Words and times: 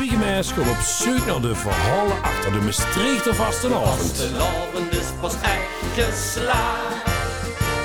Twiegemeis 0.00 0.52
gaat 0.52 0.68
op 0.68 0.76
zoek 0.76 1.26
naar 1.26 1.40
de 1.40 1.54
verhalen 1.54 2.22
achter 2.22 2.52
de 2.52 2.58
Maastrichter 2.58 3.34
vastenavond. 3.34 3.98
Vastelavond 3.98 4.92
is 4.92 5.06
pas 5.20 5.34
echt 5.34 5.68
geslaagd. 5.94 7.04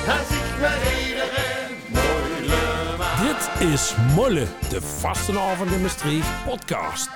Als 0.08 0.28
ik 0.38 0.60
met 0.60 0.78
iedereen 1.08 1.76
moeilijk 1.88 2.98
maak. 2.98 3.20
Dit 3.20 3.68
is 3.72 3.94
Molle, 4.14 4.46
de 4.68 4.82
vastenavond 4.82 5.70
in 5.70 5.80
Maastricht 5.80 6.28
podcast. 6.44 7.10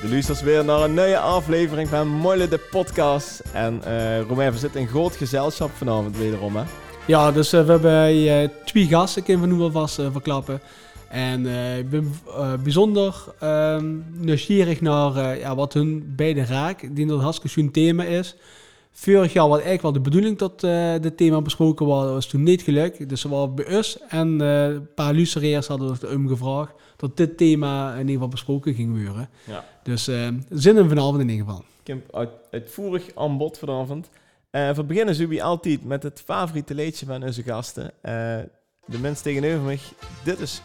De 0.00 0.08
luistert 0.08 0.40
weer 0.40 0.64
naar 0.64 0.80
een 0.80 0.94
nieuwe 0.94 1.18
aflevering 1.18 1.88
van 1.88 2.08
Molle 2.08 2.48
de 2.48 2.58
podcast. 2.70 3.42
En 3.52 3.84
eh 3.84 4.20
Romain, 4.20 4.52
we 4.52 4.58
zitten 4.58 4.80
in 4.80 4.88
groot 4.88 5.16
gezelschap 5.16 5.70
vanavond 5.76 6.16
wederom, 6.16 6.56
hè? 6.56 6.62
Ja, 7.06 7.32
dus 7.32 7.52
eh, 7.52 7.64
we 7.64 7.70
hebben 7.70 8.02
eh, 8.04 8.48
twee 8.64 8.86
gasten, 8.86 9.22
ik 9.22 9.28
kan 9.28 9.38
van 9.38 9.56
nu 9.56 9.60
alvast 9.60 9.98
eh, 9.98 10.06
verklappen. 10.12 10.60
En 11.08 11.46
eh, 11.46 11.78
ik 11.78 11.90
ben 11.90 12.12
eh, 12.26 12.52
bijzonder 12.62 13.24
ehm, 13.40 13.94
nieuwsgierig 14.12 14.80
naar 14.80 15.16
eh, 15.16 15.40
ja, 15.40 15.54
wat 15.54 15.72
hun 15.72 16.12
beide 16.16 16.44
raakt. 16.44 16.82
Ik 16.82 16.96
denk 16.96 17.08
dat 17.08 17.16
het 17.16 17.24
hartstikke 17.24 17.60
schoon 17.60 17.70
thema 17.70 18.04
is. 18.04 18.36
Vorig 18.90 19.32
jaar 19.32 19.48
was 19.48 19.60
eigenlijk 19.60 19.82
wel 19.82 19.92
de 19.92 20.00
bedoeling 20.00 20.38
dat 20.38 20.60
dit 21.02 21.16
thema 21.16 21.42
besproken 21.42 21.86
was. 21.86 22.04
Dat 22.04 22.12
was 22.12 22.26
toen 22.26 22.42
niet 22.42 22.62
gelukt. 22.62 23.08
Dus 23.08 23.22
we 23.22 23.28
waren 23.28 23.54
bij 23.54 23.76
ons 23.76 23.98
en 24.08 24.40
een 24.40 24.94
paar 24.94 25.14
luisteraars 25.14 25.66
hadden 25.66 25.88
ons 25.88 26.04
om 26.04 26.28
gevraagd 26.28 26.72
dat 26.96 27.16
dit 27.16 27.36
thema 27.36 27.92
in 27.92 27.98
ieder 27.98 28.12
geval 28.12 28.28
besproken 28.28 28.74
ging 28.74 29.04
worden. 29.04 29.28
Ja. 29.44 29.64
Dus 29.82 30.08
eh 30.08 30.28
zin 30.50 30.76
in 30.76 30.88
vanavond 30.88 31.20
in 31.20 31.28
ieder 31.28 31.46
geval. 31.46 31.64
Ik 31.80 31.86
heb 31.86 32.14
uit, 32.14 32.30
uitvoerig 32.50 33.10
aanbod 33.14 33.58
vanavond. 33.58 34.10
We 34.50 34.84
beginnen 34.86 35.14
zo 35.14 35.38
altijd 35.38 35.84
met 35.84 36.02
het 36.02 36.22
favoriete 36.24 36.74
liedje 36.74 37.06
van 37.06 37.24
onze 37.24 37.42
gasten. 37.42 37.92
De 38.86 38.98
mens 39.00 39.20
tegenover 39.20 39.60
mij, 39.60 39.78
dit 40.24 40.40
is 40.40 40.62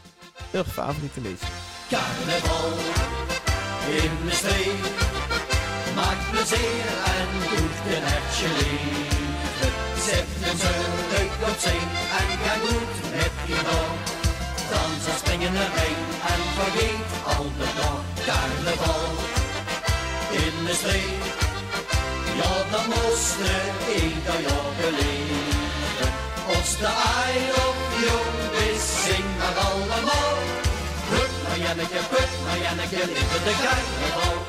hun 0.51 0.65
favoriete 0.65 1.21
liedje. 1.21 1.47
Carnaval 1.89 2.71
in 4.01 4.13
de 4.25 4.35
streek 4.41 4.83
maakt 5.95 6.31
plezier 6.31 6.87
en 7.15 7.29
doet 7.49 7.77
een 7.95 8.03
hartje 8.11 8.47
leven. 8.59 9.71
Zetten 10.07 10.57
ze 10.61 10.73
leuk 11.13 11.33
op 11.49 11.57
zee 11.65 11.83
en 12.19 12.29
ga 12.43 12.55
goed 12.65 12.93
met 13.15 13.35
iemand. 13.47 13.99
Dansen, 14.71 15.17
springen 15.21 15.55
erin 15.65 16.01
en 16.33 16.41
vergeet 16.57 17.11
al 17.33 17.45
de 17.59 17.69
dag. 17.79 18.01
Carnaval 18.27 19.09
in 20.31 20.65
de 20.65 20.73
streek, 20.73 21.23
ja 22.39 22.53
dan 22.71 22.85
moest 22.93 23.39
ieder 23.95 24.39
jaar 24.47 24.71
beleven. 24.79 26.11
Als 26.55 26.77
de 26.77 26.91
ei 27.19 27.37
op 27.67 27.79
jong 28.05 28.69
is, 28.69 28.83
zing 29.03 29.29
allemaal. 29.65 30.30
Put 31.71 31.79
maar 31.79 31.87
Janneke, 31.87 32.07
put 32.09 32.29
maar 32.45 32.59
Janneke, 32.61 32.95
leven 32.95 33.43
de 33.43 33.53
carnaval. 33.63 34.41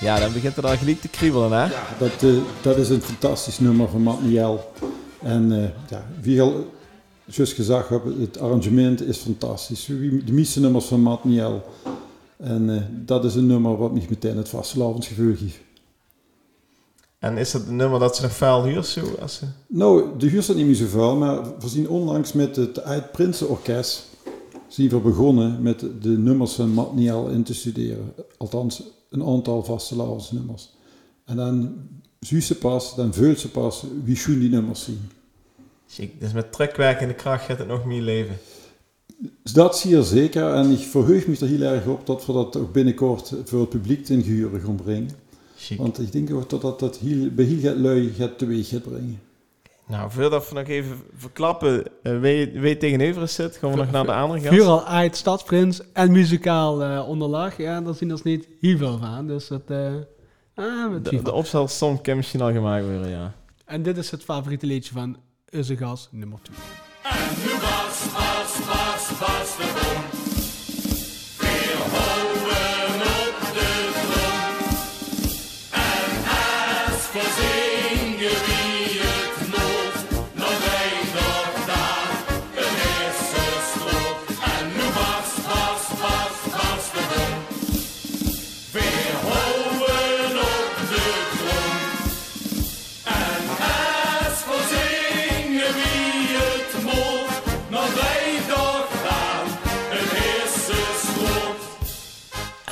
Ja, 0.00 0.18
dan 0.18 0.32
begint 0.32 0.56
er 0.56 0.66
al 0.66 0.76
gelijk 0.76 1.00
te 1.00 1.08
kriebelen, 1.08 1.52
hè? 1.52 1.68
Dat, 1.98 2.22
eh, 2.22 2.36
dat 2.60 2.76
is 2.76 2.88
een 2.88 3.02
fantastisch 3.02 3.58
nummer 3.58 3.88
van 3.88 4.02
Matt 4.02 4.22
Niel. 4.22 4.72
En 5.22 5.52
eh, 5.52 5.68
ja, 5.90 6.06
wie 6.20 6.42
al 6.42 6.70
zoals 7.26 7.52
gezegd 7.52 7.88
hebben, 7.88 8.20
het 8.20 8.38
arrangement 8.38 9.02
is 9.02 9.18
fantastisch. 9.18 9.84
De 10.24 10.32
meeste 10.32 10.60
nummers 10.60 10.84
van 10.84 11.00
Matt 11.00 11.24
Niel. 11.24 11.62
En 12.36 12.74
eh, 12.74 12.82
dat 12.90 13.24
is 13.24 13.34
een 13.34 13.46
nummer 13.46 13.76
wat 13.76 13.92
mij 13.92 14.06
meteen 14.08 14.36
het 14.36 14.48
vastelavondsgevoel 14.48 15.34
geeft. 15.36 15.60
En 17.18 17.36
is 17.36 17.50
dat 17.50 17.66
een 17.66 17.76
nummer 17.76 18.00
dat 18.00 18.16
ze 18.16 18.22
nog 18.22 18.32
vuil 18.32 18.64
huurt, 18.64 18.86
zo? 18.86 19.00
Als 19.20 19.34
ze... 19.34 19.44
Nou, 19.66 20.18
de 20.18 20.26
huur 20.26 20.42
staat 20.42 20.56
niet 20.56 20.66
meer 20.66 20.74
zo 20.74 20.86
vuil, 20.86 21.16
maar 21.16 21.58
we 21.58 21.68
zien 21.68 21.88
onlangs 21.88 22.32
met 22.32 22.56
het 22.56 22.82
Uit 22.82 23.12
Prinsenorkest 23.12 24.10
zien 24.72 24.88
we 24.88 24.98
begonnen 24.98 25.62
met 25.62 25.80
de 25.80 26.18
nummers 26.18 26.52
van 26.52 26.70
Matt 26.70 26.94
Niel 26.94 27.28
in 27.28 27.42
te 27.42 27.54
studeren. 27.54 28.12
Althans, 28.36 28.82
een 29.10 29.24
aantal 29.24 29.64
vastelavondsnummers. 29.64 30.70
En 31.24 31.36
dan 31.36 31.74
zie 32.20 32.40
ze 32.40 32.54
pas, 32.54 32.94
dan 32.94 33.14
vult 33.14 33.38
ze 33.38 33.50
pas 33.50 33.84
wie 34.04 34.16
schoen 34.16 34.38
die 34.38 34.50
nummers 34.50 34.84
zien. 34.84 35.00
Dus 36.18 36.32
met 36.32 36.52
terugwerkende 36.52 37.14
kracht 37.14 37.44
gaat 37.44 37.58
het 37.58 37.68
nog 37.68 37.84
meer 37.84 38.02
leven. 38.02 38.36
Dat 39.52 39.78
zie 39.78 39.90
je 39.90 40.02
zeker 40.02 40.54
en 40.54 40.70
ik 40.70 40.78
verheug 40.78 41.26
me 41.26 41.36
er 41.40 41.46
heel 41.46 41.62
erg 41.62 41.86
op 41.86 42.06
dat 42.06 42.26
we 42.26 42.32
dat 42.32 42.56
ook 42.56 42.72
binnenkort 42.72 43.34
voor 43.44 43.60
het 43.60 43.68
publiek 43.68 44.04
ten 44.04 44.22
geheuren 44.22 44.60
gaan 44.60 44.76
brengen. 44.76 45.10
Want 45.76 46.00
ik 46.00 46.12
denk 46.12 46.32
ook 46.32 46.50
dat 46.50 46.60
dat, 46.60 46.78
dat 46.78 46.98
heel, 46.98 47.30
bij 47.30 47.44
heel 47.44 47.60
gaat 47.60 47.76
lui 47.76 48.12
gaat 48.12 48.38
teweeg 48.38 48.68
gaat 48.68 48.82
brengen. 48.82 49.20
Nou, 49.86 50.10
voordat 50.10 50.48
we 50.48 50.54
nog 50.54 50.66
even 50.68 51.02
verklappen 51.16 51.84
eh, 52.02 52.20
wie, 52.20 52.50
wie 52.60 52.76
tegenover 52.76 53.28
zit, 53.28 53.56
gaan 53.56 53.70
we 53.70 53.76
nog 53.76 53.90
naar 53.90 54.04
de 54.04 54.12
andere 54.12 54.40
gast. 54.40 54.54
Vuur 54.54 54.64
al 54.66 54.84
uit 54.86 55.16
Stadsprins 55.16 55.80
en 55.92 56.12
muzikaal 56.12 56.82
eh 56.82 57.08
onderlag. 57.08 57.56
Ja, 57.56 57.80
daar 57.80 57.94
zien 57.94 58.08
we 58.08 58.14
ons 58.14 58.22
niet 58.22 58.48
heel 58.60 58.76
veel 58.76 58.98
van. 58.98 59.26
Dus 59.26 59.48
dat... 59.48 59.62
eh 59.66 59.92
ah, 60.54 60.90
met 60.90 61.04
De, 61.04 61.22
de 61.22 61.32
opstelsom 61.32 62.00
kan 62.00 62.16
misschien 62.16 62.40
al 62.40 62.52
gemaakt 62.52 62.84
worden, 62.84 63.08
ja. 63.08 63.34
En 63.64 63.82
dit 63.82 63.96
is 63.96 64.10
het 64.10 64.22
favoriete 64.22 64.66
liedje 64.66 64.92
van 64.92 65.16
Uze 65.50 65.76
Gas, 65.76 66.08
nummer 66.10 66.38
2. 66.42 66.56
En 67.02 67.18
nu 67.44 67.50
was, 67.52 68.12
was, 68.12 68.66
was, 68.66 69.18
was 69.18 69.56
de 69.56 69.72
bom. 70.12 70.21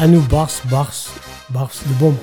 En 0.00 0.11
nu 0.11 0.21
barst, 0.21 0.69
barst, 0.69 1.09
barst 1.53 1.83
de 1.83 1.94
bom. 1.99 2.19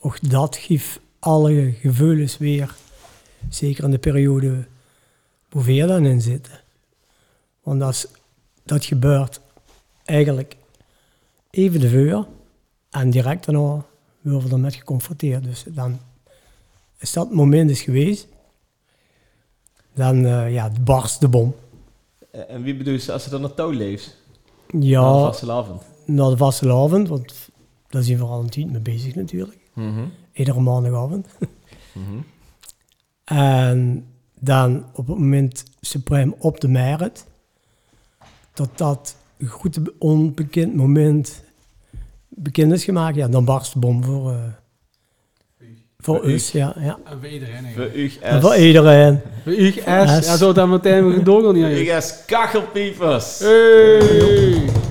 Ook 0.00 0.30
dat 0.30 0.56
geeft 0.56 1.00
alle 1.18 1.72
gevoelens 1.80 2.38
weer, 2.38 2.74
zeker 3.48 3.84
in 3.84 3.90
de 3.90 3.98
periode 3.98 4.66
we 5.48 5.86
dan 5.86 6.04
in 6.06 6.20
zitten. 6.20 6.60
Want 7.62 7.82
als 7.82 8.06
dat 8.64 8.84
gebeurt 8.84 9.40
eigenlijk 10.04 10.56
even 11.50 11.80
de 11.80 11.88
vuur 11.88 12.26
en 12.90 13.10
direct 13.10 13.44
daarna 13.44 13.84
worden 14.20 14.48
we 14.48 14.54
ermee 14.54 14.70
geconfronteerd. 14.70 15.44
Dus 15.44 15.64
dan 15.68 15.98
is 16.98 17.12
dat 17.12 17.32
moment 17.32 17.70
is 17.70 17.82
geweest, 17.82 18.26
dan 19.94 20.26
eh, 20.26 20.52
ja, 20.52 20.70
barst 20.80 21.20
de 21.20 21.28
bom. 21.28 21.54
Eh, 22.30 22.50
En 22.50 22.62
wie 22.62 22.76
bedoelt 22.76 23.02
ze 23.02 23.12
als 23.12 23.22
ze 23.22 23.30
dan 23.30 23.40
naar 23.40 23.54
touw 23.54 23.70
leeft? 23.70 24.16
Ja. 24.78 25.02
Vastelavond. 25.02 25.92
Naar 26.06 26.30
de 26.30 26.36
vastelavond, 26.36 27.08
want 27.08 27.48
daar 27.88 28.02
zijn 28.02 28.18
we 28.18 28.24
al 28.24 28.40
een 28.40 28.50
tijd 28.50 28.70
mee 28.70 28.80
bezig 28.80 29.14
natuurlijk. 29.14 29.58
Mhm. 29.72 30.04
Iedere 30.32 30.60
maandagavond. 30.60 31.26
Mhm. 31.94 32.18
En 33.24 34.06
dan 34.40 34.84
op 34.94 35.06
het 35.06 35.18
moment 35.18 35.64
suprem 35.80 36.34
op 36.38 36.60
de 36.60 36.68
merit, 36.68 37.24
dat 38.54 38.78
dat 38.78 39.16
een 39.38 39.46
goed 39.46 39.78
onbekend 39.98 40.74
moment 40.74 41.42
bekend 42.28 42.72
is 42.72 42.84
gemaakt, 42.84 43.16
ja, 43.16 43.28
dan 43.28 43.44
barst 43.44 43.72
de 43.72 43.78
bom 43.78 44.04
voor, 44.04 44.30
eh, 44.30 44.38
voor 45.98 46.16
Voor 46.16 46.30
u. 46.30 46.40
Ja, 46.52 46.74
ja. 46.78 46.98
En 47.04 47.18
voor 47.20 47.28
iedereen 47.28 47.54
Voor 47.54 47.64
eigenlijk. 47.82 47.94
u 47.94 48.18
En 48.20 48.40
voor 48.40 48.56
iedereen. 48.56 49.20
Voor 49.42 49.54
u, 49.54 49.70
S. 49.70 49.74
S. 49.74 50.26
Ja, 50.26 50.36
zo 50.36 50.52
dan 50.52 50.70
meteen 50.70 51.24
doorgaan 51.24 51.54
Voor 51.54 51.64
hier. 51.66 51.96
u 51.96 52.00
S. 52.00 52.24
Kachelpiepers. 52.26 53.38
Hey. 53.38 54.83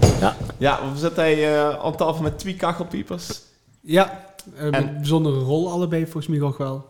Ja, 0.64 0.92
we 0.94 1.00
zitten 1.00 1.26
hier 1.26 1.48
eh, 1.56 1.80
aan 1.80 1.96
tafel 1.96 2.22
met 2.24 2.40
twee 2.40 2.56
kachelpiepers. 2.56 3.42
Ja, 3.82 4.26
een 4.56 4.74
En- 4.74 4.94
bijzondere 4.98 5.40
rol 5.40 5.72
allebei 5.72 6.04
volgens 6.04 6.28
mij 6.28 6.42
ook 6.42 6.58
wel. 6.58 6.90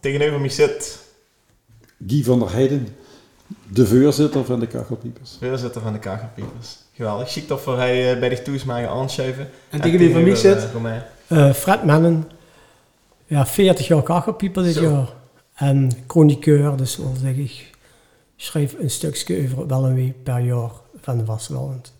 Tegenover 0.00 0.40
mij 0.40 0.48
zit 0.48 0.98
Guy 2.06 2.24
van 2.24 2.38
der 2.38 2.52
Heijden, 2.52 2.88
de 3.72 3.86
voorzitter 3.86 4.44
van 4.44 4.60
de 4.60 4.66
Kachelpiepers. 4.66 5.36
voorzitter 5.40 5.80
van 5.82 5.92
de 5.92 5.98
kachelpiepers. 5.98 6.76
Geweldig. 6.92 7.46
Dat 7.46 7.60
we 7.60 7.76
hij 7.76 8.12
eh, 8.14 8.20
bij 8.20 8.28
de 8.28 8.42
toesmaken 8.42 8.88
aanschuiven. 8.90 9.48
En 9.70 9.80
tegenover 9.80 10.22
mij 10.22 10.34
zit... 10.34 10.72
eh. 10.72 11.02
Eh, 11.26 11.52
Fred 11.52 11.84
Mennen, 11.84 12.30
ja, 13.26 13.46
40 13.46 13.86
jaar 13.86 14.02
kachelpieper 14.02 14.62
dit 14.62 14.74
Zo. 14.74 14.82
jaar. 14.90 15.08
En 15.54 15.90
chroniqueur, 16.06 16.76
dus 16.76 16.96
wil 16.96 17.14
zeggen, 17.20 17.42
ik 17.42 17.70
schrijf 18.36 18.74
een 18.78 18.90
stukje 18.90 19.42
over 19.44 19.66
wel 19.66 19.84
een 19.84 19.94
week 19.94 20.22
per 20.22 20.38
jaar 20.40 20.70
van 21.00 21.18
de. 21.26 21.92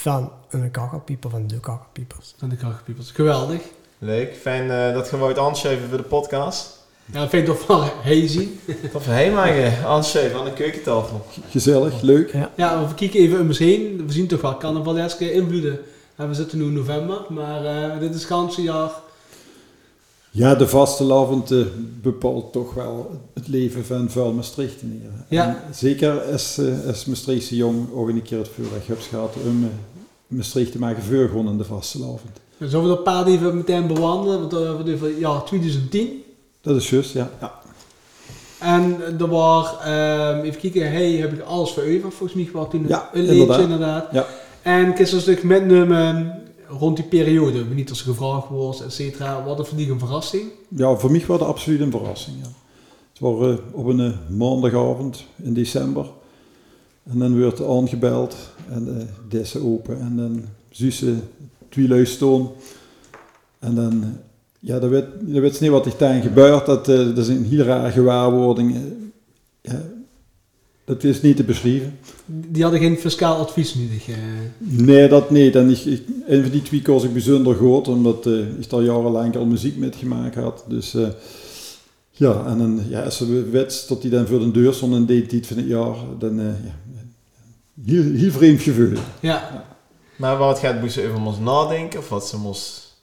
Van 0.00 0.32
een 0.50 0.70
kachelpieper, 0.70 1.30
van 1.30 1.46
de 1.46 1.60
kachelpiepers. 1.60 2.34
Van 2.36 2.48
de 2.48 2.56
krachtpiepers. 2.56 3.10
Geweldig. 3.10 3.60
Leuk. 3.98 4.36
Fijn 4.36 4.70
eh, 4.70 4.94
dat 4.94 5.10
we 5.10 5.16
het 5.16 5.38
aanschuiven 5.38 5.88
voor 5.88 5.96
de 5.96 6.04
podcast. 6.04 6.78
Ja, 7.04 7.20
dat 7.20 7.30
vind 7.30 7.48
ik 7.48 7.54
toch 7.54 7.66
wel 7.66 7.80
hazy. 8.02 8.48
We 8.92 9.12
heen 9.12 9.34
maken. 9.34 9.84
Aanschuiven 9.84 10.38
aan 10.38 10.44
de 10.44 10.52
keukentafel. 10.52 11.26
Gezellig, 11.50 12.00
leuk. 12.00 12.32
Ja, 12.56 12.88
we 12.88 12.94
kijken 12.94 13.20
even 13.20 13.40
om 13.40 13.46
ons 13.46 13.58
heen. 13.58 14.06
We 14.06 14.12
zien 14.12 14.26
toch 14.26 14.40
wel 14.40 14.56
carnavaleske 14.56 15.32
invloeden 15.32 15.78
En 16.16 16.28
we 16.28 16.34
zitten 16.34 16.58
nu 16.58 16.64
in 16.64 16.72
november, 16.72 17.24
maar 17.28 17.64
eh, 17.64 18.00
dit 18.00 18.14
is 18.14 18.20
het 18.20 18.30
ganse 18.30 18.62
jaar. 18.62 18.90
Ja, 20.32 20.54
de 20.54 20.68
vastelavond 20.68 21.50
eh, 21.50 21.58
bepaalt 22.02 22.52
toch 22.52 22.74
wel 22.74 23.20
het 23.34 23.48
leven 23.48 23.84
van 23.84 24.10
vuil 24.10 24.32
Maastrichtenaren. 24.32 25.24
Ja. 25.28 25.46
En 25.46 25.74
zeker 25.74 26.20
als, 26.20 26.58
eh, 26.58 26.86
als 26.86 27.04
Maastrichtse 27.04 27.56
jong 27.56 27.92
ook 27.92 28.08
een 28.08 28.22
keer 28.22 28.38
het 28.38 28.50
vuurrecht 28.54 28.86
hebt 28.86 29.04
gehad 29.04 29.34
om 29.46 29.64
eh, 29.64 29.70
Maastricht 30.30 30.72
te 30.72 30.78
maken 30.78 31.02
vuurgrond 31.02 31.48
in 31.48 31.58
de 31.58 31.64
vastelavond. 31.64 32.40
Zullen 32.58 32.82
we 32.82 32.88
dat 32.88 33.02
paard 33.04 33.26
even 33.26 33.56
meteen 33.56 33.86
bewandelen? 33.86 34.40
Want 34.40 34.52
uh, 34.52 34.84
we 34.84 34.92
even 34.92 35.18
jaar 35.18 35.44
2010. 35.44 36.22
Dat 36.60 36.76
is 36.76 36.90
juist, 36.90 37.12
ja. 37.12 37.30
ja. 37.40 37.58
En 38.58 38.96
er 39.18 39.28
was, 39.28 39.74
ehm, 39.84 40.40
even 40.40 40.60
kijken, 40.60 40.90
hey, 40.92 41.10
heb 41.12 41.32
ik 41.32 41.40
alles 41.40 41.70
voor 41.70 41.82
over? 41.82 42.12
Volgens 42.12 42.34
mij 42.34 42.48
was 42.52 42.70
toen 42.70 42.84
Ja, 42.88 43.10
een 43.12 43.20
liedje 43.20 43.36
inderdaad. 43.36 43.60
inderdaad. 43.60 44.08
Ja. 44.12 44.26
En 44.62 44.88
ik 44.88 44.98
is 44.98 45.12
een 45.12 45.20
stuk 45.20 45.42
metnemen 45.42 46.40
rond 46.68 46.96
die 46.96 47.04
periode. 47.04 47.64
Niet 47.64 47.88
als 47.90 48.02
gevraagd 48.02 48.48
was, 48.50 48.82
et 48.82 48.92
cetera. 48.92 49.44
Wat 49.44 49.58
een 49.58 49.64
voor 49.64 49.76
die 49.76 49.90
een 49.90 49.98
verrassing. 49.98 50.50
Ja, 50.68 50.94
voor 50.96 51.10
mij 51.10 51.24
was 51.26 51.38
het 51.38 51.48
absoluut 51.48 51.80
een 51.80 51.90
verrassing. 51.90 52.36
Ja. 52.42 52.48
Het 53.12 53.20
was 53.20 53.48
eh, 53.48 53.54
op 53.72 53.86
een 53.86 54.00
eh, 54.00 54.36
maandagavond 54.36 55.24
in 55.42 55.54
december. 55.54 56.06
En 57.10 57.18
dan 57.18 57.38
werd 57.40 57.66
aangebeld 57.66 58.36
en 58.70 58.98
eh 58.98 59.04
deze 59.28 59.58
open. 59.58 60.00
En 60.00 60.16
dan 60.16 60.44
ze 60.70 61.14
twee. 61.68 62.52
En 63.58 63.74
dan, 63.74 64.04
ja, 64.58 64.78
dat 64.78 64.90
weet, 64.90 65.04
dat 65.20 65.40
weet 65.42 65.60
niet 65.60 65.70
wat 65.70 65.86
er 65.86 65.92
daar 65.98 66.22
gebeurt. 66.22 66.66
Dat, 66.66 66.88
eh, 66.88 66.96
dat 66.96 67.18
is 67.18 67.28
een 67.28 67.44
heel 67.44 67.64
rare 67.64 67.90
gewaarwording. 67.90 68.74
Eh, 68.74 68.80
ja, 69.60 69.82
dat 70.84 71.04
is 71.04 71.22
niet 71.22 71.36
te 71.36 71.44
beschrijven. 71.44 71.98
Die 72.26 72.62
hadden 72.62 72.80
geen 72.80 72.96
fiscaal 72.96 73.36
advies 73.36 73.74
nodig. 73.74 74.08
eh. 74.08 74.16
Nee, 74.58 75.08
dat 75.08 75.30
niet. 75.30 75.56
En 75.56 75.70
ik, 75.70 75.84
ik, 75.84 76.02
een 76.26 76.42
van 76.42 76.50
die 76.50 76.62
twee 76.62 76.82
koos 76.82 77.04
ik 77.04 77.12
bijzonder 77.12 77.54
goed, 77.54 77.88
omdat 77.88 78.26
eh, 78.26 78.38
ik 78.58 78.72
al 78.72 78.82
jarenlang 78.82 79.36
al 79.36 79.46
muziek 79.46 79.76
met 79.76 79.96
gemaakt 79.96 80.34
had. 80.34 80.64
Dus 80.68 80.96
ja, 82.10 82.46
en 82.46 82.58
dan, 82.58 82.80
ja, 82.88 83.02
als 83.02 83.16
ze 83.16 83.48
wist 83.50 83.88
dat 83.88 84.02
hij 84.02 84.10
dan 84.10 84.26
voor 84.26 84.38
de 84.38 84.50
deur 84.50 84.72
stond 84.74 84.94
en 84.94 85.06
deed 85.06 85.30
dit 85.30 85.46
van 85.46 85.56
het 85.56 85.66
jaar, 85.66 85.96
dan 86.18 86.36
ja, 86.36 86.54
heel, 87.84 88.12
heel 88.12 88.30
vreemd 88.30 88.60
gevoel. 88.60 88.92
Ja, 89.20 89.64
Maar 90.16 90.36
wat 90.36 90.58
gaat 90.58 90.80
moest 90.80 90.94
ze 90.94 91.08
over 91.08 91.26
ons 91.26 91.38
nadenken? 91.38 91.98
Of 91.98 92.08
wat 92.08 92.26
ze 92.26 92.38
moest 92.38 92.96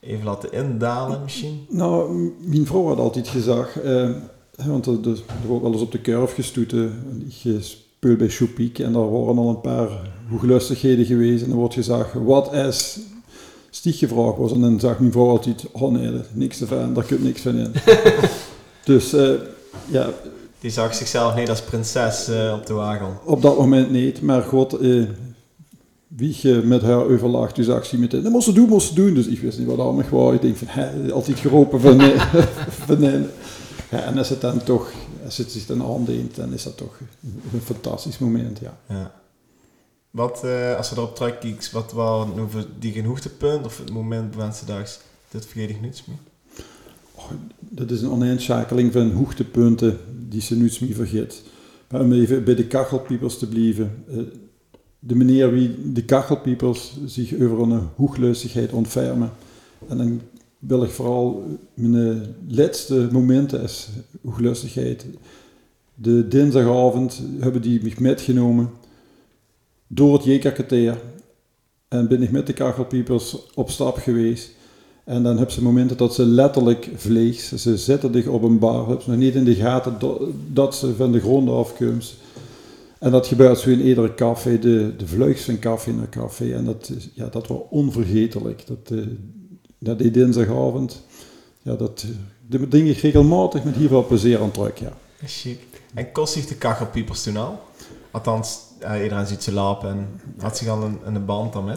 even 0.00 0.24
laten 0.24 0.52
indalen 0.52 1.22
misschien? 1.22 1.66
Nou, 1.68 2.30
mijn 2.40 2.66
vrouw 2.66 2.86
had 2.86 2.98
altijd 2.98 3.28
gezegd, 3.28 3.80
eh, 3.80 4.10
want 4.66 4.86
er, 4.86 4.92
er 4.92 5.46
wordt 5.46 5.62
wel 5.62 5.72
eens 5.72 5.82
op 5.82 5.92
de 5.92 6.00
curve 6.00 6.34
gestoeten. 6.34 7.04
Ik 7.42 7.62
speel 7.62 8.16
bij 8.16 8.28
Chopiek 8.28 8.78
en 8.78 8.92
daar 8.92 9.10
waren 9.10 9.38
al 9.38 9.48
een 9.48 9.60
paar 9.60 9.88
hoeglustigheden 10.28 11.04
geweest. 11.06 11.42
En 11.42 11.48
dan 11.48 11.58
wordt 11.58 11.74
gezegd, 11.74 12.12
wat 12.14 12.52
is 12.52 12.98
stieg 13.70 13.98
gevraagd 13.98 14.38
was. 14.38 14.52
En 14.52 14.60
dan 14.60 14.80
zag 14.80 14.98
mijn 14.98 15.12
vrouw 15.12 15.28
altijd, 15.28 15.64
oh 15.72 15.92
nee, 15.92 16.20
niks 16.32 16.58
te 16.58 16.66
van, 16.66 16.94
daar 16.94 17.04
kun 17.04 17.18
je 17.18 17.24
niks 17.24 17.40
van 17.40 17.56
in. 17.56 17.72
dus 18.84 19.12
eh, 19.12 19.30
ja, 19.90 20.10
Die 20.64 20.72
zag 20.72 20.94
zichzelf 20.94 21.34
niet 21.34 21.48
als 21.48 21.62
prinses 21.62 22.28
eh, 22.28 22.54
op 22.58 22.66
de 22.66 22.72
wagen. 22.72 23.18
op 23.24 23.42
dat 23.42 23.58
moment 23.58 23.90
niet. 23.90 24.22
Maar 24.22 24.42
god, 24.42 24.72
eh, 24.72 25.04
wie 26.08 26.36
je 26.40 26.62
met 26.64 26.82
haar 26.82 27.04
overlag, 27.04 27.52
toen 27.52 27.64
zag 27.64 27.86
ze 27.86 27.98
meteen, 27.98 28.22
dat 28.22 28.32
moest 28.32 28.44
ze 28.44 28.52
doen, 28.52 28.68
moest 28.68 28.88
ze 28.88 28.94
doen. 28.94 29.14
Dus 29.14 29.26
ik 29.26 29.40
wist 29.40 29.58
niet 29.58 29.66
wat 29.66 29.94
me 29.94 30.04
was. 30.10 30.34
Ik 30.34 30.40
denk 30.40 30.56
van, 30.56 30.66
hè, 30.70 31.12
altijd 31.12 31.38
geroepen 31.38 31.80
van, 31.80 32.00
eh, 32.00 32.34
van 32.86 33.02
eh, 33.02 33.20
ja, 33.90 34.02
en 34.02 34.18
als 34.18 34.28
het 34.28 34.40
dan 34.40 34.62
toch, 34.62 34.92
als 35.24 35.36
het 35.36 35.50
zich 35.50 35.66
dan 35.66 35.82
aandeent, 35.82 36.36
dan 36.36 36.52
is 36.52 36.62
dat 36.62 36.76
toch 36.76 36.98
een 37.52 37.60
fantastisch 37.60 38.18
moment, 38.18 38.58
ja. 38.58 38.78
Ja. 38.88 39.14
Wat, 40.10 40.44
eh, 40.44 40.76
als 40.76 40.88
je 40.88 40.96
erop 40.96 41.16
terugkijkt, 41.16 41.70
wat 41.70 41.92
voor 41.92 42.26
die 42.78 42.92
geen 42.92 43.04
hoogtepunt 43.04 43.66
of 43.66 43.78
het 43.78 43.92
moment 43.92 44.56
ze 44.56 44.64
dacht, 44.66 45.04
dit 45.30 45.46
vergeet 45.46 45.70
ik 45.70 45.80
niets 45.80 46.04
meer? 46.04 46.18
Dat 47.58 47.90
is 47.90 48.02
een 48.02 48.10
oneenschakeling 48.10 48.92
van 48.92 49.12
hoogtepunten 49.12 49.98
die 50.28 50.40
ze 50.40 50.56
nooit 50.56 50.80
meer 50.80 50.94
vergeet. 50.94 51.42
Maar 51.90 52.00
om 52.00 52.12
even 52.12 52.44
bij 52.44 52.54
de 52.54 52.66
kachelpiepers 52.66 53.38
te 53.38 53.48
blijven. 53.48 54.04
eh, 54.08 54.16
De 54.98 55.14
manier 55.14 55.52
wie 55.52 55.92
de 55.92 56.04
kachelpiepers 56.04 56.96
zich 57.06 57.34
over 57.34 57.60
een 57.60 57.88
hoeglustigheid 57.94 58.72
ontfermen. 58.72 59.32
En 59.88 59.96
dan 59.96 60.20
wil 60.58 60.82
ik 60.82 60.90
vooral 60.90 61.44
mijn 61.74 62.22
laatste 62.48 63.08
momenten 63.12 63.60
als 63.60 63.88
hoeglustigheid. 64.20 65.06
De 65.94 66.28
dinsdagavond 66.28 67.22
hebben 67.38 67.62
die 67.62 67.82
mij 67.82 67.92
metgenomen 67.98 68.70
door 69.86 70.12
het 70.12 70.24
JKKTR. 70.24 70.98
En 71.88 72.08
ben 72.08 72.22
ik 72.22 72.30
met 72.30 72.46
de 72.46 72.52
kachelpiepers 72.52 73.36
op 73.54 73.70
stap 73.70 73.96
geweest. 73.96 74.50
En 75.04 75.22
dan 75.22 75.38
heb 75.38 75.50
ze 75.50 75.62
momenten 75.62 75.96
dat 75.96 76.14
ze 76.14 76.24
letterlijk 76.24 76.90
vlees. 76.96 77.48
Ze 77.54 77.76
zetten 77.76 78.12
zich 78.12 78.26
op 78.26 78.42
een 78.42 78.58
bar. 78.58 78.86
Hebben 78.86 79.02
ze 79.02 79.10
nog 79.10 79.18
niet 79.18 79.34
in 79.34 79.44
de 79.44 79.54
gaten 79.54 79.96
dat 80.52 80.74
ze 80.74 80.94
van 80.94 81.12
de 81.12 81.20
grond 81.20 81.48
afkomt. 81.48 82.14
En 82.98 83.10
dat 83.10 83.26
gebeurt 83.26 83.58
zo 83.58 83.70
in 83.70 83.80
iedere 83.80 84.14
café. 84.14 84.58
De, 84.58 84.96
de 84.96 85.06
vlucht 85.06 85.40
van 85.40 85.58
café 85.58 85.92
naar 85.92 86.08
café. 86.08 86.54
En 86.54 86.64
dat, 86.64 86.90
ja, 87.12 87.26
dat 87.26 87.46
was 87.46 87.58
onvergetelijk. 87.70 88.66
Dat, 88.66 88.98
eh, 88.98 89.06
dat 89.78 89.98
die 89.98 90.10
dinsdagavond. 90.10 91.02
Ja, 91.62 91.74
dat, 91.74 92.04
eh, 92.06 92.14
de 92.46 92.68
dingen 92.68 92.94
regelmatig 92.94 93.64
met 93.64 93.74
heel 93.74 93.88
veel 93.88 94.06
plezier 94.06 94.40
aan 94.40 94.50
terug. 94.50 94.78
Ja. 94.78 94.92
En 95.94 96.12
kost 96.12 96.32
zich 96.32 96.46
de 96.46 96.54
kachelpiepers 96.54 97.22
toen 97.22 97.36
al? 97.36 97.60
Althans, 98.10 98.58
ja, 98.80 99.02
iedereen 99.02 99.26
ziet 99.26 99.42
ze 99.42 99.52
lapen 99.52 99.88
en 99.90 100.20
had 100.38 100.56
zich 100.56 100.68
al 100.68 100.82
een, 100.82 100.98
een 101.04 101.24
band 101.24 101.52
daarmee. 101.52 101.76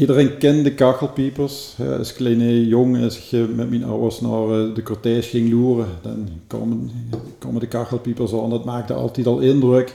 Iedereen 0.00 0.38
kent 0.38 0.64
de 0.64 0.74
kachelpiepers. 0.74 1.74
Als 1.98 2.12
kleine 2.12 2.66
jongen, 2.66 3.02
als 3.04 3.16
ik 3.16 3.32
eh, 3.32 3.46
met 3.54 3.70
mijn 3.70 3.84
ouders 3.84 4.20
naar 4.20 4.50
eh, 4.50 4.74
de 4.74 4.82
cortège 4.82 5.28
ging 5.28 5.50
loeren, 5.50 5.88
dan 6.02 6.28
komen, 6.46 6.90
komen 7.38 7.60
de 7.60 7.66
kachelpiepers 7.66 8.32
aan. 8.32 8.50
Dat 8.50 8.64
maakte 8.64 8.92
altijd 8.94 9.26
al 9.26 9.38
indruk. 9.38 9.94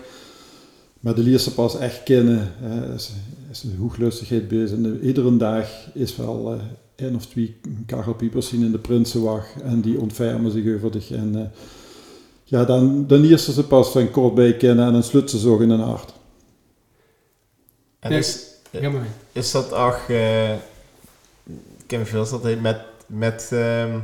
Maar 1.00 1.16
de 1.16 1.40
ze 1.40 1.54
pas 1.54 1.78
echt 1.78 2.04
kennen, 2.04 2.52
hè, 2.57 2.92
als, 2.94 3.12
als 3.50 3.62
de 3.62 3.68
hoeglustigheid 3.78 4.48
bezig. 4.48 4.78
En 4.78 4.84
de- 4.84 5.00
iedere 5.02 5.38
dag 5.38 5.69
is 5.94 6.16
wel 6.16 6.54
eh 6.54 6.60
één 7.06 7.16
of 7.16 7.25
twee 7.25 7.56
kachelpiepers 7.86 8.48
zien 8.48 8.63
in 8.63 8.72
de 8.72 8.78
Prinsenwacht 8.78 9.62
en 9.63 9.81
die 9.81 10.00
ontfermen 10.00 10.52
zich 10.52 10.75
over. 10.75 10.92
En 11.12 11.36
eh, 11.36 11.42
ja, 12.44 12.66
dan, 12.66 13.07
dan 13.07 13.19
leer 13.19 13.38
ze 13.38 13.54
ze 13.54 13.63
pas 13.63 13.90
van 13.90 14.12
kort 14.12 14.36
bij 14.36 14.57
kennen 14.57 14.86
en 14.86 14.94
dan 14.94 15.04
sluiten 15.04 15.40
ze 15.40 15.50
ook 15.50 15.62
in 15.62 15.69
hun 15.69 15.80
hart. 15.80 16.13
En 18.00 18.12
is, 18.12 18.54
ga 18.81 18.89
maar. 18.89 19.07
is 19.31 19.51
dat 19.51 19.74
ook, 19.74 20.00
eh, 20.07 20.54
ik 20.54 21.86
ken 21.88 22.00
me 22.00 22.06
veel, 22.06 22.30
dat 22.30 22.59
met, 22.61 22.80
met, 23.07 23.50
ehm, 23.52 23.97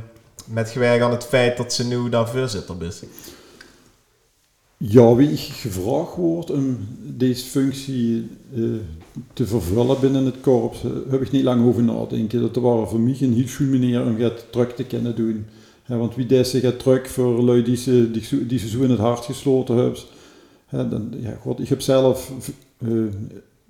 met 0.46 0.70
gewerkt 0.70 1.04
aan 1.04 1.10
het 1.10 1.24
feit 1.24 1.56
dat 1.56 1.72
ze 1.72 1.86
nu 1.86 2.08
daar 2.08 2.28
voorzitter 2.28 2.82
is? 2.82 3.02
Ja, 4.76 5.14
wie 5.14 5.30
ik 5.32 5.38
gevraagd 5.38 6.14
word 6.16 6.50
om 6.50 6.78
deze 6.98 7.44
functie 7.44 8.30
eh, 8.54 8.62
te 9.32 9.46
vervullen 9.46 10.00
binnen 10.00 10.24
het 10.24 10.40
korps, 10.40 10.84
eh, 10.84 10.90
heb 11.10 11.22
ik 11.22 11.30
niet 11.30 11.42
lang 11.44 11.66
over 11.66 11.82
nadenken. 11.82 12.40
Dat 12.40 12.56
waren 12.62 12.88
voor 12.88 13.00
mij 13.00 13.16
een 13.20 13.32
heel 13.34 13.46
goede 13.56 13.72
manier 13.78 14.02
om 14.02 14.16
het 14.20 14.44
druk 14.52 14.70
te 14.76 14.84
kunnen 14.84 15.16
doen. 15.16 15.46
Hè, 15.82 15.96
want 15.96 16.14
wie 16.14 16.26
deze 16.26 16.60
gaat 16.60 16.78
druk 16.78 17.08
voor 17.08 17.42
lui 17.42 17.62
die 17.62 17.76
ze, 17.76 18.10
die, 18.10 18.24
ze- 18.24 18.46
die 18.46 18.58
ze 18.58 18.68
zo 18.68 18.80
in 18.82 18.90
het 18.90 18.98
hart 18.98 19.24
gesloten 19.24 19.76
hebben. 19.76 20.00
Hè, 20.66 20.88
dan, 20.88 21.12
ja, 21.20 21.38
god, 21.40 21.60
ik 21.60 21.68
heb 21.68 21.80
zelf, 21.80 22.30
eh, 22.78 22.88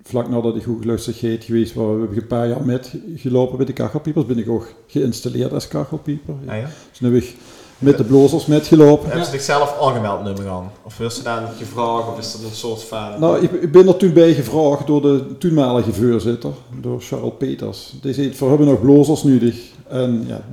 vlak 0.03 0.29
nadat 0.29 0.55
ik 0.55 0.63
goed 0.63 0.85
lustigheid 0.85 1.43
geweest 1.43 1.73
heb 1.73 2.11
ik 2.11 2.17
een 2.17 2.27
paar 2.27 2.47
jaar 2.47 2.65
met 2.65 2.93
gelopen 3.15 3.57
bij 3.57 3.65
de 3.65 3.73
kachelpiepers. 3.73 4.25
Ben 4.25 4.37
ik 4.37 4.49
ook 4.49 4.73
geïnstalleerd 4.87 5.53
als 5.53 5.67
kachelpieper. 5.67 6.33
Ah, 6.47 6.57
ja? 6.57 6.69
Dus 6.89 6.99
nu 6.99 7.13
heb 7.13 7.23
ik 7.23 7.35
met 7.77 7.97
de 7.97 8.03
blozers 8.03 8.45
metgelopen. 8.45 9.05
Hebben 9.05 9.25
ze 9.25 9.31
zichzelf 9.31 9.79
aangemeld 9.81 10.23
nummer 10.23 10.49
aan? 10.49 10.71
Of 10.83 10.99
is 10.99 11.15
ze 11.15 11.23
dan 11.23 11.47
gevraagd 11.57 12.07
of 12.07 12.17
is 12.19 12.31
dat 12.31 12.41
een 12.41 12.55
soort 12.55 12.83
van... 12.83 13.19
Nou, 13.19 13.43
ik, 13.43 13.51
ik 13.51 13.71
ben 13.71 13.87
er 13.87 13.97
toen 13.97 14.13
bij 14.13 14.33
gevraagd 14.33 14.87
door 14.87 15.01
de 15.01 15.37
toenmalige 15.37 15.93
voorzitter, 15.93 16.51
door 16.81 17.01
Charles 17.01 17.33
Peters. 17.37 17.93
Die 18.01 18.13
zei, 18.13 18.33
voor 18.35 18.49
hebben 18.49 18.67
nog 18.67 18.81
blozers 18.81 19.23
nodig. 19.23 19.71
En 19.87 20.23
ja, 20.27 20.45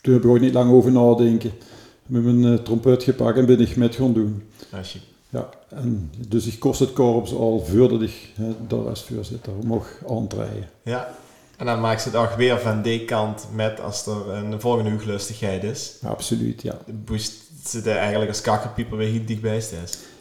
toen 0.00 0.12
heb 0.14 0.24
ik 0.24 0.30
ook 0.30 0.40
niet 0.40 0.54
lang 0.54 0.72
over 0.72 0.92
nadenken. 0.92 1.50
Met 2.06 2.22
mijn 2.22 2.44
eh, 2.44 2.64
trompet 2.64 3.02
gepakt 3.02 3.38
en 3.38 3.46
ben 3.46 3.60
ik 3.60 3.76
met 3.76 3.94
gaan 3.94 4.12
doen. 4.12 4.42
Chic. 4.82 5.11
Ja, 5.32 5.48
en 5.68 6.10
dus 6.28 6.46
ik 6.46 6.58
kost 6.58 6.80
het 6.80 6.92
korps 6.92 7.34
al 7.34 7.64
voordat 7.68 8.02
ik 8.02 8.32
hè, 8.34 8.76
als 8.76 9.02
voorzitter 9.02 9.52
mocht 9.64 9.98
aantreden. 10.08 10.68
Ja. 10.84 11.14
En 11.56 11.66
dan 11.66 11.80
maakt 11.80 12.02
ze 12.02 12.08
het 12.08 12.16
ook 12.16 12.34
weer 12.36 12.58
van 12.58 12.82
die 12.82 13.04
kant 13.04 13.46
met 13.54 13.80
als 13.80 14.06
er 14.06 14.30
een 14.30 14.60
volgende 14.60 14.90
hoeglustigheid 14.90 15.64
is. 15.64 15.96
Absoluut, 16.02 16.62
ja. 16.62 16.78
Boost 17.04 17.32
ze 17.66 17.90
eigenlijk 17.90 18.30
als 18.30 18.40
kakkerpieper 18.40 18.96
weer 18.96 19.08
heel 19.08 19.24
dichtbij 19.26 19.56
is. 19.56 19.72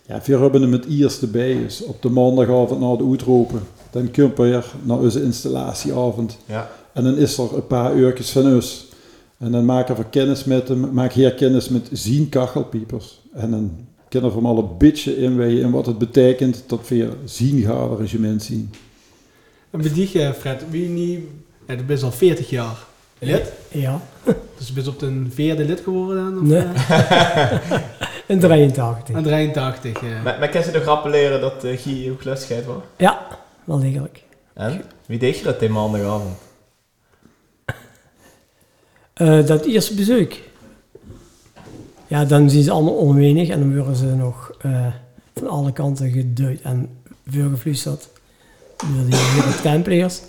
Ja, 0.08 0.22
we 0.25 0.38
hebben 0.38 0.62
hem 0.62 0.72
het 0.72 0.86
eerste 0.86 1.27
bij. 1.27 1.53
Dus 1.53 1.84
op 1.84 2.01
de 2.01 2.10
maandagavond 2.10 2.80
na 2.80 2.96
de 2.96 3.10
uitroepen. 3.10 3.62
Dan 3.89 4.12
kunnen 4.12 4.36
we 4.36 4.44
weer 4.44 4.65
naar 4.84 4.98
onze 4.98 5.24
installatieavond. 5.24 6.38
Ja. 6.46 6.70
En 6.94 7.03
dan 7.03 7.18
is 7.18 7.38
er 7.38 7.56
een 7.56 7.68
paar 7.68 7.96
uurtjes 7.96 8.30
van 8.30 8.53
ons. 8.53 8.88
En 9.38 9.51
dan 9.51 9.65
maken 9.65 9.96
we 9.96 10.10
kennis 10.10 10.44
met 10.44 10.68
hem, 10.68 10.94
maak 10.94 11.12
hier 11.12 11.34
kennis 11.34 11.70
met 11.70 11.89
zien 11.91 12.30
kachelpiepers. 12.30 13.22
En 13.34 13.51
dan 13.51 13.72
kunnen 14.12 14.30
we 14.30 14.36
hem 14.36 14.46
al 14.46 14.58
een 14.58 14.77
beetje 14.77 15.18
inwijden 15.18 15.60
in 15.60 15.72
wat 15.72 15.86
het 15.86 15.98
betekent 15.98 16.63
dat 16.68 16.88
we 16.88 17.10
zien 17.25 17.63
gaan 17.63 17.98
regiment 17.98 18.44
zien. 18.44 18.74
En 19.70 19.82
bij 19.82 19.94
die, 19.94 20.22
eh, 20.22 20.32
Fred, 20.32 20.63
wie 20.70 20.89
niet... 20.89 21.20
Ja, 21.68 21.74
je 21.74 21.84
bent 21.84 22.03
al 22.03 22.12
40 22.12 22.50
jaar 22.50 22.77
lid. 23.20 23.51
Ja, 23.72 24.01
Dus 24.58 24.68
je 24.68 24.74
bent 24.74 24.88
op 24.88 25.00
de 25.00 25.25
vierde 25.30 25.65
lid 25.65 25.80
geworden 25.80 26.24
dan? 26.24 26.38
Of, 26.41 26.48
Nee. 26.48 26.62
eh? 26.62 27.80
in 28.27 28.39
83. 28.39 29.15
Aan 29.15 29.24
83. 29.24 29.94
eh. 30.03 30.24
Maar, 30.24 30.39
maar 30.39 30.50
kan 30.50 30.63
ze 30.63 30.72
nog 30.72 30.84
rappelleren 30.84 31.41
dat 31.41 31.65
uh, 31.65 31.77
Guy 31.77 32.10
ook 32.10 32.24
was? 32.24 32.48
Ja, 32.98 33.27
wel 33.63 33.80
degelijk. 33.80 34.24
En? 34.53 34.82
Wie 35.06 35.20
deed 35.20 35.38
je 35.38 35.44
dat 35.44 35.60
die 35.60 35.70
maandagavond? 35.70 36.38
Eh, 39.13 39.46
dat 39.46 39.65
eerste 39.65 39.94
bezoek. 39.94 40.34
Ja, 42.12 42.25
dan 42.25 42.50
zien 42.50 42.63
ze 42.63 42.72
allemaal 42.72 42.94
onwenig 42.94 43.50
en 43.50 43.60
dan 43.60 43.75
worden 43.75 43.96
ze 43.96 44.06
nog 44.06 44.51
eh, 44.62 44.88
van 45.36 45.48
alle 45.50 45.72
kanten 45.74 46.12
geduid 46.12 46.62
en 46.62 46.89
vuurgefluisterd 47.27 48.10
door 48.77 49.06
die 49.06 49.15
hele 49.36 49.62
tempeliers. 49.62 50.20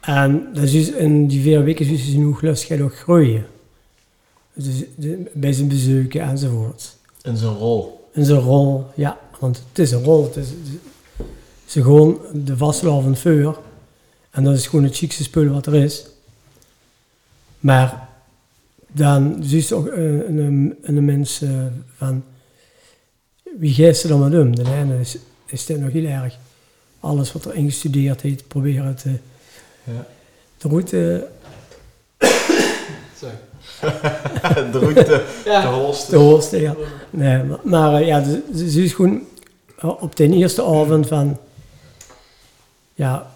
En 0.00 0.48
dat 0.54 0.62
is 0.62 0.72
dus 0.72 0.90
in 0.90 1.26
die 1.26 1.42
vier 1.42 1.64
weken 1.64 1.84
zien 1.84 1.98
ze 1.98 2.18
nog 2.18 2.40
lustigheid 2.40 2.80
ook 2.80 2.96
groeien. 2.96 3.46
Dus 4.54 4.82
de- 4.94 5.30
bij 5.34 5.52
zijn 5.52 5.68
bezoeken 5.68 6.20
enzovoort. 6.20 6.96
In 7.22 7.36
zijn 7.36 7.54
rol. 7.54 8.08
In 8.12 8.24
zijn 8.24 8.40
rol, 8.40 8.84
ja, 8.94 9.18
want 9.38 9.62
het 9.68 9.78
is 9.78 9.90
een 9.90 10.04
rol. 10.04 10.24
Het 10.24 10.36
is, 10.36 10.48
ze 11.66 11.82
gewoon 11.82 12.18
de 12.34 12.56
vastlaaf 12.56 13.02
van 13.02 13.10
het 13.10 13.20
vuur. 13.20 13.56
En 14.30 14.44
dat 14.44 14.54
is 14.54 14.66
gewoon 14.66 14.84
het 14.84 14.96
chicste 14.96 15.22
spul 15.22 15.46
wat 15.48 15.66
er 15.66 15.74
is. 15.74 16.06
Maar 17.60 18.05
dan 18.96 19.36
zie 19.40 19.64
je 19.68 19.74
ook 19.74 19.86
een, 19.86 20.38
een, 20.38 20.76
een 20.82 21.04
mens 21.04 21.42
eh, 21.42 21.50
van 21.96 22.24
wie 23.58 23.72
geeft 23.74 24.00
ze 24.00 24.08
dan 24.08 24.18
maar 24.18 24.40
om? 24.40 24.54
De 24.56 24.74
ene 24.80 25.00
is, 25.00 25.16
is 25.46 25.66
dit 25.66 25.80
nog 25.80 25.92
heel 25.92 26.04
erg. 26.04 26.36
Alles 27.00 27.32
wat 27.32 27.44
er 27.44 27.54
ingestudeerd 27.54 28.20
heeft, 28.20 28.48
proberen 28.48 28.96
te, 28.96 29.10
Ja. 29.84 30.06
de 30.58 30.68
route 30.68 31.28
Zo. 33.20 33.26
de 34.72 34.78
route 34.78 35.04
te 35.04 35.24
Ja. 35.44 35.72
holsten. 35.72 36.08
te 36.10 36.16
holsten. 36.16 36.60
Ja. 36.60 36.74
Nee, 37.10 37.42
maar, 37.42 37.58
maar 37.64 37.94
eh, 38.00 38.06
ja, 38.06 38.24
ze, 38.24 38.42
ze 38.56 38.70
ze 38.70 38.82
is 38.82 38.92
gewoon 38.92 39.20
eh, 39.78 40.02
op 40.02 40.16
de 40.16 40.28
eerste 40.28 40.62
avond 40.62 41.06
van, 41.06 41.38
ja, 42.94 43.30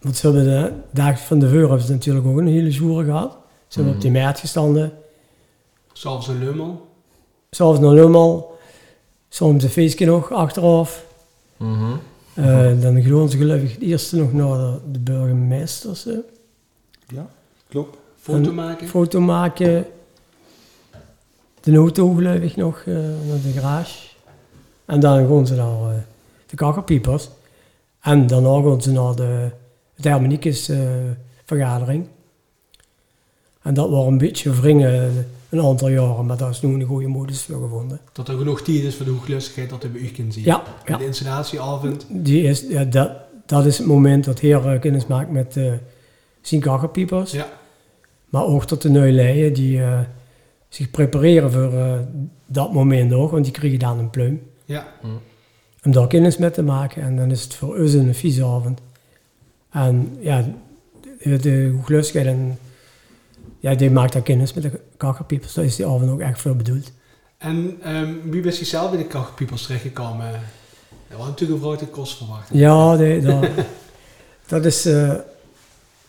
want 0.00 0.16
ze 0.16 0.26
hebben 0.26 0.44
de 0.44 0.72
dag 0.90 1.20
van 1.26 1.38
de 1.38 1.48
vuur 1.48 1.68
hebben 1.68 1.86
ze 1.86 1.92
natuurlijk 1.92 2.26
ook 2.26 2.38
een 2.38 2.46
hele 2.46 2.70
jour 2.70 3.04
gehad. 3.04 3.36
Ze 3.68 3.78
hebben 3.78 3.94
op 3.94 4.00
die 4.00 4.10
meid 4.10 4.38
gestanden, 4.38 4.92
S'avonds 5.92 6.28
een 6.28 6.38
lummel. 6.38 6.88
s'avonds 7.50 7.80
nog 7.80 7.92
helemaal, 7.92 8.56
soms 9.28 9.62
een 9.64 9.70
feestje 9.70 10.06
nog 10.06 10.32
achteraf. 10.32 11.04
Mhm. 11.56 11.92
Eh, 12.34 12.80
dan 12.80 13.02
gewoon 13.02 13.28
ze 13.30 13.36
gelukkig 13.36 13.72
het 13.72 13.82
eerste 13.82 14.16
nog 14.16 14.32
naar 14.32 14.56
de, 14.58 14.78
de 14.92 14.98
burgemeesters. 14.98 16.06
Ja, 17.08 17.26
klopt. 17.68 17.96
Foto 18.20 18.48
En- 18.48 18.54
maken. 18.54 18.88
foto 18.88 19.20
maken. 19.20 19.86
De 21.60 21.76
auto 21.76 22.14
geloof 22.14 22.34
ik 22.40 22.56
nog 22.56 22.82
eh, 22.86 22.94
naar 22.94 23.40
de 23.42 23.50
garage. 23.54 24.08
En 24.84 25.00
dan 25.00 25.28
gaan 25.28 25.46
ze 25.46 25.54
naar 25.54 25.66
eh, 25.90 25.96
de 26.46 26.56
kakkerpiepers. 26.56 27.28
En 28.00 28.26
daarna 28.26 28.60
gaan 28.62 28.82
ze 28.82 28.92
naar 28.92 29.14
de, 29.14 29.50
de 29.96 30.08
Hermenicus 30.08 30.68
eh, 30.68 30.78
vergadering. 31.44 32.06
En 33.68 33.74
dat 33.74 33.90
was 33.90 34.06
een 34.06 34.18
beetje 34.18 34.50
wringen 34.50 35.26
een 35.48 35.62
aantal 35.62 35.88
jaren, 35.88 36.26
maar 36.26 36.36
daar 36.36 36.50
is 36.50 36.62
nu 36.62 36.74
een 36.74 36.82
goede 36.82 37.08
modus 37.08 37.42
voor 37.42 37.62
gevonden. 37.62 38.00
Dat 38.12 38.28
er 38.28 38.36
genoeg 38.36 38.62
tijd 38.62 38.82
is 38.82 38.94
voor 38.94 39.04
de 39.04 39.10
hooglustigheid 39.10 39.70
dat 39.70 39.82
we 39.82 39.88
bij 39.88 40.00
u 40.00 40.08
kunnen 40.08 40.32
zien. 40.32 40.44
Ja, 40.44 40.62
En 40.84 40.92
ja. 40.92 40.98
De 40.98 41.04
installatieavond. 41.04 42.06
Die 42.08 42.42
is, 42.42 42.64
ja 42.68 42.84
dat, 42.84 43.10
dat 43.46 43.66
is 43.66 43.78
het 43.78 43.86
moment 43.86 44.24
dat 44.24 44.38
heer 44.38 44.74
uh, 44.74 44.80
kennis 44.80 45.06
maakt 45.06 45.30
met 45.30 45.56
eh 45.56 46.60
kakkerpiepers. 46.60 47.32
Ja. 47.32 47.48
Maar 48.28 48.44
ook 48.44 48.64
tot 48.64 48.82
de 48.82 48.90
neuleien 48.90 49.52
die 49.52 49.82
eh, 49.82 50.00
zich 50.68 50.90
prepareren 50.90 51.52
voor 51.52 51.72
eh, 51.72 51.92
dat 52.46 52.72
moment 52.72 53.12
ook, 53.12 53.30
want 53.30 53.44
die 53.44 53.52
krijgen 53.52 53.78
dan 53.78 53.98
een 53.98 54.10
pluim. 54.10 54.42
Ja. 54.64 54.86
Om 55.84 55.92
daar 55.92 56.06
kennis 56.06 56.36
mee 56.36 56.50
te 56.50 56.62
maken 56.62 57.02
en 57.02 57.16
dan 57.16 57.30
is 57.30 57.42
het 57.42 57.54
voor 57.54 57.76
ons 57.76 57.92
een 57.92 58.14
vieze 58.14 58.44
avond. 58.44 58.80
En 59.70 60.16
ja, 60.20 60.44
de, 61.22 61.36
de 61.36 61.72
hooglustigheid 61.76 62.26
en 62.26 62.58
ja, 63.58 63.74
die 63.74 63.90
maakt 63.90 64.12
dan 64.12 64.22
kennis 64.22 64.52
met 64.54 64.62
de 64.62 64.80
kakkerpiepers. 64.96 65.54
Daar 65.54 65.64
is 65.64 65.76
die 65.76 65.86
avond 65.86 66.10
ook 66.10 66.20
echt 66.20 66.40
voor 66.40 66.56
bedoeld. 66.56 66.92
En 67.38 67.78
ehm, 67.82 68.14
wie 68.24 68.42
is 68.42 68.62
zelf 68.62 68.90
bij 68.90 68.98
de 68.98 69.06
kachelpiepers 69.06 69.66
terechtgekomen? 69.66 70.40
Dat 71.08 71.18
was 71.18 71.26
natuurlijk 71.26 71.60
een 71.60 71.66
grote 71.66 71.86
kost 71.86 72.16
verwacht. 72.16 72.48
Ja, 72.52 72.96
de, 72.96 73.20
dat, 73.22 73.66
dat 74.62 74.64
is 74.64 74.86
eh, 74.86 75.14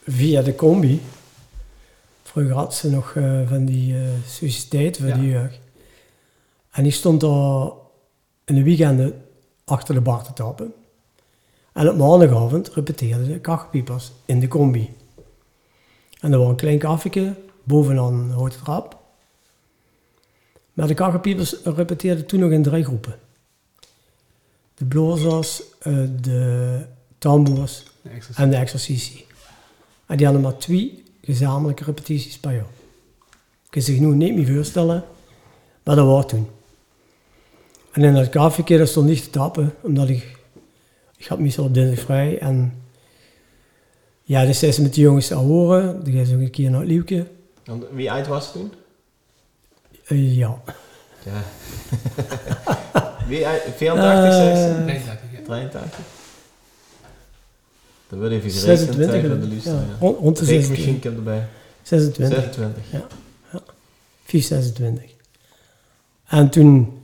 via 0.07 0.41
de 0.41 0.55
combi. 0.55 1.01
Vroeger 2.23 2.53
had 2.53 2.75
ze 2.75 2.89
nog 2.89 3.13
eh, 3.15 3.47
van 3.47 3.65
die 3.65 3.93
uh, 3.93 4.49
Ja. 4.69 5.15
de 5.15 5.27
jeugd. 5.27 5.59
En 6.71 6.83
die 6.83 6.91
stond 6.91 7.21
daar 7.21 7.69
in 8.45 8.55
de 8.55 8.63
weekenden 8.63 9.21
achter 9.65 9.93
de 9.93 10.01
bar 10.01 10.23
te 10.23 10.33
tappen. 10.33 10.73
En 11.73 11.89
op 11.89 11.97
maandagavond 11.97 12.69
repeteerden 12.73 13.27
de 13.27 13.39
kachelpiepers 13.39 14.11
in 14.25 14.39
de 14.39 14.47
combi. 14.47 14.89
En 16.19 16.31
er 16.31 16.39
was 16.39 16.49
een 16.49 16.55
klein 16.55 16.79
kaffieke 16.79 17.35
bovenaan 17.63 18.13
een 18.13 18.31
houten 18.31 18.59
trap. 18.59 18.97
Maar 20.73 20.87
de 20.87 20.93
kachelpiepers 20.93 21.55
repeteerden 21.63 22.25
toen 22.25 22.39
nog 22.39 22.51
in 22.51 22.63
drie 22.63 22.83
groepen. 22.83 23.15
De 24.73 24.85
blazers, 24.85 25.61
eh, 25.79 26.03
de 26.21 26.85
tamboers 27.17 27.83
en 28.35 28.49
de 28.49 28.55
exercitie. 28.55 29.25
En 30.05 30.17
die 30.17 30.25
hadden 30.25 30.43
maar 30.43 30.57
twee 30.57 31.03
gezamenlijke 31.21 31.83
repetities 31.83 32.37
per 32.37 32.51
jaar. 32.51 32.65
Ik 33.63 33.69
kan 33.69 33.81
zich 33.81 33.99
nu 33.99 34.15
niet 34.15 34.35
meer 34.35 34.55
voorstellen, 34.55 35.03
maar 35.83 35.95
dat 35.95 36.05
was 36.05 36.27
toen. 36.27 36.47
En 37.91 38.03
in 38.03 38.13
dat 38.13 38.33
dat 38.67 38.87
stond 38.87 39.07
niet 39.07 39.23
te 39.23 39.29
tappen, 39.29 39.73
omdat 39.81 40.09
ik, 40.09 40.37
ik 41.17 41.25
had 41.25 41.39
meestal 41.39 41.65
op 41.65 41.73
dinsdag 41.73 42.05
vrij. 42.05 42.39
En 42.39 42.73
ja, 44.29 44.45
dus 44.45 44.59
zijn 44.59 44.73
ze 44.73 44.81
met 44.81 44.93
de 44.93 45.01
jongens 45.01 45.27
te 45.27 45.33
horen. 45.35 46.03
Dan 46.03 46.13
gaan 46.13 46.25
ze 46.25 46.33
ook 46.35 46.41
een 46.41 46.49
keer 46.49 46.69
naar 46.69 46.79
het 46.79 46.89
Lieuwke. 46.89 47.25
Want 47.65 47.83
Wie 47.91 48.11
uit 48.11 48.27
was 48.27 48.43
het 48.43 48.53
toen? 48.53 48.73
Eh, 50.05 50.35
ja. 50.37 50.61
Ja. 51.25 51.43
Wie 53.27 53.45
uit? 53.47 53.61
84, 53.75 54.33
16? 54.33 54.85
Nee, 54.85 55.01
dat 55.05 55.13
ik- 55.39 55.45
83? 55.45 55.99
Dat 58.09 58.19
wil 58.19 58.31
even 58.31 58.51
gerekend 58.51 58.79
26, 58.79 59.21
zijn 59.21 59.39
de 59.39 59.45
ja, 59.45 59.51
luisteraar. 59.51 59.83
rond, 59.99 60.17
rond 60.19 60.37
de 60.37 60.45
16. 60.45 60.75
Rekenmachine 60.75 61.15
erbij. 61.17 61.47
26. 61.81 62.37
26. 62.37 62.83
4, 64.23 64.41
26. 64.41 65.03
En 66.27 66.49
toen 66.49 67.01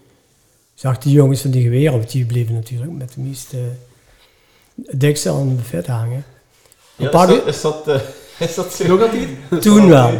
zag 0.73 0.97
die 0.97 1.13
jongens 1.13 1.41
van 1.41 1.51
die 1.51 1.63
geweren, 1.63 1.91
want 1.97 2.11
die 2.11 2.25
bleven 2.25 2.53
natuurlijk 2.53 2.91
met 2.91 3.13
de 3.13 3.21
meeste 3.21 3.57
dekse 4.97 5.29
aan 5.29 5.47
het 5.47 5.55
buffet 5.55 5.87
hangen. 5.87 6.23
Ja, 6.95 7.09
paar 7.09 7.29
is 7.29 7.35
dat, 7.37 7.47
is 7.47 7.61
dat, 7.61 7.87
eh, 7.87 8.01
is 8.47 8.55
dat 8.55 8.73
zo? 8.73 8.87
Nog 8.87 9.01
altijd? 9.01 9.61
Toen 9.61 9.89
wel. 9.89 10.11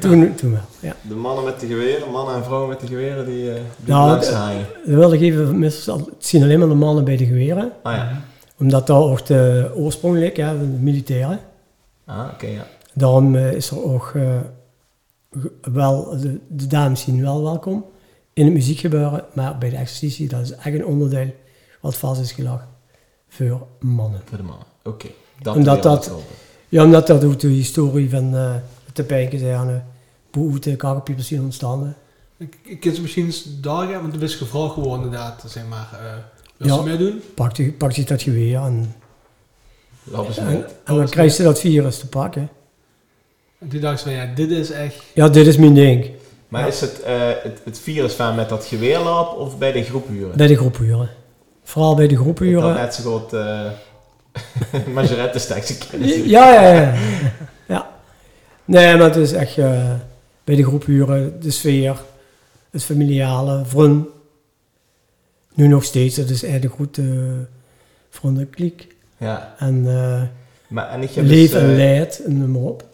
toen, 0.00 0.34
toen 0.34 0.50
wel, 0.50 0.60
ja. 0.80 0.96
De 1.02 1.14
mannen 1.14 1.44
met 1.44 1.60
de 1.60 1.66
geweren, 1.66 2.10
mannen 2.10 2.34
en 2.34 2.44
vrouwen 2.44 2.68
met 2.68 2.80
de 2.80 2.86
geweren, 2.86 3.26
die, 3.26 3.50
eh 3.52 3.60
die 3.76 3.94
Nou, 3.94 4.24
hangen. 4.24 4.66
Wilde 4.84 5.14
ik 5.14 5.20
even. 5.20 5.62
Het 5.62 6.04
zien 6.18 6.42
alleen 6.42 6.58
maar 6.58 6.68
de 6.68 6.74
mannen 6.74 7.04
bij 7.04 7.16
de 7.16 7.26
geweren, 7.26 7.72
Ah 7.82 7.94
ja. 7.94 8.22
omdat 8.58 8.86
dat 8.86 9.02
ook 9.02 9.26
de 9.26 9.70
oorsprong 9.74 10.16
ligt, 10.18 10.36
hè, 10.36 10.46
van 10.46 10.58
de 10.58 10.78
militairen. 10.80 11.40
Ah, 12.04 12.28
oké, 12.32 12.46
ja. 12.46 12.66
Daarom 12.92 13.36
eh, 13.36 13.52
is 13.52 13.70
er 13.70 13.84
ook 13.84 14.12
eh, 14.14 14.36
wel, 15.60 16.18
de, 16.20 16.38
de 16.48 16.66
dames 16.66 17.00
zien 17.00 17.22
wel 17.22 17.42
welkom 17.42 17.84
in 18.32 18.44
het 18.44 18.54
muziekgebeuren, 18.54 19.24
maar 19.32 19.58
bij 19.58 19.70
de 19.70 19.76
exercitie, 19.76 20.28
dat 20.28 20.40
is 20.40 20.50
echt 20.50 20.74
een 20.74 20.86
onderdeel 20.86 21.34
wat 21.80 21.96
vast 21.96 22.20
is 22.20 22.32
gelegd 22.32 22.64
voor 23.28 23.66
mannen. 23.80 24.20
Voor 24.24 24.36
de 24.36 24.44
mannen. 24.44 24.66
Oké. 24.84 25.06
Dat 25.42 25.56
Omdat 25.56 25.82
dat-. 25.82 26.10
Ja, 26.68 26.84
omdat 26.84 27.06
dat 27.06 27.24
ook 27.24 27.38
de 27.38 27.48
historie 27.48 28.10
van 28.10 28.34
eh 28.36 28.54
de 28.92 29.04
pijken 29.04 29.38
zijn, 29.38 29.84
hoe 30.32 30.58
de 30.58 30.76
zijn 31.22 31.40
ontstaan. 31.40 31.94
Ik, 32.36 32.58
ik 32.64 32.80
kan 32.80 32.94
ze 32.94 33.00
misschien 33.00 33.24
eens 33.24 33.44
daar 33.60 33.86
gaan, 33.88 34.00
want 34.00 34.14
er 34.14 34.22
is 34.22 34.34
gevraagd 34.34 34.72
geworden 34.72 35.04
inderdaad, 35.04 35.44
zeg 35.46 35.62
maar. 35.68 35.88
eh 35.92 36.12
wil 36.56 36.68
Ja. 36.68 36.74
ze 36.76 36.82
meedoen? 36.82 37.20
Pakt 37.78 37.96
je 37.96 38.04
dat 38.04 38.22
geweer 38.22 38.60
en, 38.60 38.94
Lappen 40.02 40.34
ze 40.34 40.40
en, 40.40 40.66
en 40.84 40.94
dan 40.96 41.08
krijg 41.08 41.36
je 41.36 41.42
dat 41.42 41.60
virus 41.60 41.98
te 41.98 42.06
pakken. 42.08 42.48
En 43.58 43.68
toen 43.68 43.80
dacht 43.80 43.98
ze 43.98 44.04
van, 44.04 44.12
ja, 44.14 44.34
dit 44.34 44.50
is 44.50 44.70
echt... 44.70 45.02
Ja, 45.14 45.28
dit 45.28 45.46
is 45.46 45.56
mijn 45.56 45.74
ding. 45.74 46.10
Maar 46.48 46.68
is 46.68 46.80
het, 46.80 47.02
eh, 47.02 47.28
het, 47.42 47.60
het 47.64 47.78
virus 47.78 48.12
van 48.12 48.34
met 48.34 48.48
dat 48.48 48.64
geweerlap 48.64 49.38
of 49.38 49.58
bij 49.58 49.72
de 49.72 49.82
groephuren? 49.84 50.36
Bij 50.36 50.46
de 50.46 50.56
groepuren. 50.56 51.10
Vooral 51.62 51.94
bij 51.94 52.06
de 52.06 52.10
Ik 52.12 52.16
had 52.18 52.24
groepuren. 52.26 52.74
net 52.74 52.94
zo 52.94 53.18
goed 53.18 53.32
uh, 53.32 53.60
majoretten 54.94 55.40
steksen 55.40 55.78
kennen. 55.78 56.28
Ja, 56.28 56.52
ja, 56.52 56.72
ja. 56.72 56.94
ja. 57.66 57.90
Nee, 58.64 58.96
maar 58.96 59.06
het 59.06 59.16
is 59.16 59.32
echt 59.32 59.58
eh, 59.58 59.92
bij 60.44 60.56
de 60.56 60.64
groepuren, 60.64 61.40
de 61.40 61.50
sfeer, 61.50 62.02
het 62.70 62.84
familiale, 62.84 63.64
vrienden. 63.64 64.06
Nu 65.54 65.68
nog 65.68 65.84
steeds, 65.84 66.16
dat 66.16 66.30
is 66.30 66.42
eigenlijk 66.42 66.74
goed 66.74 66.96
uh, 66.96 67.32
van 68.10 68.34
de 68.34 68.46
kliek. 68.46 68.86
Ja. 69.16 69.54
En 69.58 69.84
uh, 69.84 70.22
maar, 70.68 70.88
en 70.88 71.02
ik 71.02 71.10
heb 71.10 71.24
leef 71.24 71.50
dus, 71.50 71.60
en 71.60 71.76
leid, 71.76 72.22
en 72.24 72.38
noem 72.38 72.50
maar 72.50 72.62
op. 72.62 72.84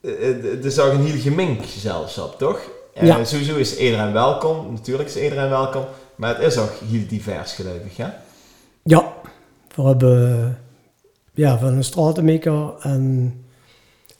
Er 0.00 0.64
is 0.64 0.78
ook 0.78 0.92
een 0.92 1.04
heel 1.04 1.20
gemengd 1.20 1.70
gezelschap, 1.70 2.38
toch? 2.38 2.60
Ja. 3.00 3.24
Sowieso 3.24 3.56
is 3.56 3.76
iedereen 3.76 4.12
welkom, 4.12 4.72
natuurlijk 4.72 5.08
is 5.08 5.16
iedereen 5.16 5.48
welkom, 5.48 5.84
maar 6.14 6.34
het 6.34 6.52
is 6.52 6.58
ook 6.58 6.72
heel 6.90 7.06
divers 7.08 7.52
gelukkig, 7.52 7.96
ja? 7.96 8.22
Ja, 8.82 9.12
we 9.74 9.82
hebben 9.82 10.58
ja, 11.34 11.58
van 11.58 11.72
een 11.72 11.84
stratenmaker 11.84 12.74
en 12.80 13.34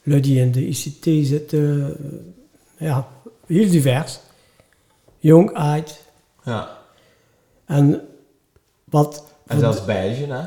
lui 0.03 0.21
die 0.21 0.41
in 0.41 0.53
de 0.53 0.67
ICT 0.67 1.27
zitten, 1.27 1.97
ja, 2.77 3.09
heel 3.47 3.71
divers. 3.71 4.19
Jong, 5.19 5.53
oud. 5.53 6.01
Ja. 6.45 6.79
En 7.67 8.01
wat... 8.85 9.25
En 9.47 9.59
zelfs 9.59 9.85
beige, 9.85 10.33
hè? 10.33 10.45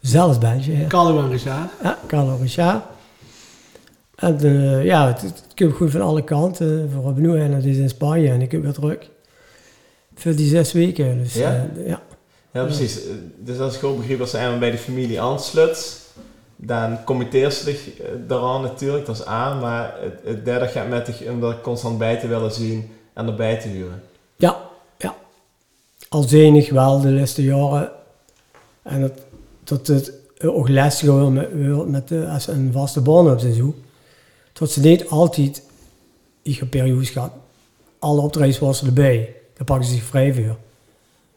Zelfs 0.00 0.38
beige, 0.38 0.78
ja. 0.78 0.86
Carlo 0.86 1.18
en 1.18 1.30
Richard. 1.30 1.70
Ja, 1.82 1.98
Carlo 2.06 2.36
Richard. 2.40 2.84
En 4.14 4.44
uh, 4.44 4.84
ja, 4.84 5.06
het, 5.06 5.20
het 5.20 5.44
komt 5.54 5.72
goed 5.72 5.90
van 5.90 6.00
alle 6.00 6.24
kanten. 6.24 6.88
We 6.88 7.04
hebben 7.04 7.22
nu 7.22 7.40
en 7.40 7.52
het 7.52 7.64
is 7.64 7.76
in 7.76 7.88
Spanje 7.88 8.30
en 8.30 8.40
ik 8.40 8.52
heb 8.52 8.62
weer 8.62 8.72
druk. 8.72 9.10
Voor 10.14 10.34
die 10.34 10.48
zes 10.48 10.72
weken, 10.72 11.18
dus 11.18 11.34
ja. 11.34 11.66
Uh, 11.76 11.86
ja. 11.86 12.02
Ja, 12.52 12.64
precies. 12.64 12.98
Dus 13.38 13.58
als 13.58 13.74
ik 13.74 13.80
goed 13.80 13.96
begreep, 13.96 14.20
als 14.20 14.30
ze 14.30 14.56
bij 14.58 14.70
de 14.70 14.78
familie 14.78 15.20
aansluit, 15.20 16.00
dan 16.56 17.04
committeert 17.04 17.54
ze 17.54 17.64
zich 17.64 17.90
daaraan 18.26 18.62
natuurlijk, 18.62 19.06
dat 19.06 19.18
is 19.18 19.26
A, 19.26 19.54
maar 19.54 19.94
het, 20.00 20.20
het 20.24 20.44
derde 20.44 20.66
gaat 20.66 20.88
met 20.88 21.06
zich 21.06 21.28
om 21.28 21.44
er 21.44 21.60
constant 21.60 21.98
bij 21.98 22.16
te 22.16 22.28
willen 22.28 22.52
zien 22.52 22.90
en 23.12 23.26
erbij 23.26 23.60
te 23.60 23.68
huren. 23.68 24.02
Ja, 24.36 24.60
ja. 24.98 25.16
Al 26.08 26.22
zenig 26.22 26.70
wel 26.70 27.00
de 27.00 27.10
laatste 27.10 27.42
jaren. 27.42 27.90
En 28.82 29.00
dat, 29.00 29.12
dat 29.64 29.86
het 29.86 30.12
ook 30.44 30.68
lastiger 30.68 31.18
wordt 31.18 31.34
met, 31.34 31.88
met 31.88 32.08
de, 32.08 32.28
als 32.28 32.46
een 32.46 32.72
vaste 32.72 33.00
baan 33.00 33.26
hebt 33.26 33.44
en 33.44 33.54
zo. 33.54 33.74
Dat 34.52 34.70
ze 34.70 34.80
niet 34.80 35.08
altijd, 35.08 35.62
ik 36.42 36.58
heb 36.58 36.70
periodes 36.70 37.10
gehad, 37.10 37.32
alle 37.98 38.20
optredens 38.20 38.58
was 38.58 38.78
ze 38.78 38.86
erbij. 38.86 39.34
Daar 39.54 39.64
pakken 39.64 39.86
ze 39.86 39.92
zich 39.92 40.02
vrij 40.02 40.34
voor. 40.34 40.56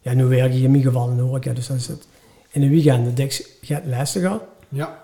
Ja, 0.05 0.13
nu 0.13 0.25
werk 0.25 0.53
ik 0.53 0.63
in 0.63 0.71
mijn 0.71 0.83
geval 0.83 1.09
in 1.09 1.15
de 1.15 1.21
horeca, 1.21 1.53
dus 1.53 1.67
dan 1.67 1.77
is 1.77 1.87
het 1.87 2.07
in 2.51 2.61
de 2.61 2.69
weekenden 2.69 3.15
dik 3.15 3.57
gaat 3.61 3.85
lastiger. 3.85 4.41
Ja. 4.69 5.01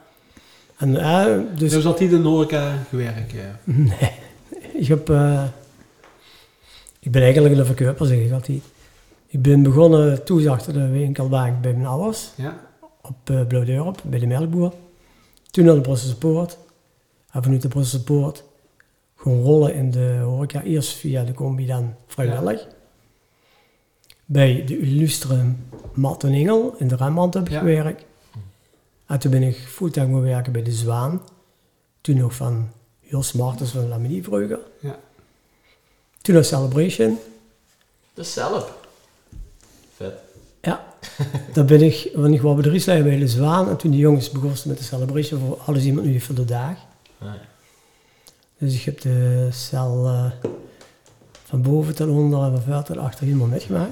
En, 0.78 0.90
uh, 0.90 1.26
dus... 1.56 1.70
Je 1.70 1.76
hebt 1.76 1.86
altijd 1.86 2.12
in 2.12 2.22
de 2.22 2.28
horeca 2.28 2.74
gewerkt, 2.90 3.32
ja. 3.32 3.60
Nee, 3.64 4.12
ik 4.74 4.88
heb... 4.88 5.10
Uh, 5.10 5.44
ik 7.00 7.12
ben 7.12 7.22
eigenlijk 7.22 7.58
een 7.58 7.66
verkoper, 7.66 8.06
zeg 8.06 8.18
ik 8.18 8.32
altijd. 8.32 8.64
Ik 9.28 9.42
ben 9.42 9.64
begonnen 9.64 10.24
toen 10.24 10.48
achter 10.48 10.74
de 10.74 10.88
winkelbank 10.88 11.62
bij 11.62 11.74
mijn 11.74 11.86
ouders. 11.86 12.32
Ja. 12.36 12.60
Op 13.02 13.30
uh, 13.30 13.48
Blauwdorp, 13.48 14.02
bij 14.06 14.20
de 14.20 14.28
melkboer. 14.28 14.74
Toen 15.52 15.66
naar 15.66 15.76
de 15.76 15.82
Brusselse 15.82 16.18
Poort. 16.18 16.58
En 17.32 17.44
vanuit 17.44 17.62
de 17.62 17.68
Brusselse 17.68 18.04
Poort 18.04 18.44
gewoon 19.16 19.42
rollen 19.42 19.74
in 19.74 19.92
de 19.92 20.20
horeca. 20.24 20.62
Eerst 20.62 20.94
via 20.94 21.24
de 21.24 21.34
combi, 21.34 21.66
dan 21.66 21.96
vrijwillig. 22.08 22.62
Ja. 22.62 22.68
Bij 24.32 24.64
de 24.66 24.80
Illustrum 24.80 25.68
Matt 25.94 26.24
en 26.24 26.34
Engel 26.34 26.76
in 26.78 26.88
de 26.88 26.96
Rembrandt 26.96 27.34
heb 27.34 27.46
ik 27.46 27.52
ja. 27.52 27.60
gewerkt. 27.60 28.04
En 29.06 29.20
toen 29.20 29.32
ben 29.32 29.44
ik 29.44 29.58
fulltime 29.58 30.06
gaan 30.06 30.22
werken 30.22 30.52
bij 30.52 30.64
de 30.64 30.72
Zwaan. 30.72 31.22
Toen 32.02 32.18
nog 32.18 32.36
van 32.36 32.72
Jos 33.00 33.32
Martens 33.32 33.72
van 33.72 33.88
Lamini 33.88 34.24
Vroeger. 34.24 34.60
Ja. 34.80 35.00
Toen 36.22 36.36
nog 36.36 36.46
Celebration. 36.46 37.20
De 38.14 38.24
zelf. 38.24 38.78
Vet. 39.96 40.14
Ja. 40.62 40.86
Dan 41.54 41.66
ben 41.66 41.82
ik, 41.82 42.12
want 42.16 42.34
ik 42.34 42.42
was 42.42 42.56
bij 42.56 42.72
de 42.72 43.04
bij 43.04 43.18
de 43.18 43.28
Zwaan. 43.28 43.70
En 43.70 43.78
toen 43.78 43.92
die 43.92 44.00
jongens 44.00 44.30
begonnen 44.30 44.60
met 44.66 44.78
de 44.78 44.84
Celebration, 44.84 45.40
voor 45.40 45.58
alles 45.66 45.84
iemand 45.84 46.06
nu 46.06 46.20
voor 46.20 46.36
de 46.36 46.46
dag. 46.46 46.76
Nee. 47.18 47.40
Dus 48.58 48.76
ik 48.76 48.82
heb 48.82 49.02
de 49.02 49.48
cel 49.52 50.06
uh, 50.06 50.32
van 51.52 51.62
boven 51.62 51.96
tot 51.96 52.10
onder 52.10 52.44
en 52.44 52.52
van 52.52 52.62
ver 52.62 52.84
tot 52.84 52.98
achter 52.98 53.26
helemaal 53.26 53.48
metgemaakt. 53.48 53.92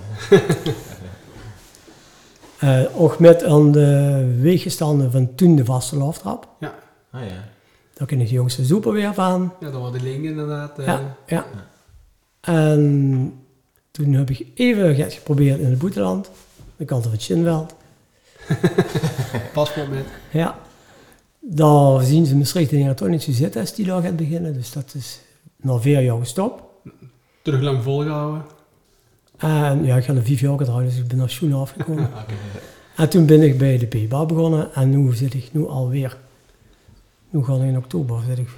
uh, 2.63 2.81
ook 3.01 3.19
met 3.19 3.43
aan 3.43 3.71
de 3.71 4.37
weeggestanden 4.41 5.11
van 5.11 5.35
toen 5.35 5.55
de 5.55 5.65
vaste 5.65 5.97
looftrap. 5.97 6.47
Ja. 6.59 6.73
Ah 7.11 7.21
ja. 7.21 7.43
Daar 7.93 8.07
ken 8.07 8.21
ik 8.21 8.27
de 8.27 8.33
jongste 8.33 8.65
super 8.65 8.91
weer 8.91 9.13
van. 9.13 9.53
Ja, 9.59 9.71
dat 9.71 9.81
was 9.81 9.91
de 9.91 10.01
link 10.01 10.23
inderdaad. 10.23 10.79
Uh, 10.79 10.85
ja, 10.85 11.15
ja. 11.25 11.45
En 12.41 13.33
toen 13.91 14.13
heb 14.13 14.29
ik 14.29 14.47
even 14.55 15.11
geprobeerd 15.11 15.59
in 15.59 15.69
het 15.69 15.79
Boeteland. 15.79 16.29
De 16.77 16.85
kant 16.85 17.03
van 17.03 17.11
het 17.11 17.23
Chinveld. 17.23 17.75
Paspoort 19.53 19.89
met. 19.89 20.05
Ja. 20.31 20.59
Daar 21.39 22.03
zien 22.03 22.25
ze 22.25 22.67
in 22.75 22.95
toch 22.95 23.07
niet 23.07 23.23
zo 23.23 23.31
zitten 23.31 23.61
als 23.61 23.73
die 23.73 23.85
daar 23.85 24.01
gaat 24.01 24.15
beginnen. 24.15 24.53
Dus 24.53 24.71
dat 24.71 24.93
is 24.95 25.19
na 25.55 25.77
vier 25.79 26.01
jaar 26.01 26.19
gestopt. 26.19 26.68
Terug 27.41 27.61
lang 27.61 27.83
volgehouden? 27.83 28.45
En 29.37 29.85
ja, 29.85 29.97
ik 29.97 30.03
ga 30.03 30.13
er 30.13 30.23
vijf 30.23 30.39
jaar 30.39 30.57
getrouwd, 30.57 30.83
dus 30.83 30.97
ik 30.97 31.07
ben 31.07 31.17
naar 31.17 31.29
Schoen 31.29 31.53
afgekomen. 31.53 32.05
okay. 32.21 32.35
En 32.95 33.09
toen 33.09 33.25
ben 33.25 33.41
ik 33.41 33.57
bij 33.57 33.77
de 33.77 33.85
PBA 33.85 34.25
begonnen 34.25 34.73
en 34.73 34.89
nu 34.89 35.13
zit 35.15 35.33
ik 35.33 35.49
nu 35.51 35.67
alweer. 35.67 36.17
Nu 37.29 37.43
ga 37.43 37.55
ik 37.55 37.61
in 37.61 37.77
oktober, 37.77 38.21
zit 38.27 38.37
ik 38.37 38.49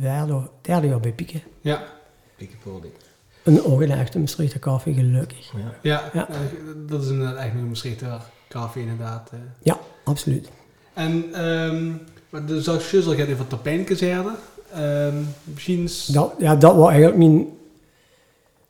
derde, 0.00 0.40
derde 0.60 0.86
jaar 0.86 1.00
bij 1.00 1.12
Pieken. 1.12 1.42
Ja. 1.60 1.82
Piekenpolder. 2.36 2.90
Een 3.42 3.64
ogenechte 3.64 4.18
Maastrichter 4.18 4.60
koffie, 4.60 4.94
gelukkig. 4.94 5.52
Ja. 5.52 5.72
Ja, 5.82 6.10
ja. 6.12 6.28
dat 6.86 7.02
is 7.02 7.08
inderdaad 7.08 7.36
echt 7.36 7.54
een 7.54 7.68
Maastrichter 7.68 8.20
koffie 8.48 8.82
inderdaad. 8.82 9.30
Ja, 9.62 9.78
absoluut. 10.04 10.50
En 10.94 11.44
um, 11.46 12.00
de 12.46 12.62
Zuid-Schussel 12.62 13.14
gaat 13.14 13.28
even 13.28 13.46
tot 13.46 13.62
pijnkazerne. 13.62 14.32
Um, 14.78 15.28
misschien... 15.44 15.88
Dat, 16.06 16.34
ja, 16.38 16.56
dat 16.56 16.76
was 16.76 16.88
eigenlijk 16.88 17.18
mijn, 17.18 17.46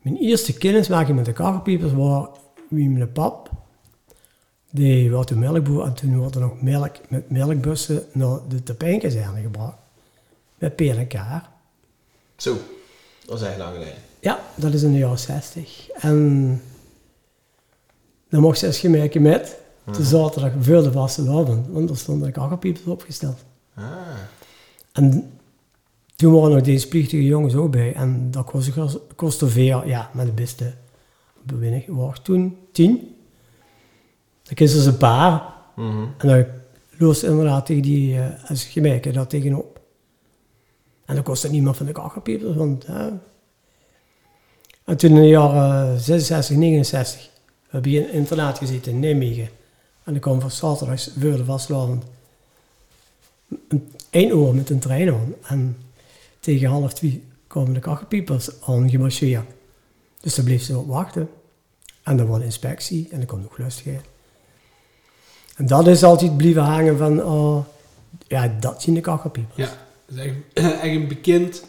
mijn 0.03 0.17
eerste 0.17 0.53
kennismaking 0.53 1.17
met 1.17 1.25
de 1.25 1.33
koffiepipers, 1.33 1.93
was 1.93 2.29
wie 2.69 2.89
mijn 2.89 3.13
pap. 3.13 3.51
Die 4.71 5.11
was 5.11 5.27
de 5.27 5.37
melkboer 5.37 5.85
en 5.85 5.95
toen 5.95 6.21
werd 6.21 6.35
er 6.35 6.41
nog 6.41 6.63
melk 6.63 6.97
met 7.09 7.31
melkbussen 7.31 8.05
naar 8.13 8.39
de 8.49 8.63
Tapijnkazerne 8.63 9.41
gebracht. 9.41 9.77
Met 10.59 11.07
kaar. 11.09 11.51
Zo, 12.37 12.57
dat 13.27 13.41
is 13.41 13.47
echt 13.47 13.59
lang 13.59 13.73
geleden. 13.73 13.99
Ja, 14.21 14.41
dat 14.55 14.75
is 14.75 14.83
in 14.83 14.93
de 14.93 14.99
jaren 14.99 15.19
60. 15.19 15.91
En 15.91 16.63
dan 18.29 18.41
mocht 18.41 18.59
ze 18.59 18.67
eens 18.67 18.79
gemerken 18.79 19.23
met 19.23 19.57
de 19.85 20.05
zaterdag 20.05 20.53
voor 20.61 20.83
de 20.83 20.93
vaste 20.93 21.23
avond, 21.23 21.67
want 21.69 21.91
er 21.91 21.97
stonden 21.97 22.27
de 22.27 22.33
kakkerpiepers 22.33 22.87
opgesteld. 22.87 23.39
Ah. 23.75 23.85
En 24.93 25.33
toen 26.17 26.33
waren 26.33 26.51
nog 26.51 26.61
deze 26.61 26.89
plichtige 26.89 27.25
jongens 27.25 27.55
ook 27.55 27.71
bij. 27.71 27.95
En 27.95 28.31
dat 28.31 28.45
kostte, 28.45 29.01
kostte 29.17 29.49
veel, 29.49 29.87
ja, 29.87 30.11
met 30.13 30.27
de 30.27 30.33
beste 30.33 30.75
bewinnen. 31.43 31.85
was 31.87 32.21
toen 32.23 32.57
tien. 32.73 33.17
Dan 34.43 34.55
kisten 34.55 34.81
ze 34.81 34.89
een 34.89 34.97
paar. 34.97 35.55
Mm 35.77 35.91
-hmm. 35.91 36.15
En 36.19 36.29
dan 36.29 36.47
loos 36.99 37.23
inderdaad 37.23 37.67
tegen 37.67 37.83
die, 37.83 38.15
uh, 38.15 38.27
als 38.49 38.75
dat 39.13 39.31
tegenop. 39.31 39.81
En 41.05 41.15
dat 41.15 41.25
kostte 41.25 41.51
niemand 41.51 41.77
van 41.77 41.87
de 41.87 41.93
kakkerpiepers, 41.93 42.57
want... 42.57 42.85
En 44.85 44.97
toen 44.97 45.11
in 45.11 45.23
de 45.23 45.29
jaren 45.29 46.01
66, 46.01 46.57
69 46.57 47.31
heb 47.69 47.87
ik 47.87 47.93
in 47.93 48.03
een 48.03 48.13
internaat 48.13 48.59
gezeten 48.59 48.93
in 48.93 49.01
Nijmegen. 49.01 49.49
En 50.05 50.13
dan 50.13 50.21
kwam 50.21 50.41
van 50.41 50.51
zaterdags 50.51 51.11
voor 51.19 51.37
de 51.37 51.45
vastlavond 51.45 52.05
één 54.11 54.29
uur 54.29 54.55
met 54.55 54.71
een 54.71 54.79
trein 54.79 55.09
aan. 55.09 55.35
En 55.43 55.77
tegen 56.43 56.69
half 56.69 56.93
twee 56.95 57.25
kwamen 57.47 57.73
de 57.73 57.81
kakkerpiepers 57.81 58.51
aan 58.67 58.91
gemarcheerd. 58.91 59.45
Dus 60.21 60.35
dan 60.35 60.45
bleef 60.45 60.63
ze 60.63 60.79
op 60.79 60.87
wachten. 60.89 61.29
En 62.03 62.17
dan 62.17 62.27
was 62.27 62.39
de 62.39 62.45
inspectie 62.45 63.09
en 63.11 63.17
dan 63.19 63.27
kwam 63.27 63.41
nog 63.41 63.59
lustigheid. 63.59 64.05
En 65.57 65.67
dat 65.67 65.87
is 65.87 66.03
altijd 66.03 66.37
blijven 66.37 66.63
hangen 66.63 66.99
van, 66.99 67.23
oh, 67.23 67.65
ja, 68.29 68.49
dat 68.61 68.83
zien 68.83 68.95
de 68.95 69.01
kakkerpiepers. 69.01 69.57
Ja, 69.57 69.73
dat 70.07 70.17
is 70.19 70.25
echt, 70.25 70.37
echt 70.83 70.83
een 70.95 71.09
bekend, 71.09 71.65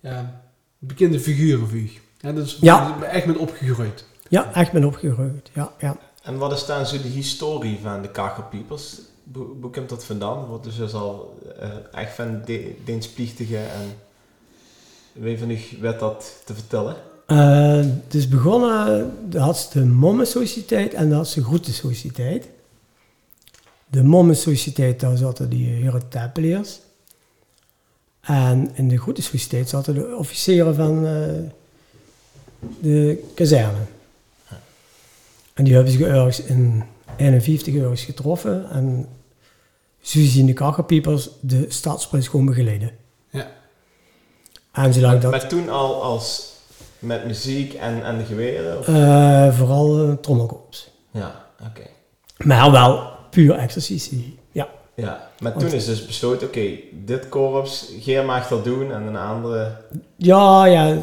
ja, 0.00 0.42
bekende 0.78 1.20
figuur 1.20 1.62
of 1.62 1.72
u. 1.72 1.90
Ja, 2.20 2.32
dus 2.32 2.58
Ja. 2.60 3.02
echt 3.02 3.26
met 3.26 3.36
opgegroeid. 3.36 4.04
Ja, 4.28 4.52
echt 4.54 4.72
ben 4.72 4.84
opgegroeid. 4.84 5.50
Ja, 5.52 5.72
ja. 5.78 5.96
En 6.22 6.38
wat 6.38 6.52
is 6.52 6.66
dan 6.66 6.86
zo 6.86 6.96
de 7.02 7.08
historie 7.08 7.78
van 7.82 8.02
de 8.02 8.10
kakkerpiepers? 8.10 9.00
Hoe 9.32 9.46
hoe 9.60 9.70
komt 9.70 9.88
dat 9.88 10.04
vandaan? 10.04 10.44
Wordt 10.44 10.64
dus 10.64 10.76
dus 10.76 10.94
al 10.94 11.38
uh, 11.60 11.68
echt 11.92 12.14
van 12.14 12.42
de, 12.44 12.74
dienstplichtige 12.84 13.56
en 13.56 13.96
wie 15.12 15.38
van 15.38 15.50
u 15.50 15.58
weet 15.80 15.98
dat 15.98 16.42
te 16.44 16.54
vertellen? 16.54 16.96
Uh, 17.26 17.76
het 18.04 18.14
is 18.14 18.28
begonnen, 18.28 19.12
de 19.28 19.38
had 19.38 19.70
de 19.72 19.84
Mommensociëteit 19.84 20.94
en 20.94 21.08
de 21.08 21.14
had 21.14 21.32
de 21.32 21.44
Groetensociëteit. 21.44 22.48
De 23.86 24.02
Mommensociëteit, 24.02 25.00
daar 25.00 25.16
zaten 25.16 25.48
die 25.48 25.66
heren 25.68 26.08
tempeliers. 26.08 26.80
En 28.20 28.70
in 28.74 28.88
de 28.88 28.98
Groetensociëteit 28.98 29.68
zaten 29.68 29.94
de 29.94 30.16
officieren 30.16 30.74
van 30.74 31.04
uh, 31.04 31.32
de 32.80 33.24
kazerne. 33.34 33.80
En 35.54 35.64
die 35.64 35.74
hebben 35.74 35.92
zich 35.92 36.00
ergens 36.00 36.40
in 36.40 36.84
51 37.16 37.74
euro's 37.74 38.04
getroffen. 38.04 38.70
En 38.70 39.08
zo 40.00 40.20
zien 40.20 40.46
de 40.46 40.52
kakkerpiepers 40.52 41.28
de 41.40 41.64
stadsprins 41.68 42.28
gewoon 42.28 42.46
begeleiden. 42.46 42.90
Ja. 43.30 43.46
En 44.72 44.92
zolang 44.92 45.20
dat... 45.20 45.30
Maar 45.30 45.48
toen 45.48 45.68
al 45.68 46.02
als 46.02 46.52
met 46.98 47.26
muziek 47.26 47.74
en, 47.74 48.04
en 48.04 48.18
de 48.18 48.24
geweren? 48.24 48.84
Eh, 48.86 49.56
vooral 49.56 50.08
uh, 50.08 50.14
trommelkorps. 50.14 50.90
Ja, 51.10 51.44
oké. 51.66 51.86
Maar 52.36 52.70
wel 52.70 53.12
puur 53.30 53.54
exercitie. 53.54 54.38
Ja. 54.52 54.68
Ja, 54.96 55.30
maar 55.40 55.52
toen 55.56 55.72
is 55.72 55.84
dus 55.84 56.06
besloten, 56.06 56.46
oké, 56.46 56.70
dit 56.92 57.28
korps, 57.28 57.92
Geer 58.00 58.24
mag 58.24 58.48
dat 58.48 58.64
doen 58.64 58.92
en 58.92 59.02
een 59.02 59.16
andere... 59.16 59.76
Ja, 60.16 60.64
ja. 60.64 60.98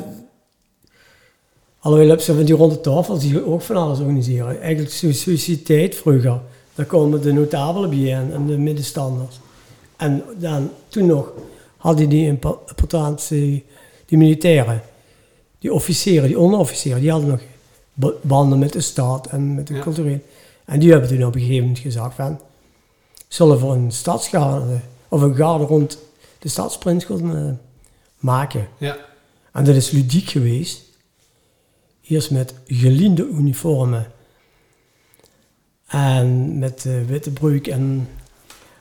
Alhoewel 1.84 2.12
op 2.12 2.22
van 2.22 2.44
die 2.44 2.56
ronde 2.56 2.82
tafel 2.82 3.15
zie 3.15 3.32
je 3.34 3.46
ook 3.46 3.62
van 3.62 3.76
alles 3.76 4.00
organiseren. 4.00 4.62
Eigenlijk 4.62 4.94
sociëteit 5.13 5.96
vroeger. 5.96 6.41
Daar 6.76 6.86
komen 6.86 7.22
de 7.22 7.34
notabelen 7.34 7.89
bij 7.89 8.13
en, 8.13 8.34
en 8.34 8.46
de 8.48 8.58
middenstanders. 8.58 9.39
En 9.98 10.24
dan, 10.38 10.70
toen 10.88 11.06
nog 11.06 11.32
hadden 11.78 12.10
die 12.10 12.28
importantie, 12.28 13.65
die 14.06 14.17
militairen, 14.17 14.82
die 15.60 15.74
officieren, 15.74 16.28
die 16.28 16.39
onderofficieren, 16.39 17.02
die 17.02 17.12
hadden 17.12 17.30
nog 17.30 17.41
banden 18.22 18.60
met 18.60 18.74
de 18.74 18.82
staat 18.82 19.28
en 19.28 19.56
met 19.56 19.67
de 19.67 19.74
Ja. 19.74 19.82
cultureel. 19.82 20.20
En 20.65 20.80
die 20.80 20.91
hebben 20.91 21.10
toen 21.10 21.26
op 21.26 21.36
een 21.36 21.41
gegeven 21.41 21.62
moment 21.62 21.80
gezegd 21.80 22.13
van, 22.15 22.39
zullen 23.28 23.54
we 23.54 23.60
voor 23.60 23.74
een 23.74 23.91
stadsgarde 23.91 24.80
of 25.08 25.22
een 25.22 25.36
garde 25.36 25.63
rond 25.63 25.98
de 26.39 26.50
stadsprins 26.50 27.06
gaan 27.06 27.36
eh, 27.36 27.52
maken. 28.17 28.67
Ja. 28.78 28.98
En 29.52 29.63
dat 29.63 29.76
is 29.76 29.91
ludiek 29.91 30.30
geweest. 30.30 30.89
Eerst 32.02 32.32
met 32.32 32.54
geliende 32.68 33.28
uniformen. 33.28 34.06
En 35.88 36.60
met 36.60 36.86
eh, 36.86 36.94
witte 37.08 37.32
broek 37.32 37.68
en 37.68 38.08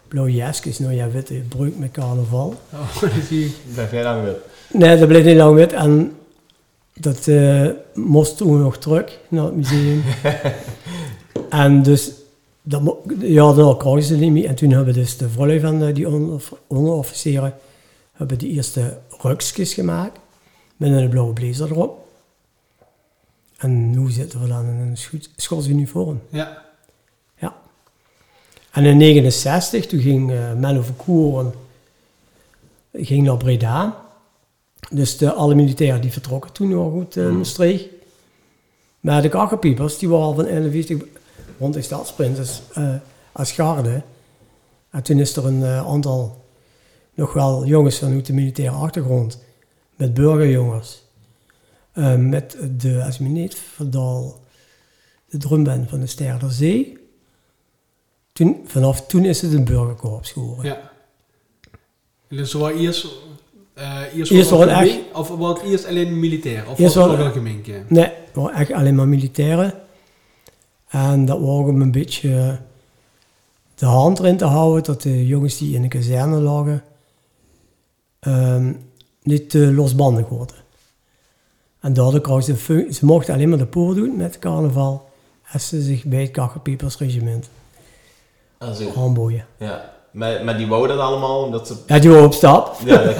blauwe 0.08 0.32
jasjes. 0.32 0.78
Nou 0.78 0.92
ja, 0.94 1.10
witte 1.10 1.34
broek 1.34 1.76
met 1.76 1.90
carnaval. 1.90 2.54
Oh, 2.72 3.00
dat. 3.00 3.10
Blijf 3.72 3.90
jij 3.90 4.02
dan 4.02 4.22
weer? 4.22 4.36
Nee, 4.72 4.98
dat 4.98 5.08
bleef 5.08 5.24
niet 5.24 5.36
lang 5.36 5.54
wit. 5.54 5.72
En 5.72 6.12
dat 6.94 7.28
eh, 7.28 7.68
moest 7.94 8.36
toen 8.36 8.60
nog 8.60 8.78
terug 8.78 9.18
naar 9.28 9.44
het 9.44 9.56
museum. 9.56 10.02
en 11.50 11.82
dus, 11.82 12.12
dat, 12.62 12.96
ja, 13.18 13.52
daar 13.52 13.76
kregen 13.76 14.02
ze 14.02 14.16
niet 14.16 14.32
meer. 14.32 14.48
En 14.48 14.54
toen 14.54 14.70
hebben 14.70 14.94
dus 14.94 15.16
de 15.16 15.28
vrouwen 15.28 15.60
van 15.60 15.82
eh, 15.82 15.94
die 15.94 16.08
onder, 16.08 16.42
onderofficieren 16.66 17.54
hebben 18.12 18.38
die 18.38 18.50
eerste 18.50 18.98
rukjes 19.20 19.74
gemaakt. 19.74 20.18
Met 20.76 20.90
een 20.90 21.08
blauwe 21.08 21.32
blazer 21.32 21.70
erop. 21.70 21.99
En 23.60 23.90
nu 23.90 24.10
zitten 24.10 24.40
we 24.40 24.48
dan 24.48 24.64
in 24.66 24.76
een 24.78 24.96
scho- 24.96 25.16
schoolsuniform. 25.36 26.20
Ja. 26.28 26.64
Ja. 27.38 27.54
En 28.70 28.84
in 28.84 28.96
69, 28.96 29.86
toen 29.86 30.00
ging 30.00 30.30
eh 30.32 30.52
Menno 30.52 30.82
Verkoeren 30.82 31.52
ging 32.92 33.26
naar 33.26 33.36
Breda. 33.36 34.04
Dus 34.90 35.16
de, 35.18 35.32
alle 35.32 35.54
militairen 35.54 36.00
die 36.00 36.12
vertrokken 36.12 36.52
toen 36.52 36.68
nog 36.68 36.92
goed 36.92 37.16
eh, 37.16 37.24
in 37.24 37.36
Maastricht. 37.36 37.84
Maar 39.00 39.22
de 39.22 39.28
kakkerpiepers, 39.28 39.98
die 39.98 40.08
waren 40.08 40.24
al 40.24 40.34
van 40.34 40.44
41 40.44 40.98
rond 41.58 41.74
de 41.74 41.82
stadsprinses 41.82 42.62
eh 42.74 42.94
als 43.32 43.52
garde. 43.52 44.02
En 44.90 45.02
toen 45.02 45.18
is 45.18 45.36
er 45.36 45.46
een 45.46 45.64
aantal 45.64 46.44
nog 47.14 47.32
wel 47.32 47.66
jongens 47.66 47.98
vanuit 47.98 48.26
de 48.26 48.32
militaire 48.32 48.74
achtergrond. 48.76 49.38
Met 49.96 50.14
burgerjongens. 50.14 51.02
Eh, 52.00 52.14
met 52.16 52.56
de, 52.76 53.02
als 53.04 53.14
ik 53.14 53.20
me 53.20 53.28
niet 53.28 53.54
verdal, 53.54 54.40
de 55.30 55.38
drumband 55.38 55.88
van 55.88 56.00
de 56.00 56.06
Ster 56.06 56.38
der 56.38 56.50
Zee. 56.52 56.98
Toen, 58.32 58.60
vanaf 58.64 59.06
toen 59.06 59.24
is 59.24 59.42
het 59.42 59.52
een 59.52 59.64
burgerkorps 59.64 60.32
geworden. 60.32 60.64
Ja. 60.64 60.90
En 62.28 62.36
dus 62.36 62.52
was 62.52 62.72
eerst... 62.72 63.06
eh 63.74 64.00
eerst 64.14 64.30
Eerst 64.32 64.50
was 64.50 64.60
het 64.60 64.68
echt- 64.68 64.98
Of 65.12 65.28
was 65.28 65.60
het 65.60 65.70
eerst 65.70 65.86
alleen 65.86 66.18
militair? 66.20 66.68
Of 66.68 66.78
Eerst 66.78 66.94
was 66.94 67.04
het 67.04 67.12
ook 67.14 67.18
wel 67.18 67.32
gemeenke? 67.32 67.84
Nee, 67.88 68.04
het 68.04 68.34
waren 68.34 68.56
echt 68.58 68.72
alleen 68.72 68.94
maar 68.94 69.08
militairen. 69.08 69.74
En 70.88 71.24
dat 71.24 71.40
was 71.40 71.66
om 71.66 71.80
een 71.80 71.92
beetje 71.92 72.58
de 73.74 73.86
hand 73.86 74.18
erin 74.18 74.36
te 74.36 74.44
houden 74.44 74.84
dat 74.84 75.02
de 75.02 75.26
jongens 75.26 75.58
die 75.58 75.74
in 75.74 75.82
de 75.82 75.88
kazerne 75.88 76.40
lagen 76.40 76.82
ehm, 78.20 78.72
niet 79.22 79.50
te 79.50 79.72
losbandig 79.72 80.28
worden. 80.28 80.56
En 81.80 81.92
daardoor 81.92 82.20
kregen 82.20 82.56
ze, 82.94 83.04
mochten 83.04 83.34
alleen 83.34 83.48
maar 83.48 83.58
de 83.58 83.66
poort 83.66 83.96
doen 83.96 84.16
met 84.16 84.38
carnaval 84.38 85.08
als 85.52 85.68
ze 85.68 85.82
zich 85.82 86.04
bij 86.04 86.20
het 86.22 86.30
Kakkerpiepersregiment 86.30 87.48
Also, 88.58 88.92
aanboeien. 88.96 89.44
ja. 89.56 89.98
Maar, 90.10 90.44
maar 90.44 90.56
die 90.56 90.66
wou 90.66 90.88
dat 90.88 90.98
allemaal 90.98 91.44
omdat 91.44 91.66
ze... 91.66 91.74
Ja, 91.86 91.98
die 91.98 92.10
waren 92.10 92.24
op 92.24 92.32
stap. 92.32 92.76
Ja, 92.84 93.02
dat 93.02 93.16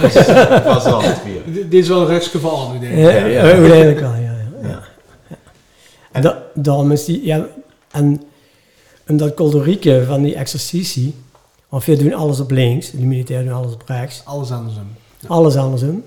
was, 0.65 0.85
wel 0.85 1.03
het 1.03 1.19
Dit 1.55 1.75
is 1.75 1.89
wel 1.89 2.01
een 2.01 2.07
rechtsgeval 2.07 2.73
nu, 2.73 2.79
denk 2.79 2.93
ik. 2.93 2.99
Ja, 2.99 3.11
ja, 3.11 3.41
uiteindelijk 3.41 4.01
wel, 4.01 4.15
ja. 4.15 4.21
ja, 4.21 4.37
ja. 4.63 4.69
Ja. 4.69 4.83
En 6.13 6.23
da, 6.23 6.43
daarom 6.55 6.93
is 6.93 7.05
die, 7.05 7.25
ja, 7.25 7.47
en, 7.91 8.23
en 9.05 9.17
dat 9.17 9.35
kolderieke 9.35 10.05
van 10.07 10.23
die 10.23 10.35
exercitie, 10.35 11.15
of 11.69 11.85
we 11.85 11.97
doen 11.97 12.15
alles 12.15 12.41
op 12.41 12.51
links, 12.51 12.91
de 12.91 12.99
militairen 12.99 13.47
doen 13.47 13.55
alles 13.57 13.73
op 13.75 13.83
rechts, 13.87 14.23
Alles 14.25 14.51
andersom. 14.51 14.87
alles 15.27 15.57
andersom. 15.57 16.05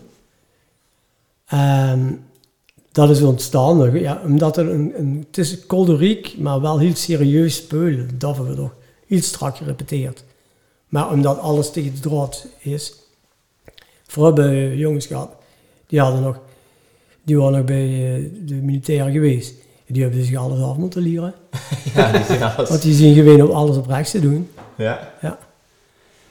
Dat 2.93 3.09
is 3.09 3.21
ontstaan, 3.21 3.99
ja, 3.99 4.21
omdat 4.25 4.57
er 4.57 4.69
een, 4.69 4.93
een, 4.97 5.23
het 5.27 5.37
is 5.37 5.65
kolderiek, 5.65 6.35
maar 6.37 6.61
wel 6.61 6.79
heel 6.79 6.95
serieus 6.95 7.55
spelen, 7.55 8.09
dat 8.17 8.35
hebben 8.35 8.55
we 8.55 8.61
toch 8.61 8.73
iets 9.07 9.27
strak 9.27 9.57
gerepeteerd. 9.57 10.23
Maar 10.87 11.11
omdat 11.11 11.39
alles 11.39 11.71
tegen 11.71 11.93
de 11.93 11.99
draad 11.99 12.47
is, 12.59 12.93
vooral 14.07 14.33
bij 14.33 14.75
jongens 14.75 15.05
gehad, 15.05 15.29
die 15.87 15.99
hadden 15.99 16.21
nog, 16.21 16.39
die 17.23 17.37
waren 17.37 17.53
nog 17.57 17.65
bij 17.65 18.15
eh, 18.15 18.29
de 18.45 18.55
militairen 18.55 19.11
geweest. 19.11 19.53
Die 19.87 20.01
hebben 20.01 20.25
zich 20.25 20.37
alles 20.37 20.59
af 20.61 20.77
moeten 20.77 21.01
leren. 21.01 21.33
Ja, 21.95 22.11
die 22.11 22.23
zijn 22.23 22.43
alles... 22.43 22.69
Want 22.69 22.81
die 22.81 22.93
zien 22.93 23.15
gewoon 23.15 23.41
om 23.41 23.51
alles 23.55 23.77
op 23.77 23.87
rechts 23.87 24.11
te 24.11 24.19
doen. 24.19 24.49
Ja. 24.77 25.13
Ja. 25.21 25.39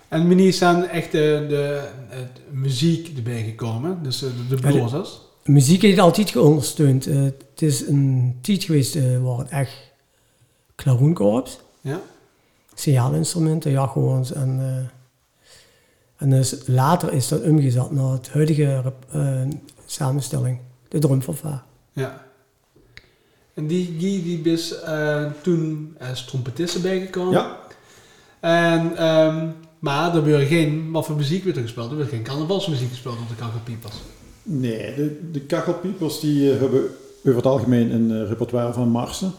En 0.08 0.38
is 0.38 0.58
dan 0.58 0.84
echt 0.88 1.12
de, 1.12 1.46
de, 1.48 1.88
het 2.08 2.40
muziek 2.50 3.16
erbij 3.16 3.42
gekomen? 3.42 3.98
Dus 4.02 4.22
eh, 4.22 4.28
de, 4.48 4.56
de 4.56 4.62
Ja, 4.62 4.72
de- 4.72 4.78
blazers? 4.78 5.20
Muziek 5.44 5.82
heeft 5.82 5.98
altijd 5.98 6.30
geondersteund. 6.30 7.06
Eh, 7.06 7.22
het 7.22 7.62
is 7.62 7.86
een 7.86 8.38
tijd 8.40 8.64
geweest 8.64 8.96
eh, 8.96 9.22
waar 9.22 9.38
het 9.38 9.48
echt 9.48 9.72
klaroenkorps, 10.74 11.58
Ja. 11.80 12.00
signaalinstrumenten, 12.74 13.70
jachthoorns 13.70 14.32
en... 14.32 14.58
eh, 14.60 14.90
en 16.16 16.30
dus 16.30 16.56
later 16.66 17.12
is 17.12 17.28
dat 17.28 17.42
omgezet 17.42 17.90
naar 17.90 18.12
het 18.12 18.30
huidige 18.30 18.92
eh, 19.10 19.40
samenstelling, 19.86 20.58
de 20.88 20.98
drumfanfare. 20.98 21.60
Ja. 21.92 22.24
En 23.54 23.66
die, 23.66 23.96
die, 23.96 24.22
die 24.42 24.52
is 24.52 24.80
eh, 24.80 25.30
toen 25.42 25.96
als 26.10 26.24
trompetist 26.24 26.82
bijgekomen. 26.82 27.32
Ja, 27.32 27.56
En, 28.40 28.96
ehm, 28.96 29.48
maar 29.78 30.14
er 30.14 30.24
werd 30.24 30.48
geen, 30.48 30.90
wat 30.90 31.06
voor 31.06 31.16
muziek 31.16 31.44
werd 31.44 31.56
er 31.56 31.62
gespeeld? 31.62 31.90
Er 31.90 31.96
werd 31.96 32.08
geen 32.08 32.22
carnavalsmuziek 32.22 32.88
gespeeld 32.90 33.18
op 33.18 33.28
de 33.28 33.34
kakkerpiepers. 33.34 33.94
Nee, 34.42 34.94
de, 34.94 35.30
de 35.32 35.40
kachelpiepers 35.40 36.20
die 36.20 36.52
eh, 36.52 36.58
hebben 36.58 36.80
over 37.18 37.36
het 37.36 37.46
algemeen 37.46 37.90
een 37.90 38.10
eh, 38.10 38.28
repertoire 38.28 38.72
van 38.72 38.88
marsen. 38.88 39.32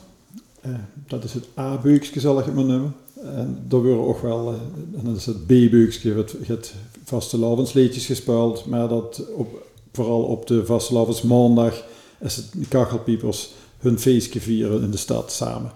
Eh, 0.61 0.71
dat 1.07 1.23
is 1.23 1.33
het 1.33 1.45
A-beukje, 1.57 2.19
zal 2.19 2.39
ik 2.39 2.45
het 2.45 2.55
maar 2.55 2.63
noemen. 2.63 2.95
En 3.23 3.63
daar 3.67 3.81
worden 3.81 4.07
ook 4.07 4.21
wel, 4.21 4.53
en 4.97 5.03
dat 5.03 5.15
is 5.15 5.25
het 5.25 5.45
B-beukje, 5.45 6.13
het, 6.13 6.35
het 6.45 6.73
vastelavondsliedjes 7.03 8.05
gespeeld, 8.05 8.65
maar 8.65 8.87
dat 8.87 9.23
op, 9.35 9.67
vooral 9.91 10.21
op 10.21 10.47
de 10.47 10.65
vastelavondsmaandag 10.65 11.83
is 12.19 12.35
het 12.35 12.51
de 12.57 12.67
kachelpiepers 12.67 13.53
hun 13.79 13.99
feestje 13.99 14.39
vieren 14.41 14.81
in 14.81 14.91
de 14.91 14.97
stad 14.97 15.31
samen. 15.31 15.71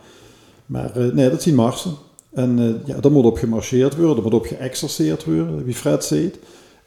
Maar 0.66 0.92
nee, 1.14 1.30
dat 1.30 1.42
zijn 1.42 1.56
marsen. 1.56 1.96
En 2.30 2.82
ja, 2.86 3.00
daar 3.00 3.12
moet 3.12 3.26
op 3.26 3.38
gemarcheerd 3.38 3.96
worden, 3.96 4.16
daar 4.16 4.24
moet 4.24 4.34
op 4.34 4.46
geëxerceerd 4.46 5.26
worden, 5.26 5.64
wie 5.64 5.76
Fred 5.76 6.04
zegt. 6.04 6.38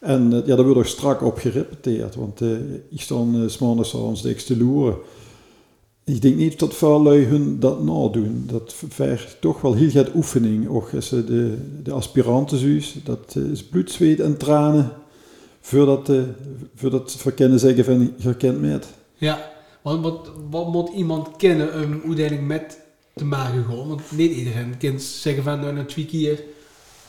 En 0.01 0.33
eh, 0.33 0.47
ja, 0.47 0.57
daar 0.57 0.65
wordt 0.65 0.79
ook 0.79 0.87
strak 0.87 1.23
op 1.23 1.39
gerepeteerd, 1.39 2.15
want 2.15 2.41
eh 2.41 2.49
ik 2.89 3.01
stond 3.01 3.37
uh, 3.37 3.49
s'maandags 3.49 3.95
ons 3.95 4.23
diks 4.23 4.45
te 4.45 4.57
loeren. 4.57 4.97
Ik 6.05 6.23
denk 6.23 6.37
niet 6.37 6.59
dat 6.59 6.75
veel 6.75 7.03
lui 7.03 7.25
hun 7.25 7.61
dat 7.61 7.83
nadoen. 7.83 8.45
Dat 8.47 8.75
vergt 8.89 9.41
toch 9.41 9.61
wel 9.61 9.75
heel 9.75 9.91
veel 9.91 10.07
oefening. 10.15 10.69
Ook 10.69 10.95
als 10.95 11.09
de, 11.09 11.57
de 11.83 11.93
aspiranten 11.93 12.83
dat 13.05 13.35
eh, 13.37 13.43
is 13.43 13.65
bloed, 13.65 13.91
zweet 13.91 14.21
en 14.21 14.37
tranen 14.37 14.93
voordat, 15.61 16.09
eh 16.09 16.23
voordat 16.75 17.11
ze 17.11 17.33
kunnen 17.33 17.59
zeggen 17.59 17.85
van 17.85 18.13
je 18.17 18.37
kent 18.37 18.61
met. 18.61 18.87
Ja. 19.17 19.53
Want 19.83 20.03
wat, 20.03 20.31
wat 20.51 20.73
moet 20.73 20.89
iemand 20.89 21.37
kennen 21.37 21.69
om 21.75 22.01
uiteindelijk 22.07 22.47
met 22.47 22.81
te 23.15 23.25
maken 23.25 23.65
gewoon? 23.65 23.89
Want 23.89 24.01
niet 24.17 24.33
iedereen 24.33 24.75
kan 24.79 25.01
zeggen 25.01 25.43
van 25.43 25.61
nou, 25.61 25.73
na 25.73 25.85
twee 25.85 26.07
keer 26.07 26.43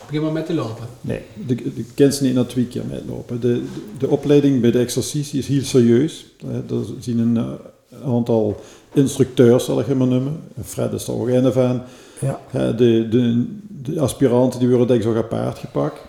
begin 0.06 0.22
maar 0.22 0.32
met 0.32 0.46
te 0.46 0.54
lopen. 0.54 0.86
Nee, 1.02 1.22
de, 1.48 1.56
de 1.56 1.86
kind 1.94 2.16
ze 2.16 2.24
niet 2.24 2.34
na 2.34 2.44
twee 2.44 2.66
keer 2.68 2.84
metlopen. 2.90 3.40
De, 3.40 3.54
de, 3.54 3.64
de 3.98 4.08
opleiding 4.10 4.62
bij 4.62 4.72
de 4.72 4.80
exercitie 4.80 5.40
is 5.40 5.48
heel 5.48 5.64
serieus. 5.64 6.26
Eh, 6.42 6.78
Er 6.78 6.86
zien 7.00 7.18
een 7.20 7.38
eh, 7.38 7.50
aantal 8.06 8.60
instructeurs, 8.94 9.66
zal 9.66 9.80
ik 9.80 9.86
het 9.86 9.98
maar 9.98 10.08
noemen. 10.08 10.40
Fred 10.64 10.94
is 10.94 11.08
er 11.08 11.14
ook 11.14 11.28
een 11.28 11.52
van. 11.52 11.82
Ja. 12.20 12.40
Hè, 12.50 12.76
de, 12.76 13.08
de, 13.10 13.46
de 13.84 14.00
aspiranten 14.00 14.60
die 14.60 14.70
worden 14.70 14.88
denk 14.88 15.00
ik 15.00 15.06
zo 15.06 15.14
gepaard 15.14 15.58
gepakt. 15.58 16.00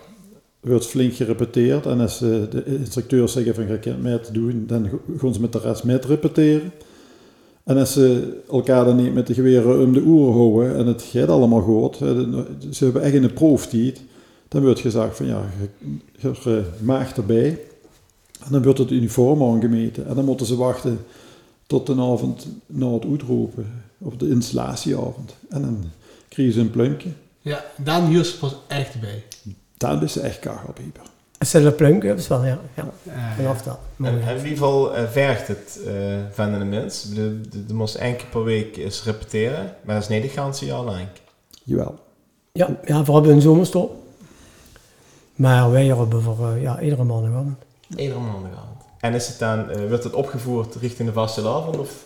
Er 0.61 0.69
wordt 0.69 0.85
flink 0.85 1.13
gerepeteerd. 1.13 1.85
En 1.85 1.99
als 1.99 2.21
eh, 2.21 2.29
de 2.51 2.63
instructeurs 2.65 3.31
zeggen 3.31 3.55
van, 3.55 3.67
je 3.67 3.79
kunt 3.79 4.01
met 4.01 4.29
doen, 4.33 4.63
dan 4.67 4.89
gaan 5.17 5.33
ze 5.33 5.41
met 5.41 5.51
de 5.51 5.59
rest 5.59 5.83
met 5.83 6.05
repeteren. 6.05 6.71
En 7.63 7.77
als 7.77 7.93
ze 7.93 8.37
elkaar 8.49 8.85
dan 8.85 8.95
niet 8.95 9.13
met 9.13 9.27
de 9.27 9.33
geweren 9.33 9.81
om 9.81 9.93
de 9.93 10.03
oren 10.03 10.33
houden 10.33 10.77
en 10.77 10.87
het 10.87 11.01
gaat 11.01 11.29
allemaal 11.29 11.61
goed, 11.61 11.97
ze 12.71 12.83
hebben 12.83 13.01
echt 13.01 13.13
een 13.13 13.33
proeftijd, 13.33 14.01
dan 14.47 14.63
wordt 14.63 14.79
gezegd 14.79 15.17
van 15.17 15.25
ja, 15.25 15.45
je, 16.19 16.29
je 16.43 17.11
erbij. 17.15 17.59
En 18.45 18.51
dan 18.51 18.63
wordt 18.63 18.79
het 18.79 18.91
uniform 18.91 19.43
aangemeten. 19.43 20.07
En 20.07 20.15
dan 20.15 20.25
moeten 20.25 20.45
ze 20.45 20.55
wachten 20.55 20.99
tot 21.67 21.85
de 21.85 21.93
avond 21.93 22.47
na 22.65 22.87
het 22.87 23.05
uitroepen, 23.05 23.83
op 23.97 24.19
de 24.19 24.29
installatieavond. 24.29 25.35
En 25.49 25.61
dan 25.61 25.83
krijgen 26.27 26.53
ze 26.53 26.59
een 26.59 26.71
pluimpje. 26.71 27.09
Ja, 27.41 27.65
Daan 27.83 28.07
hier 28.07 28.35
pas 28.39 28.55
echt 28.67 29.01
bij. 29.01 29.23
Dan 29.77 30.03
is 30.03 30.13
ze 30.13 30.19
echt 30.19 30.39
kachelpieper. 30.39 31.01
Als 31.01 31.12
dat 31.51 31.75
pluimpje 31.75 32.07
hebben, 32.07 32.23
is 32.23 32.29
wel, 32.29 32.45
ja. 32.45 32.59
ja. 32.73 32.85
Eh, 33.07 33.35
Vanaf 33.35 33.61
dat. 33.61 33.79
Mooi. 33.95 34.13
En, 34.13 34.21
en 34.21 34.29
in 34.29 34.35
ieder 34.35 34.49
geval 34.49 34.95
eh, 34.95 35.03
vergt 35.09 35.47
het 35.47 35.79
eh, 35.85 35.93
van 36.31 36.59
de 36.59 36.65
mens. 36.65 37.03
De, 37.03 37.41
de, 37.49 37.65
de 37.65 37.73
moest 37.73 37.95
één 37.95 38.15
keer 38.15 38.27
per 38.27 38.43
week 38.43 38.77
eens 38.77 39.03
repeteren, 39.03 39.75
maar 39.83 39.95
dat 39.95 40.03
is 40.03 40.09
niet 40.09 40.23
het 40.23 40.31
ganse 40.31 40.65
jaar 40.65 40.83
lang. 40.83 41.07
Jawel. 41.63 41.99
Ja, 42.51 42.69
ja, 42.85 43.03
we 43.03 43.11
hebben 43.11 43.31
een 43.31 43.41
zomerstop. 43.41 44.01
Maar 45.35 45.71
wij 45.71 45.85
hebben 45.85 46.21
voor 46.21 46.49
eh, 46.49 46.61
ja, 46.61 46.79
iedere 46.79 47.03
maandagavond. 47.03 47.57
Iedere 47.95 48.19
maandagavond. 48.19 48.81
En 48.99 49.13
is 49.13 49.27
het 49.27 49.39
dan, 49.39 49.69
eh, 49.69 49.87
wordt 49.87 50.03
het 50.03 50.13
opgevoerd 50.13 50.75
richting 50.75 51.07
de 51.07 51.13
vaste 51.13 51.47
avond? 51.47 51.77
Of? 51.77 52.05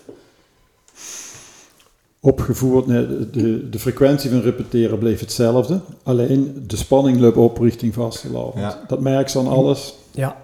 Opgevoerd, 2.19 2.88
nee, 2.88 3.30
de, 3.32 3.69
de, 3.69 3.80
frequentie 3.80 4.30
van 4.30 4.41
repeteren 4.41 4.97
bleef 4.97 5.19
hetzelfde. 5.19 5.80
Alleen 6.03 6.63
de 6.67 6.77
spanning 6.77 7.19
loopt 7.19 7.38
op 7.38 7.58
richting 7.58 7.93
vastelavond. 7.93 8.56
Ja. 8.58 8.84
Dat 8.88 8.99
merk 8.99 9.27
je 9.27 9.39
aan 9.39 9.47
alles. 9.47 9.93
Ja, 10.12 10.41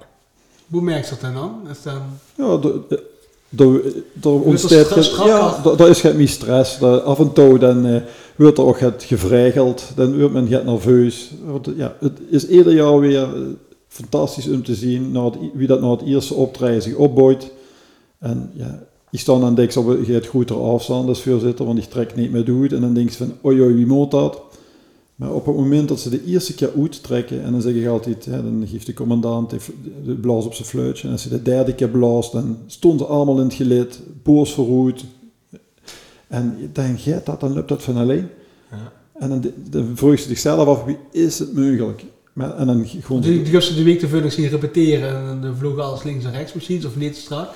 Hoe 0.70 0.82
merk 0.82 1.04
je 1.04 1.10
dat 1.10 1.22
dan 1.22 1.34
dan? 1.34 1.62
Is 1.72 1.84
dan 1.84 2.02
Ja, 2.36 2.58
de, 2.58 2.82
de, 2.90 3.04
de, 3.50 4.02
er 4.24 4.30
ontstaat 4.30 5.06
ja, 5.26 5.62
er 5.78 5.90
is 5.90 6.02
geen 6.02 6.16
meer 6.16 6.28
stress. 6.28 6.82
Af 6.82 7.20
en 7.20 7.34
toe 7.34 7.60
dan 7.60 7.86
eh, 7.86 8.02
wordt 8.36 8.58
er 8.58 8.66
ook 8.66 8.80
het 8.80 9.04
gevregeld, 9.04 9.92
dan 9.96 10.20
wordt 10.20 10.34
men 10.34 10.48
get 10.48 10.66
nerveus. 10.66 11.32
Want, 11.46 11.70
Ja, 11.76 11.96
het 12.00 12.20
is 12.30 12.48
ieder 12.48 12.74
jaar 12.74 13.00
weer 13.00 13.24
eh, 13.24 13.42
fantastisch 13.88 14.48
om 14.48 14.64
te 14.64 14.76
zien 14.76 15.16
het, 15.16 15.36
wie 15.54 15.68
dat 15.68 15.82
na 15.82 15.92
het 15.92 16.02
eerste 16.02 16.34
optreden 16.34 16.82
zich 16.82 16.96
opbouwt. 16.96 17.52
En 18.20 18.52
ja, 18.54 18.84
ik 19.14 19.20
sta 19.20 19.40
dan 19.40 19.56
denk 19.56 19.70
ik 19.70 19.78
op 19.78 19.88
een 19.88 20.06
het 20.06 20.28
grotere 20.28 20.60
afstand 20.60 21.08
als 21.08 21.22
voorzitter, 21.22 21.66
want 21.66 21.78
ik 21.78 21.84
trek 21.84 22.16
niet 22.16 22.32
meer 22.32 22.46
doet. 22.46 22.74
En 22.74 22.82
dan 22.82 22.94
denk 22.94 23.10
je 23.10 23.18
van, 23.18 23.34
oei 23.46 23.62
oei, 23.62 23.74
wie 23.74 23.86
moet 23.86 24.12
dat? 24.12 24.42
Maar 25.16 25.34
op 25.34 25.46
het 25.46 25.56
moment 25.56 25.88
dat 25.88 26.00
ze 26.00 26.10
de 26.10 26.26
eerste 26.26 26.56
keer 26.56 26.72
uittrekken, 26.78 27.44
en 27.44 27.52
dan 27.52 27.62
zeg 27.62 27.74
ik 27.74 27.88
altijd, 27.88 28.26
hè, 28.26 28.44
dan 28.44 28.68
geeft 28.68 28.86
de 28.86 28.94
commandant 28.94 29.50
de, 29.50 29.58
de 30.06 30.14
blaas 30.14 30.46
op 30.46 30.54
zijn 30.54 30.68
fluitje. 30.68 31.08
En 31.08 31.14
als 31.14 31.22
ze 31.22 31.30
de 31.30 31.42
derde 31.42 31.76
keer 31.76 31.90
blaast, 31.90 32.32
dan 32.32 32.58
stonden 32.66 33.08
ze 33.08 33.14
allemaal 33.14 33.38
in 33.38 33.44
het 33.44 33.54
gelid, 33.54 34.00
boos 34.24 34.54
verroerd. 34.54 35.06
En 36.28 36.70
dan 36.72 36.98
gaat 36.98 37.26
dat, 37.26 37.40
dan 37.40 37.54
loopt 37.54 37.70
dat 37.70 37.84
van 37.84 37.98
alleen. 37.98 38.28
Ja. 38.72 38.92
En 39.14 39.30
dan, 39.30 39.52
dan 39.70 39.92
vroeg 39.96 40.20
ze 40.20 40.28
zichzelf 40.28 40.68
af, 40.68 40.84
wie 40.84 40.98
is 41.12 41.40
het 41.40 41.54
mogelijk? 41.54 42.04
Maar, 42.34 42.58
en 42.58 42.68
dan 42.68 42.86
gewoon... 42.88 43.22
die, 43.22 43.42
die 43.42 43.52
de 43.52 43.84
week 43.84 44.00
te 44.00 44.08
veel 44.08 44.32
zien 44.32 44.50
repeteren 44.50 45.30
en 45.30 45.42
dan 45.42 45.56
vloog 45.56 45.80
alles 45.80 46.04
links 46.04 46.26
en 46.26 46.32
rechts 46.32 46.54
misschien, 46.54 46.86
of 46.86 46.96
niet 46.96 47.16
strak. 47.16 47.50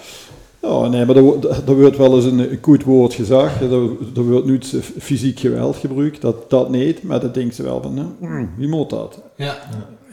Ja, 0.62 0.88
nee, 0.88 1.06
maar 1.06 1.16
er, 1.16 1.22
wo- 1.24 1.40
er 1.68 1.76
wordt 1.76 1.98
wel 1.98 2.16
eens 2.16 2.26
een, 2.26 2.40
een 2.40 2.60
goed 2.62 2.84
woord 2.84 3.14
gezegd. 3.14 3.62
Er, 3.62 3.72
er 4.16 4.24
wordt 4.24 4.46
niet 4.46 4.74
fysiek 5.00 5.40
geweld 5.40 5.76
gebruikt, 5.76 6.22
dat, 6.22 6.50
dat 6.50 6.70
niet. 6.70 7.04
Maar 7.04 7.20
dan 7.20 7.32
denkt 7.32 7.56
ze 7.56 7.64
wel 7.64 7.82
van, 7.82 7.94
nou, 7.94 8.08
hmm, 8.20 8.50
wie 8.58 8.68
moet 8.68 8.90
dat? 8.90 9.20
Ja. 9.36 9.58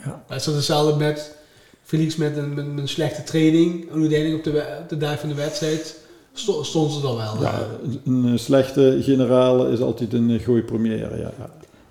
Ja. 0.05 0.23
Maar 0.29 0.37
is 0.37 0.45
dat 0.45 0.55
hetzelfde 0.55 0.97
met 1.05 1.37
Felix 1.83 2.17
met 2.17 2.37
een, 2.37 2.55
met, 2.55 2.65
een 2.77 2.89
slechte 2.89 3.23
training 3.23 3.91
en 3.93 4.01
uiteindelijk 4.01 4.47
op 4.47 4.53
de, 4.53 4.65
op 4.83 4.89
de 4.89 4.97
dag 4.97 5.21
van 5.21 5.29
de 5.29 5.35
wedstrijd 5.35 6.01
sto- 6.33 6.63
stond 6.63 6.93
ze 6.93 7.01
dan 7.01 7.17
wel. 7.17 7.35
Ja, 7.41 7.53
eh. 7.53 7.91
een, 8.05 8.25
een 8.25 8.39
slechte 8.39 8.99
generaal 9.03 9.67
is 9.67 9.81
altijd 9.81 10.13
een 10.13 10.31
eh, 10.31 10.45
goeie 10.45 10.63
première, 10.63 11.19
ja. 11.19 11.33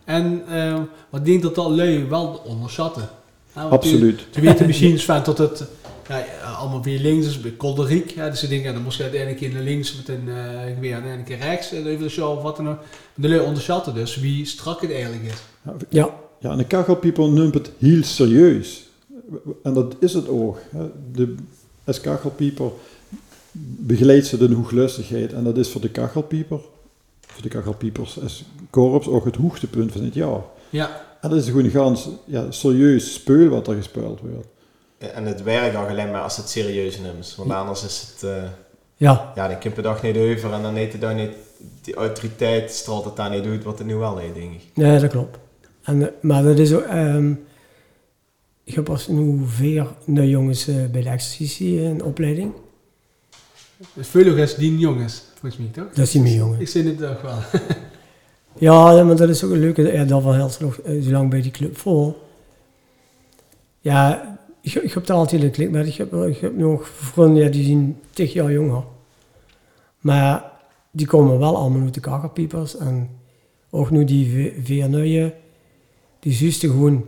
En 0.06 0.42
eh, 0.50 0.80
wat 1.10 1.26
denk 1.26 1.42
dat 1.42 1.56
dat 1.56 1.70
lui 1.70 2.06
wel 2.10 2.42
onderschatten. 2.46 3.10
Nou, 3.56 3.72
Absoluut. 3.72 4.26
Ze 4.32 4.42
weten 4.42 4.66
misschien 4.66 5.00
van 5.00 5.24
tot 5.24 5.38
het 5.38 5.64
ja, 6.08 6.52
allemaal 6.58 6.84
weer 6.84 7.00
links 7.00 7.26
is, 7.26 7.42
bij 7.42 7.52
Kolderiek. 7.52 8.10
Ja, 8.10 8.30
dus 8.30 8.40
ze 8.40 8.48
denken, 8.48 8.68
ja, 8.68 8.74
dan 8.74 8.84
moest 8.84 8.98
je 8.98 9.04
uiteindelijk 9.04 9.42
een 9.42 9.48
keer 9.48 9.58
naar 9.58 9.68
links 9.68 9.96
met 9.96 10.08
een 10.08 10.28
uh, 10.28 10.74
geweer 10.74 10.96
en 10.96 11.06
een 11.06 11.24
keer 11.24 11.38
rechts, 11.38 11.72
eh, 11.72 11.86
even 11.86 12.04
de 12.04 12.10
show 12.10 12.38
of 12.38 12.44
wat 12.44 12.58
dan 12.58 12.70
ook. 12.70 12.80
De 13.16 13.42
onderschatten 13.42 13.94
dus 13.94 14.16
wie 14.16 14.46
strak 14.46 14.82
het 14.82 14.92
eigenlijk 14.92 15.24
is. 15.24 15.44
ja. 15.90 16.22
Ja, 16.44 16.52
en 16.52 16.58
de 16.58 16.66
kachelpieper 16.66 17.30
neemt 17.30 17.54
het 17.54 17.72
heel 17.78 18.04
serieus. 18.04 18.90
En 19.64 19.74
dat 19.74 19.96
is 20.00 20.14
het 20.14 20.28
ook. 20.28 20.60
hè. 20.70 20.86
De, 21.12 21.36
als 21.84 22.02
kachelpieper 22.02 22.72
begeleidt 23.78 24.28
ze 24.28 24.38
de 24.38 24.54
hoeglustigheid. 24.54 25.34
En 25.34 25.44
dat 25.44 25.58
is 25.58 25.70
voor 25.70 25.82
de 25.82 25.90
kachelpieper, 25.90 26.60
voor 27.26 27.42
de 27.42 27.50
kachelpiepers 27.50 28.22
als 28.22 28.44
korps 28.70 29.08
ook 29.08 29.26
het 29.26 29.36
hoogtepunt 29.36 29.92
van 29.92 30.04
het 30.04 30.14
jaar. 30.14 30.42
Ja, 30.70 31.18
En 31.22 31.30
dat 31.30 31.40
is 31.40 31.46
gewoon 31.46 31.64
een 31.64 31.72
gans 31.72 32.10
ja, 32.26 32.52
serieus 32.52 33.14
speel 33.14 33.48
wat 33.48 33.68
er 33.68 33.76
gespeeld 33.76 34.20
wordt. 34.20 34.48
En 35.14 35.26
het 35.26 35.44
werkt 35.44 35.76
ook 35.76 35.90
alleen 35.90 36.12
maar 36.12 36.22
als 36.22 36.38
het 36.38 36.50
serieus 36.50 37.00
neemt. 37.00 37.36
Want 37.38 37.52
anders 37.52 37.84
is 37.84 38.14
het, 38.14 38.30
eh, 38.30 38.44
ja. 38.96 39.32
ja, 39.36 39.48
dan 39.48 39.60
kun 39.60 39.72
je 39.76 39.82
dag 39.82 40.02
niet 40.02 40.18
over 40.18 40.54
en 40.54 40.62
dan 40.62 40.76
heet 40.76 40.92
het 40.92 41.02
dan 41.02 41.16
niet, 41.16 41.32
die 41.82 41.96
autoriteit 41.96 42.72
straalt 42.72 43.06
het 43.06 43.16
daar 43.16 43.30
niet 43.30 43.46
uit 43.46 43.64
wat 43.64 43.78
het 43.78 43.88
nu 43.88 43.96
wel 43.96 44.18
heet, 44.18 44.34
denk 44.34 44.54
ik. 44.54 44.62
Nee, 44.74 45.00
dat 45.00 45.10
klopt. 45.10 45.38
En, 45.84 46.02
eh, 46.02 46.08
maar 46.22 46.44
dat 46.44 46.58
is 46.58 46.74
ook... 46.74 46.82
ehm, 46.84 47.34
ik 48.64 48.76
heb 48.76 48.84
pas 48.84 49.08
nu 49.08 49.42
vier 49.46 49.88
nieuwe 50.06 50.30
jongens 50.30 50.68
eh, 50.68 50.76
bij 50.92 51.02
de 51.02 51.10
exercitie 51.10 51.82
in 51.82 52.04
opleiding. 52.04 52.54
dus 53.94 54.08
veel 54.08 54.36
is 54.36 54.56
die 54.56 54.78
jongens, 54.78 55.24
volgens 55.40 55.58
mij 55.62 55.84
toch? 55.84 55.94
Dat 55.94 56.06
is 56.06 56.14
niet 56.14 56.24
meer 56.24 56.36
jongen. 56.36 56.60
Ik 56.60 56.68
zie 56.68 56.84
het 56.84 56.98
toch 56.98 57.22
wel. 57.22 57.38
Ja, 58.58 59.04
maar 59.04 59.16
dat 59.16 59.30
is 59.30 59.44
ook 59.44 59.52
een 59.52 59.60
leuke. 59.60 59.82
Ja, 59.82 60.04
dat 60.04 60.24
heel 60.24 60.50
eh, 60.84 61.02
zo 61.02 61.12
lang 61.12 61.30
bij 61.30 61.42
die 61.42 61.52
club 61.52 61.78
voor. 61.78 62.16
Ja, 63.80 64.33
ik, 64.64 64.94
heb 64.94 65.06
daar 65.06 65.18
altijd 65.18 65.44
een 65.44 65.52
klik 65.52 65.72
met. 65.72 65.88
Ik 65.88 65.96
heb, 65.96 66.14
ik 66.14 66.38
heb 66.38 66.58
nog 66.58 66.88
vrienden 66.88 67.44
ja, 67.44 67.50
die 67.50 67.66
zijn 67.66 68.00
tig 68.10 68.34
jaar 68.34 68.52
jonger. 68.52 68.84
Maar 70.00 70.52
die 70.92 71.08
komen 71.08 71.40
wel 71.40 71.58
allemaal 71.58 71.82
uit 71.82 71.94
de 71.94 72.00
kakkerpiepers. 72.00 72.78
En 72.78 73.10
ook 73.70 73.90
nu 73.90 74.06
die 74.06 74.54
vier 74.64 74.90
nieuwe, 74.90 75.34
die 76.20 76.34
zuisten 76.34 76.70
gewoon 76.70 77.06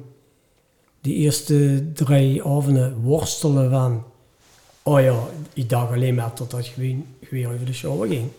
die 1.02 1.16
eerste 1.16 1.86
drie 1.94 2.44
avonden 2.44 3.02
worstelen 3.02 3.70
van... 3.70 4.04
Oh 4.84 5.02
ja, 5.02 5.20
ik 5.54 5.70
dacht 5.70 5.92
alleen 5.92 6.16
maar 6.16 6.34
totdat 6.34 6.68
je 6.68 6.98
weer 7.30 7.54
over 7.54 7.66
de 7.66 7.74
show 7.74 8.08
ging. 8.08 8.30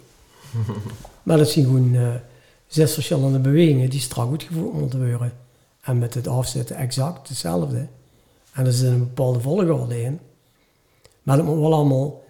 maar 1.23 1.37
dat 1.37 1.51
zijn 1.51 1.65
gewoon... 1.65 1.95
eh, 1.95 2.15
zes 2.67 2.95
verschillende 2.95 3.39
bewegingen 3.39 3.91
die 3.91 4.01
strak 4.01 4.31
uitgevoerd 4.31 4.81
moeten 4.81 5.09
worden. 5.09 5.33
En 5.81 5.99
met 5.99 6.15
het 6.15 6.29
afzetten 6.29 6.77
exact 6.77 7.29
hetzelfde. 7.29 7.87
En 8.57 8.67
er 8.67 8.73
zit 8.73 8.89
een 8.89 8.99
bepaalde 8.99 9.41
volgorde 9.41 10.03
in. 10.03 10.21
Maar 11.23 11.37
dat 11.37 11.47
moet 11.47 11.59
wel 11.59 11.75
allemaal 11.75 12.23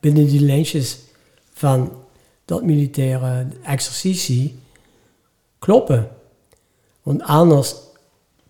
binnen 0.00 0.26
die 0.26 0.40
lijntjes 0.40 0.98
van 1.52 1.92
dat 2.44 2.62
militaire 2.62 3.46
exercitie 3.64 4.58
kloppen. 5.58 6.08
Want 7.02 7.22
anders 7.22 7.74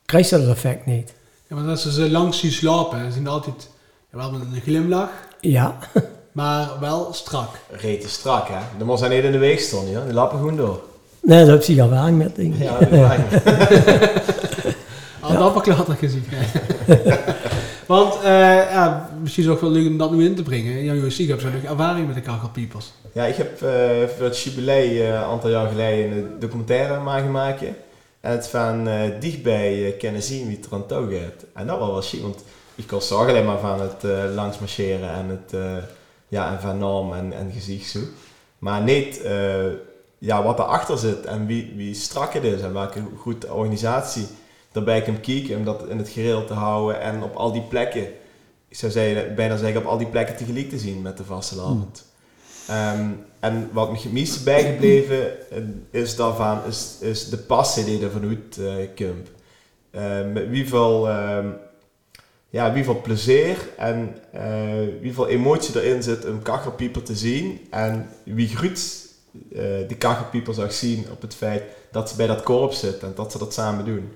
krijg 0.05 0.31
je 0.31 0.39
dat 0.39 0.49
effect 0.49 0.87
niet. 0.87 1.13
Ja, 1.49 1.57
maar 1.57 1.69
als 1.71 1.83
ze 1.83 1.93
ze 1.93 2.11
langs 2.11 2.39
zien 2.39 2.51
slapen, 2.53 3.05
ze 3.05 3.13
zien 3.13 3.27
altijd 3.27 3.69
wel 4.11 4.31
met 4.33 4.41
een 4.41 4.61
glimlach, 4.61 5.11
Ja, 5.41 5.79
maar 6.33 6.81
wel 6.81 7.13
strak. 7.13 7.49
Reet 7.71 8.05
is 8.05 8.13
strak, 8.13 8.49
hè. 8.49 8.79
Dan 8.79 8.87
moest 8.87 9.01
hij 9.01 9.09
niet 9.15 9.25
in 9.25 9.33
de 9.33 9.39
weeg 9.39 9.61
staan, 9.61 9.89
ja. 9.91 10.05
Die 10.05 10.13
lappen 10.15 10.39
gewoon 10.39 10.57
door. 10.57 10.83
nee, 11.23 11.45
dat 11.47 11.49
heb 11.67 11.77
je 11.77 11.83
al 11.83 11.89
wel 11.91 12.13
met 12.13 12.37
dingen. 12.37 12.59
Ja, 12.59 12.79
dat 12.79 12.91
is 12.91 12.99
waar. 13.07 13.19
Al 15.37 15.53
dat 15.53 15.67
later 15.67 15.95
gezien. 15.95 16.25
Want, 17.87 18.15
eh, 18.23 18.71
ja, 18.71 19.11
misschien 19.23 19.43
is 19.43 19.49
het 19.49 19.59
ook 19.59 19.63
wel 19.63 19.71
leuk 19.71 19.87
om 19.87 19.99
dat 19.99 20.13
nu 20.13 20.25
in 20.25 20.35
te 20.35 20.43
brengen. 20.43 20.85
Jan 20.85 21.01
Joos 21.01 21.15
Sieg 21.15 21.29
heeft 21.29 21.41
zo'n 21.41 21.53
ervaring 21.69 22.07
met 22.07 22.15
de 22.15 22.21
kachelpiepers. 22.21 22.93
Ja, 23.13 23.25
ik 23.25 23.37
heb 23.37 23.63
eh, 23.63 23.71
voor 24.17 24.25
het 24.25 24.41
jubilee 24.41 25.03
eh, 25.03 25.09
een 25.09 25.15
aantal 25.15 25.51
jaar 25.51 25.69
geleden 25.69 26.13
een 26.13 26.29
documentaire 26.39 27.01
maken 27.01 27.31
maken. 27.31 27.77
En 28.21 28.31
het 28.31 28.49
van 28.49 28.89
eh, 28.89 29.21
dichtbij 29.21 29.95
kunnen 29.99 30.23
zien 30.23 30.47
wie 30.47 30.57
het 30.57 30.67
er 30.67 30.73
aan 30.73 30.87
toe 30.87 31.19
gaat. 31.19 31.45
En 31.55 31.67
dat 31.67 31.79
was 31.79 31.89
wel 31.89 32.03
chic, 32.03 32.23
want 32.23 32.45
ik 32.75 32.87
kon 32.87 33.01
zorgen 33.01 33.29
alleen 33.29 33.45
maar 33.45 33.59
van 33.59 33.81
het 33.81 34.05
eh 34.05 34.35
langs 34.35 34.59
marcheren 34.59 35.11
en 35.11 35.29
het 35.29 35.53
eh, 35.53 35.77
ja, 36.29 36.53
en 36.53 36.61
van 36.61 36.79
naam 36.79 37.13
en, 37.13 37.33
en 37.33 37.53
gezicht 37.53 37.91
zo. 37.91 37.99
Maar 38.59 38.83
niet 38.83 39.23
eh, 39.23 39.67
ja, 40.19 40.43
wat 40.43 40.59
erachter 40.59 40.99
zit 40.99 41.27
en 41.27 41.47
wie, 41.47 41.73
wie 41.77 41.95
strak 41.95 42.33
het 42.33 42.45
is 42.45 42.61
en 42.61 42.73
welke 42.73 43.03
goede 43.17 43.53
organisatie 43.53 44.27
daarbij 44.73 45.03
kan 45.03 45.21
kijken 45.21 45.57
om 45.57 45.65
dat 45.65 45.89
in 45.89 45.99
het 45.99 46.09
gereel 46.09 46.45
te 46.45 46.55
houden 46.55 47.01
en 47.01 47.23
op 47.23 47.35
al 47.35 47.53
die 47.53 47.63
plekken, 47.63 48.07
ik 48.69 48.77
zou 48.77 48.93
zeggen, 48.93 49.35
bijna 49.35 49.57
zeggen 49.57 49.81
op 49.81 49.87
al 49.87 49.99
die 49.99 50.07
plekken 50.07 50.37
tegelijk 50.37 50.69
te 50.71 50.79
zien 50.79 51.03
met 51.03 51.17
de 51.17 51.25
vaste 51.25 51.61
avond. 51.61 52.09
Ehm, 52.71 53.11
en 53.41 53.69
wat 53.73 53.91
me 53.91 53.99
het 53.99 54.13
meeste 54.13 54.43
bijgebleven 54.43 55.51
eh, 55.51 55.63
is 55.91 56.17
daarvan, 56.17 56.65
is, 56.65 56.97
is 57.01 57.29
de 57.29 57.39
passie 57.39 57.85
die 57.85 58.05
er 58.05 58.11
vanuit 58.11 58.59
eh 58.59 59.07
komt. 59.07 59.29
Eh, 59.91 60.33
met 60.33 60.49
wie 60.49 60.69
veel, 60.69 61.09
ehm, 61.09 61.49
ja, 62.51 62.73
wie 62.73 62.85
veel 62.85 63.01
plezier 63.01 63.57
en 63.77 64.17
eh, 64.33 65.01
wie 65.01 65.15
veel 65.15 65.29
emotie 65.29 65.81
erin 65.81 66.03
zit 66.03 66.27
om 66.27 66.43
kachelpieper 66.43 67.03
te 67.03 67.17
zien. 67.17 67.61
En 67.71 68.09
wie 68.25 68.57
eh 69.53 69.89
die 69.89 69.97
kachelpieper 69.97 70.55
zag 70.55 70.73
zien 70.73 71.07
op 71.11 71.23
het 71.23 71.35
feit 71.35 71.63
dat 71.91 72.09
ze 72.11 72.17
bij 72.17 72.27
dat 72.27 72.43
korps 72.43 72.81
zitten 72.81 73.09
en 73.09 73.15
dat 73.15 73.33
ze 73.33 73.39
dat 73.39 73.55
samen 73.55 73.85
doen. 73.85 74.13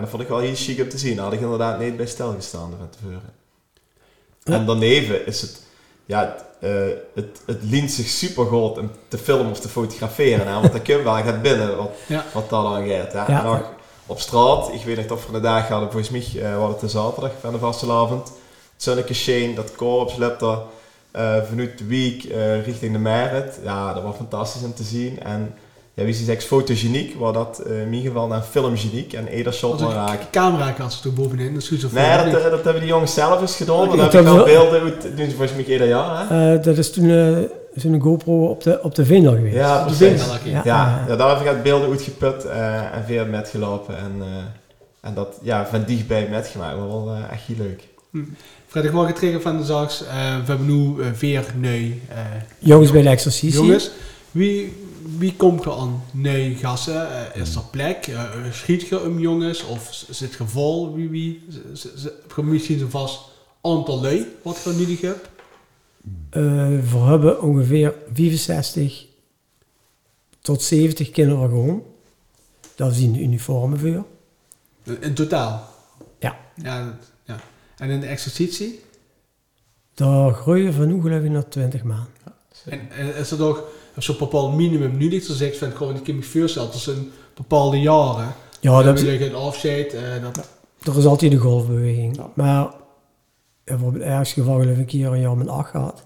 En 0.00 0.06
dat 0.06 0.14
vond 0.14 0.22
ik 0.22 0.28
wel 0.28 0.38
heel 0.38 0.54
chic 0.54 0.80
om 0.80 0.88
te 0.88 0.98
zien. 0.98 1.14
Daar 1.16 1.24
had 1.24 1.34
ik 1.34 1.40
inderdaad 1.40 1.78
niet 1.78 1.96
bij 1.96 2.06
stilgestaan 2.06 2.72
van 2.78 2.90
tevoren. 2.90 3.32
En 4.44 4.66
daarneven 4.66 5.26
is 5.26 5.40
het, 5.40 5.62
ja, 6.06 6.36
eh, 6.60 6.70
het, 7.14 7.40
het 7.46 7.62
leent 7.62 7.90
zich 7.90 8.06
super 8.06 8.46
goed 8.46 8.78
om 8.78 8.90
te 9.08 9.18
filmen 9.18 9.50
of 9.50 9.60
te 9.60 9.68
fotograferen. 9.68 10.46
Hè? 10.46 10.52
Want 10.52 10.72
dat 10.72 10.82
kun 10.82 10.96
je 10.96 11.02
wel 11.02 11.14
gaat 11.14 11.42
binnen 11.42 11.76
wat, 11.76 11.90
Ja. 12.06 12.24
wat 12.32 12.50
dat 12.50 12.62
dan 12.62 12.88
gaat. 12.88 13.12
Hè? 13.12 13.18
Ja. 13.32 13.38
En 13.38 13.44
nog 13.44 13.62
op 14.06 14.20
straat, 14.20 14.72
ik 14.72 14.82
weet 14.82 14.96
niet 14.96 15.10
of 15.10 15.26
we 15.26 15.36
een 15.36 15.42
dag 15.42 15.68
hadden, 15.68 15.90
volgens 15.92 16.32
mij 16.32 16.42
eh 16.42 16.58
was 16.58 16.70
het 16.70 16.80
de 16.80 16.88
zaterdag 16.88 17.32
van 17.40 17.52
de 17.52 17.58
vastelavond. 17.58 18.26
Het 18.72 18.82
zonnetje 18.82 19.14
scheen, 19.14 19.54
dat 19.54 19.74
korps 19.74 20.16
daar 20.16 20.58
eh, 21.10 21.42
vanuit 21.48 21.78
de 21.78 21.84
week 21.84 22.24
eh, 22.24 22.64
richting 22.64 22.92
de 22.92 22.98
Merit. 22.98 23.58
Ja, 23.62 23.94
dat 23.94 24.02
was 24.02 24.16
fantastisch 24.16 24.62
om 24.62 24.74
te 24.74 24.82
zien. 24.82 25.22
En 25.22 25.54
ja, 25.94 26.04
wie 26.04 26.14
zegt 26.14 26.44
fotogeniek, 26.44 27.14
was 27.18 27.34
dat 27.34 27.58
eh, 27.58 27.80
in 27.82 27.92
ieder 27.92 28.10
geval 28.12 28.26
naar 28.26 28.42
filmgeniek 28.42 29.12
en 29.12 29.26
Eder 29.26 29.52
shot 29.52 29.72
Als 29.72 29.80
maar 29.80 29.90
een 29.90 30.06
raak. 30.06 30.30
camerakast 30.30 31.02
toen 31.02 31.14
bovenin, 31.14 31.52
dat 31.54 31.62
is 31.62 31.68
goed 31.68 31.80
zo 31.80 31.88
Nee, 31.92 32.32
dat, 32.32 32.42
dat 32.42 32.64
hebben 32.64 32.80
die 32.80 32.90
jongens 32.90 33.14
zelf 33.14 33.40
eens 33.40 33.56
gedaan. 33.56 33.88
Maar 33.88 33.96
dat 33.96 34.12
heb 34.12 34.22
ik 34.22 34.28
al 34.28 34.44
beelden 34.44 34.80
uit, 34.82 35.02
doen 35.16 35.30
ze 35.30 35.36
volgens 35.36 35.52
mij 35.52 35.64
ieder 35.64 35.88
jaar. 35.88 36.28
Hè? 36.28 36.54
Eh, 36.54 36.62
dat 36.62 36.78
is 36.78 36.90
toen 36.92 37.10
eh, 37.10 37.36
zo'n 37.74 38.00
GoPro 38.00 38.46
op 38.46 38.62
de, 38.62 38.82
op 38.82 38.94
de 38.94 39.04
geweest. 39.04 39.54
Ja, 39.54 39.84
De 39.84 39.94
precies. 39.96 40.22
Ja. 40.44 40.60
Ja, 40.64 41.04
ja, 41.08 41.16
daar 41.16 41.28
heb 41.30 41.40
ik 41.40 41.46
uit 41.46 41.62
beelden 41.62 41.90
uitgeput 41.90 42.44
eh 42.44 42.74
en 42.96 43.04
veel 43.06 43.26
metgelopen. 43.26 43.96
En, 43.98 44.12
eh, 44.20 45.08
en 45.08 45.14
dat 45.14 45.38
ja, 45.42 45.66
van 45.66 45.84
dichtbij 45.86 46.28
metgemaakt. 46.30 46.76
Maar 46.78 46.88
wel 46.88 47.10
eh, 47.14 47.32
echt 47.32 47.42
heel 47.46 47.56
leuk. 47.58 47.88
Ik 48.84 48.90
word 48.90 49.16
terug 49.16 49.42
van 49.42 49.56
de 49.58 49.64
zaaks. 49.64 50.02
Eh, 50.06 50.08
we 50.14 50.46
hebben 50.46 50.66
nu 50.66 51.02
eh, 51.02 51.10
weer 51.10 51.44
nee. 51.56 52.00
eh, 52.08 52.16
Jongens 52.58 52.90
bij 52.90 53.02
de 53.02 53.08
exercitie. 53.08 53.60
jongens, 53.60 53.90
wie, 54.30 54.76
wie 55.18 55.36
komt 55.36 55.64
er 55.64 55.72
aan 55.72 56.02
nee 56.10 56.54
gassen? 56.54 57.32
Eh, 57.34 57.40
is 57.42 57.54
er 57.54 57.62
plek? 57.70 58.06
Eh, 58.06 58.24
schiet 58.52 58.88
je 58.88 59.00
om 59.02 59.18
jongens? 59.18 59.64
Of 59.64 60.04
zit 60.10 60.34
je 60.34 60.46
vol? 60.46 60.94
Wie, 60.94 61.08
wie? 61.08 61.42
Heb 61.92 62.32
je 62.36 62.42
misschien 62.42 62.78
zo 62.78 62.86
vast 62.88 63.20
aantal 63.62 64.00
lui 64.00 64.26
wat 64.42 64.60
je 64.64 64.70
nodig 64.70 65.00
hebt? 65.00 65.28
Eh, 66.30 66.42
we 66.92 66.98
hebben 66.98 67.42
ongeveer 67.42 67.94
65 68.14 69.06
tot 70.40 70.62
70 70.62 71.10
kinderen 71.10 71.48
gewoon. 71.48 71.82
Daar 72.74 72.92
zien 72.92 73.12
de 73.12 73.20
uniformen 73.20 73.78
voor. 73.78 74.04
In, 75.00 75.14
totaal? 75.14 75.68
Ja. 76.18 76.36
ja, 76.54 76.84
dat- 76.84 77.10
ja. 77.24 77.40
En 77.76 77.90
in 77.90 78.00
de 78.00 78.06
exercitie? 78.06 78.80
Daar 79.94 80.32
groeien 80.32 80.72
van 80.72 80.88
nu 80.88 81.00
geloof 81.02 81.22
ik 81.22 81.30
naar 81.30 81.48
20 81.48 81.82
maanden. 81.82 82.08
En, 82.64 82.90
en 82.90 83.14
is 83.16 83.30
er 83.30 83.36
toch 84.06 84.16
zo'n 84.16 84.28
bepaald 84.28 84.56
minimum 84.56 84.96
nu 84.96 85.08
dat 85.08 85.26
je 85.26 85.32
zegt 85.32 85.56
van 85.56 85.70
gewoon 85.70 85.94
ik 85.96 86.02
kan 86.04 86.16
me 86.16 86.22
voorstellen 86.22 86.70
dat 86.70 86.80
zijn 86.80 87.10
bepaalde 87.34 87.80
jaren. 87.80 88.34
Ja, 88.60 88.82
dat 88.82 88.98
is 89.00 89.20
een 89.20 89.34
afscheid. 89.34 89.94
eh 89.94 90.00
dat, 90.22 90.48
er 90.94 90.98
is 90.98 91.04
altijd 91.06 91.30
de 91.30 91.36
golfbeweging. 91.38 92.16
Ja. 92.16 92.30
Maar 92.34 92.74
hebben 93.64 93.92
het 93.92 94.02
ergste 94.02 94.40
geval 94.40 94.58
geloof 94.60 94.72
ik 94.72 94.78
een 94.78 94.84
keer 94.86 95.06
een 95.12 95.20
jaar 95.20 95.36
met 95.36 95.48
8 95.48 95.70
gehad. 95.70 96.02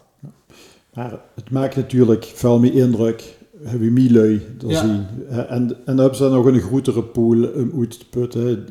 Maar 0.94 1.20
het 1.34 1.50
maakt 1.50 1.76
natuurlijk 1.76 2.24
veel 2.34 2.58
meer 2.58 2.74
indruk. 2.74 3.36
Heb 3.62 3.80
je 3.80 3.90
Milui 3.90 4.42
Ja. 4.66 4.80
zien. 4.80 5.06
Eh, 5.28 5.38
En, 5.38 5.46
en 5.50 5.76
dan 5.84 5.98
hebben 5.98 6.16
ze 6.16 6.28
nog 6.28 6.46
een 6.46 6.60
grotere 6.60 7.02
pool 7.02 7.44
om 7.54 7.72
uit 7.78 7.98
te 7.98 8.08
putten. 8.10 8.66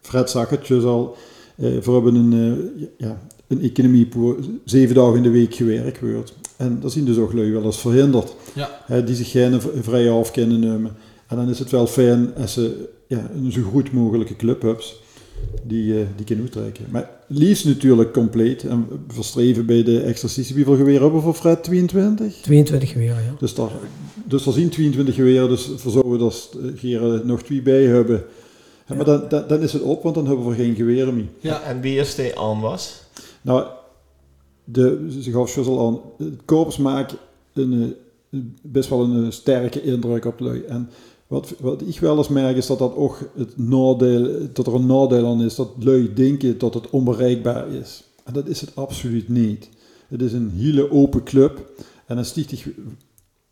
Fred 0.00 0.30
zag 0.30 0.50
het 0.50 0.66
dus 0.66 0.84
al. 0.84 1.16
Eh, 1.56 1.78
we 1.78 1.90
hebben 1.92 2.14
een, 2.14 2.32
eh, 2.32 3.06
ja, 3.08 3.18
een 3.48 3.62
economiepool, 3.62 4.36
zeven 4.64 4.94
dagen 4.94 5.16
in 5.16 5.22
de 5.22 5.30
week 5.30 5.54
gewerkt 5.54 6.00
wordt. 6.00 6.34
En 6.56 6.80
daar 6.80 6.90
zien 6.90 7.04
dus 7.04 7.16
ook 7.16 7.32
lui 7.32 7.52
wel 7.52 7.64
eens 7.64 7.80
verhinderd. 7.80 8.34
Ja. 8.54 8.80
Hè, 8.84 9.04
die 9.04 9.14
zich 9.14 9.30
geen 9.30 9.60
vrije 9.80 10.10
af 10.10 10.30
kunnen 10.30 10.60
nemen. 10.60 10.96
En 11.26 11.36
dan 11.36 11.48
is 11.48 11.58
het 11.58 11.70
wel 11.70 11.86
fijn 11.86 12.34
als 12.34 12.52
ze 12.52 12.88
ja, 13.06 13.30
een 13.34 13.52
zo 13.52 13.62
goed 13.62 13.92
mogelijke 13.92 14.36
club 14.36 14.62
hebben 14.62 14.84
die, 15.62 16.00
eh, 16.00 16.06
die 16.16 16.24
kunnen 16.24 16.44
uittrekken. 16.44 16.84
Maar 16.90 17.10
liefst 17.26 17.64
natuurlijk 17.64 18.12
compleet. 18.12 18.64
En 18.64 18.86
we 18.88 19.14
verstreven 19.14 19.66
bij 19.66 19.82
de 19.82 20.00
exercitie. 20.00 20.54
Hoeveel 20.54 20.76
geweer 20.76 21.00
hebben 21.00 21.18
we 21.18 21.24
voor 21.24 21.34
Fred? 21.34 21.62
22? 21.62 22.34
22 22.42 22.90
geweer, 22.90 23.08
ja. 23.08 23.34
Dus 23.38 23.54
daar, 23.54 23.70
dus 24.24 24.44
daar 24.44 24.54
zien 24.54 24.68
22 24.68 25.14
geweren, 25.14 25.48
dus 25.48 25.70
voor 25.76 25.92
zouden 25.92 26.18
we 26.18 26.24
er 26.24 26.68
eh, 26.68 26.78
geren 26.78 27.26
nog 27.26 27.42
twee 27.42 27.62
bij 27.62 27.84
hebben. 27.84 28.24
Ja, 28.88 28.94
Maar 28.94 29.04
dan, 29.04 29.22
dan, 29.28 29.44
dan 29.48 29.60
is 29.60 29.72
het 29.72 29.82
op, 29.82 30.02
want 30.02 30.14
dan 30.14 30.26
hebben 30.26 30.48
we 30.48 30.54
geen 30.54 30.74
geweren 30.74 31.14
meer. 31.14 31.28
Ja. 31.40 31.62
En 31.62 31.80
wie 31.80 31.98
is 31.98 32.14
die 32.14 32.38
aan 32.38 32.60
was? 32.60 33.02
Nou, 33.42 33.66
de, 34.64 35.06
ze 35.22 35.30
gaf 35.30 35.66
al 35.66 35.86
aan, 35.86 36.26
het 36.26 36.40
korps 36.44 36.76
maakt 36.76 37.16
een, 37.52 37.94
eh, 38.30 38.38
best 38.62 38.88
wel 38.88 39.02
een 39.02 39.24
eh, 39.24 39.30
sterke 39.30 39.82
indruk 39.82 40.24
op 40.24 40.40
lui. 40.40 40.62
En 40.62 40.88
wat, 41.26 41.54
wat 41.60 41.82
ik 41.82 42.00
wel 42.00 42.16
eens 42.16 42.28
merk 42.28 42.56
is 42.56 42.66
dat 42.66 42.78
dat 42.78 42.94
ook 42.94 43.18
het 43.36 43.58
nadeel, 43.58 44.48
dat 44.52 44.66
er 44.66 44.74
een 44.74 44.86
nadeel 44.86 45.26
aan 45.26 45.42
is, 45.42 45.54
dat 45.54 45.70
lui 45.78 46.12
denken 46.14 46.58
dat 46.58 46.74
het 46.74 46.90
onbereikbaar 46.90 47.68
is. 47.68 48.04
En 48.24 48.32
dat 48.32 48.48
is 48.48 48.60
het 48.60 48.76
absoluut 48.76 49.28
niet. 49.28 49.68
Het 50.08 50.22
is 50.22 50.32
een 50.32 50.50
hele 50.50 50.90
open 50.90 51.22
club. 51.22 51.72
En 52.06 52.18
als 52.18 52.32
zich 52.32 52.68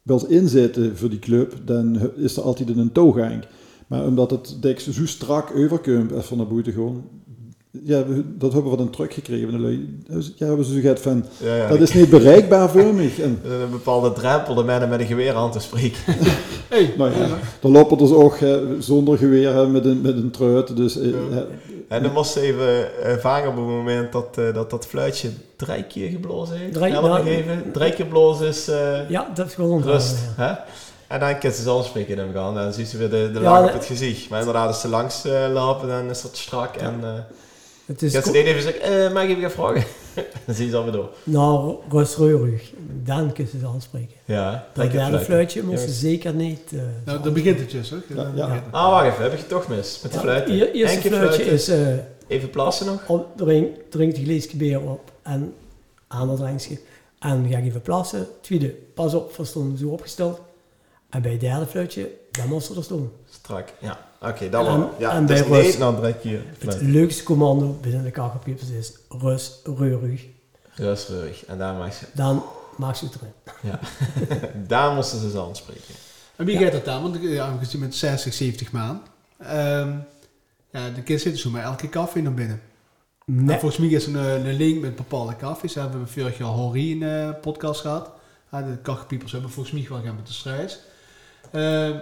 wilt 0.02 0.30
inzetten 0.30 0.96
voor 0.96 1.10
die 1.10 1.18
club, 1.18 1.54
dan 1.64 2.10
is 2.16 2.36
er 2.36 2.42
altijd 2.42 2.68
een 2.68 2.92
toegang. 2.92 3.44
Maar 3.86 4.06
omdat 4.06 4.30
het 4.30 4.56
denk 4.60 4.78
ik, 4.78 4.94
zo 4.94 5.06
strak 5.06 5.56
overkomt 5.56 6.12
van 6.24 6.36
naar 6.36 6.46
buiten 6.46 6.72
gewoon, 6.72 7.04
ja, 7.72 8.02
dat 8.38 8.52
hebben 8.52 8.70
we 8.70 8.76
van 8.76 8.90
de 9.50 9.58
lui. 9.58 9.98
Dus, 10.08 10.32
Ja, 10.36 10.46
hebben 10.46 10.64
ze 10.64 10.74
gezegd 10.74 11.00
van, 11.00 11.24
Ja, 11.38 11.56
ja, 11.56 11.68
dat 11.68 11.80
is 11.80 11.92
niet 11.92 12.10
bereikbaar 12.10 12.70
voor 12.70 12.94
mij. 12.94 13.10
En, 13.22 13.40
een 13.62 13.70
bepaalde 13.70 14.12
drempel 14.12 14.56
om 14.56 14.64
mensen 14.64 14.88
met 14.88 15.00
een 15.00 15.06
geweer 15.06 15.34
aan 15.34 15.50
te 15.52 15.58
spreken. 15.60 15.98
Hey, 16.68 16.94
nou 16.96 17.10
ja, 17.10 17.26
dan 17.60 17.70
lopen 17.70 17.98
dus 17.98 18.12
ook 18.12 18.38
hè, 18.38 18.80
zonder 18.82 19.18
geweer 19.18 19.54
hè, 19.54 19.66
met, 19.66 19.84
een, 19.84 20.00
met 20.00 20.16
een 20.16 20.30
truit. 20.30 20.76
Dus, 20.76 20.98
eh, 21.00 21.08
En 21.88 22.02
dan 22.02 22.12
moest 22.12 22.32
ze 22.32 22.40
even 22.40 23.02
eh, 23.02 23.16
vangen 23.16 23.48
op 23.48 23.56
het 23.56 23.64
moment 23.64 24.12
dat, 24.12 24.38
eh, 24.38 24.54
dat 24.54 24.70
dat 24.70 24.86
fluitje 24.86 25.28
drie 25.56 25.82
keer 25.84 26.10
geblazen 26.10 26.56
heeft. 26.56 26.72
Drie- 26.72 26.92
nou, 26.92 27.26
even. 27.26 27.70
Drie 27.72 27.92
keer 27.92 28.06
blazen 28.06 28.46
is 28.46 28.68
eh, 28.68 29.08
Ja, 29.08 29.30
dat 29.34 29.46
is 29.46 29.54
gewoon 29.54 29.82
rust. 29.82 30.16
Ja. 30.36 30.44
Hè? 30.46 30.52
En 31.14 31.20
dan 31.20 31.38
kan 31.38 31.50
ze 31.52 31.62
zelf 31.62 31.86
spreken 31.86 32.12
in 32.12 32.18
hem 32.18 32.32
gaan. 32.34 32.54
Dan 32.54 32.72
ziet 32.72 32.88
ze 32.88 32.96
weer 32.96 33.10
de, 33.10 33.30
de 33.32 33.40
Ja, 33.40 33.60
lach 33.60 33.64
op 33.68 33.72
het 33.72 33.84
gezicht. 33.84 34.28
Maar 34.28 34.38
inderdaad, 34.38 34.66
als 34.66 34.80
ze 34.80 34.88
langs 34.88 35.24
eh, 35.24 35.46
lopen, 35.52 35.88
dan 35.88 36.10
is 36.10 36.22
dat 36.22 36.36
strak. 36.36 36.76
En 36.76 36.94
eh 37.02 37.08
Het 37.92 38.02
is 38.02 38.14
gaat 38.14 38.24
ze 38.24 38.42
even 38.42 38.62
zeggen, 38.62 38.82
eh, 39.06 39.12
mag 39.12 39.22
ik 39.22 39.36
even 39.36 39.50
vragen? 39.50 39.84
dan 40.46 40.54
zie 40.54 40.64
je 40.64 40.70
ze 40.70 40.76
alweer 40.76 40.92
door. 40.92 41.10
nou, 41.24 41.76
rustreurig. 41.90 42.70
Dan 43.02 43.32
kunnen 43.32 43.52
ze 43.52 43.58
ze 43.58 43.66
aanspreken. 43.66 44.16
Ja, 44.24 44.66
Dat 44.74 44.90
derde 44.92 45.18
fluitje 45.20 45.62
moesten 45.62 45.80
Juist. 45.84 45.94
ze 46.00 46.06
zeker 46.06 46.34
niet... 46.34 46.72
eh, 46.72 46.80
nou, 47.04 47.22
dan 47.22 47.32
begint 47.32 47.58
het 47.60 47.70
dus, 47.70 47.90
hoor. 47.90 48.02
Ja, 48.14 48.30
ja. 48.34 48.64
Ah, 48.70 48.90
wacht 48.90 49.06
even. 49.06 49.22
Heb 49.22 49.32
ik 49.32 49.38
je 49.38 49.46
toch 49.46 49.68
mis? 49.68 50.00
Met 50.02 50.12
de 50.12 50.18
fluiten. 50.18 50.54
eer- 50.54 50.70
eerste 50.72 51.00
fluitje 51.00 51.26
fluiten. 51.28 51.52
is... 51.52 51.68
eh, 51.68 51.94
Even 52.26 52.50
plassen 52.50 52.86
nog. 52.86 53.08
op, 53.08 53.26
drink, 53.36 53.68
drinkt 53.88 54.16
de 54.16 54.24
glaasje 54.24 54.56
bier 54.56 54.80
op 54.80 55.12
en 55.22 55.54
aan 56.08 56.28
dat 56.28 56.36
drankje. 56.36 56.78
En 57.18 57.46
ga 57.50 57.58
ik 57.58 57.64
even 57.64 57.82
plassen. 57.82 58.26
Tweede, 58.40 58.68
pas 58.94 59.14
op, 59.14 59.36
we 59.36 59.44
stonden 59.44 59.78
zo 59.78 59.88
opgesteld. 59.88 60.40
En 61.10 61.22
bij 61.22 61.30
het 61.30 61.40
derde 61.40 61.66
fluitje, 61.66 62.10
dan 62.30 62.48
moest 62.48 62.76
er 62.76 62.82
staan. 62.84 63.10
Strak. 63.30 63.68
Ja, 63.80 63.98
oké. 64.22 64.48
dat 64.48 64.66
En- 64.66 64.78
was 64.80 64.88
Ja, 64.98 65.10
en 65.12 65.26
dus 65.26 65.46
bij 65.48 65.62
rust- 65.62 65.78
dan 65.78 66.00
keer 66.20 66.42
Het 66.58 66.80
leukste 66.80 67.22
commando 67.22 67.78
binnen 67.80 68.02
de 68.04 68.10
kachelpiepers 68.10 68.70
is 68.70 68.92
rustreurig. 69.08 70.26
Rustig. 70.74 71.44
En 71.44 71.58
daar 71.58 71.74
mag 71.74 71.94
ze... 71.94 72.04
Dan 72.14 72.44
maak 72.76 72.94
ze 72.96 73.04
het 73.04 73.14
erin. 73.14 73.78
daar 74.66 74.94
moesten 74.94 75.18
ze 75.18 75.30
ze 75.30 75.40
aanspreken. 75.40 75.94
En 76.36 76.44
wie 76.44 76.58
Ja. 76.58 76.62
gaat 76.64 76.72
dat 76.72 76.84
dan? 76.84 77.02
Want 77.02 77.18
ja, 77.22 77.44
aangezien 77.46 77.80
met 77.80 77.94
60, 77.94 78.32
70 78.34 78.72
maanden. 78.72 79.02
Ehm, 79.38 79.92
ja, 80.72 80.90
de 80.94 81.02
kids 81.02 81.22
zitten 81.22 81.40
zo 81.42 81.50
maar 81.50 81.62
elke 81.62 81.88
koffie 81.88 82.22
naar 82.22 82.34
binnen. 82.34 82.60
En 83.26 83.44
Nee, 83.44 83.58
volgens 83.58 83.76
mij 83.80 83.88
is 83.88 84.06
er 84.06 84.16
een, 84.16 84.46
een 84.46 84.54
link 84.54 84.80
met 84.80 84.96
bepaalde 84.96 85.34
koffies. 85.36 85.72
Daar 85.72 85.82
hebben 85.84 86.02
we 86.02 86.08
vorig 86.12 86.38
jaar 86.38 86.48
Horry 86.48 86.90
in 86.90 87.02
eh 87.02 87.30
podcast 87.40 87.80
gehad. 87.80 88.10
Ja, 88.52 88.62
de 88.62 88.76
kachelpiepers 88.82 89.32
hebben 89.32 89.50
volgens 89.50 89.74
mij 89.74 89.86
wel 89.88 90.00
gaan 90.04 90.14
met 90.16 90.26
de 90.26 90.32
strijd. 90.32 90.80
Ehm 91.52 91.96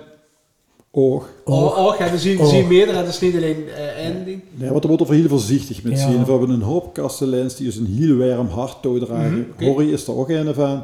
oog. 0.93 1.28
oh, 1.45 1.78
oh, 1.78 1.99
ja, 1.99 2.07
er 2.07 2.18
zien, 2.18 2.66
meerdere. 2.68 2.99
Het 2.99 3.09
is 3.09 3.20
niet 3.20 3.34
alleen 3.36 3.68
eh 3.68 4.05
één 4.07 4.24
ding. 4.24 4.41
Nee, 4.55 4.70
want 4.70 4.82
er 4.84 4.88
wordt 4.88 5.09
er 5.09 5.14
heel 5.14 5.28
voorzichtig 5.28 5.82
met 5.82 5.93
Ja. 5.99 6.11
zien. 6.11 6.24
We 6.24 6.30
hebben 6.30 6.51
een 6.51 6.62
hoop 6.62 6.95
kastenlijns 6.95 7.57
die 7.57 7.66
is 7.66 7.76
een 7.76 7.86
heel 7.86 8.16
warm 8.16 8.47
hart 8.49 8.82
toedragen. 8.82 9.47
Oké. 9.53 9.64
Horry 9.64 9.93
is 9.93 10.07
er 10.07 10.16
ook 10.16 10.28
een 10.28 10.55
van. 10.55 10.82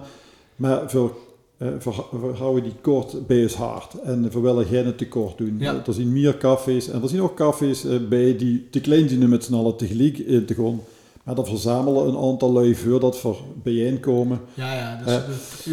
Maar 0.56 0.90
voor, 0.90 1.16
eh, 1.58 1.68
voor, 1.78 2.06
we 2.10 2.36
houden 2.38 2.62
die 2.62 2.72
kort 2.80 3.26
bij 3.26 3.42
ons 3.42 3.54
hart. 3.54 4.00
En 4.00 4.30
we 4.32 4.40
willen 4.40 4.64
geen 4.66 4.96
tekort 4.96 5.38
doen. 5.38 5.56
Ja. 5.58 5.82
Er 5.86 5.94
zijn 5.94 6.12
meer 6.12 6.36
cafés. 6.36 6.88
En 6.88 7.02
er 7.02 7.08
zijn 7.08 7.22
ook 7.22 7.34
cafés 7.36 7.84
eh, 7.84 7.96
bij 8.08 8.36
die 8.36 8.66
te 8.70 8.80
klein 8.80 9.08
zijn 9.08 9.28
met 9.28 9.44
z'n 9.44 9.54
allen 9.54 9.76
tegelijk 9.76 10.18
in 10.18 10.44
te 10.44 10.54
gaan. 10.54 10.80
Maar 11.26 11.34
dan 11.34 11.46
verzamelen 11.46 12.06
een 12.08 12.16
aantal 12.30 12.52
lui 12.52 12.74
voor 12.74 13.00
dat 13.00 13.18
voor 13.18 13.36
bijeenkomen. 13.62 14.40
Ja, 14.54 14.74
ja. 14.74 15.00
Dus 15.04 15.14
Eh. 15.14 15.22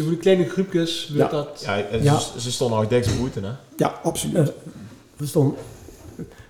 voor 0.00 0.10
de 0.10 0.16
kleine 0.16 0.48
groepjes 0.48 1.10
Ja. 1.12 1.28
dat... 1.28 1.62
Ja, 1.66 1.80
en 1.82 2.02
Ja. 2.02 2.18
Ze, 2.18 2.40
ze 2.40 2.52
stonden 2.52 2.78
ook 2.78 2.88
dichtst 2.88 3.18
boeten, 3.18 3.44
hè? 3.44 3.50
Ja, 3.76 4.00
absoluut. 4.02 4.36
Eh, 4.48 4.54
We 5.16 5.26
stonden... 5.26 5.54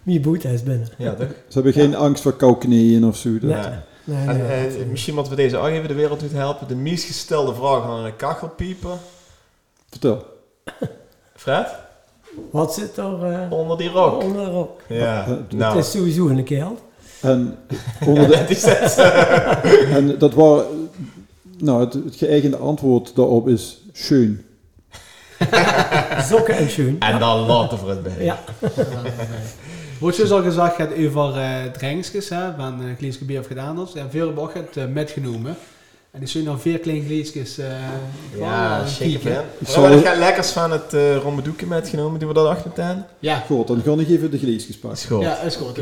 Wie 0.03 0.21
boet 0.21 0.45
is 0.45 0.63
binnen. 0.63 0.89
Ja, 0.99 1.15
toch? 1.15 1.27
Ze 1.29 1.55
hebben 1.55 1.73
geen 1.73 1.95
angst 1.97 2.23
voor 2.23 2.33
kouknieën 2.33 3.05
of 3.05 3.17
zo. 3.17 3.33
Dat- 3.39 3.43
Nee. 3.51 3.61
Nee, 4.05 4.27
En, 4.27 4.37
nee, 4.39 4.47
eh, 4.47 4.65
absoluut. 4.65 4.91
misschien 4.91 5.15
moeten 5.15 5.33
we 5.33 5.39
deze 5.43 5.57
ook 5.57 5.67
even 5.69 5.89
de 5.89 5.95
wereld 5.95 6.23
uit 6.23 6.33
helpen. 6.33 6.69
De 6.69 6.75
meest 6.77 7.05
gestelde 7.05 7.55
vraag 7.55 7.83
aan 7.85 8.05
een 8.05 8.17
kachelpieper. 8.17 8.97
Vertel. 9.91 10.25
Fred? 11.37 11.67
Wat 12.51 12.75
zit 12.75 12.97
er 12.97 13.25
eh, 13.33 13.53
Onder 13.53 13.77
die 13.79 13.89
rok. 13.91 14.23
onder 14.23 14.45
de 14.45 14.51
rok? 14.51 14.81
Ja, 14.89 15.21
Eh, 15.23 15.27
Het 15.29 15.53
nou. 15.53 15.79
is 15.79 15.91
sowieso 15.91 16.29
een 16.29 16.45
kerel. 16.45 16.79
En, 17.25 17.57
onder 18.07 18.29
de, 18.29 18.37
en 19.97 20.18
dat 20.18 20.35
was... 20.35 20.62
Nou, 21.59 21.81
het, 21.85 21.93
het 21.93 22.14
geëigende 22.16 22.57
antwoord 22.57 23.16
daarop 23.16 23.49
is 23.49 23.81
schön. 23.93 24.45
Sokken 26.31 26.57
en 26.57 26.70
schoen. 26.70 26.97
En 26.99 27.18
dan 27.18 27.47
laten 27.47 27.85
we 27.87 27.91
het 27.91 28.03
bij. 28.03 28.25
Ja. 28.25 28.39
Wordt 29.99 30.16
zoals 30.16 30.31
al 30.33 30.43
gezegd 30.43 30.75
gaat 30.75 30.91
over 31.07 31.37
eh 31.37 31.64
drankjes, 31.79 32.29
hè, 32.29 32.55
van 32.57 32.83
uh, 32.83 32.97
Gleeske 32.99 33.25
Bier 33.25 33.41
of 33.41 33.47
gedaan 33.47 33.83
is. 33.83 33.93
En 33.95 34.11
veel 34.11 34.27
hebben 34.27 34.43
ook 34.43 34.55
het 34.55 34.77
eh, 34.77 34.85
metgenomen. 34.87 35.57
En 36.11 36.20
die 36.20 36.29
zijn 36.29 36.45
dan 36.45 36.61
vier 36.61 36.79
kleine 36.79 37.05
gleesjes. 37.05 37.59
eh 37.59 37.66
Ja, 38.39 38.81
eh, 38.85 38.97
kieken. 38.99 39.33
man. 39.33 39.43
Ik 39.59 39.68
zal 39.68 39.85
het 39.85 40.18
lekkers 40.18 40.51
van 40.51 40.70
het 40.70 40.95
uh, 40.95 41.16
rommedoekje 41.16 41.66
metgenomen 41.66 42.18
die 42.18 42.29
we 42.29 42.35
dat 42.35 42.47
achter 42.47 42.70
meteen. 42.77 43.05
Ja, 43.18 43.39
Goed, 43.47 43.66
dan 43.66 43.83
ga 43.85 43.93
ik 43.93 44.09
even 44.09 44.31
de 44.31 44.39
gleesjes 44.39 44.68
Is 44.68 44.79
pakken. 44.79 45.07
goed. 45.09 45.22
ja, 45.22 45.39
is 45.39 45.57
goed. 45.57 45.81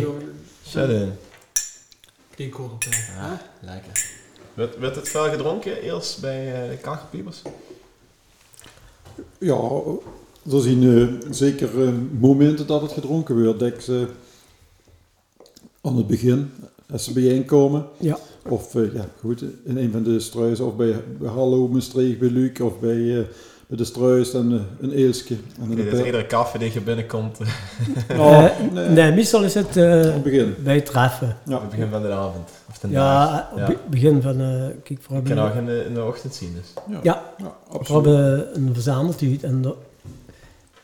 Zet 0.63 0.89
in. 0.91 1.13
Eh, 2.37 2.97
hè? 3.11 3.35
Lekker. 3.67 4.05
Werd, 4.55 4.79
werd 4.79 4.97
het 4.97 5.09
veel 5.09 5.31
gedronken 5.31 5.83
eerst 5.83 6.21
bij 6.21 6.71
uh, 6.73 6.81
de? 6.83 7.43
Ja, 9.39 9.61
er 10.53 10.61
zijn 10.61 10.99
eh, 10.99 11.31
zeker 11.31 11.83
eh, 11.83 11.93
momenten 12.19 12.67
dat 12.67 12.83
het 12.83 12.93
gedronken 12.93 13.43
wordt. 13.45 13.61
Dat 13.61 13.83
ze 13.83 14.07
aan 15.81 15.97
het 15.97 16.07
begin, 16.07 16.51
als 16.91 17.05
ze 17.05 17.13
bijeenkomen, 17.13 17.87
Ja. 17.99 18.19
of 18.49 18.75
eh, 18.75 18.95
ja, 18.95 19.09
goed, 19.21 19.45
in 19.65 19.77
een 19.77 19.93
van 19.93 20.03
de 20.03 20.21
struis, 20.21 20.61
of 20.61 20.77
bij, 20.77 21.05
bij 21.19 21.31
Hallo, 21.31 21.69
Maastricht, 21.69 22.19
bij 22.19 22.29
Luc, 22.31 22.61
of 22.61 22.81
bij, 22.81 23.27
struis, 23.81 24.31
dan 24.31 24.53
eh, 24.53 24.61
een 24.81 24.93
eelske. 24.93 25.37
En 25.61 25.79
is 25.79 25.89
per- 25.89 26.07
iedere 26.07 26.27
kaffe 26.27 26.59
die 26.59 26.73
je 26.73 26.81
binnenkomt. 26.81 27.39
eh, 28.09 28.21
Oh, 28.21 28.45
Eh, 28.45 28.51
nee, 28.73 28.89
nee, 28.89 29.13
meestal 29.13 29.43
is 29.43 29.55
het 29.55 29.77
eh, 29.77 30.01
het 30.01 30.23
begin. 30.23 30.55
bij 30.59 30.75
het 30.75 30.87
treffen. 30.87 31.37
Ja. 31.47 31.61
Het 31.61 31.71
begin 31.71 31.89
van 31.91 32.03
de 32.03 32.11
avond. 32.13 32.49
Of 32.71 32.79
de 32.79 32.91
dag. 32.91 32.93
Ja, 32.93 33.49
op 33.53 33.59
Ja. 33.59 33.67
het 33.67 33.89
begin 33.89 34.23
van... 34.23 34.41
eh 34.41 34.67
kijk, 34.83 34.99
voor 35.03 35.17
Ik 35.17 35.25
kan 35.25 35.39
ook 35.39 35.55
in 35.55 35.67
de, 35.67 35.85
in 35.89 35.95
de 35.95 36.05
ochtend 36.05 36.35
zien 36.35 36.55
dus. 36.55 36.73
Ja, 36.89 36.99
Ja. 37.03 37.23
ja 37.39 37.79
We 37.79 37.93
hebben 37.93 38.47
een 38.57 38.71
verzameltuut 38.73 39.43
en 39.43 39.75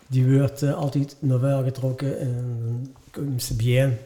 die 0.07 0.39
wordt 0.39 0.63
altijd 0.75 1.17
naar 1.19 1.41
wel 1.41 1.63
getrokken 1.63 2.19
en 2.19 2.59
dan 2.65 2.91
komen 3.11 3.41
ze 3.41 3.55
bijeen. 3.55 3.97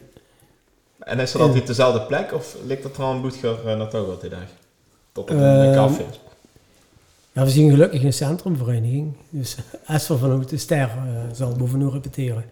En 0.99 1.19
is 1.19 1.33
dat 1.33 1.41
En- 1.41 1.47
altijd 1.49 1.67
dezelfde 1.67 2.01
plek 2.03 2.33
of 2.35 2.57
ligt 2.67 2.83
dat 2.83 2.97
er 2.97 3.03
al 3.03 3.13
een 3.15 3.21
bloedger 3.21 3.57
uh, 3.67 3.77
naartoe 3.77 4.07
wat 4.07 4.21
die 4.21 4.31
dag? 4.31 4.39
Tot 5.13 5.31
op 5.31 5.37
een 5.37 5.73
café. 5.75 6.05
Ja, 7.33 7.45
we 7.45 7.51
zien 7.51 7.71
gelukkig 7.71 8.03
een 8.03 8.13
centrumvereniging. 8.13 9.17
Dus 9.31 9.57
Esther 9.87 10.19
vanuit 10.19 10.49
de 10.49 10.57
Ster 10.57 10.89
eh, 10.89 11.23
zal 11.33 11.57
bovenop 11.57 11.93
repeteren. 11.93 12.45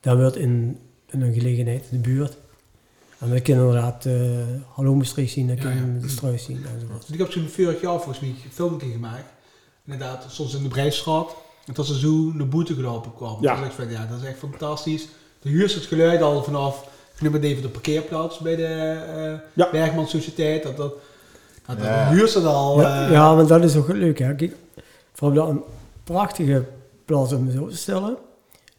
Dat 0.00 0.16
wordt 0.16 0.36
in, 0.36 0.78
in 1.10 1.20
een 1.22 1.32
gelegenheid 1.32 1.84
in 1.90 2.02
de 2.02 2.08
buurt. 2.08 2.36
En 3.18 3.30
we 3.30 3.40
kunnen 3.40 3.64
inderdaad 3.66 4.04
uh, 4.04 4.14
Hallo 4.74 4.94
Maastricht 4.94 5.32
zien, 5.32 5.46
dan 5.46 5.56
Ja, 5.56 5.62
kunnen 5.62 5.86
we 5.86 5.94
ja. 5.94 6.00
de 6.00 6.08
struis 6.08 6.44
zien 6.44 6.64
enzovoort. 6.74 7.00
Dus 7.00 7.10
ik 7.10 7.18
heb 7.18 7.30
zo'n 7.30 7.48
vorig 7.48 7.80
jaar 7.80 7.96
volgens 7.96 8.20
mij 8.20 8.28
een 8.28 8.36
filmpje 8.52 8.90
gemaakt. 8.90 9.32
Inderdaad, 9.84 10.26
soms 10.28 10.54
in 10.54 10.62
de 10.62 10.68
Breisstraat. 10.68 11.34
En 11.66 11.74
dat 11.74 11.86
ze 11.86 11.98
zo 11.98 12.32
naar 12.32 12.48
boete 12.48 12.74
gelopen 12.74 13.14
kwam. 13.14 13.42
Ja. 13.42 13.56
Dus 13.56 13.66
ik 13.66 13.72
van, 13.72 13.90
ja, 13.90 14.06
dat 14.06 14.20
is 14.20 14.26
echt 14.28 14.38
fantastisch. 14.38 15.08
De 15.42 15.48
huurt 15.48 15.74
het 15.74 15.84
geluid 15.84 16.22
al 16.22 16.42
vanaf, 16.44 16.88
ik 17.14 17.20
noem 17.20 17.32
het 17.32 17.42
even 17.42 17.62
de 17.62 17.68
parkeerplaats 17.68 18.38
bij 18.38 18.56
de 18.56 18.64
eh 18.66 19.48
Ja. 19.52 19.70
Bergman 19.70 20.08
Sociëteit. 20.08 20.62
Dat, 20.62 20.76
dat, 20.76 20.94
dat, 21.76 21.84
dat 21.84 21.94
Ja. 21.94 22.08
huurt 22.10 22.30
ze 22.30 22.38
al. 22.40 22.80
Ja, 22.80 23.04
eh, 23.06 23.12
ja, 23.12 23.34
maar 23.34 23.46
dat 23.46 23.64
is 23.64 23.76
ook 23.76 23.88
leuk. 23.88 24.18
Hè. 24.18 24.34
Kijk, 24.34 24.54
hebben 25.14 25.34
daar 25.34 25.48
een 25.48 25.62
prachtige 26.04 26.64
plaats 27.04 27.32
om 27.32 27.50
zo 27.50 27.66
te 27.68 27.76
stellen. 27.76 28.16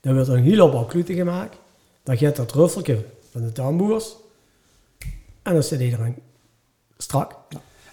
Dan 0.01 0.13
wordt 0.13 0.27
er 0.29 0.35
een 0.35 0.43
heel 0.43 0.69
op 0.69 0.89
kluten 0.89 1.15
gemaakt. 1.15 1.55
Dan 2.03 2.17
gaat 2.17 2.35
dat 2.35 2.51
ruffeltje 2.51 3.05
van 3.31 3.41
de 3.41 3.51
tamboers. 3.51 4.15
En 5.41 5.53
dan 5.53 5.63
zit 5.63 5.79
iedereen 5.79 6.15
strak. 6.97 7.35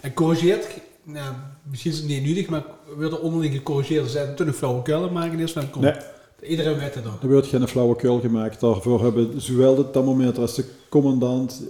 En 0.01 0.13
corrigeert, 0.13 0.67
nou, 1.03 1.33
misschien 1.63 1.91
is 1.91 1.97
het 1.97 2.07
niet 2.07 2.23
nuttig, 2.25 2.47
maar 2.49 2.63
wordt 2.95 3.13
er 3.13 3.19
onderling 3.19 3.53
gecorrigeerd. 3.53 4.03
Er 4.03 4.09
zijn 4.09 4.35
toen 4.35 4.47
een 4.47 4.53
flauwekul 4.53 5.09
maken 5.09 5.39
is 5.39 5.51
van 5.51 5.69
kom. 5.69 5.81
Nee. 5.81 5.93
Iedereen 6.41 6.77
weet 6.79 6.95
het 6.95 7.05
ook. 7.05 7.21
Er 7.21 7.29
wordt 7.29 7.47
geen 7.47 7.67
flauwekul 7.67 8.19
gemaakt. 8.19 8.59
Daarvoor 8.59 9.03
hebben 9.03 9.41
zowel 9.41 9.75
de 9.75 9.89
thermometer 9.91 10.41
als 10.41 10.55
de 10.55 10.65
commandant, 10.89 11.61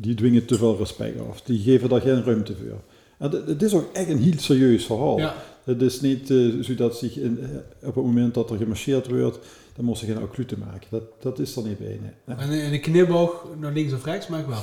die 0.00 0.14
dwingen 0.14 0.44
te 0.46 0.56
veel 0.56 0.76
respect 0.76 1.20
af. 1.28 1.42
Die 1.42 1.58
geven 1.62 1.88
daar 1.88 2.00
geen 2.00 2.24
ruimte 2.24 2.54
voor. 2.56 2.80
En 3.18 3.30
het- 3.46 3.62
is 3.62 3.74
ook 3.74 3.88
echt 3.92 4.08
een 4.08 4.18
heel 4.18 4.32
serieus 4.38 4.84
verhaal. 4.84 5.18
Ja. 5.18 5.34
Het 5.64 5.82
is 5.82 6.00
niet 6.00 6.30
eh, 6.30 6.38
zodat 6.60 6.96
zich 6.96 7.16
in, 7.18 7.38
eh, 7.40 7.88
op 7.88 7.94
het 7.94 8.04
moment 8.04 8.34
dat 8.34 8.50
er 8.50 8.56
gemarcheerd 8.56 9.08
wordt, 9.08 9.38
dan 9.76 9.84
moet 9.84 9.98
ze 9.98 10.06
geen 10.06 10.22
occluten 10.22 10.58
maken. 10.58 10.86
Dat, 10.90 11.02
dat 11.22 11.38
is 11.38 11.56
er 11.56 11.62
niet 11.62 11.78
bij. 11.78 12.00
nee. 12.48 12.60
En 12.60 12.70
de 12.70 12.80
knipoog 12.80 13.46
naar 13.60 13.72
links 13.72 13.92
of 13.92 14.04
rechts 14.04 14.26
mag 14.28 14.46
wel. 14.46 14.58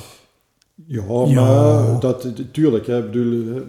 Ja, 0.88 1.26
Ja. 1.28 1.42
maar 1.42 2.00
dat, 2.00 2.28
tuurlijk, 2.52 2.88
hè, 2.88 2.98
ik 3.00 3.12
bedoel, 3.12 3.56
eh, 3.56 3.62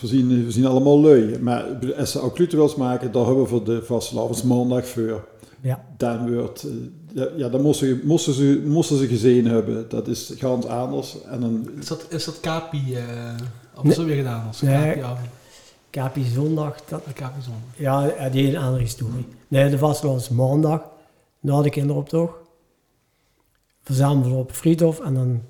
we 0.00 0.06
zien, 0.06 0.44
we 0.44 0.50
zien 0.50 0.66
allemaal 0.66 1.00
lui. 1.00 1.38
Maar 1.40 1.64
als 1.96 2.10
ze 2.10 2.20
occluten 2.20 2.58
wil 2.58 2.74
maken, 2.76 3.12
daar 3.12 3.24
hebben 3.24 3.42
we 3.42 3.48
voor 3.48 3.64
de 3.64 3.82
maandag 4.46 4.86
voor. 4.86 5.28
Ja. 5.60 5.84
Dan 5.96 6.34
wordt, 6.34 6.62
eh, 6.62 6.70
ja, 7.14 7.26
ja, 7.36 7.48
dan 7.48 7.60
moesten, 7.62 8.00
moesten, 8.04 8.32
ze, 8.32 8.62
moesten 8.66 8.96
ze 8.98 9.06
gezien 9.06 9.46
hebben. 9.46 9.88
Dat 9.88 10.08
is 10.08 10.32
ganz 10.36 10.64
anders. 10.64 11.22
En 11.22 11.40
dan, 11.40 11.68
Is 11.80 11.86
dat, 11.86 12.06
is 12.08 12.24
dat 12.24 12.40
Kapi, 12.40 12.94
eh 12.94 13.02
of 13.74 13.82
Nee. 13.82 13.90
is 13.92 13.98
dat 13.98 14.06
weer 14.06 14.16
gedaan 14.16 14.46
als 14.46 14.60
Nee. 14.60 14.84
Kapi 14.94 15.00
avond? 15.00 15.28
Kapi 15.90 16.24
zondag, 16.24 16.84
dat, 16.84 17.02
Kapi 17.14 17.40
zondag. 17.42 17.62
ja, 18.16 18.28
die 18.28 18.48
een 18.48 18.56
andere 18.56 18.82
historie. 18.82 19.26
Nee, 19.48 19.70
de 19.70 19.78
vasteland 19.78 20.20
is 20.20 20.28
maandag, 20.28 20.82
na 21.40 21.62
de 21.62 21.70
kinderoptocht. 21.70 22.32
Verzamelen 23.82 24.30
we 24.32 24.36
op 24.38 24.52
Friedhof 24.52 25.00
en 25.00 25.14
dan 25.14 25.42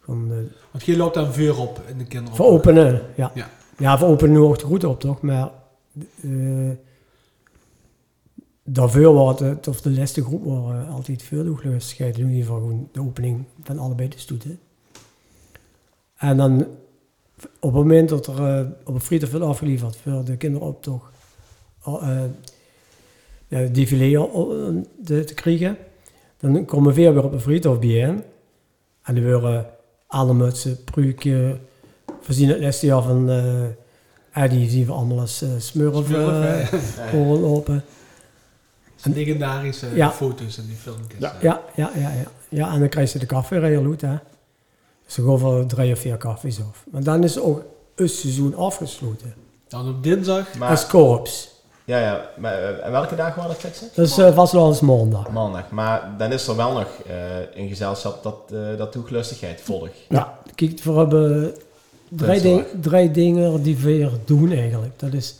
gewoon 0.00 0.28
Want 0.70 0.84
je 0.84 0.96
loopt 0.96 1.14
dan 1.14 1.32
vuur 1.32 1.58
op 1.58 1.80
in 1.88 1.98
de 1.98 2.04
kinderen. 2.04 2.36
veropenen. 2.36 3.02
Ja. 3.16 3.30
Ja. 3.34 3.50
Ja, 3.78 3.98
veropenen 3.98 4.32
nu 4.32 4.38
ook 4.38 4.58
de 4.58 4.64
grote 4.66 4.88
optocht, 4.88 5.22
maar 5.22 5.50
eh 6.22 6.70
daarvoor 8.64 9.14
waren 9.14 9.48
het, 9.48 9.68
of 9.68 9.80
de 9.80 9.90
laatste 9.90 10.22
groep 10.22 10.44
waren 10.44 10.88
altijd 10.88 11.22
veel 11.22 11.54
gescheiden. 11.54 12.20
In 12.20 12.28
ieder 12.28 12.44
geval 12.44 12.60
gewoon 12.60 12.88
de 12.92 13.00
opening 13.00 13.44
van 13.62 13.78
allebei 13.78 14.08
de 14.08 14.18
stoeten. 14.18 14.58
En 16.16 16.36
dan 16.36 16.66
op 17.36 17.72
het 17.72 17.72
moment 17.72 18.08
dat 18.08 18.26
er 18.26 18.58
eh, 18.58 18.66
op 18.84 18.94
een 18.94 19.00
friedhof 19.00 19.30
werd 19.30 19.44
afgeleverd 19.44 19.96
voor 19.96 20.24
de 20.24 20.36
kinderoptocht, 20.36 21.12
uh, 21.88 22.22
ja, 23.48 23.66
défilé 23.66 24.18
eh, 24.18 24.32
te, 25.04 25.24
te 25.24 25.34
krijgen, 25.34 25.76
dan 26.38 26.64
komen 26.64 26.94
we 26.94 26.94
weer 26.94 27.24
op 27.24 27.32
een 27.32 27.40
friedhof 27.40 27.78
bijeen. 27.78 28.22
En 29.02 29.14
dan 29.14 29.24
worden 29.24 29.66
alle 30.06 30.34
mutsen, 30.34 30.84
pruiken, 30.84 31.60
we 32.26 32.32
zien 32.32 32.48
het 32.48 32.60
laatste 32.60 32.86
jaar 32.86 33.02
van 33.02 33.30
uh, 33.30 33.64
Eddie 34.32 34.70
zien 34.70 34.86
we 34.86 34.92
allemaal 34.92 35.20
als 35.20 35.42
uh, 35.42 35.48
smurf, 35.58 36.06
Smurf, 36.06 37.12
uh, 37.14 37.40
lopen. 37.40 37.74
En 37.74 37.84
legendarische 39.04 39.86
Ja. 39.94 40.10
foto's 40.10 40.58
in 40.58 40.66
die 40.66 40.76
filmpjes. 40.76 41.20
Ja. 41.20 41.34
eh. 41.34 41.42
Ja, 41.42 41.60
ja, 41.74 41.90
ja, 41.94 42.10
ja. 42.10 42.24
Ja, 42.48 42.72
en 42.72 42.78
dan 42.80 42.88
krijg 42.88 43.12
je 43.12 43.18
de 43.18 43.26
koffie 43.26 43.60
heel 43.60 43.84
goed, 43.84 44.00
hè. 44.00 44.16
Dus 45.06 45.14
dan 45.14 45.26
gaan 45.26 45.38
voor 45.38 45.66
drie 45.66 45.92
of 45.92 45.98
vier 45.98 46.16
koffies 46.16 46.58
af. 46.60 46.84
Maar 46.90 47.02
dan 47.02 47.24
is 47.24 47.38
ook 47.38 47.62
een 47.94 48.08
seizoen 48.08 48.54
afgesloten. 48.56 49.34
Dan 49.68 49.88
op 49.88 50.02
dinsdag. 50.02 50.54
Maar, 50.54 50.68
Als 50.70 50.86
korps. 50.86 51.50
ja, 51.84 51.98
ja, 51.98 52.30
maar 52.36 52.52
eh, 52.52 52.84
en 52.86 52.90
welke 52.90 53.14
dag 53.16 53.34
waren 53.34 53.50
dat 53.50 53.58
fixen? 53.60 53.88
Dat 53.94 54.06
is 54.06 54.18
uh, 54.18 54.34
vast 54.34 54.52
wel 54.52 54.68
eens 54.68 54.80
maandag. 54.80 55.30
Maandag. 55.30 55.70
Maar 55.70 56.14
dan 56.18 56.32
is 56.32 56.46
er 56.46 56.56
wel 56.56 56.72
nog 56.72 56.86
eh, 57.06 57.14
een 57.62 57.68
gezelschap 57.68 58.22
dat, 58.22 58.36
eh 58.52 58.76
dat 58.78 58.92
toeglustigheid 58.92 59.60
volgt. 59.60 59.92
Ja, 60.08 60.38
kijk, 60.54 60.80
we 60.82 60.92
hebben 60.92 61.54
drie, 62.08 62.40
ding, 62.40 62.64
drie 62.80 63.10
dingen 63.10 63.62
die 63.62 63.76
we 63.76 63.82
weer 63.82 64.10
doen 64.24 64.52
eigenlijk. 64.52 64.98
Dat 64.98 65.12
is 65.12 65.34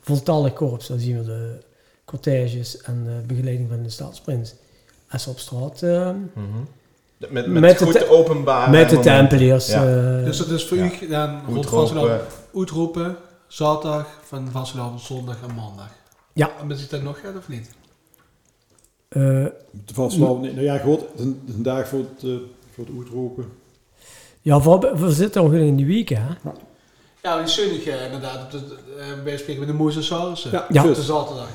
voltallig 0.00 0.52
korps. 0.52 0.86
Dan 0.86 0.98
zien 0.98 1.18
we 1.18 1.24
de 1.24 1.58
cortèges 2.12 2.80
en 2.82 3.04
de 3.04 3.26
begeleiding 3.34 3.68
van 3.68 3.82
de 3.82 3.88
staatsprins. 3.90 4.54
Als 5.10 5.26
op 5.26 5.38
straat, 5.38 5.82
uh, 5.82 6.10
Mhm. 6.34 6.44
Met, 7.16 7.30
met, 7.30 7.46
Met 7.46 7.82
goed 7.82 7.92
te- 7.92 8.08
openbaar. 8.10 8.70
met 8.70 8.90
de 8.90 8.98
tempeliers. 8.98 9.66
Ja. 9.68 9.86
eh, 10.18 10.24
Dus 10.24 10.36
dat 10.38 10.48
is 10.50 10.64
voor 10.66 10.76
Ja. 10.76 10.90
u 11.02 11.08
dan 11.08 11.30
rond 11.30 11.56
Uitroepen. 11.56 11.64
Vastelavond 11.70 12.22
uitroepen, 12.56 13.16
zaterdag, 13.46 14.06
van 14.24 14.48
Vastelavond, 14.50 15.00
zondag 15.00 15.36
en 15.48 15.54
maandag. 15.54 15.90
Ja. 16.32 16.50
En 16.60 16.70
is 16.70 16.80
het 16.80 16.90
dan 16.90 17.02
nog 17.02 17.20
gaat 17.20 17.36
of 17.36 17.48
niet? 17.48 17.70
eh, 19.08 19.46
wel, 20.18 20.38
nee, 20.38 20.52
nou 20.52 20.60
ja, 20.64 20.78
goed, 20.78 21.00
een, 21.16 21.42
een 21.48 21.62
dag 21.62 21.88
voor 21.88 21.98
het, 21.98 22.22
uh, 22.22 22.36
voor 22.74 22.84
het 22.86 22.94
uitroepen. 22.98 23.44
Ja, 24.42 24.60
we, 24.60 24.92
we 24.96 25.12
zitten 25.12 25.42
nog 25.42 25.52
in 25.54 25.76
die 25.76 25.86
week, 25.86 26.08
hè. 26.08 26.26
Ja, 27.22 27.38
die 27.38 27.46
zonnig 27.46 27.84
eh, 27.86 28.04
inderdaad. 28.04 28.44
Op 28.44 28.50
de, 28.50 28.76
uh, 28.96 29.22
bij 29.24 29.36
spreken 29.36 29.58
met 29.58 29.68
de 29.68 29.74
Moesaurus. 29.74 30.42
Ja, 30.42 30.66
Ja. 30.68 30.88
Op 30.88 30.94
de 30.94 31.02
zaterdag. 31.02 31.48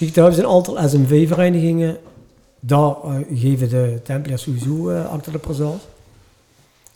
Kijk, 0.00 0.14
daar 0.14 0.24
hebben 0.24 0.42
ze 0.42 0.48
een 0.48 0.54
aantal 0.54 0.88
SMV-verenigingen. 0.88 1.98
Daar 2.60 2.94
eh, 3.04 3.14
geven 3.34 3.68
de 3.68 4.00
Templiers 4.02 4.42
sowieso 4.42 4.90
eh 4.90 5.12
achter 5.12 5.32
de 5.32 5.38
présence. 5.38 5.86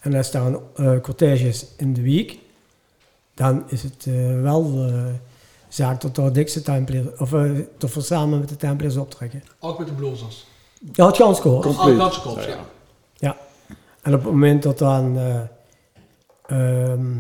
En 0.01 0.15
als 0.15 0.31
daar 0.31 0.47
een 0.47 0.59
eh 0.75 1.01
cortège 1.01 1.49
is 1.49 1.67
in 1.77 1.95
de 1.95 2.03
week, 2.03 2.39
dan 3.35 3.65
is 3.67 3.83
het 3.83 4.07
eh, 4.07 4.41
wel 4.43 4.73
de 4.73 5.13
zaak 5.69 6.01
tot 6.01 6.15
de 6.15 6.31
dikste 6.31 6.63
Templiers, 6.63 7.07
of 7.19 7.33
eh, 7.33 7.51
tot 7.77 7.95
we 7.95 8.01
samen 8.01 8.39
met 8.39 8.49
de 8.49 8.57
Templiers 8.57 8.97
optrekken. 8.97 9.43
Ook 9.59 9.79
met 9.79 9.87
de 9.89 9.95
blazers. 9.95 10.47
Ja, 10.93 11.07
het 11.07 11.17
kans 11.17 11.41
gehoord. 11.41 11.65
Compleet. 11.65 11.97
Oh, 11.97 12.03
Gansenkorps, 12.03 12.47
ja. 13.17 13.37
En 14.03 14.15
op 14.15 14.23
het 14.23 14.31
moment 14.31 14.63
dat 14.63 14.79
dan 14.79 15.19
eh 15.19 15.41
ehm, 16.47 17.17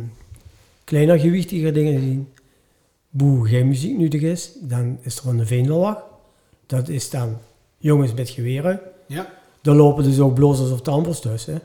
kleiner 0.84 1.18
gewichtige 1.18 1.72
dingen 1.72 2.00
zien, 2.00 2.33
boe 3.16 3.48
geen 3.48 3.68
muziek 3.68 3.98
nodig 3.98 4.20
is, 4.22 4.50
dan 4.60 4.98
is 5.02 5.18
er 5.18 5.28
een 5.28 5.46
veendelwacht. 5.46 6.02
Dat 6.66 6.88
is 6.88 7.10
dan 7.10 7.38
jongens 7.78 8.14
met 8.14 8.28
geweren. 8.30 8.80
Ja. 9.06 9.32
Daar 9.62 9.74
lopen 9.74 10.04
dus 10.04 10.18
ook 10.20 10.34
blazers 10.34 10.70
of 10.70 10.80
tambels 10.80 11.20
tussen. 11.20 11.60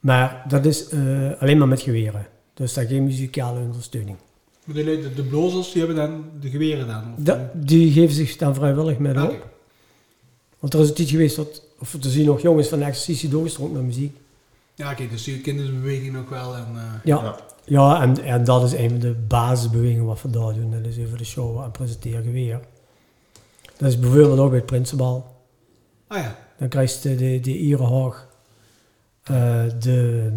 Maar 0.00 0.44
dat 0.48 0.64
is 0.66 0.88
eh, 0.88 1.30
alleen 1.40 1.58
maar 1.58 1.68
met 1.68 1.80
geweren. 1.80 2.26
Dus 2.54 2.74
daar 2.74 2.86
geen 2.86 3.04
muzikale 3.04 3.60
ondersteuning. 3.60 4.16
Maar 4.64 4.76
de, 4.76 4.84
de, 4.84 5.14
de 5.14 5.22
blazers, 5.22 5.72
die 5.72 5.82
hebben 5.84 5.96
dan 5.96 6.24
de 6.40 6.50
geweren 6.50 6.86
dan? 6.86 7.02
Of 7.18 7.24
Da- 7.24 7.50
die 7.54 7.92
geven 7.92 8.14
zich 8.14 8.36
dan 8.36 8.54
vrijwillig 8.54 8.98
met 8.98 9.16
Oké. 9.16 9.24
op. 9.34 9.48
Want 10.58 10.74
er 10.74 10.80
is 10.80 10.88
een 10.88 10.94
tijd 10.94 11.08
geweest 11.10 11.36
dat, 11.36 11.62
of 11.78 11.92
er 11.94 12.10
zien 12.10 12.26
nog 12.26 12.40
jongens 12.42 12.68
van 12.68 12.78
de 12.78 12.84
exercitie 12.84 13.28
doorgestroomd 13.28 13.72
met 13.72 13.82
muziek. 13.82 14.16
Ja, 14.74 14.90
oké, 14.92 15.08
dus 15.08 15.24
die 15.24 15.40
kennen 15.40 15.66
de 15.66 15.72
beweging 15.72 16.12
nog 16.12 16.28
wel. 16.28 16.56
En, 16.56 16.66
eh, 16.74 16.82
Ja, 17.04 17.16
Ja. 17.22 17.38
Ja. 17.64 18.02
en, 18.02 18.22
en 18.24 18.44
dat 18.44 18.62
is 18.62 18.72
een 18.72 18.90
van 18.90 18.98
de 18.98 19.12
basisbewegingen 19.12 20.04
wat 20.04 20.22
we 20.22 20.30
daar 20.30 20.54
doen. 20.54 20.70
Dat 20.70 20.84
is 20.86 20.96
even 20.96 21.18
de 21.18 21.24
show 21.24 21.60
en 21.62 21.70
presenteren 21.70 22.24
geweer. 22.24 22.60
Dat 23.76 23.88
is 23.88 23.98
bijvoorbeeld 23.98 24.38
ook 24.38 24.48
bij 24.48 24.58
het 24.58 24.66
Prinsenbal. 24.66 25.26
ah 26.06 26.18
ja, 26.18 26.38
Dan 26.58 26.68
krijgt 26.68 27.02
de, 27.02 27.14
de, 27.16 27.40
de 27.40 27.58
Irenhoog 27.58 28.26
eh 29.22 29.62
de 29.80 30.30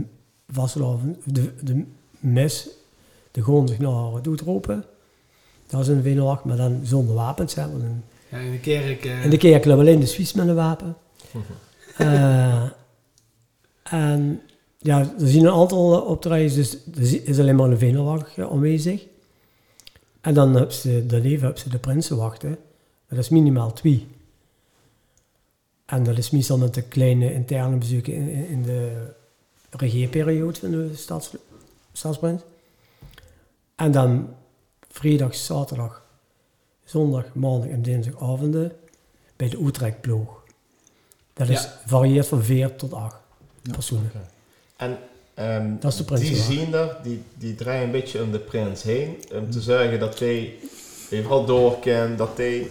Vaslav, 0.49 0.99
de, 1.23 1.53
de 1.63 1.85
mes, 2.19 2.67
de 3.31 3.63
zich 3.65 3.79
naar 3.79 4.13
het 4.13 4.23
doet 4.23 4.41
roepen. 4.41 4.85
Dat 5.67 5.81
is 5.81 5.87
een 5.87 6.01
Venelach, 6.01 6.43
maar 6.43 6.57
dan 6.57 6.79
zonder 6.83 7.15
wapens. 7.15 7.55
Hè, 7.55 7.63
een- 7.63 8.03
ja 8.29 8.37
in 8.37 8.51
de 8.51 8.59
kerk... 8.59 9.05
eh, 9.05 9.23
in 9.23 9.29
de 9.29 9.37
kerk 9.37 9.53
hebben 9.65 9.83
we 9.85 9.89
alleen 9.89 9.99
de 9.99 10.05
Suisse 10.05 10.37
met 10.37 10.47
een 10.47 10.55
wapen. 10.55 10.95
Eh, 11.97 12.63
en 13.83 14.41
ja, 14.77 14.99
er 14.99 15.27
zien 15.27 15.45
een 15.45 15.51
aantal 15.53 15.93
eh, 15.93 16.09
optredens, 16.09 16.55
dus 16.55 16.73
er 17.13 17.27
is 17.27 17.39
alleen 17.39 17.55
maar 17.55 17.69
een 17.69 17.77
Venelwacht 17.77 18.37
eh, 18.37 18.51
aanwezig. 18.51 19.05
En 20.21 20.33
dan 20.33 20.55
hebben 20.55 20.73
ze 20.73 21.05
daarneven 21.05 21.41
hebben 21.41 21.61
ze 21.61 21.69
de 21.69 21.79
Prinsenwachten. 21.79 22.57
Dat 23.09 23.19
is 23.19 23.29
minimaal 23.29 23.73
twee. 23.73 24.07
En 25.85 26.03
dat 26.03 26.17
is 26.17 26.29
meestal 26.29 26.57
met 26.57 26.73
de 26.73 26.81
kleine 26.81 27.33
interne 27.33 27.75
bezoeken 27.77 28.13
in, 28.47 28.63
de 28.63 29.11
regeerperiode 29.69 30.59
van 30.59 30.71
de 30.71 30.91
stadsprins. 31.93 32.41
En 33.75 33.91
dan 33.91 34.29
vrijdag, 34.89 35.35
zaterdag, 35.35 36.05
zondag, 36.83 37.33
maandag 37.33 37.69
en 37.69 37.81
dinsdagavonden 37.81 38.71
bij 39.35 39.49
de 39.49 39.63
Utrecht-ploeg. 39.65 40.43
Dat 41.33 41.49
is, 41.49 41.61
Ja. 41.63 41.81
varieert 41.85 42.27
van 42.27 42.43
4 42.43 42.75
tot 42.75 42.93
8 42.93 43.15
personen. 43.71 44.11
En 44.77 44.97
ehm, 45.33 45.65
Dat 45.79 45.91
is 45.91 45.97
de 45.97 46.03
prins, 46.03 46.21
die 46.21 46.35
ja. 46.35 46.41
zien 46.41 46.73
er, 46.73 46.97
die, 47.03 47.21
die 47.37 47.55
draaien 47.55 47.83
een 47.83 47.91
beetje 47.91 48.21
om 48.21 48.31
de 48.31 48.39
prins 48.39 48.83
heen. 48.83 49.17
Om 49.33 49.51
te 49.51 49.61
zorgen 49.61 49.99
dat 49.99 50.19
hij 50.19 50.53
overal 51.13 51.45
doorkent, 51.45 52.17
dat 52.17 52.29
hij 52.35 52.67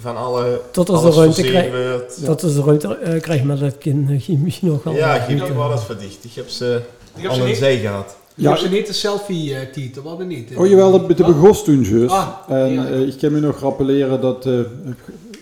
van 0.00 0.16
alle 0.16 0.60
Tot 0.70 0.88
als 0.88 1.00
alles 1.00 1.14
er 1.14 1.20
ruimte 1.20 1.40
voorzien 1.40 1.70
krijgt. 1.70 2.26
Dat 2.26 2.42
is 2.42 2.54
de 2.54 2.62
ruimte 2.62 2.96
eh, 2.96 3.20
krijgt, 3.20 3.44
maar 3.44 3.58
dat 3.58 3.78
kind 3.78 4.10
uh, 4.10 4.28
misschien 4.38 4.68
nog 4.68 4.82
wel. 4.82 4.94
Ja, 4.94 5.16
eh, 5.16 5.24
goed, 5.24 5.34
me 5.34 5.44
eh, 5.46 5.56
wel 5.56 5.72
eens 5.72 5.84
verdicht. 5.84 6.24
Ik 6.24 6.32
heb 6.34 6.48
ze 6.48 6.80
ik 7.16 7.26
al 7.26 7.38
een 7.38 7.44
niet, 7.46 7.56
zee 7.56 7.78
gehad. 7.78 8.16
heb 8.34 8.56
ze 8.56 8.68
niet 8.68 8.86
de 8.86 8.92
selfie-titel, 8.92 10.02
wat 10.02 10.18
dan 10.18 10.26
niet? 10.26 10.56
Oh 10.56 10.66
jawel, 10.66 10.90
dat 10.90 11.16
de 11.16 11.22
Wat? 11.24 11.40
begost 11.40 11.64
toen 11.64 11.82
juist. 11.84 12.14
Ah, 12.14 12.28
en 12.48 12.72
ja. 12.72 12.86
eh, 12.86 13.00
ik 13.06 13.18
kan 13.18 13.32
me 13.32 13.40
nog 13.40 13.60
rappelleren 13.60 14.20
dat 14.20 14.46
eh 14.46 14.60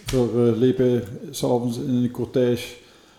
voor 0.07 0.29
eh 0.47 0.57
Lepe 0.57 1.03
s'avonds 1.31 1.77
in 1.79 1.95
een 1.95 2.11
cortège 2.11 2.67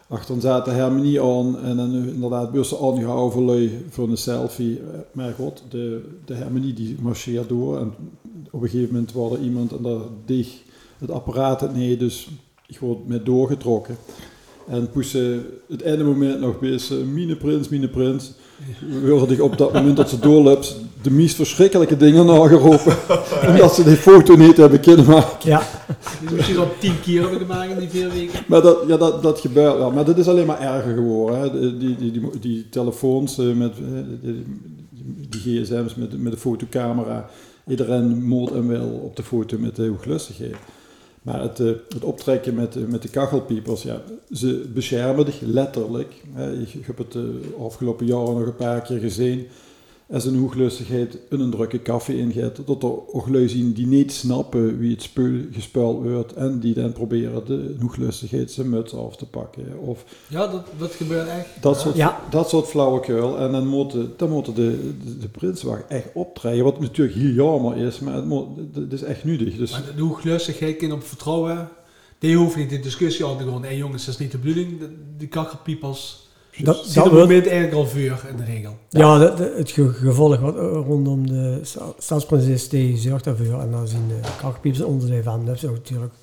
achter 0.08 0.42
zaten 0.42 0.76
Hermenie 0.76 1.22
aan 1.22 1.60
en 1.60 1.78
dan 1.78 1.94
inderdaad 1.94 2.52
bussen 2.52 2.80
aangehouden 2.80 3.86
voor 3.90 4.10
een 4.10 4.18
selfie. 4.18 4.80
Eh, 4.80 5.00
Maar 5.12 5.34
god, 5.34 5.64
de, 5.70 6.02
de 6.26 6.34
Hermenie 6.34 6.74
die 6.74 6.96
marcheert 7.02 7.50
door 7.50 7.78
en 7.78 7.94
op 8.52 8.62
een 8.62 8.70
gegeven 8.70 8.94
moment 8.94 9.14
was 9.14 9.32
er 9.32 9.40
iemand 9.40 9.72
en 9.72 9.84
daar 9.84 10.02
deeg 10.26 10.48
het 10.98 11.12
apparaat 11.12 11.62
het 11.62 11.76
nee, 11.76 11.98
dus 11.98 12.30
ik 12.68 12.80
word 12.80 13.08
met 13.08 13.26
doorgetrokken. 13.26 13.98
En 14.68 14.90
poes 14.90 15.10
ze 15.10 15.42
het 15.68 15.82
ene 15.82 16.04
moment 16.04 16.40
nog 16.40 16.60
bezig, 16.60 17.06
mine 17.06 17.36
prins, 17.36 17.70
mine 17.70 17.90
prins. 17.90 18.32
Wilde 19.02 19.34
ik 19.34 19.42
op 19.42 19.58
dat 19.58 19.74
moment 19.74 19.98
dat 19.98 20.10
ze 20.10 20.20
doorloopt 20.20 20.76
de 21.02 21.12
meest 21.12 21.36
verschrikkelijke 21.36 21.98
dingen 21.98 22.26
nageroepen. 22.26 22.96
omdat 23.50 23.76
ze 23.76 23.84
die 23.84 23.96
foto 23.96 24.36
niet 24.36 24.58
hebben 24.58 24.80
kunnen 24.80 25.06
maken. 25.06 25.50
Ja, 25.50 25.64
Die 26.20 26.36
misschien 26.36 26.58
al 26.58 26.72
tien 26.80 27.00
keer 27.02 27.22
hebben 27.22 27.40
gemaakt 27.40 27.72
in 27.72 27.80
die 27.80 27.90
vier 27.90 28.10
weken. 28.10 28.40
Maar 28.48 28.62
dat, 28.62 28.78
ja, 28.88 28.98
dat, 28.98 29.24
dat 29.24 29.40
gebeurt 29.40 29.78
wel. 29.78 29.92
Maar 29.92 30.06
dat 30.06 30.18
is 30.18 30.28
alleen 30.28 30.46
maar 30.46 30.60
erger 30.60 30.94
geworden. 30.94 31.40
Hè. 31.40 31.52
Die, 31.52 31.78
die, 31.78 31.96
die, 31.96 32.12
die, 32.12 32.40
die 32.40 32.70
telefoons 32.70 33.38
eh, 33.38 33.46
met 33.54 33.74
eh, 34.24 34.32
die, 35.30 35.64
gsm's 35.64 35.96
met, 35.96 36.22
met 36.22 36.32
de 36.32 36.38
fotocamera. 36.38 37.30
Iedereen 37.68 38.24
moet 38.24 38.52
en 38.52 38.68
wel 38.68 38.88
op 38.88 39.16
de 39.16 39.24
foto 39.24 39.58
met 39.60 39.76
de 39.76 39.88
hooglustigheid. 39.88 40.56
Maar 41.28 41.42
het, 41.42 41.60
eh, 41.60 41.68
het 41.90 42.04
optrekken 42.04 42.56
met, 42.56 42.76
eh, 42.76 42.84
met 42.84 43.02
de 43.02 43.10
kachelpiepers, 43.10 43.84
ja, 43.84 44.02
ze 44.32 44.70
beschermen 44.74 45.26
dich 45.26 45.42
letterlijk. 45.42 46.14
Hè. 46.34 46.54
Ik 46.54 46.86
heb 46.86 46.98
het 46.98 47.12
de 47.12 47.42
afgelopen 47.60 48.06
jaren 48.06 48.34
nog 48.34 48.46
een 48.46 48.56
paar 48.56 48.82
keer 48.82 49.00
gezien. 49.00 49.48
Als 50.12 50.26
een 50.26 50.38
hooglustigheid 50.40 51.18
een 51.30 51.52
drukke 51.52 51.80
koffie 51.80 52.18
ingeet, 52.18 52.60
dat 52.66 52.84
er 52.84 53.14
ook 53.14 53.28
lui 53.30 53.50
zien 53.50 53.74
die 53.74 53.88
niet 53.88 54.12
snappen 54.14 54.78
wie 54.78 54.92
het 54.92 55.02
spul 55.02 55.32
gespeeld 55.52 56.04
wordt 56.04 56.34
en 56.34 56.60
die 56.60 56.74
dan 56.74 56.92
proberen 56.94 57.46
de 57.46 57.76
hooglustigheid 57.80 58.52
zijn 58.52 58.70
muts 58.70 58.94
af 58.94 59.16
te 59.16 59.26
pakken. 59.26 59.80
Of 59.80 60.04
Ja, 60.28 60.48
dat, 60.48 60.66
dat 60.78 60.92
gebeurt 60.92 61.28
echt. 61.28 61.48
dat 61.62 61.80
soort, 61.80 61.96
Ja. 61.96 62.20
dat 62.30 62.50
soort 62.50 62.68
flauwekul. 62.68 63.38
En 63.38 63.52
dan 63.52 63.68
moeten, 63.68 64.14
dan 64.18 64.30
moeten 64.30 64.54
de, 64.56 64.94
de, 65.04 65.18
de 65.18 65.28
prinswacht 65.28 65.84
echt 65.88 66.08
optreden, 66.14 66.64
wat 66.64 66.80
natuurlijk 66.80 67.18
heel 67.18 67.32
jammer 67.32 67.78
is, 67.78 68.00
maar 68.00 68.14
het, 68.14 68.26
moet, 68.26 68.48
het 68.74 68.94
is 68.94 69.02
echt 69.04 69.24
nuttig. 69.24 69.58
Dus 69.58 69.72
Maar 69.72 69.84
de 69.96 70.02
hoeglustigheid, 70.02 70.78
kind 70.78 70.92
op 70.92 71.04
vertrouwen, 71.04 71.70
die 72.20 72.36
hoeft 72.38 72.56
niet 72.56 72.72
in 72.72 72.82
discussie 72.82 73.26
aan 73.26 73.38
te 73.38 73.44
gaan. 73.44 73.64
Hé 73.64 73.70
jongens, 73.74 74.06
dat 74.06 74.14
is 74.14 74.20
niet 74.20 74.32
de 74.32 74.38
bedoeling. 74.38 74.80
Die 75.18 75.28
kakkerpiepers 75.28 76.27
dat, 76.66 76.76
zien 76.76 76.94
dat 76.94 76.98
op 76.98 77.04
het 77.04 77.12
wordt, 77.12 77.28
moment 77.30 77.48
eigenlijk 77.48 77.76
al 77.76 77.88
vuur 77.88 78.26
in 78.30 78.38
de 78.38 78.44
regel. 78.44 78.78
ja 78.90 79.18
dat- 79.18 79.38
dat- 79.38 79.54
het 79.58 79.72
ge- 79.72 79.94
gevolg 79.94 80.40
wat 80.40 80.56
eh, 80.56 80.62
rondom 80.62 81.28
de 81.28 81.60
sta- 81.64 81.94
stadsprinses, 81.98 82.70
die 82.70 82.98
zorgt 82.98 83.24
daarvoor. 83.24 83.60
En 83.62 83.72
dan 83.72 83.88
zien 83.88 84.08
de 84.08 84.20
kakkerpiepers 84.42 84.84
onderdeel 84.84 85.24
van. 85.24 85.46
Dat 85.46 85.56
is 85.56 85.66
ook 85.66 85.76
natuurlijk 85.76 86.14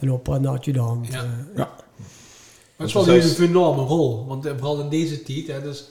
een 0.00 0.12
opera 0.12 0.38
natje 0.38 0.72
de 0.72 0.78
hand. 0.78 1.06
Ja. 1.06 1.22
eh. 1.22 1.56
Maar 1.56 1.66
het 2.76 2.86
is 2.86 2.92
wel 2.92 3.04
Dus 3.04 3.38
een 3.38 3.44
enorme 3.48 3.82
rol. 3.82 4.26
Want 4.26 4.46
eh, 4.46 4.52
vooral 4.58 4.80
in 4.80 4.88
deze 4.88 5.22
tijd, 5.22 5.46
hè, 5.46 5.62
dus 5.62 5.88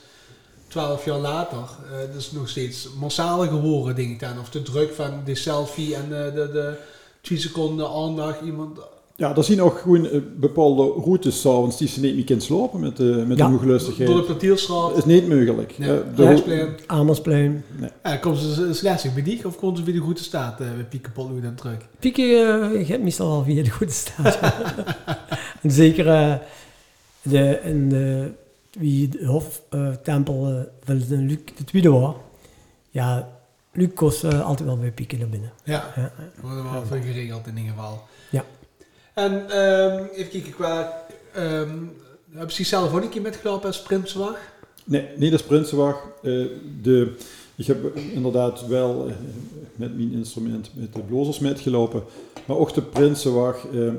12 0.67 1.05
jaar 1.05 1.17
later, 1.19 1.57
eh 1.59 2.13
dus 2.13 2.31
nog 2.31 2.49
steeds 2.49 2.89
massaler 2.99 3.47
geworden, 3.47 3.95
denk 3.95 4.09
ik 4.09 4.19
dan. 4.19 4.39
Of 4.39 4.49
de 4.49 4.61
druk 4.61 4.93
van 4.93 5.11
de 5.25 5.35
selfie 5.35 5.95
en 5.95 6.03
eh, 6.03 6.33
de, 6.33 6.49
de 6.51 6.73
2 7.21 7.37
seconden 7.39 7.89
aandacht. 7.89 8.41
Iemand, 8.41 8.79
ja, 9.17 9.35
er 9.35 9.43
zien 9.43 9.61
ook 9.61 9.77
gewoon 9.79 10.07
eh, 10.07 10.19
bepaalde 10.35 10.83
routes 10.83 11.41
s'avonds 11.41 11.77
die 11.77 11.87
ze 11.87 11.99
niet 11.99 12.15
meer 12.15 12.23
kunnen 12.23 12.43
slopen 12.45 12.79
met, 12.79 12.97
de 12.97 13.23
met 13.27 13.37
Ja. 13.37 13.45
de 13.45 13.51
hooglustigheid. 13.51 14.09
door 14.09 14.17
de 14.19 14.25
Platielstraat. 14.25 14.89
Dat 14.89 14.97
is 14.97 15.05
niet 15.05 15.27
mogelijk. 15.27 15.77
Nee, 15.77 15.89
Eh, 15.89 15.97
de 16.15 16.23
Reisplein. 16.23 16.75
Amersplein. 16.87 17.63
Ja, 18.03 18.17
komen 18.17 18.39
ze 18.39 18.73
slechts 18.73 19.13
bij 19.13 19.23
die 19.23 19.45
of 19.45 19.57
komen 19.57 19.77
ze 19.77 19.83
weer 19.83 19.93
de 19.93 19.99
goede 19.99 20.23
staat 20.23 20.61
uh, 20.61 20.67
bij 20.75 20.83
Piekenpol 20.83 21.41
dan 21.41 21.55
terug? 21.55 21.77
Pieken 21.99 22.25
uh, 22.79 22.87
gaat 22.87 22.99
meestal 22.99 23.27
wel 23.29 23.43
via 23.43 23.63
de 23.63 23.69
goede 23.69 23.91
staat. 23.93 24.39
en 25.61 25.71
zeker 25.71 26.07
eh, 26.07 26.33
de, 27.21 27.59
in 27.63 27.89
de, 27.89 28.31
wie 28.79 29.09
de 29.09 29.25
hoftempel 29.25 30.49
uh, 30.51 30.59
van 30.83 31.25
Luc 31.25 31.37
de 31.57 31.63
tweede 31.63 31.89
was. 31.89 32.15
Ja, 32.89 33.29
Luc 33.73 33.89
kost 33.95 34.23
uh, 34.23 34.45
altijd 34.45 34.67
wel 34.67 34.77
bij 34.77 34.91
Pieken 34.91 35.19
naar 35.19 35.29
binnen. 35.29 35.51
Ja, 35.63 35.93
Ja, 35.95 36.11
wordt 36.41 36.71
wel 36.71 36.85
veel 36.85 37.01
geregeld 37.01 37.47
in 37.47 37.57
ieder 37.57 37.73
geval. 37.73 38.01
En 39.17 39.33
um, 39.33 40.07
even 40.13 40.31
kijken 40.31 40.51
qua... 40.51 41.03
Um, 41.37 41.91
hebben 42.31 42.55
ze 42.55 42.63
zelf 42.63 42.93
ook 42.93 43.01
een 43.01 43.09
keer 43.09 43.21
metgelopen 43.21 43.67
als 43.67 43.81
Prinsenwacht? 43.81 44.39
Nee, 44.83 45.07
niet 45.15 45.31
als 45.31 45.43
Prinsenwacht. 45.43 45.99
Uh, 46.21 46.47
de, 46.81 47.15
ik 47.55 47.65
heb 47.65 47.97
inderdaad 47.97 48.67
wel 48.67 49.07
uh, 49.07 49.13
met 49.75 49.95
mijn 49.95 50.11
instrument 50.11 50.71
met 50.73 50.93
de 50.93 50.99
blazers 50.99 51.39
metgelopen. 51.39 52.03
Maar 52.45 52.57
ook 52.57 52.73
de 52.73 52.81
Prinsenwacht, 52.81 53.73
uh, 53.73 53.91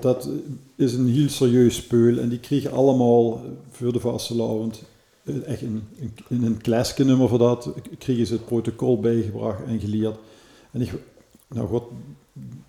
dat 0.00 0.28
is 0.76 0.94
een 0.94 1.08
heel 1.08 1.28
serieus 1.28 1.74
speul. 1.74 2.18
En 2.18 2.28
die 2.28 2.40
kregen 2.40 2.72
allemaal 2.72 3.44
voor 3.70 3.92
de 3.92 4.00
vastelavond 4.00 4.82
eh, 5.24 5.46
echt 5.46 5.62
in 5.62 5.82
een 6.28 6.60
klaskenummer 6.60 7.28
voor 7.28 7.38
dat, 7.38 7.68
kregen 7.98 8.26
ze 8.26 8.32
het 8.32 8.44
protocol 8.44 9.00
bijgebracht 9.00 9.64
en 9.66 9.80
geleerd. 9.80 10.16
En 10.70 10.80
ik, 10.80 10.92
nou 11.48 11.68
god, 11.68 11.84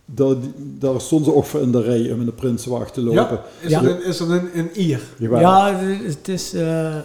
daar, 0.09 0.35
daar 0.57 1.01
stonden 1.01 1.31
ze 1.31 1.35
ook 1.37 1.45
voor 1.45 1.61
in 1.61 1.71
de 1.71 1.81
rij 1.81 2.11
om 2.11 2.19
in 2.19 2.25
de 2.25 2.31
Prinsenwacht 2.31 2.93
te 2.93 3.01
lopen. 3.01 3.21
Ja, 3.21 3.43
is 3.61 3.69
Ja. 3.69 3.83
er 3.83 3.89
een, 3.89 4.03
is 4.05 4.19
er 4.19 4.31
een, 4.31 4.59
een 4.59 4.81
ier? 4.81 5.01
Jawel. 5.17 5.39
Ja, 5.39 5.75
het- 5.75 6.27
is 6.27 6.53
eh, 6.53 6.95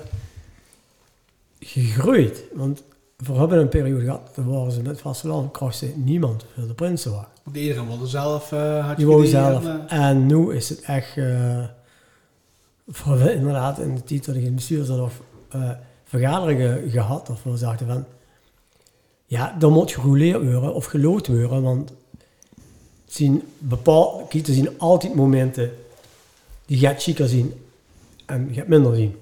gegroeid. 1.59 2.45
Want 2.53 2.83
we 3.17 3.33
hebben 3.33 3.59
een 3.59 3.69
periode 3.69 4.05
gehad, 4.05 4.21
daar 4.35 4.49
waren 4.51 4.73
ze 4.73 4.83
met 4.83 5.01
vasteland, 5.01 5.53
kostte 5.53 5.87
niemand 5.97 6.45
voor 6.55 6.67
de 6.67 6.75
Prinsenwacht. 6.75 7.29
Want 7.43 7.57
iedereen 7.57 7.87
wilde 7.87 8.07
zelf. 8.07 8.53
eh 8.53 8.87
had 8.87 8.97
Die 8.97 9.07
je 9.09 9.27
zelf. 9.27 9.65
en, 9.67 9.89
eh, 9.89 9.99
En 10.09 10.27
nu 10.27 10.55
is 10.55 10.69
het 10.69 10.81
echt, 10.81 11.17
eh 11.17 11.65
voor 12.89 13.19
we 13.19 13.35
inderdaad 13.35 13.79
in 13.79 13.95
de 13.95 14.05
tijd 14.05 14.25
dat 14.25 14.35
ik 14.35 14.41
in 14.41 14.47
het 14.47 14.55
bestuur 14.55 14.85
zat, 14.85 15.01
of 15.01 15.21
eh, 15.49 15.71
vergaderingen 16.05 16.91
gehad, 16.91 17.31
of 17.31 17.43
we 17.43 17.57
zagen 17.57 17.87
van, 17.87 18.05
ja, 19.27 19.57
dan 19.59 19.73
moet 19.73 19.93
gerouleerd 19.93 20.43
worden 20.43 20.75
of 20.75 20.85
gelood 20.85 21.27
worden, 21.27 21.63
want 21.63 21.93
zien 23.13 23.43
bepaalde 23.59 24.25
kieten 24.29 24.55
zien 24.55 24.69
altijd 24.79 25.15
momenten 25.15 25.71
die 26.67 26.81
je 26.81 26.87
gaat 26.87 27.03
chiquer 27.03 27.27
zien 27.29 27.55
en 28.27 28.47
je 28.51 28.55
gaat 28.55 28.69
minder 28.69 28.95
zien. 28.95 29.17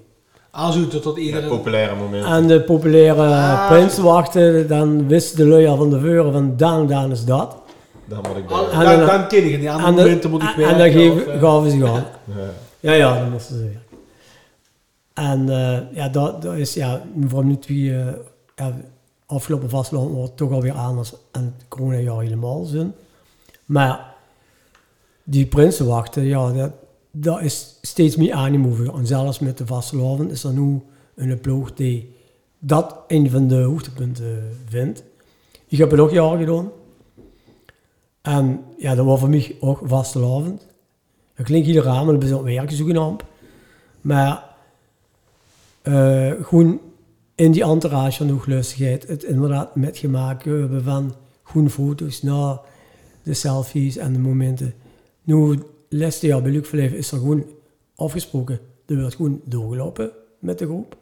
Als 0.51 0.75
u 0.75 0.87
tot, 0.87 1.15
Ja, 1.15 1.21
iedereen. 1.21 1.49
populaire 1.49 1.95
momenten. 1.95 2.31
En 2.31 2.47
de 2.47 2.61
populaire 2.61 3.21
Ah. 3.21 3.67
prinsenwachten, 3.69 4.67
dan 4.67 5.07
wisten 5.07 5.37
de 5.37 5.45
lui 5.45 5.67
al 5.67 5.77
van 5.77 5.89
tevoren 5.89 6.31
van 6.31 6.57
dan, 6.57 6.87
dan 6.87 7.11
is 7.11 7.25
dat. 7.25 7.55
Daar 8.05 8.19
moet 8.27 8.37
ik 8.37 8.43
En 8.51 8.79
dan, 8.85 8.97
dan- 8.97 9.05
dan 9.07 9.27
ken 9.27 9.45
ik 9.45 9.51
het. 9.51 9.61
De- 9.61 9.81
momenten 9.91 10.29
moet 10.29 10.43
ik 10.43 10.49
en, 10.49 10.57
werken. 10.57 10.73
en 10.75 10.77
dan 10.77 10.91
geven, 11.01 11.33
eh, 11.33 11.39
gaven 11.41 11.71
ze 11.71 11.85
gaan. 11.85 12.03
Ja. 12.35 12.49
Ja, 12.79 12.91
ja, 12.93 13.19
dan 13.19 13.31
moesten 13.31 13.55
ze 13.55 13.61
weer. 13.63 13.81
En 15.13 15.49
eh, 15.49 15.77
ja, 15.95 16.09
dat, 16.09 16.41
dat 16.41 16.53
is 16.55 16.73
ja, 16.73 17.01
voor 17.27 17.45
nu 17.45 17.57
twee, 17.57 17.95
eh, 17.97 18.05
ja, 18.55 18.77
afgelopen 19.25 19.69
vastland 19.69 20.11
wordt 20.11 20.37
toch 20.37 20.51
alweer 20.51 20.73
anders 20.73 21.13
en 21.31 21.43
het 21.57 21.67
coronajaar 21.67 22.19
helemaal 22.21 22.63
zin. 22.63 22.93
Maar 23.71 24.15
die 25.23 25.45
prinsenwachten, 25.45 26.23
ja, 26.23 26.51
dat, 26.51 26.71
dat 27.11 27.41
is 27.41 27.77
steeds 27.81 28.15
meer 28.15 28.33
aangemoven. 28.33 28.93
En 28.93 29.07
zelfs 29.07 29.39
met 29.39 29.57
de 29.57 29.65
vastelavond 29.65 30.31
is 30.31 30.43
er 30.43 30.53
nu 30.53 30.81
een 31.15 31.39
ploeg 31.39 31.73
die 31.73 32.15
dat 32.59 32.95
een 33.07 33.29
van 33.29 33.47
de 33.47 33.61
hoogtepunten 33.61 34.57
vindt. 34.67 35.03
Ik 35.67 35.77
heb 35.77 35.91
het 35.91 35.99
ook 35.99 36.11
jaren 36.11 36.39
gedaan. 36.39 36.71
En 38.21 38.63
ja, 38.77 38.95
dat 38.95 39.05
was 39.05 39.19
voor 39.19 39.29
mij 39.29 39.55
ook 39.59 39.81
vastelavond. 39.83 40.67
Dat 41.35 41.45
klinkt 41.45 41.67
heel 41.67 41.83
raar, 41.83 42.05
maar 42.05 42.13
dat 42.13 42.23
is 42.23 42.31
ook 42.31 42.43
werken 42.43 42.75
zogenaamd. 42.75 43.23
Maar 44.01 44.43
eh, 45.81 46.31
gewoon 46.41 46.79
in 47.35 47.51
die 47.51 47.63
entourage 47.63 48.17
van 48.17 48.29
hooglustigheid 48.29 49.07
het 49.07 49.23
inderdaad 49.23 49.75
met 49.75 49.97
gemaakt 49.97 50.45
hebben 50.45 50.83
van 50.83 51.13
goede 51.41 51.69
foto's 51.69 52.21
de 53.23 53.33
selfies 53.33 53.97
en 53.97 54.13
de 54.13 54.19
momenten. 54.19 54.73
Nu, 55.23 55.59
laatste 55.89 56.27
jaar 56.27 56.41
bij 56.41 56.51
Luc 56.51 56.67
Verleven 56.67 56.97
is 56.97 57.11
er 57.11 57.17
gewoon 57.17 57.45
afgesproken. 57.95 58.59
Er 58.85 58.99
wordt 58.99 59.15
gewoon 59.15 59.41
doorgelopen 59.45 60.11
met 60.39 60.59
de 60.59 60.65
groep. 60.65 60.97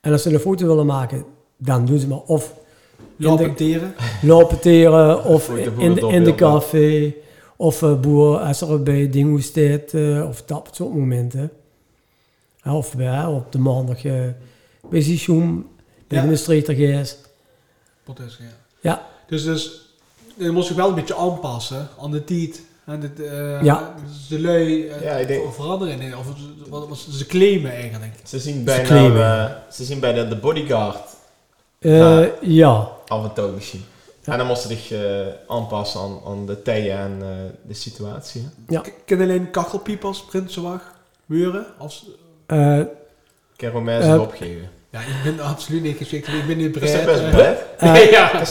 En 0.00 0.12
als 0.12 0.22
ze 0.22 0.32
een 0.32 0.40
foto 0.40 0.66
willen 0.66 0.86
maken, 0.86 1.24
dan 1.56 1.86
doen 1.86 1.98
ze 1.98 2.06
maar 2.08 2.20
of 2.20 2.54
Lamenteren. 3.16 3.94
lopeteren 4.22 5.24
of 5.34 5.44
Voor 5.44 5.54
de 5.54 5.72
in, 5.78 5.94
de, 5.94 6.00
in 6.00 6.24
de 6.24 6.34
café 6.34 7.14
of 7.56 7.82
uh, 7.82 8.00
boer 8.00 8.38
als 8.38 8.60
er 8.60 8.82
bij 8.82 9.08
dingen 9.10 9.42
staat 9.42 9.92
eh, 9.92 10.24
of 10.28 10.42
dat 10.42 10.68
soort 10.72 10.94
momenten. 10.94 11.50
Of 12.64 12.96
bij, 12.96 13.24
op 13.26 13.52
de 13.52 13.58
maandag 13.58 14.04
uh, 14.04 14.22
bij 14.90 15.00
Zichum, 15.00 15.66
bij 16.08 16.22
Ja. 16.22 16.26
de 16.28 16.36
streetergeest. 16.36 17.30
Protest, 18.04 18.38
ja. 18.38 18.44
Ja, 18.80 19.08
Dus, 19.26 19.44
dus 19.44 19.81
je 20.42 20.50
moet 20.50 20.64
zich 20.64 20.76
wel 20.76 20.88
een 20.88 20.94
beetje 20.94 21.16
aanpassen 21.16 21.88
aan 22.00 22.10
de 22.10 22.24
tijd. 22.24 22.62
En 22.84 23.00
het, 23.00 23.20
eh, 23.20 23.62
Ja. 23.62 23.94
de 24.28 24.40
lui 24.40 24.88
eh, 24.88 25.02
Ja, 25.02 25.26
denk- 25.26 25.52
veranderen. 25.54 26.00
in- 26.00 26.16
Of 26.16 26.26
wat, 26.68 26.88
wat 26.88 26.98
ze 26.98 27.26
claimen 27.26 27.72
eigenlijk. 27.72 28.12
Ze 28.24 28.38
zien 28.38 28.64
bijna, 28.64 28.84
claimen. 28.88 29.40
eh, 29.48 29.50
ze 29.72 29.84
zien 29.84 30.00
bijna 30.00 30.24
de 30.24 30.36
bodyguard 30.36 31.10
Eh, 31.78 31.98
Ja. 31.98 32.30
ja. 32.40 32.88
af 33.06 33.24
en 33.24 33.32
toe 33.32 33.50
misschien. 33.50 33.84
Ja. 34.24 34.32
En 34.32 34.38
dan 34.38 34.46
moesten 34.46 34.70
ze 34.70 34.76
zich 34.76 34.90
eh, 34.92 35.26
aanpassen 35.48 36.00
aan, 36.00 36.20
aan 36.26 36.46
de 36.46 36.62
tijden 36.62 36.96
en 36.98 37.16
eh, 37.20 37.28
de 37.68 37.74
situatie. 37.74 38.42
hè. 38.42 38.74
Ja. 38.74 38.80
K- 38.80 38.92
Kennen 39.04 39.28
alleen 39.28 39.50
kachelpiepers, 39.50 40.24
Prinsenwacht, 40.24 40.84
muren? 41.26 41.66
Als, 41.78 42.06
eens 44.10 44.20
opgeven. 44.20 44.70
Ja, 44.92 44.98
ik 45.00 45.06
ben 45.24 45.40
absoluut 45.44 45.82
niet 45.82 45.96
geschikt. 45.96 46.28
Ik 46.28 46.46
ben 46.46 46.56
niet 46.56 46.74
Dat 46.74 46.82
is 46.82 47.04
best 47.04 47.20
eh, 47.20 47.30
breed? 47.30 47.56
eh, 47.78 48.10
ja. 48.10 48.32
Dat 48.32 48.42
is. 48.42 48.50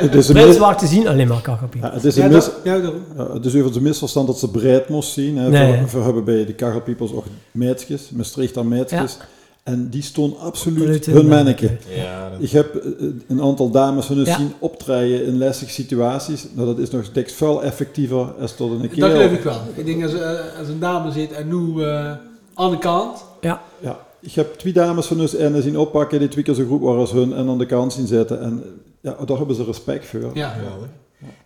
Het 0.00 0.14
is 0.14 0.26
mis- 0.28 0.42
Prinsenwachten 0.42 0.88
zien 0.88 1.08
alleen 1.08 1.28
maar 1.28 1.40
kachelpiep. 1.40 1.82
ja, 1.82 1.92
het 1.92 2.04
is 2.04 2.14
Ja, 2.14 2.24
een 2.24 2.30
mis- 2.32 2.50
ja, 2.64 2.74
het 3.16 3.44
is 3.44 3.46
overigens 3.46 3.76
een 3.76 3.82
misverstand 3.82 4.26
dat 4.26 4.38
ze 4.38 4.50
breed 4.50 4.88
moest 4.88 5.12
zien. 5.12 5.36
Hè. 5.38 5.48
Nee. 5.48 5.72
We, 5.72 5.90
we 5.98 6.04
hebben 6.04 6.24
bij 6.24 6.44
de 6.46 6.52
Kachelpiepers 6.54 7.12
ook 7.12 7.24
meisjes, 7.50 8.10
Maastricht 8.10 8.56
aan 8.56 8.68
meisjes. 8.68 9.16
En 9.62 9.88
die 9.88 10.02
stonden 10.02 10.38
absoluut 10.38 11.06
hun 11.06 11.28
manneke. 11.28 11.76
Ja, 11.96 12.30
dat- 12.30 12.42
Ik 12.42 12.50
heb 12.50 12.74
eh, 12.74 12.90
een 13.28 13.42
aantal 13.42 13.70
dames 13.70 14.06
van 14.06 14.16
hun 14.16 14.24
Ja. 14.24 14.36
zien 14.36 14.52
optreden 14.58 15.26
in 15.26 15.38
lastige 15.38 15.70
situaties. 15.70 16.46
Nou, 16.52 16.66
dat 16.66 16.78
is 16.78 16.90
nog 16.90 17.04
steeds 17.04 17.32
veel 17.34 17.62
effectiever 17.62 18.32
als 18.40 18.56
tot 18.56 18.70
een 18.70 18.88
keer. 18.90 19.00
Dat 19.00 19.10
geloof 19.10 19.32
ik 19.32 19.42
wel. 19.42 19.60
Ik 19.74 19.86
denk 19.86 20.02
als, 20.02 20.12
eh, 20.14 20.30
als 20.58 20.68
een 20.68 20.78
dame 20.78 21.12
zit 21.12 21.32
en 21.32 21.48
nu 21.48 21.82
eh, 21.84 22.12
aan 22.54 22.70
de 22.70 22.78
kant. 22.78 23.24
Ja, 23.40 23.62
Ja, 23.80 23.98
ik 24.20 24.32
heb 24.32 24.54
twee 24.54 24.72
dames 24.72 25.06
van 25.06 25.18
hun 25.18 25.54
en 25.54 25.62
zien 25.62 25.78
oppakken 25.78 26.18
die 26.18 26.28
twee 26.28 26.44
keer 26.44 26.54
zo 26.54 26.64
goed 26.64 26.80
waren 26.80 27.00
als 27.00 27.12
hun 27.12 27.32
en 27.32 27.48
aan 27.48 27.58
de 27.58 27.66
kant 27.66 27.92
zien 27.92 28.06
zetten. 28.06 28.40
En 28.40 28.82
ja, 29.00 29.16
daar 29.24 29.36
hebben 29.36 29.56
ze 29.56 29.64
respect 29.64 30.06
voor. 30.06 30.30
Ja. 30.34 30.48
Geweldig. 30.48 30.88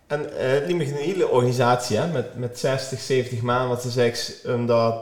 En 0.07 0.37
eh, 0.37 0.51
het 0.51 0.71
ligt 0.71 0.91
een 0.91 0.97
hele 0.97 1.29
organisatie 1.29 1.97
hè, 1.97 2.11
met, 2.11 2.37
met 2.37 2.59
60, 2.59 2.99
70 2.99 3.41
maanden, 3.41 3.69
wat 3.69 3.81
ze 3.81 3.89
zegt, 3.89 4.41
om 4.47 4.65
dat, 4.65 4.95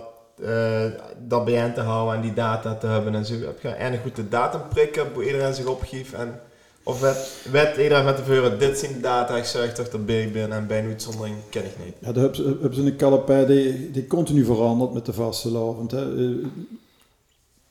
eh, 0.43 0.85
dat 1.27 1.45
bijeen 1.45 1.73
te 1.73 1.81
houden 1.81 2.15
en 2.15 2.21
die 2.21 2.33
data 2.33 2.75
te 2.75 2.87
hebben 2.87 3.15
en 3.15 3.25
zo. 3.25 3.33
Heb 3.33 3.61
je 3.61 3.67
eigenlijk 3.67 4.03
goed 4.03 4.15
de 4.15 4.29
datum 4.29 4.61
prikken, 4.69 5.07
hoe 5.13 5.25
iedereen 5.25 5.53
zich 5.53 5.65
opgeeft 5.65 6.13
en 6.13 6.39
of 6.83 6.99
werd, 6.99 7.17
werd 7.51 7.77
iedereen 7.77 8.05
met 8.05 8.17
de 8.17 8.23
veuren, 8.23 8.59
dit 8.59 8.77
zijn 8.77 8.93
de 8.93 8.99
data, 8.99 9.37
ik 9.37 9.43
zorg 9.43 9.73
toch 9.73 9.89
dat 9.89 10.01
ik 10.07 10.33
ben 10.33 10.51
en 10.51 10.67
bij 10.67 10.79
een 10.79 10.85
uitzondering 10.85 11.35
ken 11.49 11.65
ik 11.65 11.85
niet. 11.85 11.95
Ja, 11.99 12.11
daar 12.11 12.23
hebben 12.23 12.35
ze, 12.35 12.43
hebben 12.43 12.73
ze 12.73 12.81
een 12.81 12.95
calapij 12.95 13.45
die, 13.45 13.91
die 13.91 14.07
continu 14.07 14.45
verandert 14.45 14.93
met 14.93 15.05
de 15.05 15.13
vaste. 15.13 15.49
Eh, 15.49 15.97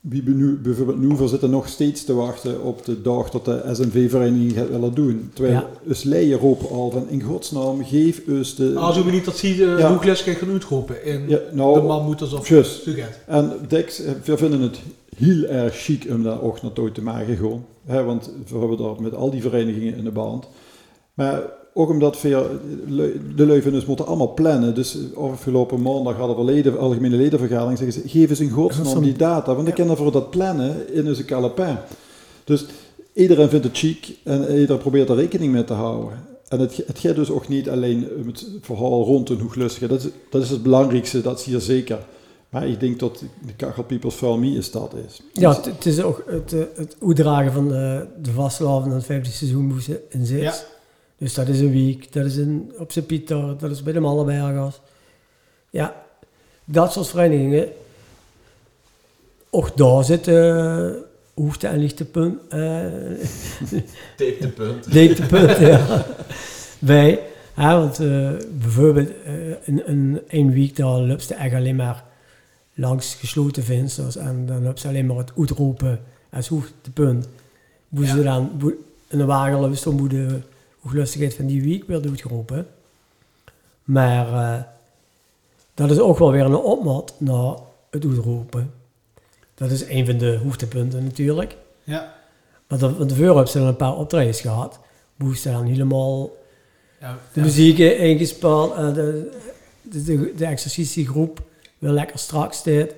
Wie 0.01 0.23
nu, 0.29 0.57
bijvoorbeeld 0.57 0.99
nu 0.99 1.15
voor 1.15 1.27
zitten 1.29 1.49
nog 1.49 1.67
steeds 1.67 2.03
te 2.03 2.13
wachten 2.13 2.61
op 2.63 2.85
de 2.85 3.01
dag 3.01 3.29
dat 3.29 3.45
de 3.45 3.61
SNV-vereniging 3.71 4.53
gaat 4.53 4.69
willen 4.69 4.93
doen. 4.93 5.29
Terwijl 5.33 5.55
Ja. 5.55 5.69
us 5.89 6.03
leien 6.03 6.37
roepen 6.37 6.69
al 6.69 6.91
van 6.91 7.09
in 7.09 7.21
godsnaam 7.21 7.85
geef 7.85 8.27
us 8.27 8.55
de... 8.55 8.73
Als 8.75 8.97
u 8.97 9.05
me 9.05 9.11
niet 9.11 9.25
dat 9.25 9.37
ziet, 9.37 9.57
uh, 9.59 9.79
Ja. 9.79 9.95
hoe 9.95 10.05
les 10.05 10.23
kan 10.23 10.35
gaan 10.35 10.49
uitroepen 10.51 11.05
in 11.05 11.29
Ja, 11.29 11.39
nou, 11.51 11.73
de 11.73 11.87
mammoeters 11.87 12.33
of 12.33 12.47
juist. 12.47 12.81
Suget. 12.81 13.19
En 13.27 13.51
Dex, 13.67 14.01
eh, 14.03 14.11
we 14.23 14.37
vinden 14.37 14.61
het 14.61 14.79
heel 15.17 15.43
erg 15.43 15.75
chic 15.75 16.05
om 16.09 16.23
daar 16.23 16.41
ook 16.41 16.61
naartoe 16.61 16.91
te 16.91 17.01
maken 17.01 17.35
gewoon. 17.35 17.65
Want 17.85 18.31
we 18.47 18.57
hebben 18.57 18.77
daar 18.77 19.01
met 19.01 19.15
al 19.15 19.29
die 19.31 19.41
verenigingen 19.41 19.95
in 19.95 20.03
de 20.03 20.11
band. 20.11 20.47
Maar 21.13 21.41
ook 21.73 21.89
omdat 21.89 22.21
we, 22.21 22.59
lu- 22.87 23.21
de 23.35 23.45
Leuvenus 23.45 23.85
moeten 23.85 24.05
allemaal 24.05 24.33
plannen. 24.33 24.75
Dus 24.75 24.97
afgelopen 25.15 25.81
maandag 25.81 26.15
hadden 26.15 26.37
we 26.37 26.43
leden, 26.43 26.79
algemene 26.79 27.15
ledenvergadering. 27.15 27.77
Zeggen 27.77 28.01
ze, 28.01 28.09
geef 28.09 28.29
eens 28.29 28.39
in 28.39 28.49
godsnaam 28.49 29.03
die 29.03 29.13
data. 29.15 29.55
Want 29.55 29.67
ik 29.67 29.73
ken 29.73 29.97
voor 29.97 30.11
dat 30.11 30.29
plannen 30.29 30.93
in 30.93 31.07
onze 31.07 31.25
calepin. 31.25 31.77
Dus 32.43 32.65
iedereen 33.13 33.49
vindt 33.49 33.65
het 33.65 33.77
chic 33.77 34.15
en 34.23 34.41
iedereen 34.41 34.77
probeert 34.77 35.09
er 35.09 35.15
rekening 35.15 35.51
mee 35.51 35.63
te 35.63 35.73
houden. 35.73 36.29
En 36.47 36.59
het, 36.59 36.83
het 36.85 36.99
gaat 36.99 37.15
dus 37.15 37.29
ook 37.29 37.47
niet 37.47 37.69
alleen 37.69 38.07
om 38.21 38.27
het 38.27 38.47
verhaal 38.61 39.03
rond 39.03 39.29
een 39.29 39.39
hoeglustige. 39.39 39.87
Dat 39.87 40.03
is, 40.03 40.09
dat 40.29 40.41
is 40.41 40.49
het 40.49 40.63
belangrijkste, 40.63 41.21
dat 41.21 41.41
zie 41.41 41.53
je 41.53 41.59
zeker. 41.59 41.99
Maar 42.49 42.67
ik 42.67 42.79
denk 42.79 42.99
dat 42.99 43.23
de 43.45 43.53
Kachelpiepers 43.55 44.15
voor 44.15 44.39
mij 44.39 44.49
is 44.49 44.71
dat 44.71 44.93
is. 45.07 45.21
ja 45.33 45.55
het, 45.55 45.65
het 45.65 45.85
is 45.85 46.01
ook 46.01 46.23
het, 46.27 46.53
eh, 46.53 46.59
het 46.75 46.95
uitdragen 47.07 47.51
van 47.51 47.67
de, 47.67 48.07
de 48.21 48.31
vastelavond 48.31 48.85
en 48.85 48.91
het 48.91 49.05
vijfde 49.05 49.31
seizoen 49.31 49.65
moesten 49.65 49.99
in 50.09 50.25
zit. 50.25 50.65
Dus 51.21 51.33
dat 51.33 51.47
is 51.47 51.59
een 51.59 51.71
week, 51.71 52.13
dat 52.13 52.25
is 52.25 52.37
in, 52.37 52.71
op 52.77 52.91
Sint 52.91 53.07
Pieter, 53.07 53.57
dat 53.57 53.71
is 53.71 53.83
bij 53.83 53.93
de 53.93 53.99
Mallenbergers. 53.99 54.79
Ja, 55.69 56.03
dat 56.65 56.91
soort 56.91 57.07
verenigingen. 57.07 57.67
Ook 59.49 59.77
daar 59.77 60.03
zitten 60.03 60.33
uh, 60.55 60.91
hoogte- 61.43 61.67
en 61.67 61.77
lichtepunt, 61.79 62.39
uh, 62.53 62.79
Dieptepunt. 64.17 64.91
dieptepunt 64.91 65.57
ja, 65.57 66.05
bij. 66.79 67.19
Ja, 67.55 67.77
want 67.79 67.99
uh, 68.01 68.31
bijvoorbeeld 68.51 69.09
uh, 69.27 69.49
in, 69.63 69.87
in 69.87 70.21
een 70.27 70.51
week 70.53 70.75
daar 70.75 70.99
loopt 70.99 71.23
ze 71.23 71.33
echt 71.33 71.53
alleen 71.55 71.75
maar 71.75 72.03
langs 72.73 73.15
gesloten 73.15 73.63
vensters 73.63 74.15
en 74.15 74.45
dan 74.45 74.63
loopt 74.63 74.79
ze 74.79 74.87
alleen 74.87 75.05
maar 75.05 75.17
het 75.17 75.31
uitroepen 75.37 75.99
als 76.31 76.47
hoogtepunt. 76.47 77.27
Hoe 77.89 78.05
Ja. 78.05 78.15
ze 78.15 78.23
dan 78.23 78.73
in 79.07 79.17
de 79.17 79.25
wagen 79.25 79.59
loopt, 79.59 79.83
dan 79.83 79.95
moet 79.95 80.09
de 80.09 80.39
hooglustigheid 80.81 81.33
van 81.33 81.45
die 81.45 81.63
week 81.63 81.83
werd 81.87 82.05
uitgeroepen. 82.07 82.67
Maar 83.83 84.27
uh, 84.27 84.61
dat 85.73 85.91
is 85.91 85.99
ook 85.99 86.17
wel 86.19 86.31
weer 86.31 86.45
een 86.45 86.55
opmat 86.55 87.13
naar 87.17 87.53
het 87.89 88.05
uitroepen. 88.05 88.73
Dat 89.53 89.71
is 89.71 89.85
een 89.89 90.05
van 90.05 90.17
de 90.17 90.39
hoogtepunten 90.43 91.03
natuurlijk. 91.03 91.55
Ja. 91.83 92.13
Dan- 92.67 92.79
van 92.95 93.07
tevoren 93.07 93.25
hebben 93.35 93.47
ze 93.51 93.59
een 93.59 93.75
paar 93.75 93.95
optredens 93.97 94.41
gehad. 94.41 94.79
Ze 95.35 95.51
dan 95.51 95.65
helemaal 95.65 96.29
Ja, 96.99 97.17
de 97.33 97.39
ja. 97.39 97.45
muziek 97.45 97.77
ingespeeld. 97.77 98.73
eh, 98.73 98.93
de, 98.93 99.31
de, 99.81 100.03
de, 100.03 100.33
de 100.37 100.45
exercitiegroep 100.45 101.41
weer 101.77 101.91
lekker 101.91 102.19
strak 102.19 102.53
staat. 102.53 102.89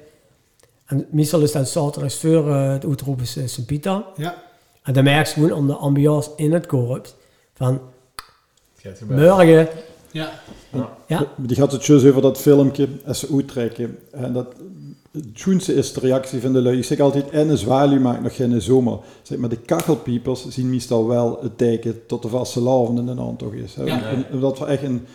En 0.86 1.06
meestal 1.10 1.42
is 1.42 1.52
dat 1.52 1.70
zaterdags 1.70 2.20
voor 2.20 2.50
eh, 2.50 2.72
het 2.72 2.86
uitroepen 2.86 3.26
eh, 3.26 3.48
Sint-Pieter. 3.48 4.04
Ja. 4.16 4.44
En 4.84 4.94
dan 4.94 5.04
merk 5.04 5.28
je 5.28 5.34
gewoon 5.34 5.52
om 5.52 5.68
de 5.68 5.74
ambiance 5.74 6.30
in 6.36 6.52
het 6.54 6.66
korps. 6.66 7.16
Van 7.54 7.80
morgen, 9.10 9.68
Ja. 10.12 10.42
ja, 11.08 11.28
Die 11.38 11.56
gaat 11.58 11.72
het 11.72 11.86
juist 11.86 12.06
over 12.06 12.22
dat 12.22 12.38
filmpje, 12.40 12.88
als 13.06 13.20
ze 13.20 13.28
uittrekken. 13.34 13.98
En 14.12 14.34
dat, 14.34 14.48
het 15.12 15.26
schoonste 15.34 15.74
is 15.74 15.94
de 15.94 16.00
reactie 16.00 16.42
van 16.42 16.54
de 16.54 16.62
lui. 16.62 16.78
Ik 16.78 16.84
zeg 16.84 17.00
altijd, 17.00 17.30
en 17.30 17.50
een 17.50 17.58
zwaluw 17.58 18.00
maakt 18.00 18.22
nog 18.24 18.36
geen 18.36 18.62
zomer. 18.62 18.98
Zeg 19.22 19.38
maar, 19.38 19.50
de 19.50 19.58
kachelpiepers 19.58 20.48
zien 20.48 20.70
meestal 20.70 21.08
wel 21.08 21.40
het 21.42 21.58
teken 21.58 22.06
tot 22.06 22.22
de 22.22 22.28
vaste 22.30 22.60
larven 22.60 22.98
in 22.98 23.08
een 23.08 23.20
aantocht 23.20 23.54
is. 23.56 23.76
Hè. 23.76 23.84
Ja. 23.84 24.02
En- 24.10 24.26
Omdat 24.32 24.60
we 24.60 24.66
echt 24.66 24.84
een, 24.84 25.06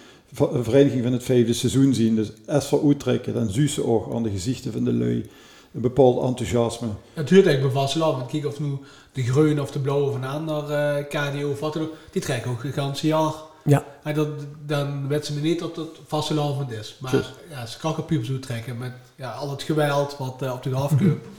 vereniging 0.62 1.02
van 1.02 1.12
het 1.12 1.22
vijfde 1.22 1.52
seizoen 1.52 1.94
zien. 1.94 2.14
Dus 2.14 2.32
als 2.46 2.70
we 2.70 2.80
uittrekken, 2.86 3.34
dan 3.34 3.50
zien 3.50 3.68
ze 3.68 3.84
ook 3.84 4.14
aan 4.14 4.22
de 4.22 4.30
gezichten 4.30 4.72
van 4.72 4.84
de 4.84 4.92
lui 4.92 5.26
een 5.74 5.80
bepaald 5.80 6.22
enthousiasme. 6.22 6.88
Het 7.14 7.28
duurt 7.28 7.46
eigenlijk 7.46 7.74
bij 7.74 7.82
Vasteland. 7.82 8.16
Want 8.16 8.30
kijk 8.30 8.46
of 8.46 8.60
nu 8.60 8.78
de 9.12 9.22
groene 9.22 9.62
of 9.62 9.70
de 9.70 9.78
blauwe 9.78 10.12
van 10.12 10.22
een 10.22 10.28
ander 10.28 10.70
eh, 10.70 11.04
KDO 11.08 11.50
of 11.50 11.60
wat 11.60 11.72
dan 11.72 11.82
ook. 11.82 11.94
Die 12.12 12.22
trekken 12.22 12.50
ook 12.50 12.62
het 12.62 12.74
ganse 12.74 13.06
jaar. 13.06 13.32
ja. 13.64 13.84
En 14.02 14.14
dat, 14.14 14.28
dan 14.66 15.08
weten 15.08 15.26
ze 15.26 15.32
me 15.32 15.40
niet 15.40 15.58
dat 15.58 15.76
het 15.76 15.88
vastelavond 16.06 16.70
is. 16.70 16.96
Maar 17.00 17.12
Juist. 17.12 17.30
ja, 17.50 17.66
ze 17.66 17.78
kan 17.78 18.04
pubers 18.04 18.30
uittrekken 18.30 18.78
met 18.78 18.92
ja, 19.16 19.32
al 19.32 19.50
het 19.50 19.62
geweld 19.62 20.16
wat 20.18 20.42
eh, 20.42 20.52
op 20.52 20.62
de 20.62 20.74
afkeupt. 20.74 21.26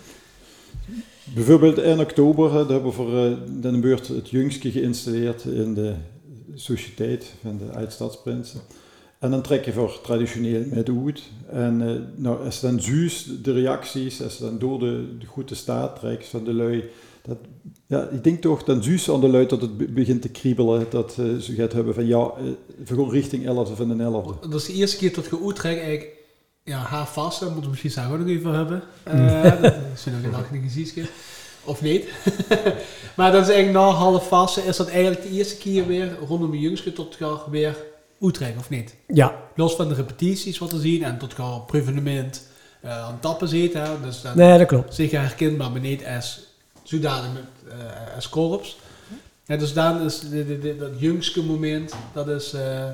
Bijvoorbeeld 1.35 1.77
in 1.77 1.99
oktober 1.99 2.51
hè, 2.51 2.57
daar 2.57 2.71
hebben 2.71 2.89
we 2.89 2.95
voor 2.95 3.25
eh, 3.25 3.31
de 3.61 3.79
beurt 3.79 4.07
het 4.07 4.29
jongske 4.29 4.71
geïnstalleerd 4.71 5.43
in 5.43 5.73
de 5.73 5.93
sociëteit 6.55 7.33
van 7.41 7.57
de 7.57 7.71
Uitstadsprinsen. 7.73 8.61
En 9.19 9.31
dan 9.31 9.41
trek 9.41 9.65
je 9.65 9.73
voor 9.73 9.99
traditioneel 10.03 10.63
met 10.65 10.89
uit. 11.05 11.21
En 11.51 11.81
eh, 11.81 11.95
nou, 12.15 12.45
als 12.45 12.59
dan 12.59 12.81
zuus 12.81 13.27
de 13.41 13.51
reacties, 13.53 14.23
als 14.23 14.37
je 14.37 14.43
dan 14.43 14.59
door 14.59 14.79
de, 14.79 15.17
de 15.19 15.25
goede 15.25 15.55
staat 15.55 15.99
trekt 15.99 16.27
van 16.27 16.43
de 16.43 16.53
lui, 16.53 16.83
dat, 17.21 17.37
ja, 17.87 18.07
ik 18.07 18.23
denk 18.23 18.41
toch 18.41 18.63
dan 18.63 18.83
zuus 18.83 19.09
aan 19.09 19.21
de 19.21 19.27
lui 19.29 19.45
dat 19.47 19.61
het 19.61 19.77
be- 19.77 19.85
begint 19.87 20.21
te 20.21 20.29
kriebelen, 20.29 20.85
dat 20.89 21.15
eh, 21.19 21.35
ze 21.35 21.53
gaat 21.53 21.73
hebben 21.73 21.93
van 21.93 22.05
ja, 22.07 22.31
gaan 22.85 23.09
richting 23.11 23.45
11 23.45 23.75
van 23.75 23.97
de 23.97 24.03
11 24.03 24.39
Dat 24.39 24.53
is 24.53 24.65
de 24.65 24.73
eerste 24.73 24.97
keer 24.97 25.13
dat 25.13 25.25
je 25.25 25.39
uittrekt 25.45 25.81
eigenlijk 25.81 26.15
ja, 26.63 26.77
haar 26.77 27.07
vast. 27.07 27.39
Daar 27.39 27.51
moeten 27.51 27.71
we 27.71 27.77
misschien 27.81 28.03
zo 28.03 28.11
ook 28.13 28.19
nog 28.19 28.27
even 28.27 28.53
hebben. 28.53 28.81
Eh 29.03 29.61
dat 29.61 29.73
is 29.95 30.05
nog 30.05 30.23
een 30.23 30.31
nacht 30.31 30.53
in 30.53 30.61
gezichtje. 30.61 31.03
Of 31.63 31.81
niet. 31.81 32.05
maar 33.17 33.31
dat 33.31 33.41
is 33.47 33.53
eigenlijk 33.53 33.85
na 33.85 33.89
half 33.93 34.27
fase 34.27 34.61
is 34.61 34.77
dat 34.77 34.87
eigenlijk 34.87 35.21
de 35.21 35.29
eerste 35.29 35.57
keer 35.57 35.87
weer 35.87 36.17
rondom 36.27 36.51
de 36.51 36.59
jongske 36.59 36.93
tot 36.93 37.17
weer 37.49 37.87
uittrekken 38.21 38.59
of 38.59 38.69
niet. 38.69 38.95
ja. 39.07 39.35
Los 39.55 39.75
van 39.75 39.87
de 39.87 39.93
repetities 39.93 40.57
wat 40.57 40.71
we 40.71 40.79
zien 40.79 41.03
en 41.03 41.17
tot 41.17 41.33
gaan 41.33 41.53
op 41.53 41.67
prevenement 41.67 42.47
eh, 42.81 43.03
aan 43.03 43.11
het 43.11 43.21
tappen 43.21 43.47
zitten. 43.47 43.81
hè. 43.81 43.89
Dus 44.01 44.21
dat 44.21 44.35
Nee, 44.35 44.57
dat 44.57 44.67
klopt. 44.67 44.95
zeker 44.95 45.21
herkenbaar, 45.21 45.71
maar 45.71 45.79
niet 45.81 46.05
als 46.15 46.39
zodanig 46.83 47.33
met, 47.33 47.73
eh, 47.73 48.15
als 48.15 48.29
korps. 48.29 48.77
Ja, 49.45 49.57
dus 49.57 49.73
dan 49.73 50.01
is 50.01 50.19
de, 50.19 50.45
de, 50.47 50.59
de- 50.59 50.77
dat 50.77 50.89
jongske 50.97 51.43
moment, 51.43 51.93
dat 52.13 52.27
is... 52.27 52.53
eh, 52.53 52.85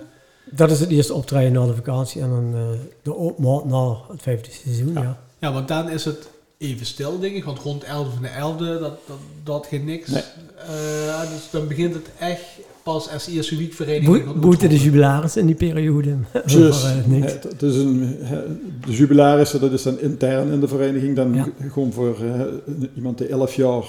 Dat 0.51 0.71
is 0.71 0.79
het 0.79 0.89
eerste 0.89 1.13
optreden 1.13 1.51
na 1.53 1.65
de 1.65 1.75
vakantie 1.75 2.21
en 2.21 2.29
dan 2.29 2.53
eh, 2.55 2.79
de 3.01 3.13
opmaat 3.13 3.65
na 3.65 3.97
het 4.11 4.21
vijfde 4.21 4.51
seizoen, 4.51 4.93
ja. 4.93 5.17
Ja, 5.39 5.51
want 5.53 5.67
dan 5.67 5.89
is 5.89 6.05
het 6.05 6.27
even 6.57 6.85
stil, 6.85 7.19
denk 7.19 7.35
ik. 7.35 7.43
Want 7.43 7.59
rond 7.59 7.83
11 7.83 8.07
van 8.13 8.21
de 8.21 8.29
11e, 8.29 8.79
dat, 8.79 8.97
dat, 9.07 9.17
dat 9.43 9.65
geen 9.67 9.85
niks. 9.85 10.09
Nee. 10.09 10.23
Eh, 10.67 11.19
dus 11.31 11.49
dan 11.51 11.67
begint 11.67 11.93
het 11.93 12.07
echt 12.19 12.41
pas 12.85 13.09
als 13.09 13.27
eerste 13.27 13.55
weekvereniging. 13.57 14.05
Bo 14.25 14.31
gaat 14.31 14.41
boete 14.41 14.57
de 14.57 14.61
uitroepen. 14.63 14.77
jubilaris 14.85 15.37
in 15.37 15.45
die 15.45 15.55
periode. 15.55 16.15
Eh, 16.45 17.05
niks. 17.05 17.31
Het, 17.31 17.43
het 17.43 17.61
is 17.61 17.75
een, 17.75 18.15
hè, 18.21 18.41
de 18.85 18.91
jubilarissen, 18.95 19.59
dat 19.61 19.71
is 19.71 19.83
dan 19.83 19.99
intern 19.99 20.51
in 20.51 20.59
de 20.59 20.67
vereniging. 20.67 21.15
Dan 21.15 21.33
Ja. 21.33 21.47
gewoon 21.71 21.93
voor 21.93 22.15
eh, 22.21 22.39
een- 22.65 22.89
iemand 22.95 23.17
die 23.17 23.27
11 23.27 23.53
jaar 23.55 23.83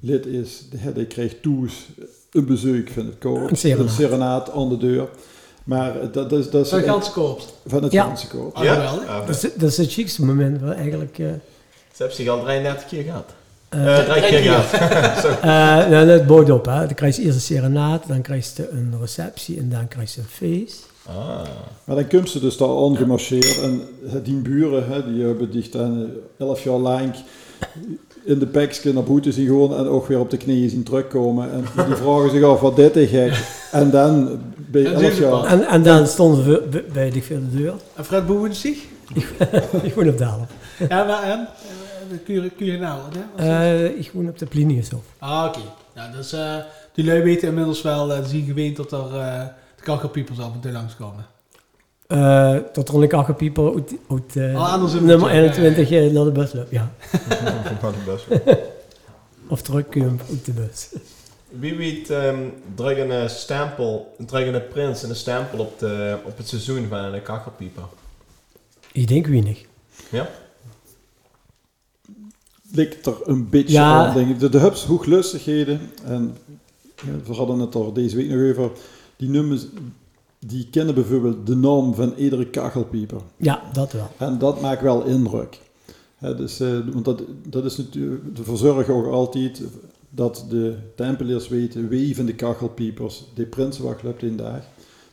lid 0.00 0.26
is, 0.26 0.64
hè, 0.76 0.92
die 0.92 1.06
krijgt 1.06 1.42
toes 1.42 1.88
een 2.32 2.46
bezoek 2.46 2.88
van 2.88 3.06
het 3.06 3.18
korps. 3.18 3.50
Een 3.50 3.56
serenaat. 3.56 3.90
serenaat 3.94 4.50
aan 4.52 4.68
de 4.68 4.76
deur. 4.76 5.08
Maar 5.64 6.00
eh, 6.00 6.06
dat 6.12 6.32
is, 6.32 6.50
dat 6.50 6.64
is 6.64 6.70
Van 6.70 6.82
ganse 6.82 7.12
korps. 7.12 7.46
van 7.66 7.82
het 7.82 7.92
Ja. 7.92 8.12
Ah, 8.52 8.64
Ja? 8.64 8.96
Dat 9.26 9.28
is, 9.28 9.40
dat 9.56 9.70
is 9.70 9.76
het 9.76 9.92
chicste 9.92 10.24
moment 10.24 10.60
waar 10.60 10.76
eigenlijk... 10.76 11.18
eh 11.18 11.26
Ze 11.92 11.96
hebben 11.96 12.16
zich 12.16 12.28
al 12.28 12.40
33 12.42 12.86
keer 12.88 13.02
gehad. 13.02 13.34
Eh, 13.70 13.98
Eh, 13.98 14.08
drie 14.08 14.22
keer 14.22 14.52
eh, 15.42 15.88
nou, 15.90 16.06
dat 16.06 16.26
bouwt 16.26 16.50
op, 16.50 16.66
hè. 16.66 16.78
Dan 16.78 16.94
krijg 16.94 17.16
je 17.16 17.22
eerst 17.22 17.34
een 17.34 17.40
serenaat, 17.40 18.02
dan 18.06 18.20
krijg 18.20 18.56
je 18.56 18.68
een 18.70 18.94
receptie 19.00 19.58
en 19.58 19.68
dan 19.68 19.88
krijg 19.88 20.14
je 20.14 20.20
een 20.20 20.26
feest. 20.26 20.88
Ah. 21.06 21.40
Maar 21.84 21.96
dan 21.96 22.08
komt 22.08 22.30
ze 22.30 22.40
dus 22.40 22.56
daar 22.56 22.68
aangemarcheerd 22.68 23.60
en 23.62 23.80
eh, 24.06 24.12
die 24.22 24.34
buren, 24.34 24.88
hè, 24.88 25.12
die 25.12 25.24
hebben 25.24 25.50
dich 25.50 25.70
dan 25.70 26.08
eh, 26.38 26.46
11 26.46 26.62
jaar 26.64 26.76
lang 26.76 27.14
in 28.24 28.38
de 28.38 28.46
peksken 28.46 28.94
naar 28.94 29.02
buiten 29.02 29.32
zien 29.32 29.46
gaan 29.46 29.78
en 29.78 29.86
ook 29.86 30.06
weer 30.06 30.18
op 30.18 30.30
de 30.30 30.36
knieën 30.36 30.70
zien 30.70 30.82
terugkomen. 30.82 31.52
En 31.52 31.64
die 31.86 31.94
vragen 31.96 32.30
zich 32.30 32.42
af, 32.42 32.60
wat 32.60 32.76
dit 32.76 32.96
is 32.96 33.10
gek. 33.10 33.44
En 33.72 33.90
dan 33.90 34.38
bij 34.56 34.84
En 34.84 34.92
11 34.92 35.02
zien 35.02 35.12
ze 35.14 35.20
jaar... 35.22 35.44
En, 35.44 35.66
en 35.66 35.82
dan 35.82 36.06
stonden 36.06 36.44
we 36.44 36.82
bij- 36.92 37.10
de 37.10 37.20
de 37.28 37.56
deur. 37.56 37.74
En 37.96 38.04
Fred 38.04 38.26
Boeien 38.26 38.54
zich? 38.54 38.78
ik 39.82 39.94
woon 39.94 40.08
op 40.08 40.18
de 40.18 40.24
helft. 40.24 40.52
Ja, 40.88 41.04
maar 41.04 41.22
en? 41.22 41.48
De 42.10 42.22
Cura- 42.22 42.48
Curinaal, 42.56 42.98
hè? 43.12 43.18
Was 43.36 43.46
dat? 43.46 43.48
Eh, 43.48 43.98
ik 43.98 44.10
woon 44.12 44.28
op 44.28 44.38
de 44.38 44.46
Pliniushof. 44.46 45.02
Ah, 45.18 45.44
oké. 45.48 45.60
Nou, 45.94 46.12
dus 46.12 46.32
eh, 46.32 46.56
die 46.94 47.04
lui 47.04 47.22
weten 47.22 47.48
inmiddels 47.48 47.82
wel, 47.82 48.12
eh 48.12 48.24
zien 48.24 48.44
gewend 48.44 48.76
dat 48.76 48.92
er 48.92 49.14
eh 49.20 49.44
de 49.76 49.82
kakkerpiepers 49.82 50.38
af 50.38 50.52
en 50.54 50.60
toe 50.60 50.72
langskomen. 50.72 51.26
Eh 52.06 52.56
tot 52.56 52.88
er 52.88 53.02
een 53.02 53.08
kakkerpieper 53.08 53.74
uit, 53.74 53.92
uit 54.08 54.54
anders 54.54 54.92
in 54.92 54.98
de 54.98 55.04
nummer 55.06 55.28
bus, 55.28 55.36
ja, 55.36 55.62
21 55.62 55.90
eh, 55.90 56.10
naar 56.12 56.24
de 56.24 56.30
bus 56.32 56.52
loopt, 56.52 56.70
ja. 56.70 56.90
De 57.80 58.02
bus. 58.04 58.26
Of 59.48 59.62
terugkomt 59.62 60.22
uit 60.30 60.44
de 60.44 60.52
bus. 60.52 60.88
Wie 61.48 61.76
weet 61.76 62.10
um, 62.10 62.52
een 62.76 63.30
stempel, 63.30 64.14
drukken 64.26 64.54
een 64.54 64.68
prins 64.68 65.02
en 65.02 65.08
een 65.08 65.16
stempel 65.16 65.58
op, 65.58 65.78
de, 65.78 66.18
op 66.24 66.36
het 66.36 66.48
seizoen 66.48 66.86
van 66.88 66.98
een 66.98 67.22
kakkelpieper. 67.22 67.82
Ik 68.92 69.08
denk 69.08 69.26
weinig. 69.26 69.64
Ja? 70.10 70.28
Ligt 72.72 73.06
er 73.06 73.14
een 73.24 73.48
beetje 73.48 73.72
Ja. 73.74 74.06
aan, 74.06 74.14
denk 74.14 74.28
ik. 74.30 74.38
De, 74.38 74.48
de 74.48 74.58
hubs 74.58 74.84
hooglustigheden, 74.84 75.80
en 76.04 76.36
we 77.26 77.32
hadden 77.34 77.58
het 77.58 77.74
er 77.74 77.94
deze 77.94 78.16
week 78.16 78.28
nog 78.28 78.48
over, 78.58 78.70
die 79.16 79.28
nummers, 79.28 79.66
die 80.38 80.68
kennen 80.70 80.94
bijvoorbeeld 80.94 81.46
de 81.46 81.56
naam 81.56 81.94
van 81.94 82.12
iedere 82.16 82.46
kachelpieper. 82.46 83.20
Ja, 83.36 83.62
dat 83.72 83.92
wel. 83.92 84.10
En 84.16 84.38
dat 84.38 84.60
maakt 84.60 84.82
wel 84.82 85.04
indruk. 85.04 85.58
Dus, 86.36 86.60
eh, 86.60 86.78
want 86.92 87.04
dat, 87.04 87.22
dat 87.48 87.64
is 87.64 87.76
natuurlijk, 87.76 88.36
de 88.36 88.42
verzorgen 88.42 88.94
ook 88.94 89.06
altijd 89.06 89.62
dat 90.10 90.44
de 90.48 90.74
tempeliers 90.96 91.48
weten 91.48 91.88
wie 91.88 92.16
van 92.16 92.26
de 92.26 92.34
kachelpiepers 92.34 93.24
die 93.34 93.46
Prinsenwacht 93.46 94.02
loopt 94.02 94.22
in 94.22 94.36
dag, 94.36 94.60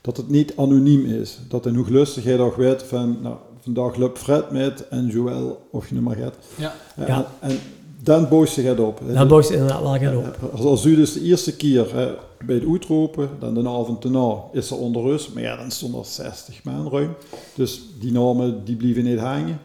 dat 0.01 0.17
het 0.17 0.29
niet 0.29 0.53
anoniem 0.57 1.05
is. 1.05 1.39
Dat 1.47 1.65
in 1.65 1.75
hooglustigheid 1.75 2.39
ook 2.39 2.55
weet 2.55 2.83
van, 2.83 3.17
nou, 3.21 3.35
vandaag 3.73 3.95
loopt 3.95 4.19
Fred 4.19 4.51
met 4.51 4.87
en 4.87 5.05
Joël, 5.07 5.67
of 5.71 5.87
je 5.89 5.95
nu 5.95 6.01
maar 6.01 6.15
gaat. 6.15 6.35
Ja. 6.55 6.73
En, 6.95 7.05
Ja. 7.07 7.27
en 7.39 7.59
dan 8.03 8.27
boost 8.29 8.53
zich 8.53 8.65
het 8.65 8.79
op. 8.79 8.99
Dan 9.13 9.27
bouwt 9.27 9.45
ze 9.45 9.53
inderdaad 9.53 9.99
wel 9.99 10.17
op. 10.17 10.37
Als, 10.51 10.61
als 10.61 10.85
u 10.85 10.95
dus 10.95 11.13
de 11.13 11.21
eerste 11.21 11.55
keer 11.55 11.95
hè, 11.95 12.07
bij 12.45 12.55
het 12.55 12.65
uitroepen, 12.71 13.29
dan 13.39 13.53
de 13.53 13.69
avond 13.69 14.01
daarna 14.01 14.35
is 14.51 14.69
er 14.69 14.77
onder 14.77 15.01
rust, 15.01 15.33
maar 15.33 15.43
ja, 15.43 15.55
dan 15.57 15.71
stond 15.71 15.95
er 15.95 16.05
60 16.05 16.63
man 16.63 16.89
ruim. 16.91 17.13
Dus 17.55 17.81
die 17.99 18.11
namen 18.11 18.61
die 18.65 18.75
blijven 18.75 19.03
niet 19.03 19.19
hangen. 19.19 19.59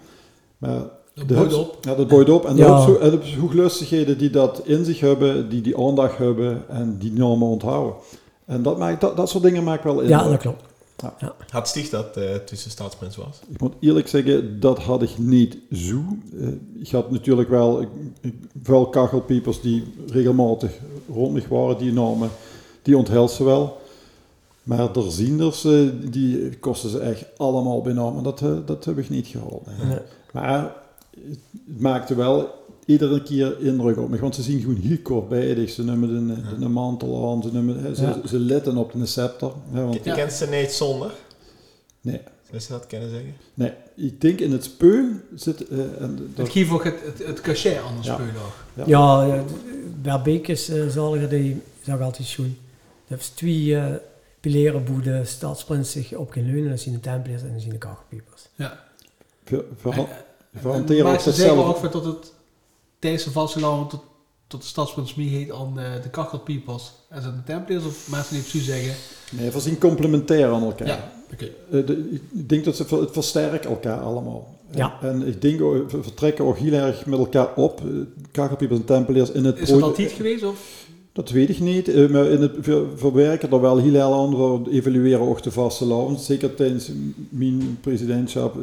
Maar 0.58 0.80
Dat 1.14 1.38
hubs- 1.38 1.54
op. 1.54 1.78
Ja, 1.80 1.94
dat 1.94 2.08
bouwt 2.08 2.30
op. 2.30 2.44
En 2.44 2.54
de 2.56 2.62
Ja. 2.62 2.86
de 2.86 3.18
hooglustigheden 3.40 4.18
die 4.18 4.30
dat 4.30 4.60
in 4.64 4.84
zich 4.84 5.00
hebben, 5.00 5.48
die 5.48 5.60
die 5.60 5.78
aandacht 5.78 6.18
hebben 6.18 6.62
en 6.68 6.96
die 6.98 7.12
namen 7.12 7.48
onthouden. 7.48 7.94
En 8.44 8.62
dat, 8.62 8.78
maakt, 8.78 9.00
dat, 9.00 9.16
dat 9.16 9.28
soort 9.30 9.42
dingen 9.44 9.64
maakt 9.64 9.84
wel 9.84 10.02
Ja, 10.04 10.08
indruk. 10.18 10.30
dat 10.30 10.40
klopt. 10.40 10.62
Had 11.48 11.68
Stieg 11.68 11.88
dat 11.88 12.16
eh 12.16 12.34
tussen 12.34 12.70
staatsprins 12.70 13.16
was? 13.16 13.40
Ik 13.48 13.60
moet 13.60 13.74
eerlijk 13.80 14.08
zeggen, 14.08 14.60
dat 14.60 14.78
had 14.78 15.02
ik 15.02 15.18
niet 15.18 15.58
zo. 15.72 16.02
Eh, 16.40 16.48
ik 16.80 16.90
had 16.90 17.10
natuurlijk 17.10 17.48
wel, 17.48 17.80
ik, 17.80 17.88
ik, 18.20 18.34
wel 18.62 18.88
kachelpiepers 18.88 19.60
die 19.60 19.94
regelmatig 20.06 20.72
rond 21.08 21.32
mij 21.32 21.44
waren, 21.48 21.78
die 21.78 21.92
namen, 21.92 22.30
die 22.82 22.96
ontheld 22.96 23.30
ze 23.30 23.44
wel. 23.44 23.80
Maar 24.62 24.92
de 24.92 25.10
zienders, 25.10 25.64
eh, 25.64 25.88
die 26.10 26.58
kosten 26.58 26.90
ze 26.90 26.98
echt 26.98 27.24
allemaal 27.36 27.82
bij 27.82 27.92
naam. 27.92 28.22
Dat, 28.22 28.42
eh, 28.42 28.56
dat 28.66 28.84
heb 28.84 28.98
ik 28.98 29.08
niet 29.08 29.26
gehaald. 29.26 29.66
nee. 29.66 29.86
Nee. 29.86 29.98
Maar 30.32 30.74
het 31.26 31.80
maakte 31.80 32.14
wel 32.14 32.61
iedere 32.86 33.22
keer 33.22 33.60
indruk 33.60 33.96
op 33.98 34.08
me. 34.08 34.18
Want 34.18 34.34
ze 34.34 34.42
zien 34.42 34.60
gewoon 34.60 34.76
heel 34.76 34.98
kortbijdig. 35.02 35.70
Ze 35.70 35.84
nemen 35.84 36.28
de, 36.28 36.34
de, 36.50 36.58
de 36.58 36.68
mantel 36.68 37.30
aan, 37.30 37.42
ze, 37.42 37.52
nemen, 37.52 37.96
ze, 37.96 38.02
Ja. 38.02 38.20
ze 38.26 38.38
letten 38.38 38.76
op 38.76 38.92
de 38.92 39.06
scepter. 39.06 39.52
Hè, 39.70 39.82
want, 39.84 39.94
Je 39.94 40.00
Ja. 40.04 40.14
kent 40.14 40.32
ze 40.32 40.46
niet 40.48 40.70
zonder. 40.72 41.12
nee. 42.00 42.20
Dus 42.50 42.66
je 42.66 42.72
dat 42.72 42.86
kunnen 42.86 43.10
zeggen? 43.10 43.34
Nee, 43.54 43.72
ik 43.94 44.20
denk 44.20 44.40
in 44.40 44.52
het 44.52 44.64
speun 44.64 45.22
zit... 45.34 45.68
eh, 45.68 45.78
en 45.78 46.16
Het 46.18 46.36
dat, 46.36 46.48
geeft 46.48 46.70
ook 46.70 46.84
het, 46.84 46.94
het, 47.04 47.26
het 47.26 47.40
cachet 47.40 47.82
anders 47.82 48.06
Ja. 48.06 48.14
spelen 48.14 48.34
ook. 48.34 48.54
Ja. 48.74 48.84
Ja, 48.86 49.34
ja 49.34 49.44
Berbeek 50.02 50.48
is 50.48 50.70
uh, 50.70 50.88
zaliger, 50.88 51.28
die 51.28 51.60
zag 51.82 52.00
altijd 52.00 52.28
schoen. 52.28 52.56
Dat 53.08 53.18
is 53.18 53.28
twee 53.28 53.64
uh, 53.64 53.86
pileren 54.40 54.84
boe 54.84 55.00
de 55.00 55.24
stadsprins 55.24 55.90
zich 55.90 56.14
op 56.14 56.30
kunnen 56.30 56.52
leunen. 56.52 56.70
Dat 56.70 56.80
zien 56.80 56.92
de 56.92 57.00
Templiers 57.00 57.42
en 57.42 57.50
dan 57.50 57.60
zien 57.60 57.70
de 57.72 57.78
kachelpiepers. 57.78 58.42
Ja. 58.54 58.84
ver, 59.44 59.64
ver, 59.76 59.92
En, 59.92 60.06
verhanteren 60.60 61.04
maar 61.04 61.14
ook 61.14 61.20
ze 61.20 61.32
zeggen 61.32 61.64
ook 61.64 61.92
dat 61.92 62.04
het 62.04 62.32
tijdens 63.02 63.24
de 63.24 63.30
vastelavond 63.30 63.90
tot, 63.90 64.00
tot 64.46 64.60
de 64.60 64.66
stadsprins 64.66 65.14
mee 65.14 65.28
heet 65.28 65.50
aan 65.52 65.72
uh, 65.76 65.84
de 66.02 66.10
kachelpiepers. 66.10 66.92
En 67.08 67.22
zijn 67.22 67.34
de 67.34 67.42
Templiers 67.52 67.84
of 67.84 68.08
mensen 68.10 68.34
die 68.34 68.42
het 68.42 68.50
zo 68.50 68.58
zeggen? 68.58 68.94
Nee, 69.30 69.50
we 69.50 69.60
zien 69.60 69.78
complementair 69.78 70.48
aan 70.52 70.62
elkaar. 70.62 70.86
Ja, 70.86 71.12
oké. 71.32 71.44
Eh, 71.70 71.86
de- 71.86 72.08
ik 72.34 72.48
denk 72.48 72.64
dat 72.64 72.76
ze 72.76 72.82
het 72.96 73.08
versterken 73.12 73.70
elkaar 73.70 74.00
allemaal. 74.00 74.48
Ja. 74.74 74.98
En, 75.02 75.08
en 75.08 75.26
ik 75.26 75.42
denk 75.42 75.58
we 75.58 75.84
vertrekken 76.02 76.44
ook 76.44 76.58
heel 76.58 76.72
erg 76.72 77.06
met 77.06 77.18
elkaar 77.18 77.54
op. 77.56 77.80
eh, 77.80 77.86
Kakelpiepers 78.30 78.78
en 78.80 78.84
tempeliers 78.86 79.30
in 79.30 79.44
het 79.44 79.58
Is 79.58 79.68
dat 79.68 79.82
altijd 79.82 80.12
geweest? 80.12 80.44
Of? 80.44 80.86
Dat 81.12 81.30
weet 81.30 81.48
ik 81.48 81.60
niet, 81.60 81.88
eh, 81.88 82.08
maar 82.08 82.24
in 82.26 82.40
het 82.42 82.52
ver- 82.60 82.86
verwerken 82.96 83.50
er 83.50 83.60
wel 83.60 83.78
heel 83.78 83.94
erg 83.94 84.04
aan. 84.12 84.62
We 84.62 84.70
evalueren 84.70 85.28
ook 85.28 85.42
de 85.42 85.50
vaste 85.50 85.84
avond. 85.84 86.20
Zeker 86.20 86.54
tijdens 86.54 86.90
mijn 87.28 87.78
presidentschap. 87.80 88.56
eh, 88.56 88.62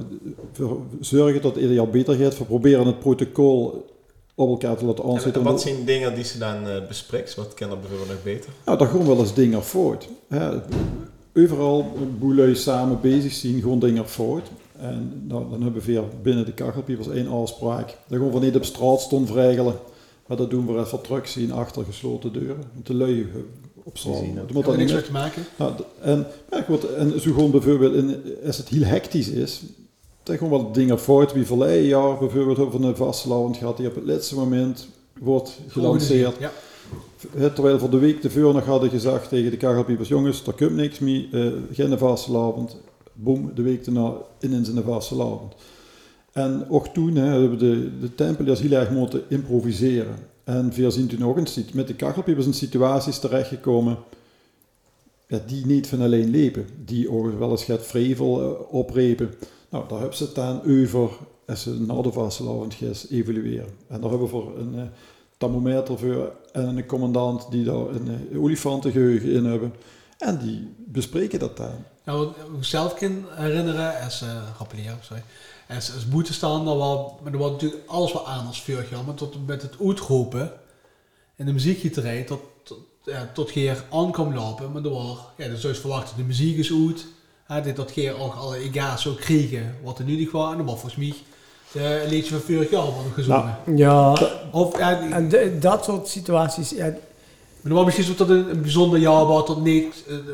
We 0.56 0.78
zorgen 1.00 1.42
dat 1.42 1.54
het 1.54 1.62
ieder 1.62 1.76
jaar 1.76 1.90
beter 1.90 2.16
gaat. 2.16 2.38
We 2.38 2.44
proberen 2.44 2.86
het 2.86 3.00
protocol 3.00 3.86
op 4.40 4.50
elkaar 4.50 4.78
te 4.78 4.86
laten 4.86 5.04
En, 5.04 5.10
aanzetten. 5.10 5.42
en 5.42 5.48
wat 5.48 5.62
zijn 5.62 5.86
dingen 5.86 6.16
die 6.16 6.24
ze 6.24 6.38
dan 6.38 6.68
eh 6.68 6.88
bespreekt? 6.88 7.36
Wat 7.36 7.54
kan 7.54 7.72
er 7.72 7.80
bijvoorbeeld 7.80 8.10
nog 8.10 8.24
beter? 8.24 8.52
Nou, 8.66 8.78
daar 8.78 8.88
gewoon 8.88 9.08
wel 9.08 9.20
eens 9.20 9.34
dingen 9.34 9.64
voort. 9.64 10.08
Hè. 10.28 10.50
Overal 11.36 11.94
boelui 12.20 12.56
samen 12.56 13.02
bezig 13.02 13.34
zien, 13.34 13.62
gewoon 13.62 13.80
dingen 13.80 14.10
voort. 14.10 14.48
En 14.78 15.24
nou, 15.28 15.50
dan 15.50 15.62
hebben 15.62 15.82
we 15.82 15.92
weer 15.92 16.04
binnen 16.22 16.46
de 16.46 16.54
kachelpiepers 16.54 17.08
één 17.08 17.28
afspraak. 17.28 17.88
Dat 17.88 18.18
gewoon 18.18 18.32
van 18.32 18.42
niet 18.42 18.56
op 18.56 18.64
straat 18.64 19.02
stond 19.02 19.30
regelen. 19.30 19.76
Maar 20.28 20.38
dat 20.38 20.50
doen 20.50 20.66
we 20.68 20.80
even 20.80 21.02
terug 21.02 21.28
zien 21.28 21.52
achter 21.52 21.84
gesloten 21.84 22.34
deuren. 22.34 22.64
Want 22.74 22.88
de 22.88 22.94
lui 22.94 23.22
eh, 23.22 23.40
op 23.84 23.98
straat. 23.98 24.18
Zien 24.18 24.36
dat. 24.36 24.44
dat 24.44 24.54
moet 24.54 24.66
dat 24.66 24.74
er 24.74 24.80
niet 24.80 24.92
niks 24.92 25.10
meer. 25.10 25.22
mee 25.22 25.32
te 25.32 25.42
maken? 25.42 25.46
Nou, 25.58 25.74
en, 26.02 26.28
ja, 26.52 26.62
goed, 26.62 26.94
en 26.94 27.22
zo 27.22 27.34
gewoon 27.34 27.52
bijvoorbeeld, 27.52 27.94
in, 27.94 28.22
als 28.46 28.58
het 28.58 28.68
heel 28.68 28.84
hectisch 28.84 29.30
is, 29.30 29.62
dan 30.30 30.38
gewoon 30.38 30.64
wat 30.64 30.74
dingen 30.74 31.00
fout. 31.00 31.34
Wie 31.34 31.46
verleden 31.46 31.88
jaar 31.88 32.18
bijvoorbeeld 32.18 32.60
over 32.60 32.84
een 32.84 32.96
vastelavond 32.96 33.58
gehad, 33.58 33.78
die 33.78 33.88
op 33.88 33.96
het 33.96 34.06
laatste 34.06 34.36
moment 34.36 34.88
wordt 35.20 35.60
gelanceerd. 35.68 36.36
Ja. 36.40 36.52
Terwijl 37.54 37.80
voor 37.80 37.90
de 37.90 37.98
week 37.98 38.22
tevoren 38.22 38.56
nog 38.56 38.66
hadden 38.66 38.90
gezegd 38.90 39.30
tegen 39.30 39.52
de 39.52 39.58
kagelpiepers, 39.58 40.08
jongens, 40.08 40.44
daar 40.44 40.54
komt 40.54 40.76
niks 40.76 41.00
mee, 41.00 41.30
eh, 41.32 41.48
geen 41.72 41.98
vastelavond. 41.98 42.78
Boom, 43.14 43.52
de 43.56 43.62
week 43.62 43.86
daarna 43.86 44.14
in 44.40 44.66
zijn 44.66 44.84
vastelavond. 44.84 45.54
En 46.32 46.66
ook 46.70 46.88
toen 46.88 47.16
hè, 47.16 47.40
hebben 47.40 47.60
de, 47.60 48.00
de 48.00 48.16
tempeliers 48.16 48.60
heel 48.60 48.72
erg 48.72 48.90
moeten 48.90 49.24
improviseren. 49.28 50.16
En 50.44 50.72
we 50.76 50.92
zien 50.92 51.08
toen 51.08 51.26
ook 51.26 51.38
een, 51.38 51.48
sit- 51.48 51.74
met 51.74 51.88
de 51.88 51.96
kagelpiepers 51.96 52.46
in 52.46 52.54
situaties 52.54 53.20
terechtgekomen 53.20 53.98
ja, 55.28 55.40
die 55.48 55.66
niet 55.66 55.88
van 55.88 56.02
alleen 56.02 56.30
leven. 56.30 56.68
Die 56.86 57.12
ook 57.12 57.40
wel 57.40 57.52
eens 57.52 57.64
gaat 57.64 57.86
vrevel 57.86 58.42
eh, 58.42 58.74
oprepen. 58.76 59.34
Nou, 59.70 59.88
daar 59.88 60.00
hebben 60.00 60.18
ze 60.18 60.32
dan 60.32 60.62
over 60.62 61.10
als 61.48 61.62
ze 61.62 61.82
na 61.82 62.02
de 62.02 62.12
vastelavond 62.12 62.74
gaan 62.74 62.94
evalueren. 63.10 63.70
En 63.88 64.02
daar 64.02 64.10
hebben 64.10 64.22
we 64.22 64.28
voor 64.28 64.58
een 64.58 64.80
eh, 64.80 64.86
thermometer 65.38 66.00
voor 66.00 66.36
en 66.52 66.78
een 66.78 66.86
commandant 66.86 67.52
die 67.52 67.64
daar 67.64 67.88
een 67.88 68.30
eh, 68.32 68.42
olifantengeheugen 68.42 69.32
in 69.32 69.46
hebben. 69.46 69.74
En 70.18 70.38
die 70.38 70.76
bespreken 70.78 71.40
dat 71.40 71.58
dan. 71.58 71.86
Nou, 72.04 72.26
wat 72.26 72.36
ik 72.58 72.64
zelf 72.64 72.94
kan 72.94 73.26
herinneren, 73.30 74.02
als 74.04 74.22
uh, 74.22 74.30
rappeleren, 74.58 74.98
sorry. 75.02 75.24
Als, 75.70 75.94
als 75.94 76.08
boete 76.08 76.34
staan, 76.34 76.68
er 76.68 77.38
wordt 77.38 77.52
natuurlijk 77.52 77.82
alles 77.86 78.14
wel 78.14 78.28
aan 78.28 78.48
als 78.48 78.62
vuur 78.62 78.88
maar 79.06 79.16
tot 79.16 79.48
met 79.48 79.62
het 79.62 79.76
uitroepen 79.82 80.54
en 81.36 81.46
de 81.46 81.54
muziekgieterij 81.54 82.24
tot, 82.24 82.42
tot, 82.64 82.80
ja, 83.06 83.30
tot 83.34 83.52
Geer 83.52 83.84
aan 83.92 84.12
kwam 84.12 84.34
lopen, 84.34 84.72
maar 84.72 84.82
door, 84.82 85.20
ja, 85.38 85.48
dus 85.48 85.62
juist 85.62 85.80
verwachten 85.80 86.18
de 86.18 86.24
muziek 86.24 86.58
is 86.58 86.72
uit, 86.72 87.06
hè, 87.54 87.62
dit 87.62 87.76
dat 87.76 87.91
Geer 87.91 88.20
ook 88.20 88.34
alle 88.36 88.58
ega's 88.58 89.02
zou 89.02 89.16
kriegen, 89.16 89.76
wat 89.84 90.00
er 90.00 90.06
nu 90.06 90.16
niet 90.16 90.32
was, 90.32 90.52
en 90.52 90.58
dan 90.58 90.66
was 90.66 90.80
volgens 90.80 90.95
mij 90.95 91.14
de 91.72 92.06
liedje 92.10 92.32
van 92.32 92.39
vorig 92.39 92.70
jaar 92.72 92.86
worden 92.86 93.12
gezongen. 93.14 93.58
Ja, 93.76 94.18
Of, 94.52 94.78
ja, 94.78 95.00
die- 95.02 95.10
en 95.14 95.30
de- 95.30 95.58
dat 95.60 95.84
soort 95.84 96.08
situaties, 96.08 96.70
ja, 96.70 96.93
maar 97.62 97.74
was 97.74 97.86
misschien 97.86 98.14
dat 98.18 98.30
een, 98.30 98.50
een 98.50 98.62
bijzonder 98.62 99.00
jaar 99.00 99.26
was 99.26 99.47
dat 99.47 99.62
niet, 99.64 100.04
eh, 100.08 100.14
het, 100.14 100.26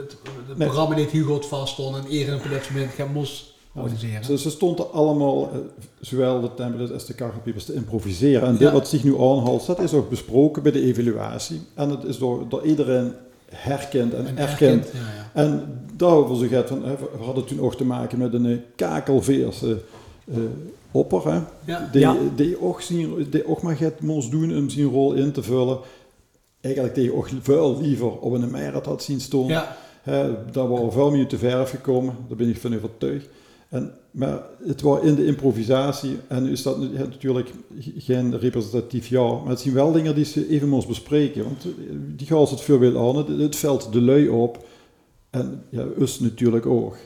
het 0.47 0.57
Nee. 0.57 0.67
programma 0.67 0.95
niet 0.95 1.09
heel 1.09 1.25
goed 1.25 1.45
vast 1.45 1.73
stond 1.73 1.95
en 1.95 2.05
eerder 2.09 2.35
op 2.35 2.41
dat 2.51 2.69
moment 2.71 2.91
gaan 2.93 3.11
moest 3.11 3.53
organiseren. 3.75 4.23
Ze, 4.25 4.37
ze 4.37 4.49
stonden 4.49 4.91
allemaal, 4.91 5.49
eh, 5.53 5.57
zowel 5.99 6.41
de 6.41 6.53
tempeliers 6.53 6.91
als 6.91 7.05
de 7.05 7.13
kachelpiepers, 7.13 7.65
te 7.65 7.73
improviseren. 7.73 8.47
En 8.47 8.51
dit 8.51 8.61
Ja. 8.67 8.71
wat 8.71 8.87
zich 8.87 9.03
nu 9.03 9.13
aanhaalt, 9.19 9.65
dat 9.65 9.79
is 9.79 9.93
ook 9.93 10.09
besproken 10.09 10.63
bij 10.63 10.71
de 10.71 10.81
evaluatie. 10.81 11.61
En 11.73 11.89
het 11.89 12.03
is 12.03 12.17
door, 12.17 12.49
door 12.49 12.63
iedereen 12.65 13.13
herkend 13.51 14.13
en, 14.13 14.27
En 14.27 14.37
erkend. 14.37 14.85
Ja, 14.93 14.99
ja. 14.99 15.29
En 15.41 15.63
daarover 15.95 16.37
zo 16.37 16.47
gaat 16.47 16.67
van, 16.67 16.83
hè, 16.85 16.95
we 16.95 17.23
hadden 17.23 17.45
toen 17.45 17.59
ook 17.59 17.75
te 17.75 17.85
maken 17.85 18.17
met 18.17 18.33
een 18.33 18.45
eh, 18.45 18.57
kakelveerse 18.75 19.77
eh, 20.31 20.37
opper, 20.91 21.31
hè, 21.33 21.39
Ja. 21.65 21.89
die, 21.91 22.01
Ja. 22.01 22.15
die, 22.35 22.61
ook 22.61 22.81
zien, 22.81 23.27
die 23.29 23.47
ook 23.47 23.61
maar 23.61 23.75
gaat 23.75 23.99
moest 24.01 24.31
doen 24.31 24.57
om 24.57 24.69
zijn 24.69 24.85
rol 24.87 25.13
in 25.13 25.31
te 25.31 25.43
vullen. 25.43 25.77
Eigenlijk 26.61 26.95
die 26.95 27.13
ook 27.15 27.27
veel 27.41 27.81
liever 27.81 28.19
op 28.19 28.33
een 28.33 28.51
merit 28.51 28.85
had 28.85 29.03
zien 29.03 29.21
staan. 29.21 29.45
Ja, 29.45 29.77
Hè, 30.03 30.31
daar 30.51 30.67
waren 30.67 30.91
veel 30.91 31.11
meer 31.11 31.27
te 31.27 31.37
verf 31.37 31.69
gekomen, 31.69 32.15
daar 32.27 32.37
ben 32.37 32.49
ik 32.49 32.57
van 32.57 32.75
overtuigd. 32.75 33.27
En, 33.69 33.93
maar 34.11 34.39
het 34.65 34.81
was 34.81 35.01
in 35.01 35.15
de 35.15 35.25
improvisatie, 35.25 36.19
en 36.27 36.43
nu 36.43 36.51
is 36.51 36.61
dat 36.61 36.93
natuurlijk 36.93 37.49
geen 37.97 38.39
representatief 38.39 39.07
jaar, 39.07 39.33
maar 39.33 39.49
het 39.49 39.59
zijn 39.59 39.73
wel 39.73 39.91
dingen 39.91 40.15
die 40.15 40.25
ze 40.25 40.49
even 40.49 40.69
moest 40.69 40.87
bespreken. 40.87 41.43
Want 41.43 41.65
eh, 41.65 41.71
die 41.91 42.27
gaan 42.27 42.39
het 42.39 42.61
voorbeeld 42.61 42.95
aan, 42.95 43.15
het, 43.15 43.39
het 43.41 43.55
valt 43.55 43.93
de 43.93 44.01
lui 44.01 44.27
op, 44.29 44.65
en 45.29 45.63
ja, 45.69 45.85
us 45.99 46.19
natuurlijk 46.19 46.65
ook. 46.65 46.97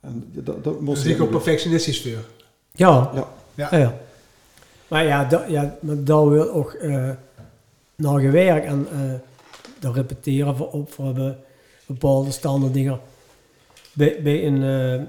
En 0.00 0.30
dat, 0.32 0.64
dat 0.64 0.80
moest 0.80 1.02
dus 1.02 1.12
ik 1.12 1.22
ook 1.22 1.30
perfectionistisch 1.30 2.02
voor. 2.02 2.10
ja, 2.10 3.10
Ja. 3.14 3.28
Ja. 3.54 3.68
ja. 3.70 3.78
ja. 3.78 3.98
Maar 4.88 5.04
ja, 5.04 5.24
dat, 5.24 5.44
ja 5.48 5.76
maar 5.80 6.04
daar 6.04 6.28
wil 6.28 6.50
ook 6.50 6.72
eh 6.72 7.10
naar 7.96 8.20
gewerkt 8.20 8.66
en 8.66 8.86
eh 8.92 9.12
daar 9.82 9.92
repeteren 9.92 10.56
we 10.56 10.64
op. 10.64 10.94
We 10.94 11.02
hebben 11.02 11.38
bepaalde 11.86 12.30
standaard 12.30 12.74
dingen. 12.74 13.00
Bij, 13.92 14.22
bij 14.22 14.46
een 14.46 14.62
eh, 14.62 15.06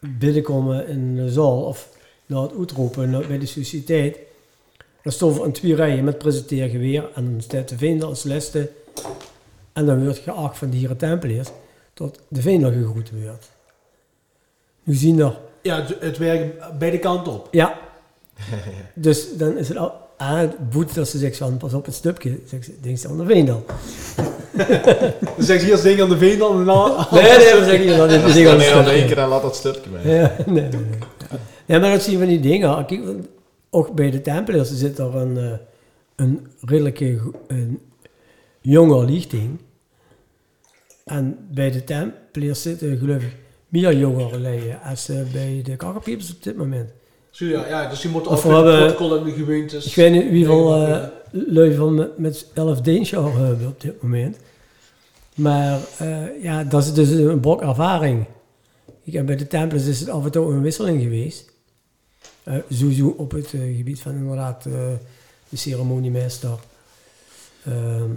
binnenkomen 0.00 0.88
in 0.88 1.16
de 1.16 1.30
zaal 1.30 1.62
of 1.64 1.88
na 2.26 2.42
het 2.42 2.52
uitroepen 2.58 3.10
bij 3.28 3.38
de 3.38 3.46
sociëteit. 3.46 4.18
Dan 5.02 5.12
stonden 5.12 5.40
we 5.40 5.46
in 5.46 5.52
twee 5.52 5.74
rijen 5.74 6.04
met 6.04 6.18
presenteergeweer 6.18 7.10
en 7.14 7.30
dan 7.30 7.40
staat 7.40 7.68
de 7.68 7.78
vinder 7.78 8.08
als 8.08 8.24
laatste. 8.24 8.70
En 9.72 9.86
dan 9.86 10.04
wordt 10.04 10.18
geacht 10.18 10.58
van 10.58 10.70
de 10.70 10.76
heren 10.76 10.96
tempeliers 10.96 11.48
tot 11.94 12.18
de 12.28 12.40
vinder 12.40 12.72
gegroet 12.72 13.10
wordt. 13.22 13.50
Nu 14.82 14.94
zien 14.94 15.18
er 15.20 15.38
Ja, 15.62 15.82
het, 15.82 15.96
het 16.00 16.18
werkt 16.18 16.78
beide 16.78 16.98
kanten 16.98 17.32
op. 17.32 17.48
ja. 17.50 17.78
Dus 18.94 19.36
dan 19.36 19.58
is 19.58 19.68
het 19.68 19.76
al 19.76 19.92
aan 20.16 20.38
het 20.38 20.70
boet 20.70 20.94
dat 20.94 21.08
ze 21.08 21.18
zegt 21.18 21.36
van 21.36 21.56
pas 21.56 21.74
op 21.74 21.84
het 21.84 21.94
stupje. 21.94 22.38
Zegt 22.46 22.64
ze, 22.64 22.72
denk 22.80 22.98
ze 22.98 23.08
aan 23.08 23.18
de 23.18 23.24
Veendal. 23.24 23.64
Dan 25.36 25.44
zeg 25.44 25.60
je 25.60 25.70
eerst 25.70 25.82
dingen 25.82 26.02
aan 26.02 26.08
de 26.08 26.18
veen 26.18 26.38
dan 26.38 26.58
en 26.58 26.64
dan... 26.64 27.06
Nee, 27.10 27.22
nee, 27.22 27.38
we 27.38 27.64
zeggen 27.64 27.88
hier 27.88 27.96
dat 27.96 28.10
is 28.10 28.34
niet 28.34 28.46
aan 28.46 28.56
Nee, 28.56 28.72
dan 28.72 28.84
één 28.84 28.96
het 28.96 29.06
keer 29.06 29.16
dan 29.16 29.28
laat 29.28 29.42
dat 29.42 29.56
stukje 29.56 29.90
mee. 29.90 30.14
Ja, 30.14 30.36
nee, 30.46 30.62
nee, 30.62 30.70
nee. 30.70 30.98
Ja, 31.64 31.78
maar 31.78 31.90
dat 31.90 32.02
zien 32.02 32.12
we 32.12 32.18
van 32.18 32.28
die 32.28 32.40
dingen. 32.40 32.86
Kijk, 32.86 33.02
ook 33.70 33.94
bij 33.94 34.10
de 34.10 34.20
Tempeliers 34.20 34.72
zit 34.72 34.98
er 34.98 35.16
een, 35.16 35.36
eh, 35.36 35.58
een 36.16 36.46
redelijke 36.60 37.20
een 37.46 37.80
jonge 38.60 39.04
lichting. 39.04 39.58
En 41.04 41.38
bij 41.50 41.70
de 41.70 41.84
Tempeliers 41.84 42.62
zitten 42.62 42.98
geloof 42.98 43.22
ik 43.22 43.36
meer 43.68 43.96
jongere 43.96 44.38
leien 44.38 44.80
als 44.82 45.08
eh, 45.08 45.16
bij 45.32 45.60
de 45.64 45.76
kakkerpiepers 45.76 46.34
op 46.34 46.42
dit 46.42 46.56
moment. 46.56 46.90
Zo 47.36 47.44
ja, 47.44 47.66
ja, 47.68 47.88
dus 47.88 48.02
je 48.02 48.08
moet 48.08 48.26
Of 48.26 48.36
ook 48.36 48.42
we 48.50 48.56
hebben- 48.56 48.78
protocol 48.78 49.18
en 49.18 49.24
de 49.24 49.30
gemeentes... 49.30 49.86
Ik 49.86 49.94
weet 49.94 50.12
niet 50.12 50.46
hoeveel 50.46 50.68
Dingen 50.78 51.10
uh, 51.32 51.42
lui 51.54 51.74
van 51.74 51.94
met, 51.94 52.18
met 52.18 52.46
11 52.54 52.80
dienstjaar 52.80 53.32
hebben 53.38 53.66
op 53.66 53.80
dit 53.80 54.02
moment. 54.02 54.36
Maar 55.34 55.78
eh, 55.98 56.42
ja, 56.42 56.64
dat 56.64 56.82
is 56.84 56.92
dus 56.92 57.10
een 57.10 57.40
brok 57.40 57.62
ervaring. 57.62 58.24
Ik 59.02 59.12
heb 59.12 59.26
bij 59.26 59.36
de 59.36 59.46
Tempels 59.46 59.86
is 59.86 60.00
het 60.00 60.08
af 60.08 60.24
en 60.24 60.30
toe 60.30 60.52
een 60.52 60.62
wisseling 60.62 61.02
geweest. 61.02 61.52
Eh 62.42 62.54
sowieso 62.70 63.14
op 63.16 63.30
het 63.30 63.46
gebied 63.46 64.00
van 64.00 64.12
inderdaad 64.12 64.66
eh, 64.66 64.72
de 65.48 65.56
ceremoniemeester. 65.56 66.50
Ehm, 67.64 68.10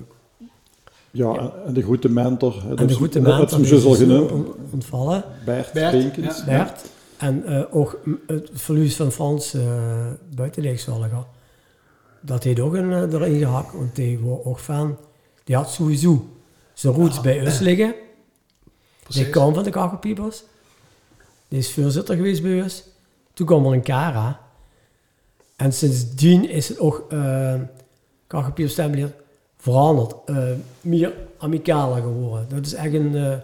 Ja, 1.11 1.33
en- 1.35 1.51
en 1.65 1.73
de 1.73 1.81
goede 1.81 2.09
mentor. 2.09 2.53
hè, 2.61 2.69
en 2.69 2.75
de 2.75 2.85
dat- 2.85 2.95
goede 2.97 3.19
dat- 3.21 3.27
man, 3.27 3.39
Dat 3.39 3.49
is 3.51 3.55
hem 3.55 3.65
zus 3.65 3.83
al 3.85 3.93
genoemd. 3.95 4.31
ontvallen. 4.71 5.23
Bert, 5.45 5.71
Bert, 5.73 6.15
ja. 6.15 6.43
Bert. 6.45 6.81
En 7.19 7.45
eh, 7.45 7.75
ook 7.75 7.99
het 8.27 8.49
verlies 8.53 8.95
van 8.95 9.11
Frans 9.11 9.55
uh, 9.55 10.11
buitenleegzorger. 10.35 11.25
Dat 12.21 12.43
heeft 12.43 12.59
ook 12.59 12.73
een, 12.73 12.91
eh, 12.91 13.13
erin 13.13 13.37
gehakt. 13.39 13.73
Want 13.73 13.95
die 13.95 14.19
was 14.19 14.43
ook 14.43 14.59
van... 14.59 14.97
Die 15.43 15.55
had 15.55 15.69
sowieso 15.69 16.29
zijn 16.73 16.93
roots 16.93 17.21
bij 17.21 17.41
ons 17.45 17.59
liggen. 17.59 17.87
Die 17.87 18.73
Precies. 19.03 19.29
kwam 19.29 19.53
van 19.53 19.63
de 19.63 19.69
kakkelpiepers. 19.69 20.43
Die 21.47 21.59
is 21.59 21.73
voorzitter 21.73 22.15
geweest 22.15 22.41
bij 22.41 22.61
ons. 22.61 22.83
Toen 23.33 23.45
kwam 23.45 23.65
er 23.65 23.73
een 23.73 23.81
Kara. 23.81 24.39
En 25.55 25.73
sindsdien 25.73 26.49
is 26.49 26.69
het 26.69 26.79
ook 26.79 27.05
uh, 27.13 27.53
veranderd. 29.57 30.15
eh, 30.25 30.43
meer 30.81 31.13
amicaler 31.37 32.01
geworden. 32.01 32.49
Dat 32.49 32.65
is 32.65 32.73
echt 32.73 32.93
een... 32.93 33.15
eh 33.15 33.37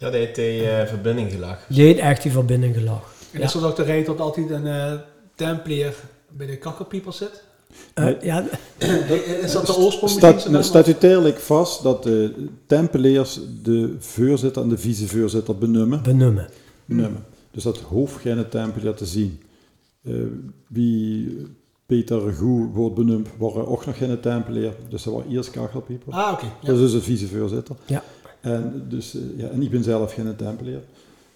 Ja, 0.00 0.10
die 0.10 0.18
heeft 0.18 0.34
die 0.34 0.70
eh, 0.70 0.86
verbinding 0.86 1.30
gelag. 1.32 1.58
die 1.68 1.84
heeft 1.84 1.98
echt 1.98 2.22
die 2.22 2.32
verbinding 2.32 2.74
gelag. 2.74 3.14
En 3.32 3.40
is 3.40 3.54
er 3.54 3.66
ook 3.66 3.76
de 3.76 3.82
reden 3.82 4.06
dat 4.06 4.20
altijd 4.20 4.50
een 4.50 4.66
eh 4.66 4.92
Templier 5.34 5.94
bij 6.28 6.46
de 6.46 6.56
kakkerpieper 6.56 7.12
zit? 7.12 7.42
Eh, 7.94 8.20
ja, 8.22 8.44
Is 9.42 9.52
dat 9.52 9.66
de 9.66 9.76
oorsprong? 9.76 10.12
Stat, 10.12 10.48
nou, 10.48 10.64
statutair 10.64 11.18
ligt 11.18 11.42
vast 11.42 11.82
dat 11.82 12.02
de 12.02 12.48
tempeliers 12.66 13.40
de 13.62 13.96
voorzitter 13.98 14.62
en 14.62 14.68
de 14.68 14.78
vicevoorzitter 14.78 15.58
benoemen. 15.58 16.02
benoemen. 16.02 16.48
benoemen. 16.84 17.24
Dus 17.50 17.62
dat 17.62 17.78
hoeft 17.78 18.20
geen 18.20 18.48
tempelier 18.48 18.94
te 18.94 19.06
zien. 19.06 19.40
Eh, 20.02 20.14
wie 20.66 21.36
Peter 21.86 22.32
Goe 22.32 22.68
wordt 22.72 22.94
benoemd, 22.94 23.28
waren 23.38 23.66
ook 23.66 23.86
nog 23.86 23.96
geen 23.96 24.20
tempelier. 24.20 24.72
Dus 24.88 25.02
dat 25.02 25.14
was 25.14 25.22
eerst 25.30 25.50
kachelpieper. 25.50 26.12
Ah, 26.12 26.32
oké. 26.32 26.44
ja. 26.44 26.66
Dat 26.66 26.74
is 26.74 26.80
dus 26.80 26.92
de 26.92 27.00
vicevoorzitter. 27.00 27.76
Ja. 27.86 28.02
En, 28.40 28.86
dus, 28.88 29.14
eh, 29.14 29.20
ja, 29.36 29.48
en 29.48 29.62
ik 29.62 29.70
ben 29.70 29.82
zelf 29.82 30.14
geen 30.14 30.36
tempelier. 30.36 30.80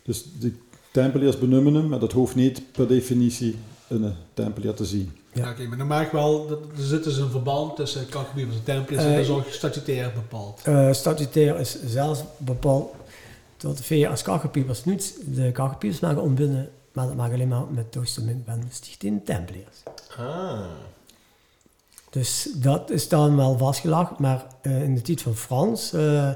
Dus 0.03 0.25
de 0.41 0.53
tempeliers 0.91 1.39
benoemen 1.39 1.75
hem, 1.75 1.89
maar 1.89 1.99
dat 1.99 2.13
hoeft 2.13 2.35
niet 2.35 2.63
per 2.73 2.89
definitie 2.89 3.57
een 3.89 4.15
tempelier 4.35 4.75
te 4.75 4.85
zien. 4.85 5.13
Ja, 5.33 5.51
oké, 5.51 5.67
maar 5.67 5.79
dan 5.79 5.87
maak 5.87 6.07
ik 6.07 6.13
wel, 6.13 6.51
er 6.51 6.83
zit 6.83 7.05
dus 7.05 7.17
een 7.17 7.31
verband 7.31 7.77
tussen 7.77 8.09
kakkerpiepers 8.09 8.57
en 8.57 8.65
Templiers. 8.65 9.03
Eh, 9.03 9.09
en 9.09 9.17
dat 9.17 9.25
is 9.25 9.31
ook 9.31 9.47
statutair 9.49 10.13
bepaald. 10.15 10.61
Eh, 10.65 10.93
statutair 10.93 11.61
is 11.61 11.79
zelfs 11.87 12.23
bepaald 12.37 12.95
dat 13.57 13.77
de 13.77 13.85
VA 13.85 14.09
als 14.09 14.23
kachelpiepers 14.23 14.85
niet 14.85 15.19
de 15.27 15.53
kachelpiepers 15.53 16.01
mogen 16.01 16.23
ontbinden, 16.23 16.71
maar 16.93 17.07
dat 17.07 17.17
mag 17.17 17.33
alleen 17.33 17.49
maar 17.49 17.65
met 17.71 17.93
testament 17.93 18.45
van 18.47 18.61
de 18.61 18.67
Stichting 18.71 19.25
Templiers. 19.25 19.83
Ah. 20.19 20.61
Dus 22.11 22.49
dat 22.57 22.91
is 22.91 23.09
dan 23.09 23.37
wel 23.37 23.59
vastgelegd, 23.59 24.19
maar 24.19 24.47
eh, 24.63 24.83
in 24.83 24.95
de 24.95 25.03
tijd 25.03 25.23
van 25.23 25.35
Frans 25.35 25.93
eh 25.93 26.31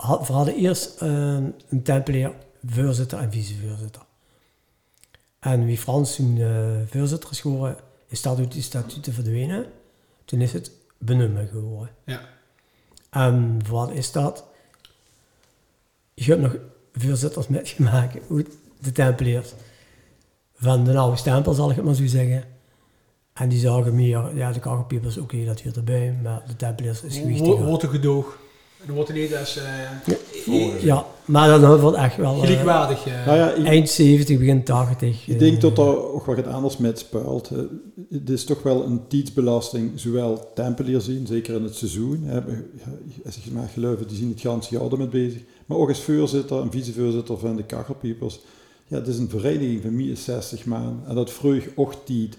had, 0.00 0.26
we 0.26 0.32
hadden 0.32 0.54
eerst 0.54 1.00
eh, 1.00 1.08
een 1.68 1.82
Tempelier 1.82 2.32
voorzitter 2.66 3.18
en 3.18 3.32
vicevoorzitter. 3.32 4.02
En 5.38 5.64
wie 5.64 5.78
Frans 5.78 6.16
toen 6.16 6.40
eh, 6.40 6.50
voorzitter 6.86 7.30
is 7.30 7.40
geworden, 7.40 7.76
is 8.06 8.22
dat 8.22 8.38
uit 8.38 8.52
die 8.52 8.62
statuten 8.62 9.12
verdwenen. 9.12 9.66
Toen 10.24 10.40
is 10.40 10.52
het 10.52 10.70
benoemen 10.98 11.48
geworden. 11.48 11.94
Ja. 12.04 12.20
En 13.10 13.58
wat 13.68 13.90
is 13.90 14.12
dat? 14.12 14.44
Je 16.14 16.24
hebt 16.24 16.40
nog 16.42 16.56
voorzitters 16.92 17.48
metgemaakt, 17.48 18.16
uit 18.30 18.48
de 18.78 18.92
Tempeliers. 18.92 19.52
Van 20.54 20.84
de 20.84 20.98
oude 20.98 21.16
stempel, 21.16 21.52
zal 21.52 21.70
ik 21.70 21.76
het 21.76 21.84
maar 21.84 21.94
zo 21.94 22.06
zeggen. 22.06 22.44
En 23.32 23.48
die 23.48 23.58
zagen 23.58 23.94
meer, 23.94 24.36
ja, 24.36 24.52
de 24.52 24.60
kachelpiepers, 24.60 25.16
oké, 25.16 25.44
dat 25.44 25.60
hier 25.60 25.76
erbij, 25.76 26.18
maar 26.22 26.42
de 26.46 26.56
Tempeliers 26.56 27.02
is 27.02 27.16
gewichtiger. 27.16 27.64
Wordt 27.64 27.82
een 27.82 27.88
gedoog. 27.88 28.38
En 28.80 28.86
dan 28.86 28.94
wordt 28.94 29.10
het 29.10 29.18
niet 29.20 29.36
als 29.36 29.56
eh 29.56 30.82
Ja, 30.82 31.06
maar 31.24 31.60
dan 31.60 31.80
wordt 31.80 31.96
echt 31.96 32.16
wel 32.16 32.34
eh, 32.34 32.40
gelijkwaardig. 32.40 33.06
eh, 33.06 33.26
Nou 33.26 33.38
ja, 33.38 33.54
eind 33.64 33.88
70, 33.88 34.38
begin 34.38 34.64
80. 34.64 35.26
ik 35.28 35.38
denk 35.38 35.60
dat 35.60 35.78
er 35.78 36.12
ook 36.12 36.24
wat 36.24 36.46
anders 36.46 36.76
met 36.76 36.98
speelt. 36.98 37.50
Eh, 37.50 37.58
Het 38.10 38.30
is 38.30 38.44
toch 38.44 38.62
wel 38.62 38.84
een 38.84 39.00
tijdsbelasting, 39.08 39.90
zowel 39.94 40.50
tempeliers 40.54 41.04
zien, 41.04 41.26
zeker 41.26 41.54
in 41.54 41.62
het 41.62 41.74
seizoen. 41.74 42.20
hè. 42.24 42.34
Je 43.44 43.50
maar 43.52 43.68
geloven, 43.72 44.08
die 44.08 44.16
zien 44.16 44.28
het 44.30 44.40
ganse 44.40 44.74
jaar 44.78 44.90
ermee 44.92 45.08
bezig. 45.08 45.40
Maar 45.66 45.78
ook 45.78 45.88
als 45.88 46.02
voorzitter 46.02 46.60
en 46.60 46.70
vicevoorzitter 46.70 47.38
van 47.38 47.56
de 47.56 47.62
kachelpiepers. 47.64 48.40
Ja, 48.86 48.96
het 48.96 49.06
is 49.06 49.18
een 49.18 49.28
vereniging 49.28 49.82
van 49.82 49.96
meer 49.96 50.16
60 50.16 50.64
maanden. 50.64 51.02
En 51.08 51.14
dat 51.14 51.30
vroeg 51.30 51.62
ook 51.74 51.94
tijd. 52.04 52.36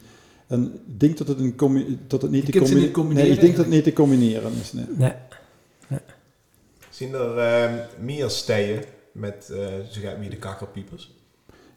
En 0.48 0.64
ik 0.88 1.00
denk 1.00 1.18
dat 1.18 1.28
het, 1.28 1.40
een 1.40 1.56
combi- 1.56 1.98
dat 2.08 2.22
het 2.22 2.32
niet, 2.32 2.46
Je 2.46 2.52
te 2.52 2.60
combi- 2.60 2.76
niet 2.76 2.92
combineren 2.92 3.24
Nee, 3.28 3.36
ik 3.36 3.42
denk 3.42 3.56
dat 3.56 3.66
het 3.66 3.74
niet 3.74 3.84
te 3.84 3.94
combineren 3.94 4.52
is. 4.62 4.74
Nee. 4.74 4.86
Nee, 4.98 5.12
Zien 7.02 7.14
er 7.14 7.38
eh, 7.38 7.74
meer 8.00 8.30
stijen 8.30 8.84
met 9.12 9.50
eh, 9.52 9.58
zo 9.92 10.02
gaat 10.02 10.20
wie 10.20 10.30
de 10.30 10.36
kakkelpiepers? 10.36 11.12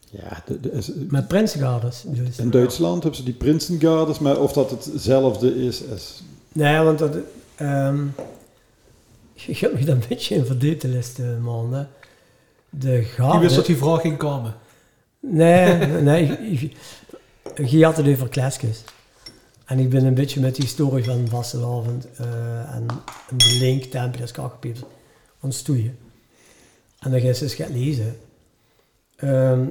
Ja, 0.09 0.43
de- 0.45 0.59
de- 0.59 0.71
is- 0.71 0.91
met 1.09 1.27
Prinsengardes. 1.27 2.05
je? 2.13 2.23
in 2.37 2.49
Duitsland 2.49 3.01
hebben 3.03 3.19
ze 3.19 3.25
die 3.25 3.33
Prinsengardes, 3.33 4.19
maar 4.19 4.39
of 4.39 4.53
dat 4.53 4.69
hetzelfde 4.69 5.65
is, 5.65 5.81
is 5.81 6.23
Nee, 6.53 6.77
want 6.79 6.99
dat... 6.99 7.15
ehm 7.55 8.05
je 9.33 9.55
gaat 9.55 9.73
me 9.73 9.85
daar 9.85 9.95
een 9.95 10.03
beetje 10.09 10.35
in 10.35 10.45
verdiepen, 10.45 10.89
listen, 10.91 11.41
man. 11.41 11.73
Hè. 11.73 11.83
De 12.69 12.91
Je 13.17 13.37
wist 13.39 13.55
dat 13.55 13.65
die 13.65 13.77
vraag 13.77 14.01
ging 14.01 14.17
komen. 14.17 14.53
Nee, 15.19 15.77
nee. 15.85 16.27
je- 16.27 16.59
je- 16.59 16.71
Je 17.77 17.85
had 17.85 17.97
het 17.97 18.07
over 18.07 18.29
klasjes. 18.29 18.83
En 19.65 19.79
ik 19.79 19.89
ben 19.89 20.05
een 20.05 20.13
beetje 20.13 20.39
met 20.41 20.55
die 20.55 20.63
historie 20.63 21.03
van 21.03 21.27
Vastelavond 21.27 22.07
eh 22.17 22.25
en, 22.75 22.85
en 23.29 23.37
de 23.37 23.57
link 23.59 23.83
Templiers 23.83 24.31
Kakkepiepers 24.31 24.83
aan 25.45 25.53
stoeien. 25.53 25.97
En 26.99 27.11
dan 27.11 27.21
je 27.21 27.41
eens 27.41 27.53
gaan 27.53 27.71
lezen. 27.71 28.17
Ehm, 29.15 29.67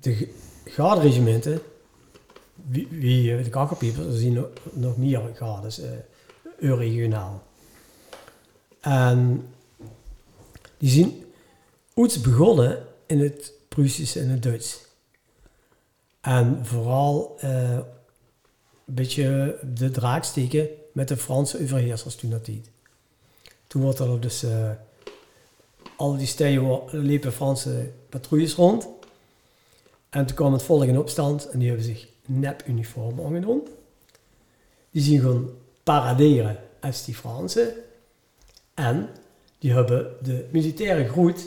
de 0.00 0.28
garderegimenten, 0.64 1.60
wie, 2.54 2.88
wie 2.90 3.36
eh, 3.36 3.44
de 3.44 3.50
kakkerpiepers, 3.50 4.06
er 4.06 4.12
zien 4.12 4.32
nog, 4.32 4.48
nog 4.72 4.96
meer 4.96 5.30
gardes, 5.34 5.80
eh 5.80 5.90
regionaal. 6.58 7.42
En 8.80 9.48
die 10.78 10.90
zien 10.90 11.24
iets 11.94 12.20
begonnen 12.20 12.86
in 13.06 13.20
het 13.20 13.52
Pruisische 13.68 14.20
en 14.20 14.28
het 14.28 14.42
Duits. 14.42 14.80
En 16.20 16.66
vooral 16.66 17.36
eh, 17.38 17.72
een 18.86 18.94
beetje 18.94 19.58
de 19.74 19.90
draak 19.90 20.24
steken 20.24 20.68
met 20.92 21.08
de 21.08 21.16
Franse 21.16 21.62
overheersers 21.62 22.14
toen 22.14 22.30
dat 22.30 22.46
deed. 22.46 22.70
Toen 23.70 23.82
wordt 23.82 23.98
er 23.98 24.20
dus 24.20 24.42
eh, 24.42 24.70
al 25.96 26.16
die 26.16 26.26
steden 26.26 26.80
liepen 26.90 27.32
Franse 27.32 27.90
patrouilles 28.08 28.54
rond. 28.54 28.88
En 30.08 30.26
toen 30.26 30.36
kwam 30.36 30.52
het 30.52 30.62
volk 30.62 30.84
in 30.84 30.98
opstand 30.98 31.48
en 31.48 31.58
die 31.58 31.68
hebben 31.68 31.86
zich 31.86 32.08
nep-uniform 32.26 33.20
aangedaan. 33.20 33.60
Die 34.90 35.02
zien 35.02 35.20
gewoon 35.20 35.50
paraderen 35.82 36.58
als 36.80 37.04
die 37.04 37.14
Fransen. 37.14 37.72
En 38.74 39.08
die 39.58 39.72
hebben 39.72 40.16
de 40.22 40.48
militaire 40.50 41.08
groet 41.08 41.46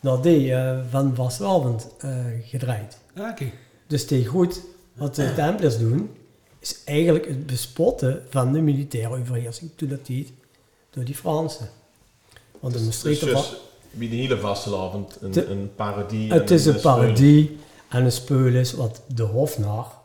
naar 0.00 0.22
die 0.22 0.54
eh, 0.54 0.80
van 0.90 1.14
vastelavond 1.14 1.88
eh 1.98 2.24
gedraaid. 2.42 2.98
Ah. 3.14 3.40
Dus 3.86 4.06
die 4.06 4.24
groet 4.24 4.62
wat 4.92 5.14
de 5.14 5.34
Templars 5.34 5.78
doen, 5.78 6.10
is 6.58 6.84
eigenlijk 6.84 7.26
het 7.26 7.46
bespotten 7.46 8.22
van 8.28 8.52
de 8.52 8.60
militaire 8.60 9.18
overheersing 9.18 9.70
toen 9.74 9.88
dat 9.88 10.06
deed 10.06 10.32
door 10.96 11.04
die 11.04 11.14
Fransen. 11.14 11.68
Want 12.60 12.72
de 12.72 12.78
Dus 12.78 12.88
Maastrichter 12.88 13.28
dus 13.28 13.56
wie 13.90 14.08
de 14.08 14.16
hele 14.16 14.38
vastelavond 14.38 15.16
een, 15.20 15.50
een 15.50 15.74
parodie. 15.74 16.32
Het 16.32 16.50
is 16.50 16.66
een 16.66 16.78
spelen. 16.78 16.96
parodie 16.96 17.58
en 17.88 18.04
een 18.04 18.12
speul 18.12 18.54
is 18.54 18.72
wat 18.72 19.02
de 19.06 19.22
hofnar 19.22 19.98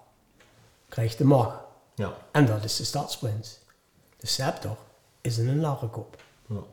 krijgt 0.89 1.17
de 1.17 1.23
macht. 1.23 1.59
Ja. 1.95 2.13
En 2.31 2.45
dat 2.45 2.63
is 2.63 2.75
de 2.75 2.83
stadsprins. 2.83 3.59
De 4.17 4.27
scepter 4.27 4.75
is 5.21 5.37
een 5.37 5.59
larrenkop. 5.59 6.21
Ja. 6.47 6.63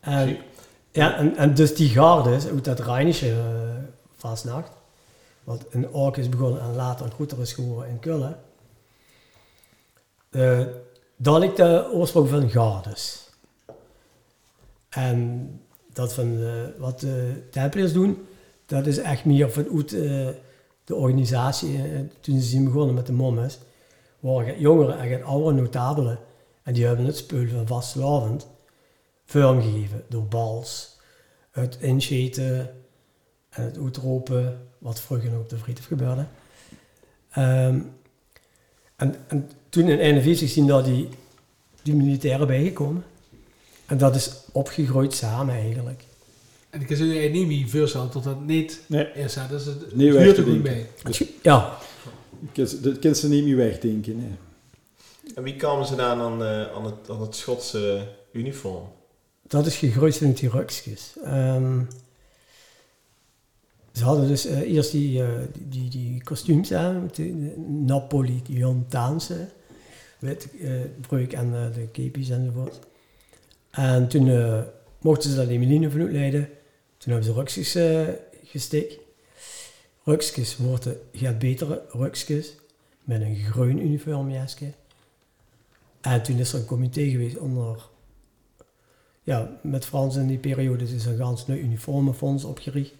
En, 0.00 0.38
ja, 0.90 1.16
en, 1.16 1.36
en 1.36 1.54
dus 1.54 1.74
die 1.74 1.88
gardes 1.88 2.46
uit 2.46 2.64
dat 2.64 2.80
Rheinische 2.80 3.28
uh, 3.28 3.36
vastnacht, 4.16 4.70
wat 5.44 5.64
in 5.70 5.88
Ork 5.88 6.16
is 6.16 6.28
begonnen 6.28 6.60
en 6.60 6.74
later 6.74 7.10
groter 7.10 7.40
is 7.40 7.52
geworden 7.52 7.90
in 7.90 7.98
Kullen, 7.98 8.40
eh 10.30 10.66
daar 11.16 11.38
ligt 11.38 11.56
de 11.56 11.90
oorsprong 11.92 12.28
van 12.28 12.50
gardes. 12.50 13.30
En 14.88 15.50
dat 15.92 16.12
van 16.12 16.42
eh, 16.42 16.52
wat 16.78 17.00
de 17.00 17.42
Templiers 17.50 17.92
doen, 17.92 18.26
dat 18.66 18.86
is 18.86 18.98
echt 18.98 19.24
meer 19.24 19.50
vanuit 19.50 19.92
eh, 19.92 20.28
de 20.84 20.94
organisatie. 20.94 21.82
eh, 21.82 22.00
toen 22.20 22.40
ze 22.40 22.48
zijn 22.48 22.64
begonnen 22.64 22.94
met 22.94 23.06
de 23.06 23.12
mommes, 23.12 23.58
waren 24.20 24.60
jongeren 24.60 24.98
en 24.98 25.24
oudere 25.24 25.54
notabelen. 25.54 26.18
En 26.62 26.72
die 26.72 26.86
hebben 26.86 27.06
het 27.06 27.16
spul 27.16 27.48
van 27.48 27.66
vastelavond 27.66 28.46
vormgegeven 29.24 30.04
door 30.08 30.24
bals, 30.26 30.98
het 31.50 31.76
inscheten 31.80 32.70
en 33.48 33.62
het 33.62 33.78
uitropen, 33.78 34.68
wat 34.78 35.00
vroeger 35.00 35.30
nog 35.30 35.40
op 35.40 35.48
de 35.48 35.58
Vriendhof 35.58 35.86
gebeurde. 35.86 36.26
Ehm, 37.30 37.80
en, 38.96 39.14
en 39.28 39.50
toen 39.76 39.88
in 39.88 39.98
41 39.98 40.48
zien 40.50 40.66
daar 40.66 40.84
die, 40.84 41.08
die 41.82 41.94
militairen 41.94 42.46
bijgekomen. 42.46 43.04
En 43.86 43.98
dat 43.98 44.14
is 44.14 44.30
opgegroeid 44.52 45.14
samen 45.14 45.54
eigenlijk. 45.54 46.04
En 46.70 46.80
ik 46.80 46.86
kan 46.86 46.96
je 47.06 47.28
niet 47.30 47.46
meer 47.46 47.68
voorstellen 47.68 48.10
tot 48.10 48.24
dat 48.24 48.44
niet 48.44 48.80
Nee. 48.86 49.12
is. 49.12 49.34
hè. 49.34 49.48
Dus 49.48 49.64
het 49.64 49.92
weg 49.92 50.22
huurt 50.24 50.34
te 50.34 50.40
er 50.40 50.48
goed 50.48 50.64
denken. 50.64 50.86
mee. 51.08 51.30
Ja, 51.42 51.78
Dat 52.82 52.98
kan 52.98 53.14
ze 53.14 53.28
niet 53.28 53.44
meer 53.44 53.56
wegdenken. 53.56 54.16
Nee. 54.18 54.30
En 55.34 55.42
wie 55.42 55.56
kwamen 55.56 55.86
ze 55.86 55.94
dan 55.94 56.20
aan, 56.20 56.42
eh, 56.42 56.72
aan, 56.76 56.84
het, 56.84 57.10
aan 57.10 57.20
het 57.20 57.36
Schotse 57.36 58.08
uniform? 58.32 58.84
dat 59.48 59.66
is 59.66 59.76
gegroeid 59.76 60.16
vanuit 60.16 60.38
die 60.38 60.48
rukskes. 60.50 61.12
Ehm, 61.24 61.80
ze 63.92 64.04
hadden 64.04 64.28
dus 64.28 64.46
eh, 64.46 64.60
eerst 64.60 64.90
die, 64.90 65.22
eh, 65.22 65.28
die, 65.58 65.88
die 65.90 66.22
kostuums 66.22 66.72
aan, 66.72 67.10
de 67.14 67.54
Napolitaanse, 67.68 69.48
wit 70.18 70.48
eh 70.60 70.70
broek 71.00 71.32
en 71.32 71.54
eh, 71.54 71.74
de 71.74 71.88
kepies 71.92 72.28
enzovoort. 72.28 72.78
En 73.70 74.08
toen 74.08 74.28
eh, 74.28 74.62
mochten 75.00 75.30
ze 75.30 75.36
dat 75.36 75.48
Emeline 75.48 75.90
vanuit 75.90 76.12
leiden. 76.12 76.48
Toen 76.98 77.12
hebben 77.12 77.24
ze 77.24 77.32
rukskes 77.32 77.74
eh 77.74 78.08
gestikt. 78.44 78.98
Worden 80.58 80.98
gaat 81.12 81.38
betere 81.38 81.82
rukskes 81.88 82.54
met 83.04 83.20
een 83.20 83.36
groen 83.36 83.78
uniformjasje. 83.78 84.72
En 86.00 86.22
toen 86.22 86.38
is 86.38 86.52
er 86.52 86.58
een 86.58 86.64
comité 86.64 87.00
geweest 87.00 87.38
onder, 87.38 87.88
ja, 89.22 89.58
met 89.62 89.84
Frans 89.84 90.16
in 90.16 90.26
die 90.26 90.38
periode 90.38 90.84
is 90.84 91.04
er 91.04 91.12
een 91.12 91.18
gans 91.18 91.46
nieuw 91.46 91.56
uniformenfonds 91.56 92.44
opgericht. 92.44 92.94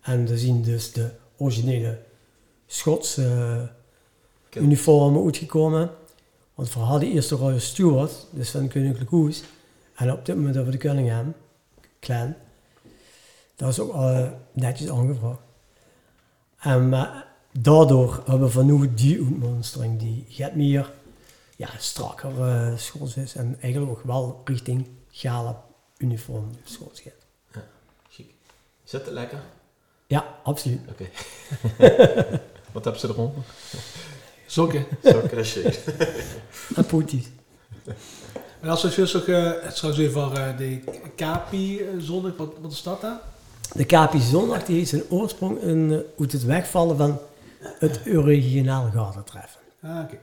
En 0.00 0.24
daar 0.24 0.36
zien 0.36 0.62
dus 0.62 0.92
de 0.92 1.10
originele 1.36 1.98
Schotse 2.66 3.70
uniformen 4.54 5.24
uitgekomen. 5.24 5.90
Want 6.54 6.74
we 6.74 6.80
hadden 6.80 7.10
eerst 7.10 7.28
de 7.28 7.34
Royal 7.34 7.60
Stewart, 7.60 8.26
dus 8.30 8.50
van 8.50 8.68
Koninklijk 8.68 9.10
Hoes. 9.10 9.42
En 9.94 10.12
op 10.12 10.26
dit 10.26 10.36
moment 10.36 10.56
over 10.56 10.72
de 10.72 10.78
Cunningham 10.78 11.34
clan. 12.00 12.34
Dat 13.56 13.68
is 13.68 13.80
ook 13.80 13.92
al 13.92 14.38
netjes 14.52 14.90
aangevraagd. 14.90 15.40
En 16.58 16.88
maar 16.88 17.26
daardoor 17.52 18.14
hebben 18.14 18.46
we 18.46 18.52
van 18.52 18.66
nu 18.66 18.94
die 18.94 19.18
uitmonstering 19.18 19.98
die 19.98 20.24
gaat 20.28 20.54
meer 20.54 20.92
ja, 21.56 21.68
strakker 21.78 22.48
eh 22.48 22.76
schols 22.76 23.16
is. 23.16 23.34
En 23.34 23.56
eigenlijk 23.60 23.92
ook 23.92 24.04
wel 24.04 24.40
richting 24.44 24.88
gala 25.10 25.64
uniform 25.98 26.50
schols 26.64 27.00
gaat. 27.00 27.64
Chic. 28.08 28.34
Zit 28.84 29.04
het 29.04 29.14
lekker? 29.14 29.40
Ja, 30.06 30.38
absoluut. 30.42 30.80
Oké. 30.88 31.08
Wat 32.72 32.84
hebben 32.84 33.00
ze 33.00 33.08
eronder? 33.08 33.44
Sokken. 34.52 34.84
Sokken, 35.02 35.44
shit. 35.44 35.84
En 36.76 36.86
poetjes. 36.86 37.24
En 38.60 38.68
als 38.68 38.82
we 38.82 39.12
ook, 39.16 39.26
eh, 39.26 39.52
het 39.64 39.76
zou 39.76 39.92
zijn 39.92 40.10
voor 40.10 40.32
eh, 40.32 40.58
de 40.58 40.80
Kapi 41.16 41.78
eh, 41.78 41.86
zondag, 41.98 42.36
wat, 42.36 42.52
wat 42.60 42.72
is 42.72 42.82
dat 42.82 43.00
dan? 43.00 43.18
De 43.74 43.84
KP 43.84 44.14
Zondag 44.18 44.64
die 44.64 44.76
heeft 44.76 44.88
zijn 44.88 45.02
oorsprong 45.10 45.60
in, 45.60 45.90
eh, 45.92 45.98
uit 46.20 46.32
het 46.32 46.44
wegvallen 46.44 46.96
van 46.96 47.18
het 47.78 48.00
regionaal 48.04 48.90
gardatreffen. 48.90 49.60
Ah, 49.82 49.98
oké. 50.04 50.18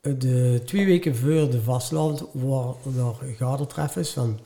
Eh, 0.00 0.12
De 0.18 0.62
twee 0.64 0.86
weken 0.86 1.16
voor 1.16 1.50
de 1.50 1.62
vastland 1.62 2.24
waren 2.32 2.76
er 2.96 3.34
gardatreffens 3.36 4.10
van 4.10 4.38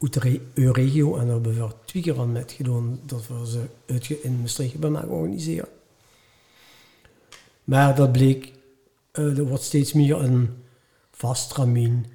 uit 0.00 0.12
de 0.12 0.72
regio. 0.72 1.16
En 1.16 1.24
daar 1.24 1.34
hebben 1.34 1.54
we 1.54 1.68
twee 1.84 2.02
keer 2.02 2.18
aan 2.20 2.32
met 2.32 2.52
gedaan 2.52 3.00
dat 3.06 3.26
we 3.26 3.66
ze 4.00 4.22
in 4.22 4.40
Maastricht 4.40 4.72
hebben 4.72 4.92
mogen 4.92 5.08
organiseren. 5.08 5.68
Maar 7.64 7.94
dat 7.94 8.12
bleek, 8.12 8.52
eh, 9.12 9.38
er 9.38 9.44
wordt 9.44 9.64
steeds 9.64 9.92
meer 9.92 10.16
een 10.16 10.62
vast 11.10 11.52
ramien. 11.52 12.06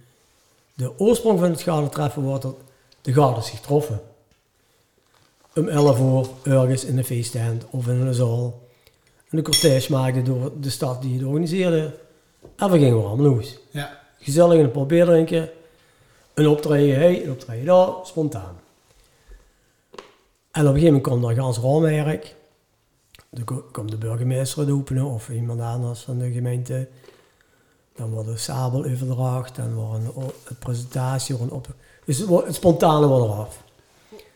De 0.73 0.99
oorsprong 0.99 1.39
van 1.39 1.49
het 1.49 1.61
gardatreffen 1.61 2.21
wordt 2.21 2.41
dat 2.41 2.55
de 3.01 3.13
garden 3.13 3.43
zich 3.43 3.59
troffen. 3.59 4.01
Om 5.55 5.67
11 5.67 5.99
uur 5.99 6.53
ergens 6.53 6.85
in 6.85 6.97
een 6.97 7.05
feesttent 7.05 7.65
of 7.69 7.87
in 7.87 7.99
een 7.99 8.13
zaal. 8.13 8.61
En 9.29 9.37
de 9.37 9.43
cortège 9.43 9.91
maakte 9.91 10.21
door 10.21 10.51
de 10.61 10.69
stad 10.69 11.01
die 11.01 11.13
het 11.17 11.27
organiseerde. 11.27 11.93
En 12.55 12.71
we 12.71 12.77
gingen 12.77 13.05
allemaal 13.05 13.35
los. 13.35 13.57
Ja. 13.71 13.99
Gezellig 14.19 14.59
een 14.59 14.71
paar 14.71 14.85
bier 14.85 15.05
drinken. 15.05 15.49
Een 16.33 16.47
optreden 16.47 16.95
hey, 16.95 17.23
een 17.23 17.31
optreden 17.31 17.65
daar, 17.65 17.89
spontaan. 18.03 18.59
En 20.51 20.61
op 20.61 20.73
een 20.73 20.79
gegeven 20.79 20.85
moment 20.85 21.03
kwam 21.03 21.23
een 21.23 21.35
gans 21.35 21.59
raamwerk. 21.59 22.35
Dan 23.35 23.43
ko- 23.43 23.65
komt 23.71 23.89
de 23.91 23.97
burgemeester 23.97 24.59
het 24.59 24.69
openen 24.69 25.05
of 25.05 25.29
iemand 25.29 25.61
anders 25.61 26.01
van 26.01 26.17
de 26.17 26.31
gemeente. 26.31 26.87
Dan 27.95 28.09
wordt 28.09 28.27
de 28.29 28.37
sabel 28.37 28.85
overdracht, 28.85 29.55
dan 29.55 29.73
wordt 29.73 29.93
een, 30.03 30.11
een 30.47 30.57
presentatie, 30.59 31.35
wordt 31.35 31.51
een 31.51 31.57
op... 31.57 31.67
Dus 32.05 32.17
het, 32.17 32.27
wordt- 32.27 32.47
het 32.47 32.55
spontane 32.55 33.07
wordt 33.07 33.25
eraf. 33.25 33.63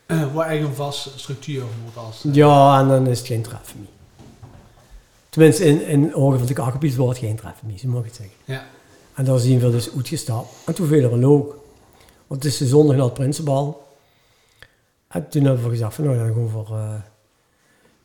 Eh, 0.06 0.34
waar 0.34 0.48
eigen 0.48 0.76
vast 0.76 1.12
structuur 1.20 1.64
moet 1.84 1.98
als. 2.06 2.26
Ja, 2.32 2.80
en 2.80 2.88
dan 2.88 3.08
is 3.08 3.18
het 3.18 3.28
geen 3.28 3.42
treffen 3.42 3.80
meer. 3.80 3.90
Tenminste, 5.30 5.64
in, 5.66 5.86
in 5.86 6.16
ogen 6.16 6.38
van 6.38 6.48
de 6.48 6.54
kakkepies 6.54 6.96
wordt 6.96 7.18
het 7.20 7.28
geen 7.28 7.36
treffen 7.36 7.68
meer, 7.68 7.78
zo 7.78 7.88
mag 7.88 8.00
ik 8.00 8.06
het 8.06 8.16
zeggen. 8.16 8.36
Ja. 8.46 8.64
En 9.14 9.26
daar 9.26 9.40
zien 9.40 9.60
we 9.60 9.72
dus 9.72 9.96
uitgestapt. 9.96 10.48
En 10.66 10.74
toen 10.76 10.88
viel 10.88 11.04
er 11.04 11.14
een 11.14 11.20
loog. 11.20 11.46
Want 12.28 12.44
het 12.44 12.52
is 12.52 12.58
de 12.58 12.68
zondag 12.68 12.96
naar 12.96 13.06
het 13.06 13.14
Prinsenbal. 13.14 13.88
En 15.08 15.30
toen 15.30 15.44
hebben 15.44 15.64
we 15.64 15.70
gezegd 15.70 15.94
van 15.94 16.04
nou, 16.04 16.18
dan 16.18 16.28
gaan 16.28 16.44
we 16.44 16.50
voor 16.50 16.78
eh 16.78 16.94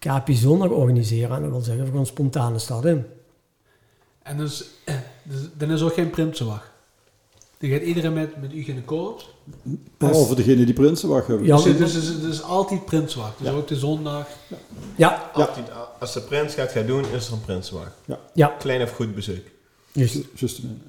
KP 0.09 0.28
zondag 0.30 0.68
organiseren. 0.70 1.36
En 1.36 1.42
dat 1.42 1.50
wil 1.50 1.61
zeggen, 1.61 1.84
we 1.84 1.92
gaan 1.96 2.07
spontane 2.07 2.59
stad 2.59 2.84
in. 2.84 3.05
En 4.22 4.36
dus, 4.36 4.64
eh, 4.84 4.94
dus, 5.22 5.38
dan 5.57 5.70
is 5.70 5.80
er 5.80 5.86
ook 5.86 5.94
geen 5.94 6.11
prinsenwacht. 6.11 6.72
Dan 7.59 7.70
gaat 7.70 7.82
iedereen 7.82 8.12
met, 8.12 8.40
met 8.40 8.52
u 8.52 8.68
in 8.68 8.74
de 8.74 8.82
korps. 8.82 9.34
Behalve 9.98 10.34
degene 10.34 10.64
die 10.64 10.74
Prinsenwacht 10.74 11.26
hebben. 11.26 11.46
Ja, 11.46 11.57
Dus, 11.57 11.64
dus, 11.64 11.76
dus, 11.78 11.92
dus, 11.92 12.20
dus 12.20 12.42
altijd 12.42 12.84
prinswacht. 12.84 13.38
Dus 13.38 13.46
Ja. 13.48 13.52
ook 13.55 13.68
de 13.68 13.76
zondag. 13.76 14.26
Ja, 14.96 15.30
Altijd, 15.34 15.66
als 16.00 16.12
de 16.12 16.20
prins 16.20 16.55
gaat 16.55 16.70
gaan 16.70 16.86
doen, 16.86 17.05
is 17.12 17.26
er 17.26 17.32
een 17.32 17.40
prinswacht. 17.40 17.92
ja, 18.34 18.46
Klein 18.59 18.82
of 18.82 18.90
goed 18.90 19.14
bezoek. 19.14 19.44
juist. 19.92 20.18
Just 20.34 20.59
een- 20.59 20.82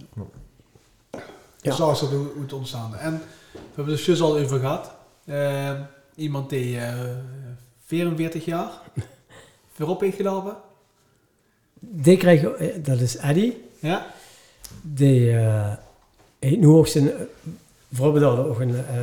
Ja. 1.62 1.72
Zo 1.76 1.92
is 1.92 2.00
dat 2.00 2.10
hoe 2.10 2.18
hoe 2.34 2.42
het 2.42 2.54
ontstaan. 2.54 2.96
En 2.96 3.22
we 3.52 3.60
hebben 3.76 3.94
het 3.96 4.06
dus 4.06 4.22
al 4.22 4.38
over 4.38 4.60
gehad. 4.60 4.92
Eh, 5.26 5.72
iemand 6.16 6.50
die 6.50 6.78
eh 6.80 6.94
44 7.86 8.46
jaar 8.46 8.82
voorop 9.74 10.02
heeft 10.02 10.18
gelopen. 10.18 10.58
Die 11.80 12.18
krijg, 12.18 12.44
eh, 12.44 12.84
dat 12.84 13.00
is 13.00 13.18
Eddy. 13.18 13.54
Ja. 13.80 14.14
Die 14.82 15.32
eh, 15.38 15.74
heeft 16.40 16.58
nu 16.58 16.68
ook 16.68 16.88
zijn, 16.88 17.12
eh, 17.12 17.20
bijvoorbeeld 17.88 18.24
daar 18.24 18.46
ook 18.46 18.60
een 18.60 18.76
eh, 18.76 19.00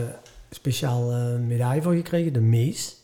speciaal 0.51 1.11
medaille 1.39 1.83
voor 1.83 1.95
gekregen, 1.95 2.33
de 2.33 2.41
Mees. 2.41 2.97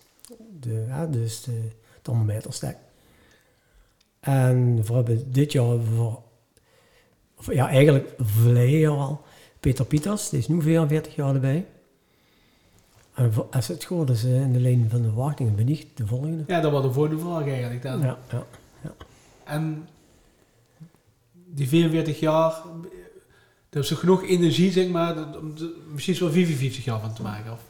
De, 0.60 0.84
ja, 0.88 1.06
dus 1.06 1.42
de 1.42 1.60
thermometerstek. 2.02 2.76
En 4.20 4.74
bijvoorbeeld 4.74 5.34
dit 5.34 5.52
jaar 5.52 5.66
hebben 5.66 5.88
we 5.88 5.94
voor, 5.94 6.22
of 7.36 7.52
ja 7.54 7.68
eigenlijk 7.68 8.08
verleden 8.18 8.78
jaar 8.78 8.96
al, 8.96 9.20
Peter 9.60 9.84
Pieters, 9.84 10.28
die 10.28 10.38
is 10.38 10.48
nu 10.48 10.62
44 10.62 11.14
jaar 11.14 11.34
erbij. 11.34 11.66
En 13.18 13.32
als 13.50 13.68
het 13.68 13.84
goed 13.84 14.10
is 14.10 14.24
in 14.24 14.52
de 14.52 14.60
lijn 14.60 14.86
van 14.90 15.02
de 15.02 15.08
verwachtingen 15.08 15.54
ben 15.56 15.68
ik 15.68 15.86
de 15.96 16.06
volgende. 16.06 16.44
ja, 16.46 16.60
dat 16.60 16.72
was 16.72 16.82
de 16.82 16.92
volgende 16.92 17.18
vraag 17.22 17.46
eigenlijk 17.48 17.82
dan. 17.82 18.00
Ja, 18.00 18.18
ja. 18.30 18.44
En 19.44 19.88
die 21.54 21.68
44 21.68 22.20
jaar, 22.20 22.54
dat 23.70 23.82
is 23.82 23.88
toch 23.88 23.98
genoeg 23.98 24.24
energie, 24.24 24.70
zeg 24.72 24.88
maar, 24.88 25.14
dat- 25.14 25.36
om 25.38 25.52
er 25.60 25.66
misschien 25.92 26.16
wel 26.18 26.30
55 26.30 26.84
jaar 26.84 27.00
van 27.00 27.12
te 27.14 27.22
maken. 27.22 27.52
Of? 27.52 27.60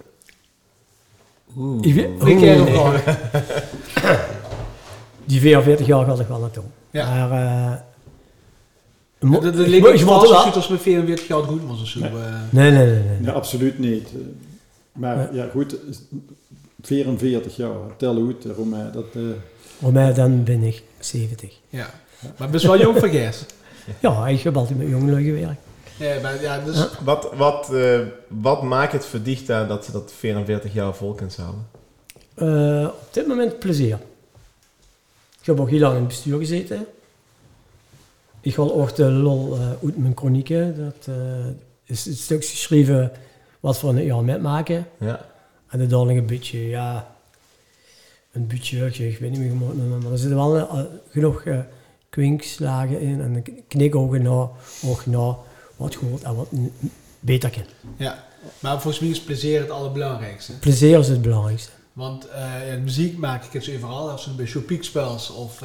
Ik 1.85 1.95
weet- 1.95 2.09
Vind 2.19 2.41
jij 2.41 2.57
nog 2.57 2.69
Oeh. 2.69 3.05
wel? 3.05 3.15
Die 5.25 5.41
44 5.41 5.87
jaar 5.87 6.05
gaat 6.05 6.20
ik 6.20 6.27
wel 6.27 6.39
naartoe. 6.41 6.65
Ja. 6.91 7.27
Maar... 7.29 7.43
eh, 7.43 7.81
mo- 9.29 9.41
Dat 9.41 9.59
ik 9.59 9.83
wel 9.83 9.93
moet 9.93 10.01
er 10.01 10.09
als 10.35 10.55
als 10.55 10.69
met 10.69 10.81
44 10.81 11.27
jaar 11.29 11.43
goed 11.43 11.61
was 11.66 11.81
of 11.81 11.87
zo. 11.89 12.01
Nee. 12.01 12.11
eh. 12.11 12.35
Nee, 12.51 12.70
nee, 12.70 12.87
nee. 12.87 13.03
nee. 13.03 13.23
Ja, 13.23 13.33
absoluut 13.33 13.79
niet. 13.79 14.09
Eh, 14.99 15.05
Maar 15.05 15.35
ja, 15.35 15.49
goed, 15.53 15.77
44 16.83 17.57
jaar, 17.57 17.97
tel 17.97 18.27
uit, 18.27 18.57
Romein, 18.57 18.93
dat... 18.93 19.05
eh, 19.15 19.23
Voor 19.81 19.93
mij 19.93 20.15
dan 20.15 20.45
ben 20.45 20.62
ik 20.62 20.83
70. 20.99 21.55
ja. 21.69 21.91
Maar 22.39 22.51
best 22.51 22.65
wel 22.65 22.79
jong 22.81 22.99
van 22.99 23.11
Gijs. 23.11 23.45
Ja, 24.01 24.29
ik 24.29 24.41
heb 24.41 24.57
altijd 24.57 24.79
met 24.79 24.89
jongelui 24.89 25.25
gewerkt. 25.25 25.61
Ja, 25.99 26.20
maar, 26.23 26.43
ja, 26.43 26.65
dus, 26.65 26.87
Wat, 27.05 27.29
wat, 27.37 27.75
eh, 27.75 28.01
wat 28.29 28.62
maakt 28.62 28.93
het 28.93 29.05
voor 29.07 29.23
Dichta 29.23 29.65
dat 29.65 29.85
ze 29.85 29.93
dat 29.93 30.12
44 30.16 30.73
jaar 30.73 30.95
vol 30.95 31.12
kunnen 31.15 31.35
houden? 31.37 31.66
Eh, 32.35 32.89
op 32.89 33.09
dit 33.15 33.27
moment 33.27 33.59
plezier. 33.59 33.99
Ik 35.41 35.47
heb 35.47 35.61
ook 35.61 35.70
heel 35.70 35.79
lang 35.79 35.93
in 35.95 35.99
het 35.99 36.09
bestuur 36.09 36.39
gezeten. 36.39 36.87
Ik 38.41 38.55
haal 38.55 38.75
ook 38.75 38.97
de 38.97 39.11
lol 39.11 39.55
eh, 39.55 39.69
uit 39.85 39.97
mijn 39.99 40.16
chronieken. 40.16 40.77
Dat 40.85 41.07
eh, 41.16 41.47
is 41.85 42.05
het 42.05 42.19
stuk 42.19 42.45
geschreven 42.45 43.12
wat 43.60 43.80
we 43.80 43.89
een 43.89 44.05
jaar 44.05 44.24
metmaken. 44.24 44.86
Ja. 44.98 45.26
En 45.68 45.78
dat 45.78 45.90
dan 45.90 46.09
een 46.09 46.26
beetje, 46.26 46.68
ja, 46.68 47.16
een 48.32 48.47
beetje, 48.47 48.86
ik 48.86 49.18
weet 49.18 49.30
niet 49.30 49.39
meer 49.40 49.48
noemen, 49.48 49.98
maar 50.02 50.12
er 50.12 50.18
zitten 50.18 50.36
wel 50.36 50.56
eh, 50.56 50.80
genoeg 51.10 51.43
eh, 51.43 51.59
kwinkslagen 52.10 53.01
in 53.01 53.20
en 53.20 53.35
een 53.35 53.64
knikogen 53.68 54.22
naar, 54.22 54.48
ook 54.85 55.06
naar 55.06 55.35
wat 55.76 55.94
goed 55.94 56.22
en 56.22 56.35
wat 56.35 56.48
beter 57.20 57.51
kan. 57.51 57.64
ja. 57.97 58.24
maar 58.60 58.80
volgens 58.80 58.98
mij 58.98 59.10
is 59.10 59.20
plezier 59.20 59.60
het 59.60 59.70
allerbelangrijkste. 59.70 60.52
Plezier 60.52 60.98
is 60.98 61.09
het 61.09 61.22
belangrijkste. 61.22 61.70
Want 61.93 62.28
eh, 62.28 62.68
ja, 62.68 62.78
muziek 62.78 63.16
maak 63.16 63.44
ik 63.44 63.52
het 63.52 63.64
zo 63.64 63.74
overal. 63.74 64.10
Als 64.10 64.26
we 64.26 64.32
bij 64.32 64.47
Showpeak 64.47 64.82
spels 64.82 65.30
of... 65.30 65.64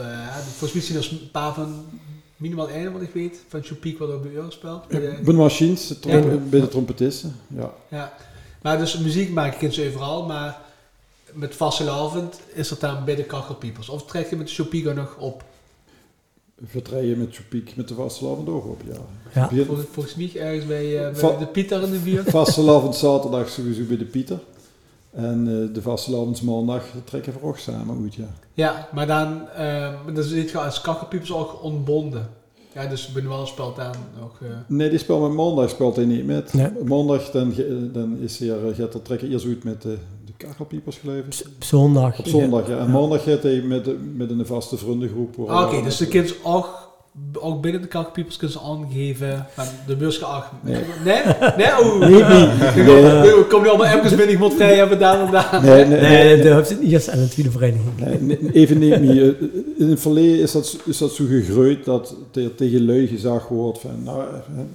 volgens 0.58 0.74
mij 0.74 0.82
zijn 0.82 0.98
er 0.98 1.12
een 1.12 1.32
paar 1.32 1.54
van 1.54 1.86
minimaal 2.44 2.70
één 2.70 2.92
wat 2.94 3.02
ik 3.02 3.14
weet 3.14 3.44
van 3.48 3.64
Chopiek 3.64 4.00
wat 4.00 4.12
ook 4.12 4.22
bij 4.24 4.32
jou 4.32 4.52
speelt. 4.52 4.88
Bij 4.88 5.00
de- 5.00 5.20
Benoit 5.24 5.52
Schiens, 5.52 5.88
de 5.88 6.10
Ja. 6.10 6.22
bij 6.50 6.60
de 6.60 6.68
trompetisten. 6.68 7.36
Ja. 7.48 7.72
Ja. 7.88 8.14
Maar 8.62 8.78
dus 8.78 8.98
muziek 8.98 9.30
maak 9.30 9.54
ik 9.56 9.62
eens 9.62 9.80
overal, 9.80 10.26
maar 10.26 10.62
met 11.34 11.56
vastelavond 11.56 12.40
is 12.54 12.68
dat 12.70 12.80
dan 12.80 13.06
bij 13.06 13.16
de 13.16 13.24
kachelpiepers. 13.24 13.90
Of 13.90 14.06
trek 14.06 14.30
je 14.30 14.36
met 14.36 14.48
de 14.48 14.54
Chopiek 14.54 14.94
nog 14.94 15.16
op? 15.20 15.44
Vertreien 16.66 17.18
met 17.18 17.36
Chopiek 17.36 17.76
met 17.76 17.88
de 17.88 17.94
vastelavond 17.94 18.50
ook 18.50 18.66
op, 18.66 18.82
ja. 18.88 19.00
Ja. 19.34 19.66
Volgens, 19.66 19.88
volgens 19.92 20.16
mij 20.16 20.32
ergens 20.36 20.66
bij, 20.66 21.06
eh, 21.08 21.22
bij 21.22 21.38
de 21.38 21.46
Pieter 21.48 21.82
in 21.84 21.92
de 21.92 21.98
buurt. 21.98 22.30
Vastelavond 22.30 22.96
zaterdag 22.96 23.50
sowieso 23.50 23.84
bij 23.84 23.98
de 23.98 24.06
Pieter. 24.06 24.40
En 25.14 25.48
eh, 25.68 25.74
de 25.74 25.82
vastelavond 25.82 26.42
maandag 26.42 26.84
trekken 27.04 27.34
we 27.34 27.42
ook 27.48 27.58
samen 27.58 28.02
uit, 28.04 28.16
ja. 28.16 28.26
Ja, 28.54 28.88
maar 28.94 29.08
dan, 29.08 29.48
eh, 29.50 29.94
dan 30.14 30.24
zit 30.24 30.50
je 30.52 30.60
als 30.60 30.82
kachelpiepers 30.82 31.34
ook 31.34 31.64
ontbonden. 31.64 32.30
Ja, 32.74 32.86
dus 32.86 33.08
Benoit 33.12 33.48
speelt 33.48 33.76
dan 33.76 33.92
nog... 34.20 34.40
eh, 34.42 34.48
Nee, 34.68 34.90
die 34.90 34.98
speelt 35.00 35.22
met 35.22 35.32
maandag 35.32 35.70
speelt 35.70 35.96
hij 35.96 36.06
niet 36.06 36.26
met. 36.26 36.54
Nee. 36.54 36.70
Maandag 36.86 37.32
dan, 37.32 37.54
dan 37.94 38.18
is 38.18 38.40
hij, 38.40 38.50
er- 38.50 38.76
gaat 38.76 38.94
er 38.94 39.02
trekken 39.02 39.30
eerst 39.32 39.46
uit 39.46 39.64
met 39.64 39.82
de, 39.82 39.98
de 40.26 40.34
kachelpiepers 40.38 40.98
geloof 40.98 41.16
ik. 41.18 41.26
Op 41.58 41.64
zondag. 41.64 42.20
Op 42.20 42.28
zondag, 42.28 42.68
ja. 42.68 42.78
En 42.78 42.92
maandag 42.92 43.24
gaat 43.24 43.44
hij 43.44 43.62
met, 43.62 43.86
de, 43.86 43.98
met 44.16 44.30
een 44.30 44.46
vaste 44.46 44.78
vriendengroep. 44.78 45.40
Ah, 45.50 45.68
Oké, 45.68 45.84
dus 45.84 45.98
de 45.98 46.08
kinderen 46.08 46.38
ook, 46.44 46.93
ook 47.34 47.62
binnen 47.62 47.82
de 47.82 47.88
kachelpiepers 47.88 48.38
kunnen 48.38 48.58
ze 48.58 48.64
aangeven 48.64 49.46
van 49.54 49.66
de 49.88 49.96
bus 49.96 50.18
geacht. 50.18 50.52
Nee. 50.62 50.84
Nee? 51.06 51.22
Nee? 51.58 51.68
Oeh. 51.84 52.00
Nee, 52.00 52.10
niet. 52.12 52.86
Nee. 52.86 53.48
Kom 53.48 53.62
nu 53.62 53.68
allemaal 53.70 53.88
even 53.88 54.18
binnen, 54.18 54.30
ik 54.30 54.40
moet 54.40 54.54
vrij 54.54 54.76
hebben, 54.76 55.00
daar 55.00 55.26
en 55.26 55.32
daar. 55.32 55.60
Nee, 55.64 55.86
nee, 55.86 56.00
nee. 56.00 56.10
Nee, 56.10 56.36
in 56.36 56.80
de 56.80 56.80
eerste 56.82 57.12
en 57.12 57.20
de 57.20 57.28
tweede 57.28 57.52
vereniging. 57.52 58.00
Nee, 58.00 58.20
nee, 58.20 58.52
even 58.54 58.78
niet. 58.78 58.94
In 59.78 59.90
het 59.90 60.00
verleden 60.00 60.40
is 60.40 60.52
dat, 60.52 60.78
is 60.86 60.98
dat 60.98 61.12
zo 61.12 61.26
gegroeid 61.26 61.86
dat 61.86 62.16
er 62.34 62.56
tegen 62.56 62.86
lui 62.86 63.08
gezegd 63.08 63.48
wordt 63.48 63.80
van, 63.80 64.04
nou, 64.04 64.24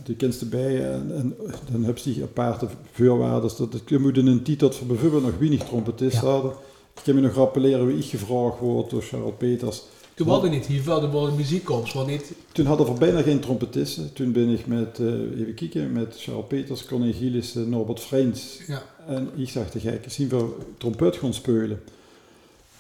de 0.05 0.29
erbij 0.41 0.91
en, 0.91 1.13
en 1.17 1.35
dan 1.73 1.85
heb 1.85 1.99
je 1.99 2.13
die 2.13 2.23
aparte 2.23 2.67
voorwaarden. 2.93 3.51
Dat, 3.59 3.73
dat, 3.73 3.81
je 3.87 3.99
moet 3.99 4.17
in 4.17 4.27
een 4.27 4.43
tijd 4.43 4.61
dat 4.61 4.79
we 4.79 4.85
bijvoorbeeld 4.85 5.23
nog 5.25 5.39
weinig 5.39 5.65
trompetisten 5.65 6.27
Ja. 6.27 6.33
hadden. 6.33 6.53
Ik 6.97 7.05
kan 7.05 7.15
me 7.15 7.21
nog 7.21 7.35
rappelleren 7.35 7.87
wie 7.87 7.99
ik 7.99 8.05
gevraagd 8.05 8.59
word 8.61 8.91
door 8.91 9.03
Charles 9.03 9.33
Peters. 9.39 9.83
Toen 10.19 10.29
hadden 10.29 10.51
we 10.51 10.57
niet 10.57 10.67
hier, 10.67 10.85
wel, 10.85 11.03
er 11.03 11.11
worden 11.11 11.37
muziekkorps, 11.37 11.93
maar 11.93 12.07
niet... 12.07 12.33
Toen 12.53 12.67
hadden 12.67 12.87
we 12.87 12.93
bijna 12.99 13.23
geen 13.23 13.41
trompetisten. 13.41 14.13
Toen 14.13 14.33
ben 14.33 14.49
ik 14.49 14.67
met, 14.67 14.99
eh, 14.99 15.07
even 15.41 15.55
kijken, 15.55 15.93
met 15.93 16.15
Charles 16.19 16.45
Peters, 16.49 16.85
Connie 16.85 17.13
Gillis, 17.13 17.55
eh, 17.57 17.63
Norbert 17.63 18.01
Vreens 18.01 18.59
Ja. 18.67 18.83
En 19.07 19.29
ik 19.37 19.49
zag 19.49 19.71
te 19.71 19.81
gek, 19.81 20.05
zien 20.09 20.29
we 20.29 20.49
trompet 20.79 21.17
gaan 21.17 21.35
spelen. 21.35 21.81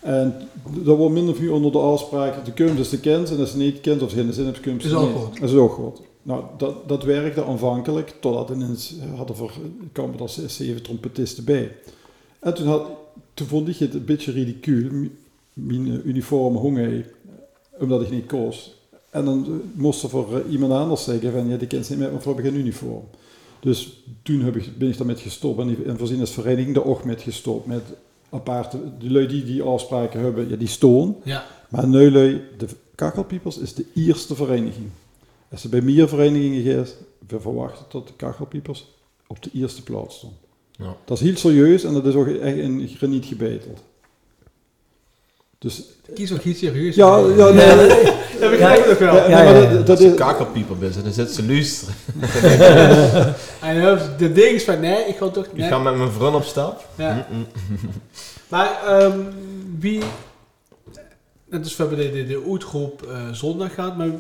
En 0.01 0.35
dat 0.85 0.97
wordt 0.97 1.15
minder 1.15 1.35
of 1.35 1.41
meer 1.41 1.53
onder 1.53 1.73
de 1.73 1.79
afspraak, 1.79 2.45
de 2.45 2.53
kunst 2.53 2.79
is 2.79 2.89
de 2.89 3.01
kent 3.01 3.31
en 3.31 3.39
als 3.39 3.53
je 3.53 3.59
niet 3.59 3.81
kent 3.81 4.03
of 4.03 4.13
geen 4.13 4.33
zin 4.33 4.45
hebt, 4.45 4.61
kunst 4.61 4.87
Is 4.87 4.93
ook 4.93 5.17
goed. 5.17 5.41
Dat 5.41 5.49
is 5.51 5.55
ook 5.57 5.73
goed. 5.73 6.01
Nou, 6.23 6.45
dat, 6.59 6.89
dat 6.89 7.05
werkte 7.05 7.45
aanvankelijk, 7.45 8.15
totdat 8.21 8.51
ineens 8.51 8.95
hadden 9.17 9.37
we, 9.37 9.47
kwamen 9.93 10.21
er 10.21 10.29
zes, 10.29 10.57
zeven 10.57 10.83
trompetisten 10.83 11.45
bij. 11.45 11.77
En 12.39 12.55
toen, 12.55 12.67
had, 12.67 12.87
toen 13.35 13.47
vond 13.47 13.69
ik 13.69 13.77
het 13.77 13.95
een 13.95 14.05
beetje 14.05 14.33
ridicuul, 14.33 14.91
m- 14.93 15.11
mijn 15.53 16.09
uniform 16.09 16.57
honger, 16.57 17.07
omdat 17.79 18.03
ik 18.03 18.11
niet 18.11 18.27
koos. 18.27 18.77
En 19.11 19.25
dan 19.25 19.63
moest 19.75 20.03
er 20.03 20.09
voor 20.09 20.37
eh, 20.37 20.53
iemand 20.53 20.73
anders 20.73 21.05
zeggen 21.05 21.33
van, 21.33 21.49
ja, 21.49 21.57
die 21.57 21.67
kent 21.67 21.89
niet 21.89 21.99
meer, 21.99 22.13
maar 22.13 22.23
voor 22.23 22.37
heb 22.37 22.45
ik 22.45 22.51
geen 22.51 22.61
uniform. 22.61 23.05
Dus 23.61 24.03
toen 24.23 24.41
heb 24.41 24.57
ik, 24.57 24.79
ben 24.79 24.89
ik 24.89 24.97
daarmee 24.97 25.17
gestopt 25.17 25.61
en, 25.61 25.85
en 25.87 25.99
voorzien 25.99 26.21
als 26.21 26.31
vereniging 26.31 26.75
daar 26.75 26.85
ook 26.85 27.05
met 27.05 27.23
gestopt. 27.23 27.67
Met 27.67 27.83
aparte, 28.31 28.79
de 28.99 29.11
lui 29.11 29.27
die 29.27 29.45
die 29.45 29.63
afspraken 29.63 30.21
hebben, 30.21 30.49
ja, 30.49 30.57
die 30.57 30.69
stoon. 30.69 31.17
Ja. 31.25 31.45
Maar 31.69 31.89
nu 31.89 32.11
lui, 32.11 32.41
de 32.59 32.67
Kachelpiepers 32.95 33.59
is 33.59 33.75
de 33.75 33.85
eerste 33.95 34.35
vereniging. 34.35 34.89
Als 35.51 35.65
er 35.65 35.71
bij 35.71 35.81
meer 35.81 36.09
verenigingen 36.09 36.63
gaat, 36.63 36.97
we 37.29 37.41
verwachten 37.41 37.85
dat 37.89 38.07
de 38.07 38.13
Kachelpiepers 38.17 38.87
op 39.27 39.43
de 39.43 39.51
eerste 39.55 39.83
plaats 39.83 40.17
staan. 40.17 40.33
Ja. 40.71 40.97
Dat 41.05 41.21
is 41.21 41.25
heel 41.25 41.37
serieus 41.37 41.85
en 41.85 41.93
dat 41.93 42.07
is 42.07 42.15
ook 42.15 42.27
echt 42.27 42.57
in 42.57 42.89
graniet 42.89 43.25
gebeteld. 43.25 43.83
Dus, 45.59 45.83
Kies 46.15 46.33
ook 46.33 46.43
iets 46.43 46.59
serieus. 46.59 46.95
ja, 46.95 47.17
ja, 47.19 47.49
nee, 47.49 47.75
nee, 47.75 48.03
Dat 48.41 48.51
begrijp 48.51 48.85
ik 48.85 48.91
ook 48.93 48.99
wel. 48.99 49.15
ja, 49.15 49.43
nee, 49.43 49.63
Ja, 49.63 49.71
ja, 49.71 49.83
dat, 49.83 50.01
is, 50.01 50.15
kakelpieper 50.15 50.77
bent, 50.79 51.03
dan 51.05 51.13
zit 51.13 51.31
ze 51.31 51.47
luisteren. 51.47 51.95
En 53.61 53.83
dan 53.83 53.99
de 54.19 54.33
ding 54.33 54.51
is 54.51 54.65
van, 54.65 54.81
nee, 54.81 55.05
ik 55.09 55.17
ga 55.17 55.29
toch... 55.29 55.45
Ik 55.47 55.53
Nee. 55.57 55.69
ga 55.69 55.79
met 55.79 55.97
mijn 55.97 56.11
vriend 56.11 56.35
op 56.35 56.45
stap. 56.45 56.89
Ja. 56.95 57.27
Maar 58.49 58.83
ehm, 58.87 59.19
wie... 59.79 60.03
Net 61.51 61.65
als 61.65 61.77
we 61.77 61.83
hebben 61.85 62.05
de, 62.07 62.13
de, 62.13 62.27
de 62.27 62.43
oetgroep 62.47 63.03
eh, 63.03 63.29
zondag 63.33 63.75
gehad, 63.75 63.97
maar... 63.97 64.07
eh, 64.07 64.13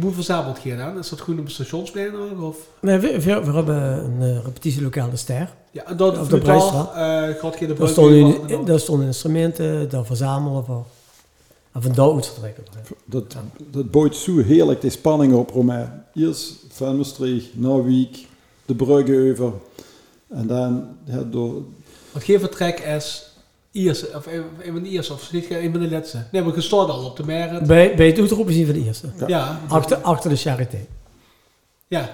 Hoe 0.00 0.12
verzameld 0.12 0.62
je 0.62 0.76
dan? 0.76 0.98
Is 0.98 1.08
dat 1.08 1.20
goed 1.20 1.38
op 1.38 1.44
het 1.44 1.52
stationsplein? 1.54 2.40
Of? 2.40 2.56
Nee, 2.80 2.98
we, 2.98 3.20
we, 3.22 3.44
we 3.44 3.52
hebben 3.52 3.76
een 4.04 4.20
uh, 4.20 4.44
repetitielokaal 4.44 5.10
de 5.10 5.16
Ster. 5.16 5.48
Ja, 5.70 5.86
en 5.86 5.96
dat 5.96 6.18
Op 6.18 6.30
de 6.30 6.52
al, 6.52 6.94
eh, 6.94 7.58
je 7.58 7.66
de 7.66 7.74
Daar 7.74 7.88
stonden, 7.88 8.48
van 8.48 8.64
daar 8.64 9.06
instrumenten, 9.06 9.88
daar 9.90 10.04
verzamelen 10.04 10.64
we. 10.66 10.78
En 11.72 11.82
van 11.82 11.92
daar 11.92 12.12
uitvertrekken. 12.12 12.64
dat, 13.04 13.36
dat 13.70 13.90
bouwt 13.90 14.16
zo 14.16 14.38
heerlijk 14.38 14.80
de 14.80 14.90
spanning 14.90 15.34
op, 15.34 15.50
Romain. 15.50 16.04
Eerst 16.14 16.54
van 16.68 16.96
Maastricht, 16.96 17.46
naar 17.52 17.84
Wiek, 17.84 18.26
de 18.64 18.74
bruggen 18.74 19.30
over. 19.30 19.52
En 20.28 20.46
dan 20.46 20.88
ja, 21.04 21.22
door, 21.22 21.62
Want 22.12 22.24
geen 22.24 22.40
vertrek 22.40 22.80
is 22.80 23.30
eerste, 23.72 24.08
of 24.14 24.26
een, 24.26 24.44
een 24.62 24.72
van 24.72 24.82
de 24.82 24.88
eerste, 24.88 25.12
of 25.12 25.32
niet 25.32 25.50
een 25.50 25.70
van 25.70 25.80
de 25.80 25.90
laatste. 25.90 26.24
Nee, 26.32 26.42
maar 26.42 26.54
je 26.54 26.60
staat 26.60 26.88
al 26.88 27.04
op 27.04 27.16
de 27.16 27.24
merit. 27.24 27.66
Bij, 27.66 27.94
bij 27.96 28.06
het 28.06 28.18
uitroepen 28.18 28.54
zien 28.54 28.66
we 28.66 28.72
de 28.72 28.84
eerste. 28.84 29.08
Ja. 29.18 29.28
Ja, 29.28 29.60
Achter, 29.68 29.96
achter 29.96 30.30
de 30.30 30.36
charité. 30.36 30.86
Ja. 31.88 32.10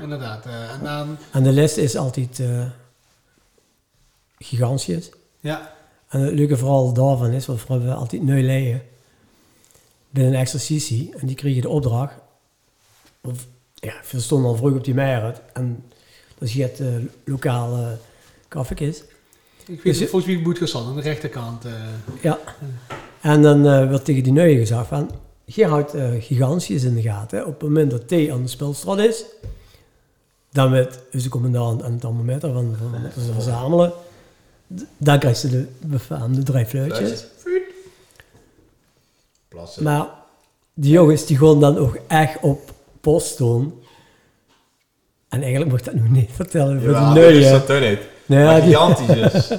Inderdaad. 0.00 0.46
eh, 0.46 0.70
en 0.72 0.80
dan, 0.82 1.16
En 1.32 1.42
de 1.42 1.52
les 1.52 1.76
is 1.78 1.96
altijd 1.96 2.40
eh 2.40 2.66
gigantisch. 4.38 5.10
ja, 5.40 5.74
En 6.08 6.20
het 6.20 6.34
leuke 6.34 6.56
vooral 6.56 6.92
daarvan 6.92 7.30
is, 7.30 7.46
want 7.46 7.66
we 7.66 7.72
hebben 7.72 7.96
altijd 7.96 8.22
neu 8.22 8.42
leien 8.42 8.82
binnen 10.10 10.32
een 10.32 10.38
exercitie. 10.40 11.12
En 11.18 11.26
die 11.26 11.36
kregen 11.36 11.62
de 11.62 11.68
opdracht. 11.68 12.14
Of, 13.20 13.46
ja, 13.74 13.94
we 14.10 14.20
stonden 14.20 14.50
al 14.50 14.56
vroeg 14.56 14.74
op 14.76 14.84
die 14.84 14.94
merit. 14.94 15.40
En 15.52 15.84
dat 16.38 16.48
is 16.48 16.54
het 16.54 16.80
uh, 16.80 16.88
lokale 17.24 17.98
kaffiekis. 18.48 18.98
ik 18.98 19.04
weet 19.66 19.82
Dus- 19.82 19.98
niet, 20.00 20.08
volgens 20.08 20.32
mij 20.34 20.42
moet 20.42 20.58
gestaan 20.58 20.86
aan 20.86 20.94
de 20.96 21.00
rechterkant. 21.02 21.64
Ja. 22.20 22.38
En 23.20 23.42
dan 23.42 23.62
werd 23.62 24.04
tegen 24.04 24.22
die 24.22 24.32
nieuwe 24.32 24.56
gezegd 24.56 24.86
van... 24.86 25.10
Je 25.44 25.66
houdt 25.66 25.92
gigantisch 26.18 26.84
in 26.84 26.94
de 26.94 27.02
gaten. 27.02 27.46
Op 27.46 27.52
het 27.60 27.62
moment 27.68 27.90
dat 27.90 28.08
T 28.08 28.12
aan 28.12 28.42
de 28.42 28.48
spelstraat 28.48 28.98
is... 28.98 29.24
Dan 30.52 30.70
met 30.70 30.98
onze 31.14 31.28
commandant 31.28 31.82
aan 31.82 31.92
het 31.92 32.00
thermometer 32.00 32.52
van, 32.52 32.76
van 33.14 33.22
ze 33.22 33.32
verzamelen... 33.32 33.92
Dan 34.98 35.18
krijgt 35.18 35.38
ze 35.38 35.48
de 35.50 35.66
befaamde 35.80 36.42
drie 36.42 36.64
fluitjes. 36.66 37.24
Plassen. 39.48 39.82
Maar 39.82 40.06
die 40.74 40.92
jongens 40.92 41.26
die 41.26 41.36
gewoon 41.36 41.60
dan 41.60 41.78
ook 41.78 41.98
echt 42.08 42.36
op 42.40 42.70
post 43.00 43.38
doen. 43.38 43.82
En 45.28 45.40
eigenlijk 45.40 45.70
mocht 45.70 45.84
dat 45.84 45.94
nog 45.94 46.08
niet 46.08 46.30
vertellen 46.32 46.80
voor 46.82 46.90
Ja, 46.90 47.12
die 47.14 47.22
dat 47.22 47.32
is 47.32 47.50
dat 47.50 47.66
toch 47.66 47.80
niet. 47.80 47.98
Nee, 48.26 48.44
Maar 48.44 48.60
die- 48.60 48.70
gigantisch 48.76 49.50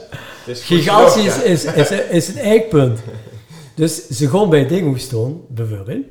is. 0.45 0.63
Gigantisch 0.65 1.43
is, 1.43 1.63
is, 1.65 1.91
is 1.91 2.27
een 2.27 2.37
eikpunt. 2.37 2.99
Dus 3.75 4.07
ze 4.07 4.29
gewoon 4.29 4.49
bij 4.49 4.67
dingen 4.67 4.99
staan, 4.99 5.41
bijvoorbeeld. 5.49 6.05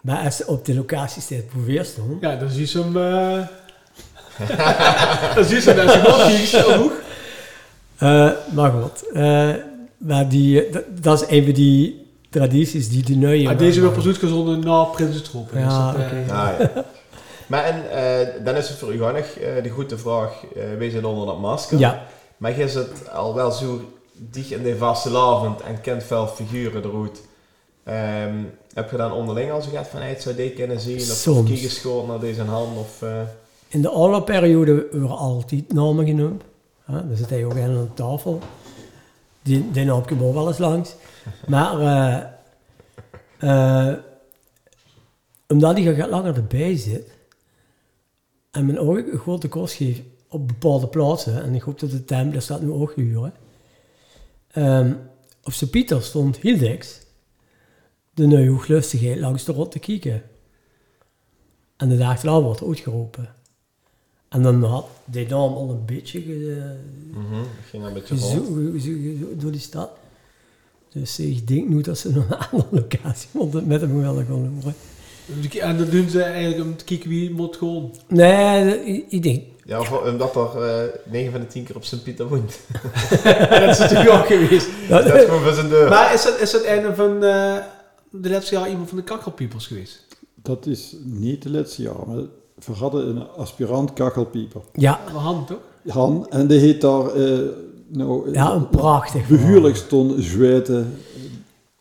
Maar 0.00 0.24
als 0.24 0.36
ze 0.36 0.46
op 0.46 0.64
de 0.64 0.74
locatie 0.74 1.22
staat 1.22 1.42
voor 1.48 1.64
weer 1.64 1.84
staan, 1.84 2.18
Ja, 2.20 2.36
dan 2.36 2.48
zie 2.50 2.68
je 2.72 2.78
hem... 2.78 2.96
eh 2.96 3.46
dan 5.34 5.44
zie 5.44 5.56
je 5.62 5.70
hem 5.70 6.04
als 6.04 6.50
je 6.50 6.90
eh, 7.98 8.30
maar 8.54 8.70
goed. 8.70 9.10
eh, 9.12 9.54
maar 9.98 10.28
die, 10.28 10.64
dat, 11.00 11.22
is 11.22 11.28
een 11.28 11.44
van 11.44 11.52
die 11.52 12.06
tradities 12.30 12.88
die 12.88 13.02
de 13.02 13.14
nieuwe... 13.14 13.48
Ah, 13.48 13.58
deze 13.58 13.80
weer 13.80 13.90
pas 13.90 14.06
uitgezonden 14.06 14.60
na 14.60 14.82
Prinsentroep. 14.84 15.50
Ja, 15.54 15.92
Dus 15.92 16.00
eh, 16.02 16.06
oké. 16.06 16.32
Ah, 16.32 16.48
ja. 16.58 16.84
Maar 17.46 17.64
en, 17.64 17.90
eh, 17.90 18.44
dan 18.44 18.54
is 18.54 18.68
het 18.68 18.78
voor 18.78 18.92
u 18.94 18.96
gewoon 18.96 19.14
eh, 19.16 19.62
de 19.62 19.68
goede 19.68 19.98
vraag, 19.98 20.32
eh 20.56 20.62
wees 20.78 20.92
je 20.92 21.06
onder 21.06 21.26
dat 21.26 21.38
masker? 21.40 21.78
Ja, 21.78 22.06
Maar 22.36 22.58
je 22.58 22.68
zit 22.68 23.10
al 23.10 23.34
wel 23.34 23.50
zo 23.50 23.80
dicht 24.12 24.50
in 24.50 24.62
de 24.62 24.76
vaste 24.76 25.10
lavend 25.10 25.60
en 25.60 25.80
kent 25.80 26.04
veel 26.04 26.26
figuren 26.26 26.84
eruit. 26.84 27.20
Ehm, 27.88 28.44
heb 28.72 28.90
je 28.90 28.96
dan 28.96 29.12
onderling 29.12 29.50
al 29.50 29.62
zo 29.62 29.70
gehad 29.70 29.88
van, 29.88 30.00
hey, 30.00 30.08
het 30.08 30.22
zou 30.22 30.34
die 30.34 30.52
kunnen 30.52 30.80
zien? 30.80 31.00
Of 31.00 31.44
kijk 31.44 31.58
geschoten 31.58 32.08
naar 32.08 32.20
deze 32.20 32.42
hand? 32.42 32.78
Of, 32.78 33.02
eh, 33.02 33.20
in 33.68 33.82
de 33.82 33.92
oorlogperiode 33.92 34.74
werden 34.90 35.18
altijd 35.18 35.72
namen 35.72 36.06
genoemd. 36.06 36.42
Ja, 36.86 37.00
daar 37.00 37.16
zit 37.16 37.30
hij 37.30 37.44
ook 37.44 37.58
aan 37.58 37.72
de 37.72 37.94
tafel. 37.94 38.38
Die, 39.42 39.70
die 39.70 39.84
naam 39.84 40.06
komt 40.06 40.22
ook 40.22 40.34
wel 40.34 40.48
eens 40.48 40.58
langs. 40.58 40.94
Maar 41.46 41.80
eh, 41.80 42.24
eh, 43.38 43.98
omdat 45.48 45.76
hij 45.76 45.94
gaat 45.94 46.10
langer 46.10 46.36
erbij 46.36 46.76
zit 46.76 47.10
en 48.50 48.66
men 48.66 48.78
ook 48.78 48.96
een 48.96 49.18
grote 49.18 49.48
kost 49.48 49.74
geeft 49.74 50.00
op 50.28 50.48
bepaalde 50.48 50.86
plaatsen, 50.86 51.42
en 51.42 51.54
ik 51.54 51.62
hoop 51.62 51.80
dat 51.80 51.90
de 51.90 52.04
temp, 52.04 52.34
dat 52.34 52.42
staat 52.42 52.60
nu 52.60 52.70
ook 52.70 52.92
gehuurd. 52.92 53.34
Um, 54.54 54.98
op 55.42 55.52
Sint 55.52 55.70
Pieter 55.70 56.02
stond 56.02 56.36
Hildex, 56.36 57.00
de 58.18 58.26
nieuwhooglustigheid 58.26 59.18
langs 59.18 59.44
de 59.44 59.52
rot 59.52 59.70
te 59.72 59.78
kijken. 59.78 60.22
En 61.76 61.88
de 61.88 61.96
dag 61.96 62.20
daarna 62.20 62.40
wordt 62.40 62.60
het 62.60 62.68
uitgeroepen. 62.68 63.34
En 64.28 64.42
dan 64.42 64.62
had 64.64 64.86
die 65.04 65.26
naam 65.26 65.52
al 65.54 65.70
een 65.70 65.84
beetje 65.84 66.20
ge, 66.20 66.72
Mhm, 67.12 67.42
ging 67.70 67.84
een 67.84 67.92
beetje 67.92 68.14
rond. 68.16 68.32
gezo- 68.32 68.44
ge- 68.54 68.80
ge- 68.80 69.16
ge- 69.18 69.36
door 69.36 69.50
die 69.50 69.60
stad. 69.60 69.90
Dus 70.92 71.18
ik 71.18 71.46
denk 71.48 71.68
nu 71.68 71.80
dat 71.80 71.98
ze 71.98 72.10
nog 72.14 72.30
een 72.30 72.36
andere 72.38 72.68
locatie 72.80 73.28
moeten 73.32 73.66
met 73.66 73.80
hem 73.80 74.00
willen 74.00 74.26
gaan 74.26 74.52
horen. 74.62 74.74
En 75.60 75.78
dat 75.78 75.90
doen 75.90 76.08
ze 76.08 76.22
eigenlijk 76.22 76.64
om 76.64 76.76
te 76.76 76.84
kijken 76.84 77.08
wie 77.08 77.30
moet 77.30 77.56
gewoon. 77.56 77.94
Nee, 78.08 79.04
ik, 79.08 79.22
denk, 79.22 79.42
Ja, 79.64 79.80
of 79.80 79.92
omdat 79.92 80.36
er 80.36 80.62
eh 80.62 81.00
9 81.12 81.32
van 81.32 81.40
de 81.40 81.46
10 81.46 81.64
keer 81.64 81.76
op 81.76 81.84
Sint-Pieter 81.84 82.28
woont. 82.28 82.60
dat 83.50 83.68
is 83.70 83.78
natuurlijk 83.78 84.10
ook 84.10 84.26
geweest. 84.26 84.68
Dat 84.88 85.04
is 85.14 85.24
gewoon 85.24 85.42
voor 85.42 85.52
zijn 85.52 85.68
deur. 85.68 85.88
Maar 85.88 86.14
is 86.14 86.24
het, 86.24 86.40
is 86.40 86.52
het 86.52 86.64
einde 86.64 86.94
van 86.94 87.24
eh, 87.24 87.56
de 88.10 88.30
laatste 88.30 88.54
jaar 88.54 88.68
iemand 88.70 88.88
van 88.88 88.98
de 88.98 89.04
kakkelpiepers 89.04 89.66
geweest? 89.66 90.06
Dat 90.34 90.66
is 90.66 90.96
niet 91.04 91.42
de 91.42 91.50
laatste 91.50 91.82
jaar, 91.82 92.06
maar 92.06 92.16
we 92.64 92.72
hadden 92.72 93.08
een 93.08 93.28
aspirant 93.28 93.92
kachelpieper. 93.92 94.60
ja, 94.72 95.00
Van 95.10 95.20
hand 95.22 95.46
toch? 95.46 95.58
Han, 95.88 96.26
en 96.30 96.46
die 96.46 96.58
heet 96.58 96.80
daar, 96.80 97.06
eh, 97.14 97.38
nou, 97.86 98.32
ja, 98.32 98.52
een 98.52 98.68
prachtig 98.68 99.26
behuurlijk 99.28 99.76
stond 99.76 100.24
zweten 100.24 100.98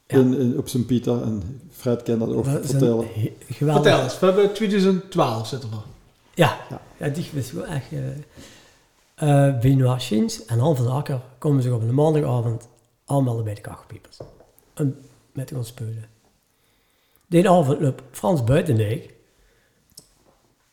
Ja. 0.07 0.17
in, 0.17 0.33
in- 0.39 0.57
op 0.57 0.67
Sint-Pieter. 0.69 1.21
En 1.21 1.61
Fred 1.71 2.03
kan 2.03 2.19
dat 2.19 2.33
ook 2.33 2.45
vertellen. 2.45 3.05
geweldig. 3.49 3.83
Vertel 3.83 4.03
eens, 4.03 4.19
we 4.19 4.25
hebben 4.25 4.53
2012 4.53 5.47
zitten 5.47 5.69
we. 5.69 5.75
Ja, 6.33 6.57
Ja. 6.69 6.81
ja. 6.99 7.09
die 7.09 7.29
was 7.33 7.51
wel 7.51 7.65
echt... 7.65 7.85
eh 7.91 7.99
uh, 9.23 9.59
Benoit 9.59 10.01
Schins 10.01 10.45
en 10.45 10.59
Han 10.59 10.75
van 10.75 10.87
Akker 10.87 11.21
komen 11.37 11.61
zich 11.63 11.71
op 11.71 11.81
een 11.81 11.93
maandagavond 11.93 12.67
aanmelden 13.05 13.43
bij 13.43 13.53
de 13.53 13.61
kachelpiepers. 13.61 14.17
En 14.73 14.95
met 15.31 15.53
ons 15.53 15.67
spelen. 15.67 16.05
Die 17.27 17.49
avond 17.49 17.81
loopt 17.81 18.01
Frans 18.11 18.43
Buitendijk 18.43 19.15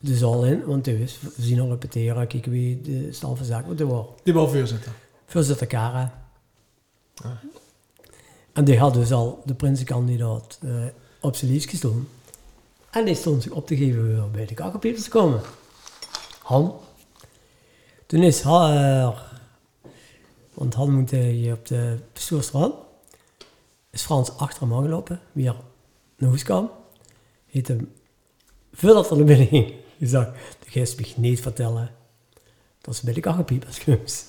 de 0.05 0.17
zaal 0.17 0.45
in, 0.45 0.65
want 0.65 0.87
wist, 0.87 1.23
we 1.23 1.43
zien 1.43 1.61
al 1.61 1.69
repeteren, 1.69 2.27
kijken 2.27 2.51
wie 2.53 2.81
de 2.81 3.13
stal 3.13 3.37
van 3.37 3.47
zaken 3.47 3.67
moeten 3.67 3.87
worden. 3.87 4.13
Die 4.23 4.33
wil 4.33 4.49
voorzitter. 4.49 4.93
Voorzitter 5.27 5.67
Kara. 5.67 6.29
Ah. 7.15 7.31
En 8.53 8.65
die 8.65 8.79
had 8.79 8.95
dus 8.95 9.13
al 9.13 9.43
de 9.45 9.55
prinsenkandidaat 9.55 10.59
eh, 10.63 10.71
op 11.21 11.37
zijn 11.37 11.61
gestonden. 11.61 12.09
En 12.91 13.05
die 13.05 13.15
stond 13.15 13.43
zich 13.43 13.53
op 13.53 13.67
te 13.67 13.77
geven 13.77 14.07
weer 14.07 14.31
bij 14.31 14.47
de 14.47 14.55
kakkelpiepers 14.55 15.05
te 15.05 15.11
komen. 15.11 15.41
Han. 16.43 16.75
Toen 18.07 18.23
is 18.23 18.43
haar, 18.43 19.41
want 20.55 20.75
Han 20.75 20.95
moet 20.95 21.11
hier 21.11 21.53
op 21.53 21.67
de 21.67 21.99
bestuursstraat, 22.13 22.73
is 23.91 24.03
Frans 24.03 24.37
achter 24.37 24.63
hem 24.63 24.75
aangelopen, 24.75 25.21
weer 25.33 25.55
naar 26.25 26.33
huis 26.33 26.43
kwam. 26.43 26.71
Heeft 27.47 27.69
hem, 27.69 27.93
voordat 28.73 29.11
er 29.11 29.17
naar 29.17 29.25
binnen 29.27 29.47
ging, 29.47 29.73
gezegd, 29.99 30.31
de 30.65 30.71
geest 30.71 31.01
mag 31.01 31.17
niet 31.17 31.41
vertellen 31.41 31.91
dat 32.81 32.97
ze 32.97 33.05
bij 33.05 33.15
de 33.15 33.21
kakkelpiepers 33.21 33.79
geweest. 33.79 34.27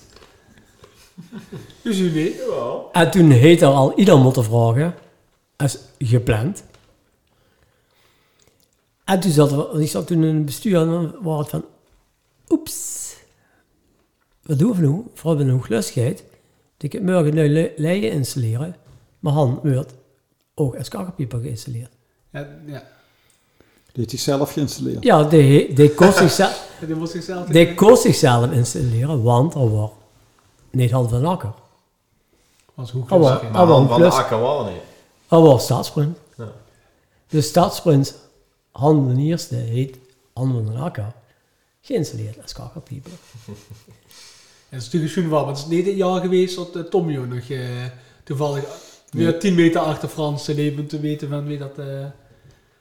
Dus 1.82 1.98
u 1.98 2.12
weet. 2.12 2.34
Jawel. 2.36 2.88
En 2.92 3.10
toen 3.10 3.30
heeft 3.30 3.62
er 3.62 3.68
al 3.68 3.98
ieder 3.98 4.18
moeten 4.18 4.44
vragen, 4.44 4.94
als 5.56 5.78
gepland. 5.98 6.64
En 9.04 9.20
toen 9.20 9.30
zat 9.30 9.52
er, 9.52 9.80
ik 9.80 9.88
zat 9.88 10.06
toen 10.06 10.24
in 10.24 10.34
het 10.34 10.44
bestuur 10.44 10.80
en 10.80 10.88
dan 10.88 11.16
was 11.22 11.38
het 11.40 11.48
van, 11.48 11.64
oeps, 12.48 13.14
wat 14.42 14.58
doen 14.58 14.72
we 14.74 14.86
nu? 14.86 15.02
Vooral 15.14 15.36
bij 15.36 15.44
een 15.44 15.50
hooglustigheid. 15.50 16.24
Ik 16.78 16.92
heb 16.92 17.02
morgen 17.02 17.34
nu 17.34 17.48
le- 17.48 17.72
leien 17.76 18.12
installeren, 18.12 18.76
maar 19.18 19.32
Han 19.32 19.60
wordt 19.62 19.94
ook 20.58 20.76
als 20.76 20.88
kakkerpieper 20.88 21.40
geïnstalleerd. 21.40 21.90
Ja, 22.30 22.40
ja. 22.66 22.82
Die 23.86 24.04
heeft 24.04 24.10
zichzelf 24.10 24.52
geïnstalleerd. 24.52 25.02
Ja, 25.04 25.22
die, 25.32 25.72
die 25.72 25.94
kost 25.94 26.16
zichzelf, 26.16 26.68
Die 26.80 27.06
zichzelf... 27.06 27.46
die 27.46 27.74
kost 27.74 28.02
zichzelf 28.02 28.50
installeren, 28.50 29.22
want 29.22 29.54
er 29.54 29.70
was 29.76 29.90
niet 30.70 30.90
Han 30.90 31.08
van 31.08 31.24
Akker. 31.26 31.52
Was 32.74 32.90
hoe 32.90 33.04
wel. 33.08 33.20
hè? 33.40 33.50
Maar 33.50 33.60
Ah, 33.60 33.68
van 33.68 33.86
de 33.86 33.94
plus- 33.94 34.14
Akker 34.14 34.40
wel 34.40 34.64
niet. 34.64 34.80
Er 35.28 35.40
was 35.40 35.64
stadsprint. 35.64 36.18
Ja. 36.36 36.52
De 37.28 37.40
stadsprint, 37.40 38.14
Han 38.72 39.14
de 39.14 39.22
eerste, 39.22 39.54
heet 39.54 39.96
Han 40.34 40.52
van 40.52 40.66
den 40.66 40.76
Akker, 40.76 41.12
geïnstalleerd 41.80 42.42
als 42.42 42.52
kakkerpieper. 42.52 43.12
Het 44.68 44.82
is 44.82 44.90
natuurlijk 44.92 45.28
wel, 45.30 45.40
maar 45.44 45.48
het 45.54 45.58
is 45.58 45.66
niet 45.66 45.86
het 45.86 45.96
jaar 45.96 46.20
geweest 46.20 46.56
dat 46.56 46.76
uh, 46.76 46.82
Tommy 46.82 47.18
ook 47.18 47.26
nog 47.26 47.48
eh, 47.48 47.60
toevallig 48.24 48.64
weer 49.10 49.38
10 49.40 49.54
meter 49.54 49.80
achter 49.80 50.08
Frans 50.08 50.46
leven 50.46 50.86
te 50.86 51.00
weten 51.00 51.28
van 51.28 51.46
wie 51.46 51.58
dat... 51.58 51.78
eh 51.78 51.84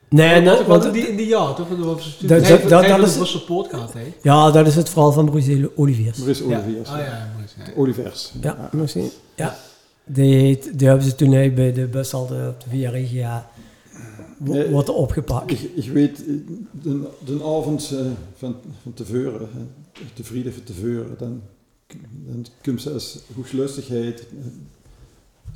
Nee, 0.09 0.41
nee, 0.41 0.55
wat 0.55 0.65
want, 0.65 0.85
in 0.85 0.91
die, 0.91 1.07
in 1.07 1.15
die 1.15 1.27
jaar, 1.27 1.55
toch? 1.55 1.67
Dat- 1.69 1.77
hij- 2.03 2.27
dat- 2.27 2.45
hij 2.45 2.59
dat- 2.59 2.69
dat 2.99 3.15
een 3.15 3.21
is- 3.21 3.31
support 3.31 3.69
gehad, 3.69 3.93
hè? 3.93 4.13
ja, 4.21 4.51
dat 4.51 4.67
is 4.67 4.75
het 4.75 4.89
verhaal 4.89 5.11
van 5.11 5.25
Bruce 5.29 5.71
Oliviers. 5.75 6.17
Maurice 6.17 6.47
Ja. 6.47 6.57
Oliviers. 6.57 6.89
Ah 6.89 6.97
ja, 6.99 7.29
mooi. 7.35 7.45
Ja. 7.67 7.73
Olivers. 7.81 8.31
Ja, 8.41 8.69
misschien. 8.71 9.09
Ja. 9.35 9.57
Die, 10.05 10.35
heet, 10.35 10.79
die 10.79 10.87
hebben 10.87 11.05
ze 11.05 11.15
toen 11.15 11.29
bij 11.29 11.73
de 11.73 11.87
bus 11.87 12.13
altijd 12.13 12.49
op 12.49 12.61
de 12.63 12.69
Via 12.69 12.89
Regia 12.89 13.49
wordt 14.69 14.89
opgepakt. 14.89 15.51
Ik, 15.51 15.59
ik 15.75 15.89
weet, 15.91 16.19
eh, 16.19 16.33
de, 16.71 17.07
de 17.25 17.33
avond 17.43 17.91
eh, 17.93 17.99
van, 18.37 18.55
van 18.81 18.93
Teveuren, 18.93 19.49
de 20.15 20.23
vrienden 20.23 20.53
van 20.53 20.63
Teveuren, 20.63 21.15
dan, 21.17 21.41
dan 22.25 22.45
komt 22.63 22.81
ze 22.81 22.91
als 22.91 23.19
hoeglustigheid 23.35 24.19
eh, 24.19 24.25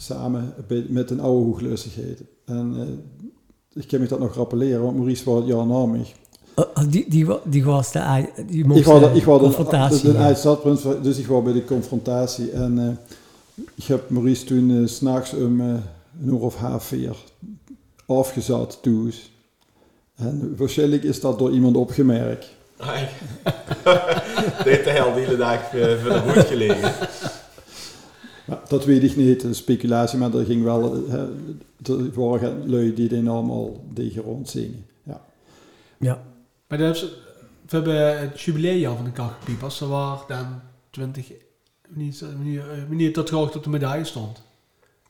samen 0.02 0.54
met 0.88 1.10
een 1.12 1.20
oude 1.20 1.46
hoeglustigheid. 1.46 2.22
En 2.46 2.74
eh, 2.78 3.82
ik 3.82 3.88
kan 3.88 4.00
me 4.00 4.08
dat 4.08 4.20
nog 4.20 4.36
rappelleren, 4.36 4.82
want 4.82 4.96
Maurice 4.96 5.30
was 5.30 5.46
ja 5.46 5.64
na 5.64 5.86
mij. 5.86 6.06
Uh, 6.56 6.66
die, 6.90 7.10
die, 7.10 7.28
die 7.46 7.64
was 7.64 7.92
de, 7.92 8.26
die 8.48 8.66
moest 8.66 8.80
Ik 8.80 8.86
was, 8.86 9.00
de 9.00 9.18
ik 9.18 9.24
was 9.24 9.40
confrontatie. 9.42 10.02
de, 10.02 10.08
de, 10.08 10.12
de 10.12 10.18
ja. 10.18 10.26
uitstappunt, 10.26 10.82
dus 11.04 11.18
ik 11.18 11.28
was 11.28 11.44
bij 11.44 11.54
de 11.54 11.66
confrontatie. 11.66 12.52
En 12.52 12.80
eh, 12.80 13.16
ik 13.76 13.84
heb 13.84 14.10
Maurice 14.10 14.46
toen 14.46 14.70
eh, 14.70 14.88
's 14.88 14.96
s'nachts 14.96 15.34
om 15.34 15.62
eh, 15.62 15.68
een 16.22 16.28
uur 16.28 16.40
of 16.40 16.56
half 16.56 16.84
vier 16.84 17.16
afgezet 18.06 18.78
thuis. 18.82 19.32
En 20.16 20.56
waarschijnlijk 20.58 21.04
is 21.04 21.20
dat 21.22 21.40
door 21.40 21.52
iemand 21.52 21.76
opgemerkt. 21.76 22.48
Ai. 22.78 23.08
Dit 24.64 24.84
de 24.84 24.90
hel 24.90 25.14
de 25.14 25.20
hele 25.20 25.38
dag 25.38 25.74
eh, 25.74 26.02
voor 26.02 26.14
de 26.14 26.20
hoed 26.20 26.46
gelegen. 26.46 26.92
Ja, 28.50 28.62
dat 28.68 28.86
weet 28.86 29.04
ik 29.04 29.16
niet, 29.16 29.44
een 29.44 29.56
speculatie, 29.56 30.20
maar 30.20 30.34
er 30.34 30.46
ging 30.46 30.64
wel, 30.64 30.94
eh, 30.94 31.12
hè, 31.12 31.28
er 31.94 32.12
waren 32.14 32.70
lui 32.70 32.94
die 32.94 33.08
die 33.08 33.30
allemaal 33.30 33.84
tegen 33.94 34.22
rondzingen. 34.22 34.86
Ja. 35.04 35.26
Ja. 36.00 36.24
Maar 36.68 36.96
ze, 36.96 37.06
we 37.70 37.76
hebben 37.76 38.20
het 38.20 38.42
jubileumjaar 38.42 38.96
van 38.96 39.06
de 39.06 39.12
kakkelpiepers. 39.12 39.78
Dat 39.78 39.90
was 39.90 40.28
dan 40.28 40.62
20... 40.90 41.32
Wanneer, 42.36 42.86
wanneer, 42.88 43.14
dat 43.14 43.26
trouwens 43.26 43.56
op 43.56 43.64
de 43.64 43.70
medaille 43.70 44.06
stond. 44.06 44.42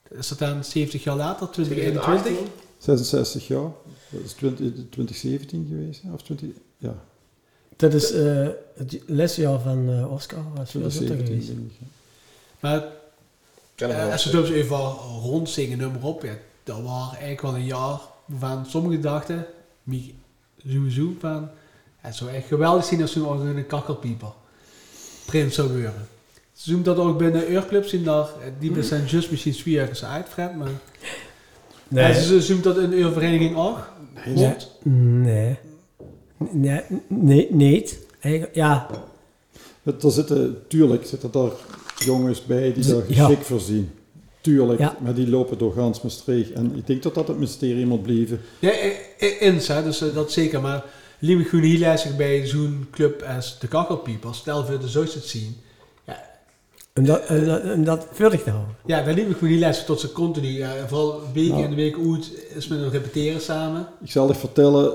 Is 0.10 0.28
dat 0.28 0.40
dan 0.40 0.64
70 0.64 1.04
jaar 1.04 1.16
later, 1.16 1.50
2021? 1.50 2.48
66 2.78 3.48
jaar, 3.48 3.72
dat 4.10 4.22
is 4.24 4.34
20, 4.34 4.72
2017 4.90 5.66
geweest, 5.70 6.02
of 6.14 6.22
20, 6.22 6.50
ja, 6.78 6.96
Dat 7.76 7.94
is 7.94 8.12
eh, 8.12 8.48
het 8.76 9.00
lesjaar 9.06 9.60
van 9.60 9.90
eh, 9.90 10.12
Oscar. 10.12 10.44
Was 10.56 10.72
voorzitter 10.72 11.16
2017 11.16 11.72
geweest. 11.78 11.94
Maar 12.60 12.84
Eh, 13.80 14.12
als 14.12 14.26
we 14.26 14.38
het 14.38 14.46
dus 14.46 14.56
even 14.56 14.78
rondzingen, 15.24 15.78
nummer 15.78 16.04
op, 16.04 16.24
ja, 16.24 16.34
dat 16.64 16.82
was 16.82 17.10
eigenlijk 17.10 17.42
wel 17.42 17.56
een 17.56 17.66
jaar 17.66 18.00
waarvan 18.26 18.66
sommigen 18.66 19.02
dachten, 19.02 19.46
sowieso 20.68 21.14
van, 21.20 21.50
het 21.98 22.16
zou 22.16 22.32
echt 22.32 22.48
geweldig 22.48 22.86
zijn 22.86 23.02
als 23.02 23.16
nog 23.16 23.40
een 23.40 23.68
kakkelpieper 23.68 24.32
prins 25.26 25.56
zou 25.56 25.70
worden. 25.72 26.08
Ze 26.54 26.72
doen 26.72 26.84
dat 26.84 26.98
ook 26.98 27.18
binnen 27.18 27.48
Eurclubs 27.48 27.94
in 27.94 28.04
daar, 28.04 28.26
eh, 28.26 28.52
die 28.60 28.84
zijn 28.84 29.06
just 29.06 29.32
misschien 29.32 29.54
twee 29.54 29.74
jaar 29.74 30.00
uit, 30.04 30.28
Fred, 30.28 30.56
maar 30.56 30.68
Nee. 31.90 32.04
En 32.04 32.22
ze 32.22 32.42
zoomt 32.42 32.64
dat 32.64 32.78
in 32.78 32.90
de 32.90 33.12
vereniging 33.12 33.56
ook? 33.56 33.90
Nee. 34.26 34.56
Nee. 36.52 36.82
Nee, 37.08 37.48
nee. 37.52 37.98
Eigenlijk, 38.20 38.56
ja, 38.56 38.88
Er 39.84 40.12
zitten, 40.12 40.64
tuurlijk 40.68 41.06
zitten 41.06 41.34
er 41.34 41.52
jongens 42.06 42.46
bij 42.46 42.74
die 42.74 42.86
daar 42.88 43.04
ja. 43.08 43.26
geschikt 43.26 43.46
voor 43.46 43.60
zien. 43.60 43.92
Tuurlijk, 44.42 44.80
Ja. 44.80 44.96
maar 45.02 45.14
die 45.14 45.30
lopen 45.30 45.58
door 45.58 45.74
gans 45.74 46.02
Maastricht. 46.02 46.52
En 46.52 46.76
ik 46.76 46.88
denk 46.88 47.04
dat 47.04 47.14
dat 47.16 47.28
het 47.28 47.38
mysterie 47.38 47.86
moet 47.86 48.02
blijven. 48.04 48.42
Ja, 48.60 48.72
i- 49.20 49.26
ins, 49.40 49.68
hè, 49.68 49.84
dus 49.84 50.02
eh, 50.02 50.14
dat 50.14 50.32
zeker. 50.32 50.62
Maar 50.62 50.84
gewoon 51.48 51.66
heel 51.66 51.80
lastig 51.80 52.16
bij 52.16 52.48
zo'n 52.48 52.88
club 52.92 53.24
als 53.36 53.60
de 53.60 53.68
Kakkelpiepers. 53.68 54.38
Stel 54.38 54.66
voor 54.66 54.80
de 54.80 54.88
zoiets 54.88 55.14
te 55.14 55.20
zien. 55.28 55.56
dat, 57.06 57.30
om 57.30 57.46
dat, 57.46 57.64
om 57.74 57.84
dat 57.84 58.08
houden. 58.52 58.76
Ja, 58.86 59.04
daar 59.04 59.14
liep 59.14 59.30
ik 59.30 59.38
gewoon 59.38 59.54
heel 59.54 59.60
tot 59.86 60.00
ze 60.00 60.12
continu. 60.12 60.48
Ja, 60.48 60.74
vooral 60.88 61.22
weken 61.34 61.58
Ja. 61.58 61.64
in 61.64 61.70
de 61.70 61.76
week 61.76 61.96
uit 61.98 62.32
is 62.56 62.68
met 62.68 62.80
een 62.80 62.90
repeteren 62.90 63.42
samen. 63.42 63.88
Ik 64.04 64.12
zal 64.12 64.28
je 64.28 64.36
vertellen 64.36 64.92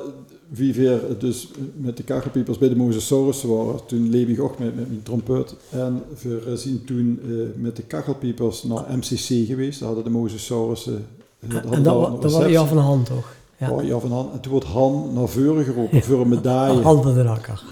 wie 0.49 0.75
weer 0.75 1.01
dus 1.19 1.49
met 1.77 1.97
de 1.97 2.03
kachelpiepers 2.03 2.59
bij 2.59 2.69
de 2.69 2.77
Mosasaurus 2.77 3.43
waren. 3.43 3.87
Toen 3.87 4.11
leef 4.11 4.29
ik 4.29 4.41
ook 4.41 4.59
met, 4.59 4.77
met 4.77 4.89
mijn 4.89 5.03
trompet. 5.03 5.57
En 5.71 6.03
we 6.23 6.57
zijn 6.57 6.85
toen 6.85 7.21
eh, 7.23 7.63
met 7.63 7.77
de 7.77 7.83
kachelpiepers 7.83 8.63
naar 8.63 8.85
MCC 8.97 9.47
geweest. 9.47 9.79
Daar 9.79 9.89
hadden 9.89 10.05
de 10.13 10.19
Mosasaurus 10.19 10.87
eh, 10.87 10.95
En 11.73 11.83
dat, 11.83 12.23
dat 12.23 12.33
was 12.33 12.51
Jan 12.51 12.67
van 12.67 12.77
de 12.77 12.83
Hand, 12.83 13.07
toch? 13.07 13.35
Ja. 13.57 13.71
Ja. 13.71 13.81
ja, 13.81 13.99
van 13.99 14.13
Han. 14.13 14.33
En 14.33 14.41
toen 14.41 14.53
wordt 14.53 14.67
Han 14.67 15.11
naar 15.13 15.29
voren 15.29 15.65
geroepen 15.65 16.03
voor 16.03 16.21
een 16.21 16.29
medaille. 16.29 16.83
Hand 16.91 17.03
van 17.03 17.15
de 17.23 17.29
Akker. 17.29 17.63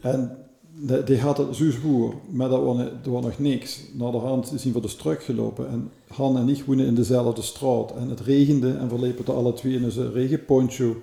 En 0.00 0.36
die, 0.80 1.04
die 1.04 1.20
had 1.20 1.38
het 1.38 1.56
zo 1.56 1.70
zwoer, 1.70 2.14
maar 2.30 2.48
dat 2.48 2.62
was, 2.62 2.76
dat 2.76 3.12
was 3.12 3.22
nog 3.22 3.38
niks. 3.38 3.80
Naar 3.92 4.10
de 4.10 4.18
hand 4.18 4.52
voor 4.72 4.82
de 4.82 4.88
struik 4.88 5.22
gelopen. 5.22 5.68
En 5.68 5.90
Han 6.08 6.38
en 6.38 6.48
ik 6.48 6.64
woonden 6.64 6.86
in 6.86 6.94
dezelfde 6.94 7.42
straat. 7.42 7.92
En 7.96 8.08
het 8.08 8.20
regende 8.20 8.72
en 8.72 8.88
we 8.88 8.98
liepen 8.98 9.26
er 9.26 9.32
alle 9.32 9.52
twee 9.52 9.74
in 9.74 9.84
een 9.84 10.12
regenponcho. 10.12 10.96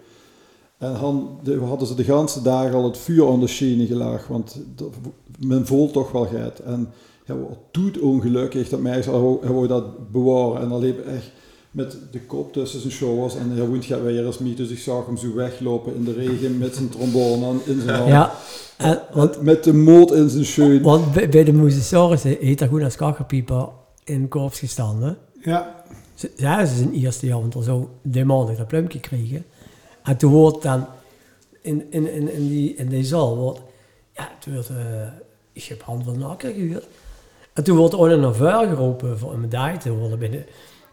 En 0.83 0.95
Han, 0.95 1.39
de, 1.43 1.59
we 1.59 1.65
hadden 1.65 1.87
ze 1.87 1.95
de 1.95 2.03
ganse 2.03 2.41
dagen 2.41 2.73
al 2.73 2.83
het 2.83 2.97
vuur 2.97 3.27
aan 3.31 3.39
de 3.39 3.47
schenen 3.47 3.87
gelaagd, 3.87 4.27
want 4.27 4.59
dat- 4.75 4.93
men 5.39 5.65
voelt 5.67 5.93
toch 5.93 6.11
wel 6.11 6.25
gaat. 6.25 6.59
En 6.59 6.89
hij 7.25 7.35
was 7.35 7.55
doet 7.71 7.99
ongelukkig 7.99 8.69
dat 8.69 8.79
mij 8.79 8.91
hij 9.01 9.51
wou 9.53 9.67
dat 9.67 10.11
bewaren. 10.11 10.61
En 10.61 10.69
dan 10.69 10.79
liep 10.79 11.05
echt 11.05 11.31
met 11.71 11.97
de 12.11 12.21
kop 12.21 12.53
tussen 12.53 12.79
zijn 12.79 12.93
shoulders 12.93 13.35
en 13.35 13.49
hij 13.51 13.67
woont 13.67 13.85
gaat 13.85 14.01
weer 14.01 14.25
eens 14.25 14.37
mee. 14.37 14.53
Dus 14.53 14.69
ik 14.69 14.77
zag 14.79 15.05
hem 15.05 15.17
zo 15.17 15.33
weglopen 15.33 15.95
in 15.95 16.03
de 16.03 16.13
regen 16.13 16.57
met 16.57 16.75
zijn 16.75 16.89
trombone 16.89 17.53
in 17.65 17.81
zijn 17.81 17.95
hand. 17.97 18.09
Ja, 18.09 18.33
en, 18.77 19.01
want, 19.13 19.41
Met 19.41 19.63
de 19.63 19.73
moot 19.73 20.11
in 20.13 20.29
zijn 20.29 20.45
schoen. 20.45 20.81
want 20.81 21.11
bij, 21.13 21.29
bij 21.29 21.43
de 21.43 21.53
Moesasaurus 21.53 22.23
heet 22.23 22.59
dat 22.59 22.69
goed 22.69 22.83
als 22.83 22.95
kakkerpieper 22.95 23.67
in 24.03 24.27
korps 24.27 24.59
gestaan. 24.59 25.03
Hè? 25.03 25.11
Ja. 25.51 25.83
Ze- 26.13 26.31
Ja, 26.35 26.65
ze 26.65 26.75
zijn 26.75 26.93
eerste 26.93 27.25
jaar, 27.25 27.39
want 27.39 27.53
er 27.53 27.63
zou 27.63 27.85
die 28.01 28.25
maandag 28.25 28.55
dat 28.57 28.67
pluimpje 28.67 28.99
kregen. 28.99 29.45
En 30.03 30.17
toen 30.17 30.31
wordt 30.31 30.61
dan 30.61 30.85
in, 31.61 31.87
in, 31.89 32.13
in, 32.13 32.33
in, 32.33 32.47
die, 32.47 32.75
in 32.75 32.89
die 32.89 33.03
zaal, 33.03 33.37
wordt, 33.37 33.59
ja, 34.11 34.29
toen 34.39 34.53
werd, 34.53 34.69
eh, 34.69 34.75
ik 35.53 35.63
heb 35.63 35.81
hand 35.81 36.03
van 36.03 36.19
nakker 36.19 36.53
gehuurd. 36.53 36.87
En 37.53 37.63
toen 37.63 37.77
wordt 37.77 37.93
er 37.93 38.17
naar 38.17 38.33
vuur 38.33 38.67
geroepen 38.67 39.19
voor 39.19 39.33
een 39.33 39.39
medaille 39.39 39.77
te 39.77 39.91
worden 39.91 40.19
binnen 40.19 40.45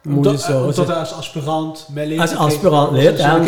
Moesasaurus. 0.03 0.79
omdat 0.79 0.87
hij 0.87 0.97
als 0.97 1.13
aspirant 1.13 1.89
bij 1.91 2.21
Als 2.21 2.35
aspirant 2.35 2.93
lid, 2.93 3.19
dan, 3.19 3.45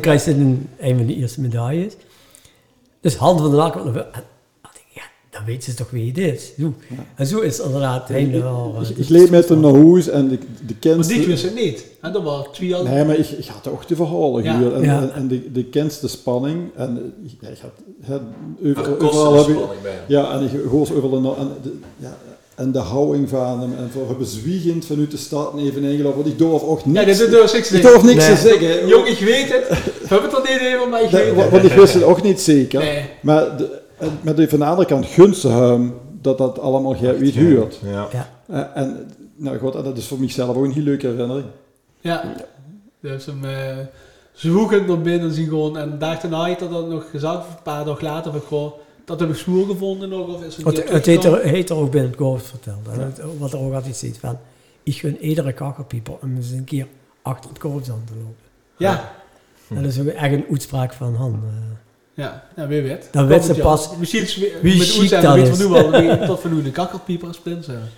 krijg 0.00 0.24
je 0.24 0.30
een, 0.30 0.68
van 0.78 1.06
de 1.06 1.14
eerste 1.14 1.40
medailles. 1.40 1.94
Dus 3.00 3.16
hand 3.16 3.40
van 3.40 3.50
de 3.50 3.56
nakker. 3.56 4.06
Dan 5.32 5.44
weten 5.46 5.62
ze 5.62 5.74
toch 5.78 5.90
wie 5.90 6.08
het 6.08 6.18
is. 6.18 6.52
Zo. 6.60 6.74
En 7.14 7.26
zo 7.26 7.38
is 7.40 7.56
het 7.56 7.66
inderdaad 7.66 8.10
Ik, 8.10 8.32
eh, 8.34 8.80
ik 8.96 9.08
leed 9.08 9.30
met 9.30 9.48
hem 9.48 9.60
naar 9.60 9.74
huis 9.74 10.08
en 10.08 10.28
de, 10.28 10.38
de 10.38 10.44
Maar 10.66 10.74
kindste... 10.80 11.14
die 11.14 11.26
wist 11.26 11.42
het 11.42 11.54
niet. 11.54 11.86
En 12.00 12.12
dat 12.12 12.22
was 12.22 12.46
twee 12.52 12.68
jaar. 12.68 12.82
Nee, 12.82 13.04
maar 13.04 13.16
ik, 13.18 13.28
ik 13.28 13.46
had 13.46 13.72
ook 13.72 13.88
de 13.88 13.96
verhalen 13.96 14.42
Ja. 14.42 14.60
En, 14.74 14.82
Ja. 14.82 15.00
en, 15.02 15.12
en 15.14 15.28
de, 15.28 15.52
de 15.52 15.64
kindste 15.64 16.08
spanning. 16.08 16.70
En 16.76 17.12
ja, 17.40 17.48
ik 17.48 17.58
had, 18.06 18.20
Er 18.62 18.78
over, 18.78 19.02
overal 19.06 19.32
een 19.48 19.56
heb 19.56 19.66
ik... 19.84 19.92
Ja, 20.08 20.32
en 20.32 20.42
ik 20.44 20.50
hoor 20.70 20.86
ze 20.86 20.94
overal... 20.94 21.36
En 21.38 21.48
de, 21.62 21.72
ja, 21.98 22.16
en 22.54 22.72
de 22.72 22.78
houding 22.78 23.28
van 23.28 23.60
hem. 23.60 23.72
En 23.78 23.90
voor 23.92 24.06
hebben 24.08 24.26
zwiegend 24.26 24.84
vanuit 24.86 25.10
de 25.10 25.16
stad 25.16 25.58
even 25.58 25.82
ingelopen. 25.82 26.18
Want 26.22 26.32
ik 26.32 26.38
durf 26.38 26.62
ook 26.62 26.86
niks... 26.86 27.06
dit 27.06 27.18
is 27.32 27.52
niks 27.52 27.72
ik 27.72 27.82
durf 27.82 28.02
niks 28.02 28.26
Nee. 28.26 28.34
te 28.36 28.40
zeggen. 28.40 28.88
Jong, 28.88 29.06
ik 29.06 29.18
weet 29.18 29.52
het. 29.52 29.68
We 29.68 30.06
hebben 30.08 30.30
het 30.30 30.48
er 30.48 30.52
niet 30.52 30.60
even, 30.60 30.88
maar 30.88 31.02
ik 31.02 31.10
Nee, 31.10 31.24
weet 31.32 31.42
het. 31.42 31.50
want 31.50 31.64
ik 31.64 31.72
wist 31.72 31.94
het 31.94 32.02
ook 32.02 32.22
niet 32.22 32.40
zeker. 32.40 32.80
Nee. 32.80 33.04
Maar 33.20 33.56
de, 33.56 33.80
en, 34.02 34.18
maar 34.22 34.34
de, 34.34 34.48
van 34.48 34.58
de 34.58 34.64
andere 34.64 34.88
kant 34.88 35.06
gunste 35.06 35.48
hem 35.48 35.94
dat 36.20 36.38
dat 36.38 36.58
allemaal 36.58 36.96
wie 36.96 37.10
het 37.10 37.34
huurt. 37.34 37.78
Ja. 37.84 38.08
Ja. 38.12 38.28
Eh, 38.46 38.82
en, 38.82 39.10
nou 39.36 39.58
goed, 39.58 39.74
en 39.74 39.82
dat 39.84 39.96
is 39.96 40.06
voor 40.06 40.18
mijzelf 40.18 40.56
ook 40.56 40.64
een 40.64 40.72
heel 40.72 40.82
leuke 40.82 41.06
herinnering. 41.06 41.46
Ja. 42.00 42.34
Dus 43.00 43.26
hem, 43.26 43.44
eh, 43.44 43.76
ze 44.32 44.48
hoeken 44.48 44.86
naar 44.86 45.00
binnen 45.00 45.32
zien 45.32 45.48
gewoon. 45.48 45.76
En 45.78 45.98
daar 45.98 46.18
daarna 46.20 46.42
hij 46.44 46.56
dat 46.58 46.88
nog 46.88 47.10
gezegd, 47.10 47.36
of 47.36 47.48
een 47.48 47.62
paar 47.62 47.84
dagen 47.84 48.04
later, 48.04 48.32
van, 48.32 48.40
goh, 48.40 48.72
dat 49.04 49.20
heb 49.20 49.28
ik 49.28 49.36
smoel 49.36 49.64
gevonden 49.64 50.08
nog. 50.08 50.34
Of 50.34 50.42
is 50.44 50.56
Het, 50.56 50.88
het 50.90 51.06
heet, 51.06 51.24
er, 51.24 51.38
heet 51.42 51.70
er 51.70 51.76
ook 51.76 51.90
binnen 51.90 52.10
het 52.10 52.18
korps 52.18 52.42
verteld. 52.48 52.88
En 52.92 53.00
het- 53.00 53.20
wat 53.38 53.52
er 53.52 53.58
ook 53.58 53.72
altijd 53.74 53.96
zit 53.96 54.18
van, 54.18 54.38
ik 54.82 54.94
gun 54.94 55.18
iedere 55.18 55.52
kakkerpieper 55.52 56.14
om 56.22 56.36
eens 56.36 56.50
een 56.50 56.64
keer 56.64 56.86
achter 57.22 57.50
het 57.50 57.58
korps 57.58 57.90
aan 57.90 58.02
te 58.06 58.12
lopen. 58.16 58.34
Ja. 58.76 59.12
Dat 59.68 59.84
is 59.84 60.00
ook 60.00 60.06
echt 60.06 60.32
een 60.32 60.44
uitspraak 60.50 60.92
van 60.92 61.14
Han. 61.14 61.40
Ja, 62.14 62.44
ja, 62.56 62.66
wie 62.66 62.82
weet. 62.82 63.08
Dan 63.12 63.26
weet 63.26 63.44
ze 63.44 63.54
pas. 63.54 63.96
Misschien 63.98 64.22
is 64.22 64.36
wie, 64.62 64.78
met 64.78 64.86
zijn, 64.86 65.22
dat 65.22 65.36
is. 65.48 65.56
we 65.58 65.64
nu 65.64 65.70
wel. 65.70 65.90
wie- 65.90 66.26
Tot 66.26 66.42
we 66.42 66.48
nu 66.48 66.64
een 66.64 66.72
kakkerpieper 66.72 67.28
als 67.28 67.38
prins 67.38 67.66
hebben. 67.66 67.90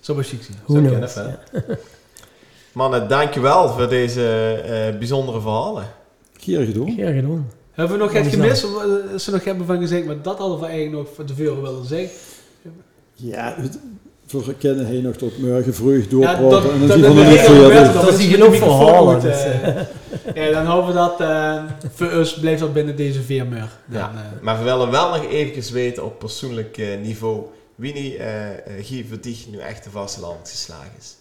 Zou 0.00 0.18
wel 0.18 0.26
chic 0.26 0.42
Zou 0.42 0.80
knows? 0.80 1.12
kunnen, 1.14 1.38
Ja. 1.68 1.76
Mannen, 2.72 3.08
dankjewel 3.08 3.68
voor 3.68 3.88
deze 3.88 4.26
eh, 4.64 4.98
bijzondere 4.98 5.40
verhalen. 5.40 5.84
Keer 6.36 6.64
gedaan. 6.66 6.90
Gedaan. 6.94 7.50
Hebben 7.72 7.98
we 7.98 8.04
nog 8.04 8.14
iets 8.14 8.28
gemist? 8.28 8.64
Of, 8.64 8.82
eh, 8.82 9.18
Ze 9.18 9.30
nog 9.30 9.44
hebben 9.44 9.66
van 9.66 9.78
gezegd, 9.80 10.06
maar 10.06 10.22
dat 10.22 10.38
hadden 10.38 10.60
we 10.60 10.66
eigenlijk 10.66 10.96
nog 11.06 11.14
van 11.14 11.24
tevoren 11.26 11.62
willen 11.62 11.84
zeggen. 11.86 12.10
Ja, 13.14 13.54
het- 13.60 13.78
voor 14.26 14.54
kennen 14.58 14.86
hij 14.86 15.00
nog 15.00 15.16
tot 15.16 15.38
morgen 15.38 15.74
vroeg 15.74 16.02
Ja, 16.02 16.08
doorpraten 16.08 16.50
dat, 16.50 16.64
en 16.70 16.78
dan 16.78 16.88
dat, 16.88 16.96
zie 16.96 17.00
je 17.00 17.06
dat, 17.06 17.14
van 17.14 17.16
de 17.16 17.22
dat, 17.22 17.30
niet 17.30 17.38
dat, 17.38 17.46
verder. 17.46 17.92
Dat 17.92 18.08
is 18.08 18.26
met 18.26 18.30
genoeg 18.30 18.54
eh, 18.54 20.34
ja, 20.34 20.50
dan 20.52 20.66
hopen 20.66 20.86
we 20.86 20.94
dat 20.94 21.20
eh, 21.20 21.64
voor 21.94 22.12
ons 22.18 22.38
blijft 22.40 22.60
dat 22.60 22.72
binnen 22.72 22.96
deze 22.96 23.22
vier 23.22 23.46
muur. 23.46 23.68
Dan, 23.86 24.00
Ja, 24.00 24.12
eh, 24.14 24.42
maar 24.42 24.58
we 24.58 24.64
willen 24.64 24.90
wel 24.90 25.08
nog 25.08 25.24
eventjes 25.24 25.70
weten 25.70 26.04
op 26.04 26.18
persoonlijk 26.18 26.78
eh, 26.78 27.00
niveau 27.00 27.42
wie 27.74 27.94
nu 27.94 28.14
eh 28.14 28.50
eh, 28.50 28.84
Guy 28.86 29.04
Verdicht 29.08 29.50
nu 29.50 29.58
echt 29.58 29.84
de 29.84 29.90
vasteland 29.90 30.48
geslagen 30.48 30.92
is. 30.98 31.16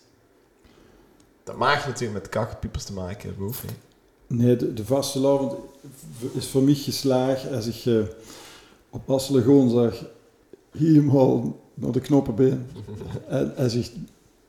Dat 1.43 1.55
maakt 1.57 1.85
natuurlijk 1.85 2.19
met 2.21 2.30
kakkerpiepers 2.30 2.84
te 2.84 2.93
maken, 2.93 3.35
Boef. 3.38 3.61
hè. 3.61 3.67
Nee, 4.27 4.55
de, 4.55 4.73
de 4.73 4.85
vastelavond 4.85 5.53
is 6.34 6.47
voor 6.47 6.61
mij 6.63 6.73
geslaagd 6.73 7.51
als 7.51 7.65
ik 7.67 7.85
eh, 7.85 7.99
op 8.89 9.09
Asselegoon 9.11 9.69
zag 9.69 10.03
helemaal 10.77 11.59
naar 11.73 11.91
de 11.91 11.99
knoppen 11.99 12.35
ben. 12.35 12.65
en 13.27 13.55
als 13.55 13.75
ik, 13.75 13.91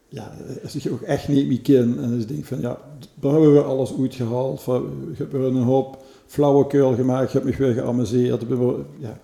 ja, 0.09 0.33
als 0.63 0.75
ik 0.77 0.93
ook 0.93 1.01
echt 1.03 1.29
niet 1.29 1.47
meer 1.49 1.61
ken. 1.61 1.99
En 2.03 2.21
ik 2.21 2.29
denk 2.29 2.45
van 2.45 2.61
ja, 2.61 2.79
daar 3.21 3.33
hebben 3.33 3.53
we 3.53 3.63
alles 3.63 3.93
uitgehaald. 3.99 4.63
Van, 4.63 5.09
Ik 5.13 5.19
heb 5.19 5.33
weer 5.33 5.43
een 5.43 5.57
hoop 5.63 6.03
flauwekul 6.27 6.95
gemaakt, 6.95 7.27
ik 7.27 7.33
heb 7.33 7.45
me 7.45 7.57
weer 7.57 7.73
geamuseerd. 7.75 8.43
Ja, 8.99 9.21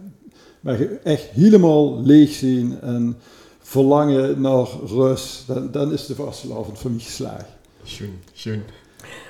maar 0.60 0.81
echt 1.02 1.24
helemaal 1.24 2.02
leeg 2.02 2.31
zien 2.31 2.81
en 2.81 3.16
verlangen 3.59 4.40
naar 4.40 4.66
rust, 4.86 5.47
dan, 5.47 5.70
dan 5.70 5.93
is 5.93 6.06
de 6.06 6.14
vastelavond 6.14 6.78
voor 6.78 6.90
mij 6.90 7.01
geslaagd. 7.01 7.48
Schoen, 7.82 8.18
schoen. 8.32 8.62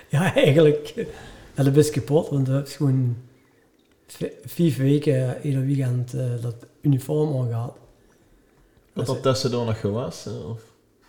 Ja, 0.09 0.34
eigenlijk. 0.34 1.06
En 1.55 1.64
dat 1.64 1.76
is 1.76 1.90
kapot, 1.90 2.28
want 2.28 2.47
we 2.47 2.52
hebben 2.52 2.70
gewoon 2.72 3.16
v- 4.06 4.30
vier 4.44 4.74
weken 4.78 5.36
eh, 5.36 5.44
ieder 5.44 5.64
weekend 5.66 6.14
eh, 6.14 6.24
dat 6.42 6.55
uniform 6.80 7.32
al 7.32 7.47
gehad. 7.47 7.72
Wat 9.06 9.16
er 9.16 9.22
tussendoor 9.22 9.64
nog 9.64 9.82
was. 9.82 10.27
eh, 10.27 10.51
Of, 10.51 10.60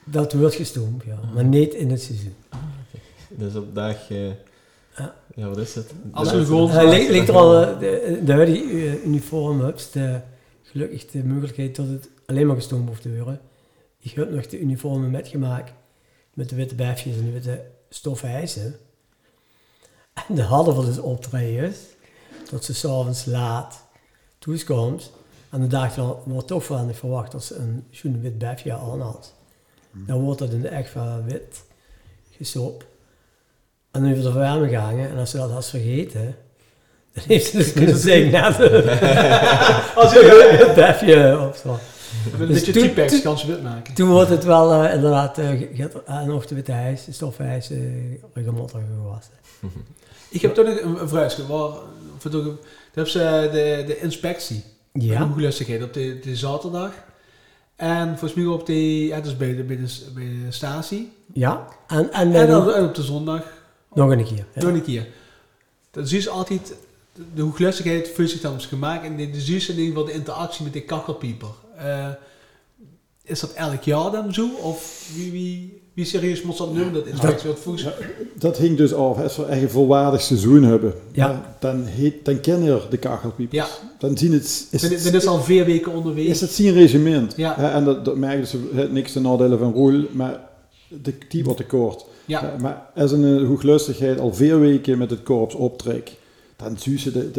Dat 0.05 0.34
wordt 0.34 0.55
gestoomd, 0.55 1.03
ja. 1.03 1.19
Maar 1.34 1.43
niet 1.45 1.73
in 1.73 1.89
het 1.89 2.01
seizoen. 2.01 2.35
dus 3.30 3.55
op 3.55 3.76
dag... 3.76 4.09
eh, 4.09 4.27
Ja. 4.97 5.15
ja, 5.35 5.47
wat 5.47 5.57
is 5.57 5.76
het? 5.76 5.91
Als 6.11 6.27
Dag- 6.30 6.38
we 6.38 6.45
gewoon- 6.45 6.69
En 6.72 6.89
ligt, 6.89 7.09
ligt 7.09 7.27
er 7.30 7.35
al, 7.35 7.61
eh, 7.61 7.80
de, 7.80 8.22
de 8.26 8.31
huidige 8.34 8.63
eh, 8.63 9.05
uniform 9.05 9.61
hebt 9.61 9.93
de, 9.93 10.19
gelukkig 10.63 11.05
de 11.05 11.23
mogelijkheid 11.23 11.76
dat 11.76 11.88
het 11.88 12.09
alleen 12.26 12.47
maar 12.47 12.55
gestoomd 12.55 12.88
hoeft 12.88 13.01
te 13.01 13.15
worden. 13.15 13.39
Ik 13.99 14.11
heb 14.11 14.31
nog 14.31 14.47
de 14.47 14.59
uniformen 14.59 15.11
metgemaakt 15.11 15.72
met 16.34 16.49
de 16.49 16.55
witte 16.55 16.76
befjes 16.76 17.15
en 17.18 17.26
de 17.26 17.31
witte 17.31 17.61
stoffen 17.89 18.30
hijsen. 18.30 18.76
En 20.27 20.35
de 20.35 20.41
hadden 20.41 20.77
we 20.77 20.85
dus 20.85 20.97
optredens, 20.99 21.77
dat 22.51 22.65
ze 22.65 22.73
s'avonds 22.73 23.26
laat 23.26 23.85
toekomt. 24.39 25.11
En 25.52 25.61
de 25.61 25.68
dag 25.68 25.94
dan 25.94 26.18
wordt 26.26 26.48
toch 26.48 26.65
van 26.65 26.90
ik 26.90 26.95
verwacht 26.95 27.32
dat 27.32 27.44
ze 27.44 27.56
een 27.56 27.84
schoen 27.91 28.22
wit 28.22 28.38
befje 28.38 28.73
aan 28.73 29.02
had. 29.02 29.34
Dan 29.91 30.19
wordt 30.22 30.40
dat 30.40 30.52
in 30.52 30.61
de 30.61 30.68
echt 30.68 30.90
van 30.90 31.26
wit 31.26 31.64
gesoopt. 32.38 32.86
En 33.91 34.02
dan 34.02 34.10
heeft 34.10 34.23
de 34.23 34.32
verwarming 34.32 34.72
gehangen 34.72 35.10
en 35.10 35.18
als 35.18 35.30
ze 35.30 35.38
dat 35.38 35.52
had 35.52 35.69
vergeten, 35.69 36.26
dan 37.14 37.23
heeft 37.28 37.45
ze 37.49 37.57
dus 37.57 37.73
kunnen 37.73 37.98
zeggen, 38.07 38.32
nou, 38.32 38.53
Als 40.03 40.14
je 40.14 40.65
een 40.68 40.76
befje 40.76 41.48
of 41.49 41.57
zo. 41.57 41.80
een 42.40 42.48
Dus 42.48 42.48
beetje 42.64 42.72
toen- 42.72 42.90
T-Pex 42.90 43.22
kan 43.22 43.38
ze 43.38 43.48
wit 43.48 43.64
maken. 43.64 43.94
Toen 43.94 44.10
wordt 44.10 44.30
het 44.30 44.44
wel 44.44 44.84
eh, 44.84 44.94
inderdaad, 44.94 45.38
eh, 45.38 45.60
je 45.60 45.82
hebt 45.82 46.03
eh, 46.03 46.23
nog 46.23 46.45
de 46.45 46.56
witte 46.56 46.72
ijs, 46.72 47.06
de 47.06 47.11
stoffijs, 47.11 47.72
uh, 47.72 48.14
regelmatig 48.34 48.80
gewassen. 49.02 49.34
Ik 50.30 50.41
heb 50.41 50.53
toch 50.53 50.65
nog 50.65 50.80
een, 50.82 51.02
een 51.02 51.10
vraagje. 51.10 51.48
Waar, 51.48 51.69
voor 52.18 52.32
hebben 52.94 53.11
ze 53.11 53.49
de, 53.52 53.84
de 53.88 53.99
inspectie. 53.99 54.64
Ja. 54.93 55.26
De 55.26 55.34
gelustigheid 55.34 55.84
op 55.84 55.93
de, 55.93 56.19
de 56.19 56.35
zaterdag. 56.35 56.91
En 57.76 58.07
volgens 58.07 58.34
mij 58.34 58.45
op 58.45 58.65
de, 58.65 59.05
ja, 59.05 59.22
dus 59.22 59.38
bij 59.38 59.55
de, 59.55 59.63
bij 59.63 59.76
de, 59.76 60.11
bij 60.13 60.23
de 60.23 60.51
statie. 60.51 61.11
ja. 61.34 61.68
En, 61.88 62.11
en, 62.11 62.34
En 62.34 62.47
dan 62.47 62.84
op 62.84 62.95
de 62.95 63.03
zondag 63.03 63.43
nog 63.93 64.09
een 64.11 64.26
keer. 64.26 64.45
Ja. 64.53 64.61
nog 64.63 64.73
een 64.73 64.84
keer. 64.84 65.07
Dan 65.91 66.07
zie 66.07 66.22
je 66.22 66.30
altijd, 66.30 66.76
de, 67.13 67.23
de 67.34 67.41
hooglustigheid 67.41 68.09
voelt 68.09 68.30
zich 68.30 68.41
dan 68.41 68.61
gemaakt. 68.61 69.03
En 69.03 69.18
de, 69.18 69.30
de 69.30 69.41
zie 69.41 69.59
je 69.59 69.68
in 69.68 69.80
ieder 69.80 69.85
geval 69.85 70.05
de 70.05 70.11
interactie 70.11 70.63
met 70.63 70.73
die 70.73 70.81
kakkelpieper. 70.81 71.49
Eh, 71.77 72.09
is 73.23 73.39
dat 73.39 73.53
elk 73.53 73.81
jaar 73.84 74.11
dan 74.11 74.34
zo? 74.34 74.49
Of 74.55 75.09
wie, 75.15 75.31
wie, 75.31 75.81
wie 75.93 76.05
serieus 76.05 76.41
moet 76.41 76.57
dat 76.57 76.73
noemen, 76.73 76.93
dat 76.93 77.05
inspectie? 77.05 77.47
Want 77.47 77.59
volgens 77.59 77.85
Dat 78.35 78.57
hing 78.57 78.77
dus 78.77 78.93
af, 78.93 79.22
als 79.22 79.38
we 79.38 79.45
echt 79.45 79.61
een 79.61 79.69
volwaardig 79.69 80.22
seizoen 80.22 80.63
hebben, 80.63 80.93
Ja. 81.11 81.27
dan, 81.27 81.41
dan, 81.59 81.85
heet, 81.85 82.26
dan 82.26 82.39
kennen 82.39 82.68
er 82.68 82.88
de 82.89 82.97
kachelpiepers. 82.97 83.68
Ja. 83.68 83.68
Dan 83.99 84.18
zien 84.18 84.34
het, 84.34 84.68
is, 84.72 84.81
dan, 84.81 84.91
het, 84.91 85.13
is 85.13 85.27
al 85.27 85.41
vier 85.41 85.65
weken 85.65 85.91
onderweg. 85.91 86.26
is 86.26 86.41
het 86.41 86.51
zijn 86.51 86.73
regiment. 86.73 87.34
Ja. 87.35 87.55
Hè, 87.57 87.68
en 87.72 87.84
dat, 87.84 88.05
dat 88.05 88.15
merken 88.15 88.47
ze 88.47 88.69
het 88.73 88.91
niks 88.91 89.11
ten 89.11 89.22
nadele 89.22 89.57
van 89.57 89.73
Roel, 89.73 90.05
maar 90.11 90.39
de, 90.88 91.13
die 91.30 91.43
wordt 91.43 91.59
te 91.59 91.65
kort. 91.65 92.05
Ja. 92.26 92.53
Eh, 92.53 92.61
maar 92.61 92.89
als 92.95 93.11
een 93.11 93.23
uh, 93.23 93.47
hooglustigheid 93.47 94.19
al 94.19 94.34
vier 94.34 94.59
weken 94.59 94.97
met 94.97 95.09
het 95.09 95.23
korps 95.23 95.55
optrekt, 95.55 96.11
dan 96.55 96.77
zie 96.77 96.99
je 97.03 97.31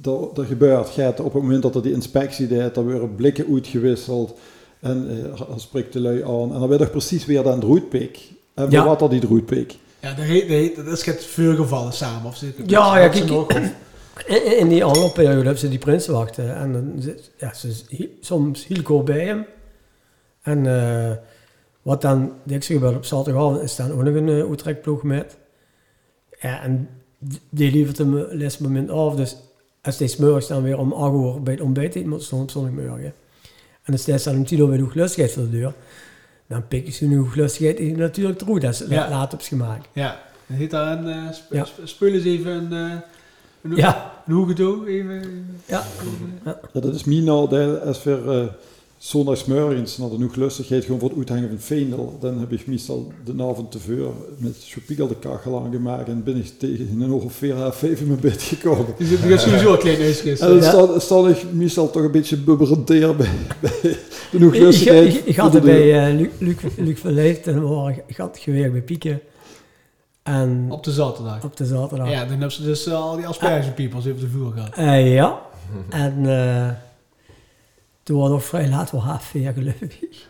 dat 0.00 0.38
er 0.38 0.44
gebeurt. 0.44 0.88
Gaat 0.88 1.20
op 1.20 1.32
het 1.32 1.42
moment 1.42 1.62
dat 1.62 1.74
er 1.74 1.82
die 1.82 1.92
inspectie 1.92 2.46
deed, 2.46 2.74
dan 2.74 2.90
worden 2.90 3.14
blikken 3.14 3.46
uitgewisseld. 3.52 4.38
En 4.84 5.10
uh, 5.10 5.46
dan 5.48 5.60
spreekt 5.60 5.92
de 5.92 6.00
lui 6.00 6.22
aan. 6.24 6.52
En 6.54 6.60
dan 6.60 6.68
weet 6.68 6.78
je 6.78 6.86
precies 6.86 7.24
weer 7.24 7.42
dan 7.42 7.60
roetpik. 7.60 8.18
En 8.54 8.70
Ja. 8.70 8.84
wat 8.86 8.98
dat 8.98 9.10
die 9.10 9.26
roetpik. 9.26 9.76
Ja, 10.00 10.08
dat, 10.14 10.24
heet, 10.24 10.40
dat, 10.40 10.50
heet, 10.50 10.76
dat 10.76 10.86
is 10.86 11.04
het 11.06 11.24
veel 11.24 11.54
gevallen 11.56 11.92
samen. 11.92 12.26
Of 12.28 12.36
zit- 12.36 12.54
Ja, 12.66 12.98
ja, 12.98 13.08
kijk, 13.08 13.26
nog- 13.26 13.50
In, 14.26 14.58
in 14.58 14.68
die 14.68 14.84
andere 14.84 15.10
periode 15.10 15.36
hebben 15.42 15.58
ze 15.58 15.68
die 15.68 15.78
prins 15.78 16.06
wachten. 16.06 16.56
En 16.56 16.72
dan 16.72 16.92
zit, 16.98 17.30
ja, 17.38 17.54
ze 17.54 17.84
soms 18.20 18.66
heel 18.66 18.82
kort 18.82 19.04
bij 19.04 19.24
hem. 19.26 19.44
En 20.42 20.66
eh, 20.66 21.12
wat 21.82 22.02
dan 22.02 22.32
dikwijls 22.42 22.66
gebeurt 22.66 22.96
op 22.96 23.04
zaterdagavond 23.04 23.60
is 23.62 23.76
dan 23.76 23.90
ook 23.92 24.02
nog 24.02 24.14
een 24.14 24.28
uh, 24.28 24.50
Utrecht-ploeg 24.50 25.02
met. 25.02 25.36
Ja, 26.40 26.62
en 26.62 26.88
die 27.50 27.72
levert 27.72 27.98
hem 27.98 28.14
het 28.14 28.34
laatste 28.34 28.62
moment 28.62 28.90
af. 28.90 29.14
Dus 29.14 29.36
als 29.82 29.98
hij 29.98 30.06
smorgens 30.08 30.46
dan 30.46 30.62
weer 30.62 30.78
om 30.78 30.92
8 30.92 31.14
uur 31.14 31.42
bij 31.42 31.52
het 31.54 31.62
ontbijt 31.62 32.06
moet 32.06 32.22
stond 32.22 32.42
op 32.42 32.50
zondagmorgen. 32.50 33.14
En 33.84 33.92
dan 33.92 33.98
staat 33.98 34.24
dan 34.24 34.36
om 34.36 34.44
10 34.44 34.58
uur 34.58 34.66
bij 34.68 34.76
de 34.76 34.82
hooglustigheid 34.82 35.32
voor 35.32 35.42
de 35.42 35.50
deur. 35.50 35.72
Dan 36.46 36.68
pikken 36.68 36.92
ze 36.92 37.06
hun 37.06 37.18
hooglustigheid 37.18 37.76
die 37.76 37.96
natuurlijk 37.96 38.38
terug. 38.38 38.58
Dat 38.60 38.72
is 38.72 38.82
Ja. 38.88 39.08
laat 39.08 39.32
op 39.34 39.40
gemaakt. 39.40 39.88
Ja, 39.92 40.20
dan 40.46 40.56
heet 40.56 40.70
daar 40.70 40.98
een... 40.98 41.08
eh 41.08 41.32
sp 41.38 41.52
Ja. 41.52 41.64
sp- 41.64 41.80
spullen 41.84 42.20
ze 42.20 42.28
even 42.28 42.52
een... 42.52 42.72
eh 42.92 42.96
een, 43.62 43.76
Ja, 43.76 44.12
een 44.26 44.34
hoege 44.34 44.52
toe, 44.52 44.88
even... 44.88 45.46
ja. 45.66 45.82
Ja, 46.44 46.60
dat 46.72 46.94
is 46.94 47.04
mij 47.04 47.20
nou, 47.20 47.48
dat 47.48 47.80
als 47.82 48.02
we 48.02 48.22
uh, 48.26 48.52
zondagsmorgens 49.04 49.98
naar 49.98 50.08
de 50.08 50.16
hooglustigheid 50.16 50.84
gewoon 50.84 51.00
voor 51.00 51.08
het 51.08 51.18
uithangen 51.18 51.48
van 51.48 51.58
Veendel, 51.58 52.16
dan 52.20 52.38
heb 52.38 52.52
ik 52.52 52.66
meestal 52.66 53.12
de 53.24 53.32
avond 53.42 53.70
te 53.70 53.78
veel 53.78 54.14
met 54.38 54.56
Chopiegel 54.64 55.08
de 55.08 55.16
kachel 55.16 55.64
aangemaakt 55.64 56.08
en 56.08 56.22
ben 56.24 56.36
ik 56.36 56.52
tegen 56.58 57.00
een 57.00 57.12
of 57.12 57.32
vier, 57.32 57.54
half 57.54 57.76
vijf 57.76 58.00
in 58.00 58.06
mijn 58.06 58.20
bed 58.20 58.42
gekomen. 58.42 58.86
Die 58.98 59.06
zit 59.06 59.22
die 59.22 59.30
gaat 59.30 59.40
sowieso 59.40 59.72
een 59.72 59.78
klein 59.78 59.98
neusjes. 59.98 60.40
En 60.40 60.48
dan 60.48 60.56
Ja. 60.56 60.62
sta, 60.70 60.98
sta 60.98 61.28
ik 61.28 61.52
meestal 61.52 61.90
toch 61.90 62.02
een 62.02 62.10
beetje 62.10 62.36
bubberend 62.36 62.84
bij, 62.86 63.16
bij 63.16 63.28
de 63.82 63.90
Ik, 64.32 64.40
hooglustigheid. 64.40 65.14
ik, 65.14 65.24
ik 65.24 65.36
had 65.36 65.52
deur. 65.52 65.60
bij 65.60 66.08
eh, 66.08 66.14
Luc, 66.18 66.28
Luc, 66.38 66.56
Luc 66.76 67.00
Verleefd 67.00 67.46
en 67.46 67.54
dan 67.54 67.64
was 67.68 67.92
ik 68.06 68.16
had 68.16 68.38
gewerkt 68.40 68.72
bij 68.72 68.82
Pieken. 68.82 69.20
En 70.22 70.66
Op 70.70 70.84
de 70.84 70.92
zaterdag. 70.92 71.44
op 71.44 71.56
de 71.56 71.64
zaterdag. 71.64 72.10
Ja, 72.10 72.20
dan 72.20 72.28
hebben 72.28 72.52
ze 72.52 72.62
dus 72.62 72.86
eh, 72.86 72.94
al 72.94 73.16
die 73.16 73.26
aspergepiepels 73.26 74.06
even 74.06 74.20
de 74.20 74.28
vuur 74.28 74.50
gehad. 74.52 74.74
Eh, 74.74 75.14
ja. 75.14 75.38
En 75.90 76.14
eh, 76.26 76.68
toen 78.04 78.16
was 78.16 78.24
het 78.24 78.34
nog 78.34 78.44
vrij 78.44 78.68
laat, 78.68 78.90
wel 78.90 79.02
half 79.02 79.24
vier 79.24 79.52
geloof 79.52 79.80
ik. 79.80 80.26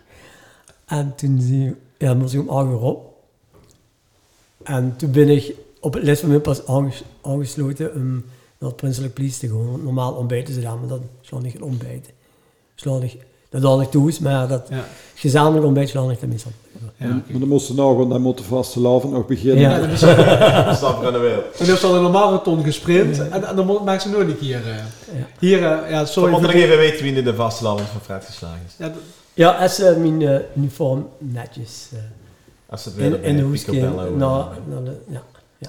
En 0.85 1.15
toen 1.15 1.41
zie, 1.41 1.75
ja, 1.99 2.15
moest 2.15 2.35
ik 2.35 2.41
om 2.41 2.49
acht 2.49 2.67
uur 2.67 2.81
op. 2.81 3.23
En 4.63 4.97
toen 4.97 5.11
ben 5.11 5.29
ik 5.29 5.55
op 5.81 5.95
het 5.95 6.05
laatste 6.05 6.27
moment 6.27 6.43
pas 6.43 6.67
aanges- 6.67 7.05
aangesloten 7.23 7.95
om 7.95 8.25
naar 8.59 8.69
het 8.69 8.77
Prinselijk 8.77 9.15
Police 9.15 9.39
te 9.39 9.49
gaan. 9.49 9.71
Want 9.71 9.83
normaal 9.83 10.13
ontbijten 10.13 10.55
ze 10.55 10.61
daar, 10.61 10.79
maar 10.79 10.89
dat 10.89 11.01
slaan 11.21 11.45
ik 11.45 11.53
het 11.53 11.63
ontbijten. 11.63 12.13
Slaan 12.75 13.03
ik, 13.03 13.17
dat 13.49 13.63
had 13.63 13.81
ik 13.81 13.91
toe, 13.91 14.13
maar 14.21 14.49
dat 14.49 14.69
Ja, 14.69 14.89
gezamenlijk 15.15 15.65
ontbijt 15.65 15.89
slaan 15.89 16.11
ik 16.11 16.19
tenminste 16.19 16.49
Maar 16.97 17.23
dan 17.39 17.49
moesten 17.49 17.75
nou 17.77 17.91
gewoon, 17.91 18.09
dan 18.09 18.21
moet 18.21 18.39
de 18.39 18.45
vaste 18.45 18.81
laven 18.81 19.11
nog 19.11 19.27
beginnen. 19.27 19.59
Ja. 19.59 19.75
Aan 19.75 19.81
de 21.13 21.19
wereld. 21.19 21.45
dan 21.59 21.67
hebben 21.67 21.79
ze 21.79 21.87
al 21.87 21.95
een 22.05 22.11
marathon 22.11 22.65
gesprint 22.65 23.19
en, 23.19 23.45
en 23.45 23.57
dan 23.57 23.67
maken 23.85 24.01
ze 24.01 24.09
nooit 24.09 24.29
een 24.29 24.39
keer. 24.39 24.57
eh. 24.69 24.77
Ja. 25.19 25.27
Hier, 25.39 25.59
eh, 25.65 25.91
ja, 25.91 26.05
sorry. 26.05 26.31
moet 26.31 26.41
voor 26.41 26.49
nog 26.53 26.63
even 26.63 26.77
weten 26.77 27.03
wie 27.03 27.13
nu 27.13 27.23
de 27.23 27.35
vaste 27.35 27.65
land 27.65 27.81
van 27.81 28.01
Fred 28.01 28.25
geslagen 28.25 28.61
is. 28.67 28.75
Ja, 28.79 28.93
Ja, 29.35 29.51
als 29.51 29.79
eh, 29.81 29.97
mijn 29.97 30.23
eh, 30.23 30.39
uniform 30.57 31.09
netjes 31.19 31.89
eh, 31.93 31.99
Als 32.69 32.85
het 32.85 32.95
weer 32.95 33.07
in, 33.07 33.23
in 33.23 33.37
de 33.37 33.43
hoes 33.43 33.65
eh, 33.65 33.73
naar 34.17 34.49
de- 34.85 35.01
Ja, 35.09 35.23
ja, 35.59 35.69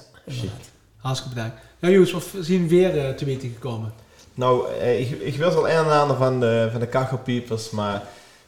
hartstikke 0.96 1.34
bedankt. 1.34 1.56
Ja, 1.78 1.88
jongens, 1.88 2.12
wat 2.12 2.24
zien 2.40 2.62
we 2.62 2.68
weer 2.68 2.98
eh, 2.98 3.14
te 3.14 3.24
weten 3.24 3.48
gekomen? 3.54 3.92
Nou, 4.34 4.64
eh, 4.80 5.00
ik, 5.00 5.10
ik 5.20 5.36
wist 5.36 5.56
al 5.56 5.68
een 5.68 5.74
en 5.84 6.00
ander 6.00 6.16
van 6.16 6.40
de, 6.40 6.68
van 6.70 6.80
de 6.80 6.86
kachelpiepers, 6.86 7.70
maar 7.70 8.02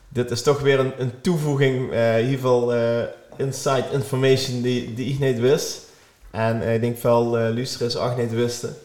dit 0.08 0.30
is 0.30 0.42
toch 0.42 0.60
weer 0.60 0.78
een, 0.78 0.92
een 0.98 1.20
toevoeging, 1.20 1.92
eh, 1.92 2.18
in 2.18 2.24
ieder 2.24 2.40
geval 2.40 2.74
eh, 2.74 3.02
inside 3.36 3.84
information 3.92 4.62
die, 4.62 4.94
die 4.94 5.12
ik 5.12 5.18
niet 5.18 5.38
wist. 5.38 5.86
En 6.30 6.62
eh, 6.62 6.74
ik 6.74 6.80
denk 6.80 6.98
veel 6.98 7.26
uh, 7.26 7.54
luisteraars 7.54 7.96
ook 7.96 8.16
niet 8.16 8.32
wisten. 8.32 8.76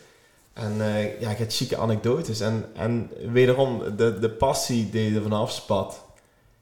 En 0.53 0.73
ja, 1.19 1.29
ik 1.29 1.37
heb 1.37 1.51
chique 1.51 1.77
anekdotes. 1.77 2.39
En, 2.39 2.65
en 2.75 3.09
wederom, 3.31 3.95
de, 3.97 4.19
de 4.19 4.29
passie 4.29 4.89
die 4.89 5.15
er 5.15 5.21
vanaf 5.21 5.51
spat, 5.51 6.03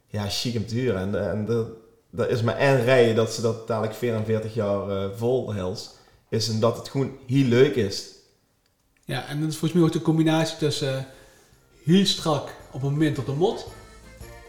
ja, 0.08 0.30
chic 0.30 0.56
om 0.56 0.66
duur. 0.66 0.96
En, 0.96 1.30
en 1.30 1.46
dat, 1.46 1.68
dat 2.10 2.30
is 2.30 2.42
maar 2.42 2.58
één 2.58 2.84
rij 2.84 3.14
dat 3.14 3.34
ze 3.34 3.42
dat 3.42 3.68
dadelijk 3.68 3.94
44 3.94 4.54
jaar 4.54 5.10
vol. 5.16 5.54
Is 6.30 6.50
en 6.50 6.60
dat 6.60 6.78
het 6.78 6.90
gewoon 6.90 7.18
heel 7.28 7.46
leuk 7.46 7.76
is. 7.76 8.06
Ja, 9.06 9.28
en 9.28 9.40
dat 9.40 9.50
is 9.50 9.58
volgens 9.58 9.80
mij 9.80 9.90
ook 9.90 9.96
de 9.96 10.02
combinatie 10.02 10.58
tussen 10.58 11.08
heel 11.84 12.06
strak 12.06 12.56
op 12.72 12.84
een 12.84 12.92
moment 12.92 13.20
op 13.20 13.26
de 13.26 13.34
mot 13.34 13.68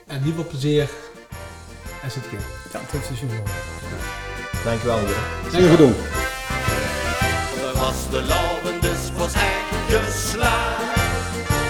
en 0.07 0.23
heel 0.23 0.33
veel 0.33 0.47
plezier 0.47 0.89
en 2.03 2.11
zit 2.11 2.29
kind. 2.29 2.43
Ja, 2.73 2.81
dus 3.09 3.21
wel. 3.21 3.43
Dankjewel, 4.65 4.99
Jeroen. 4.99 5.51
Zeer 5.51 5.71
gedaan. 5.71 5.95
Er 7.73 7.79
was 7.79 8.11
de 8.11 8.23
lauwen 8.23 8.81
dus 8.81 9.13
was 9.17 9.33
geslaagd. 9.89 11.01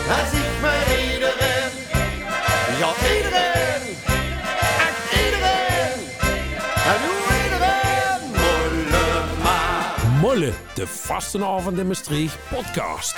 Daar 0.07 0.27
ziet 0.33 0.61
mij 0.61 1.13
iedereen. 1.13 1.71
Ja, 2.79 2.93
iedereen. 3.17 3.97
Echt 4.79 5.25
iedereen. 5.25 6.09
En 6.93 6.99
hoe 7.07 7.43
iedereen. 7.45 8.31
Molle 8.31 9.25
maar. 9.43 10.19
Molle, 10.21 10.53
de 10.75 10.87
Vastenavond 10.87 11.79
in 11.79 11.87
Maastricht 11.87 12.37
podcast. 12.51 13.15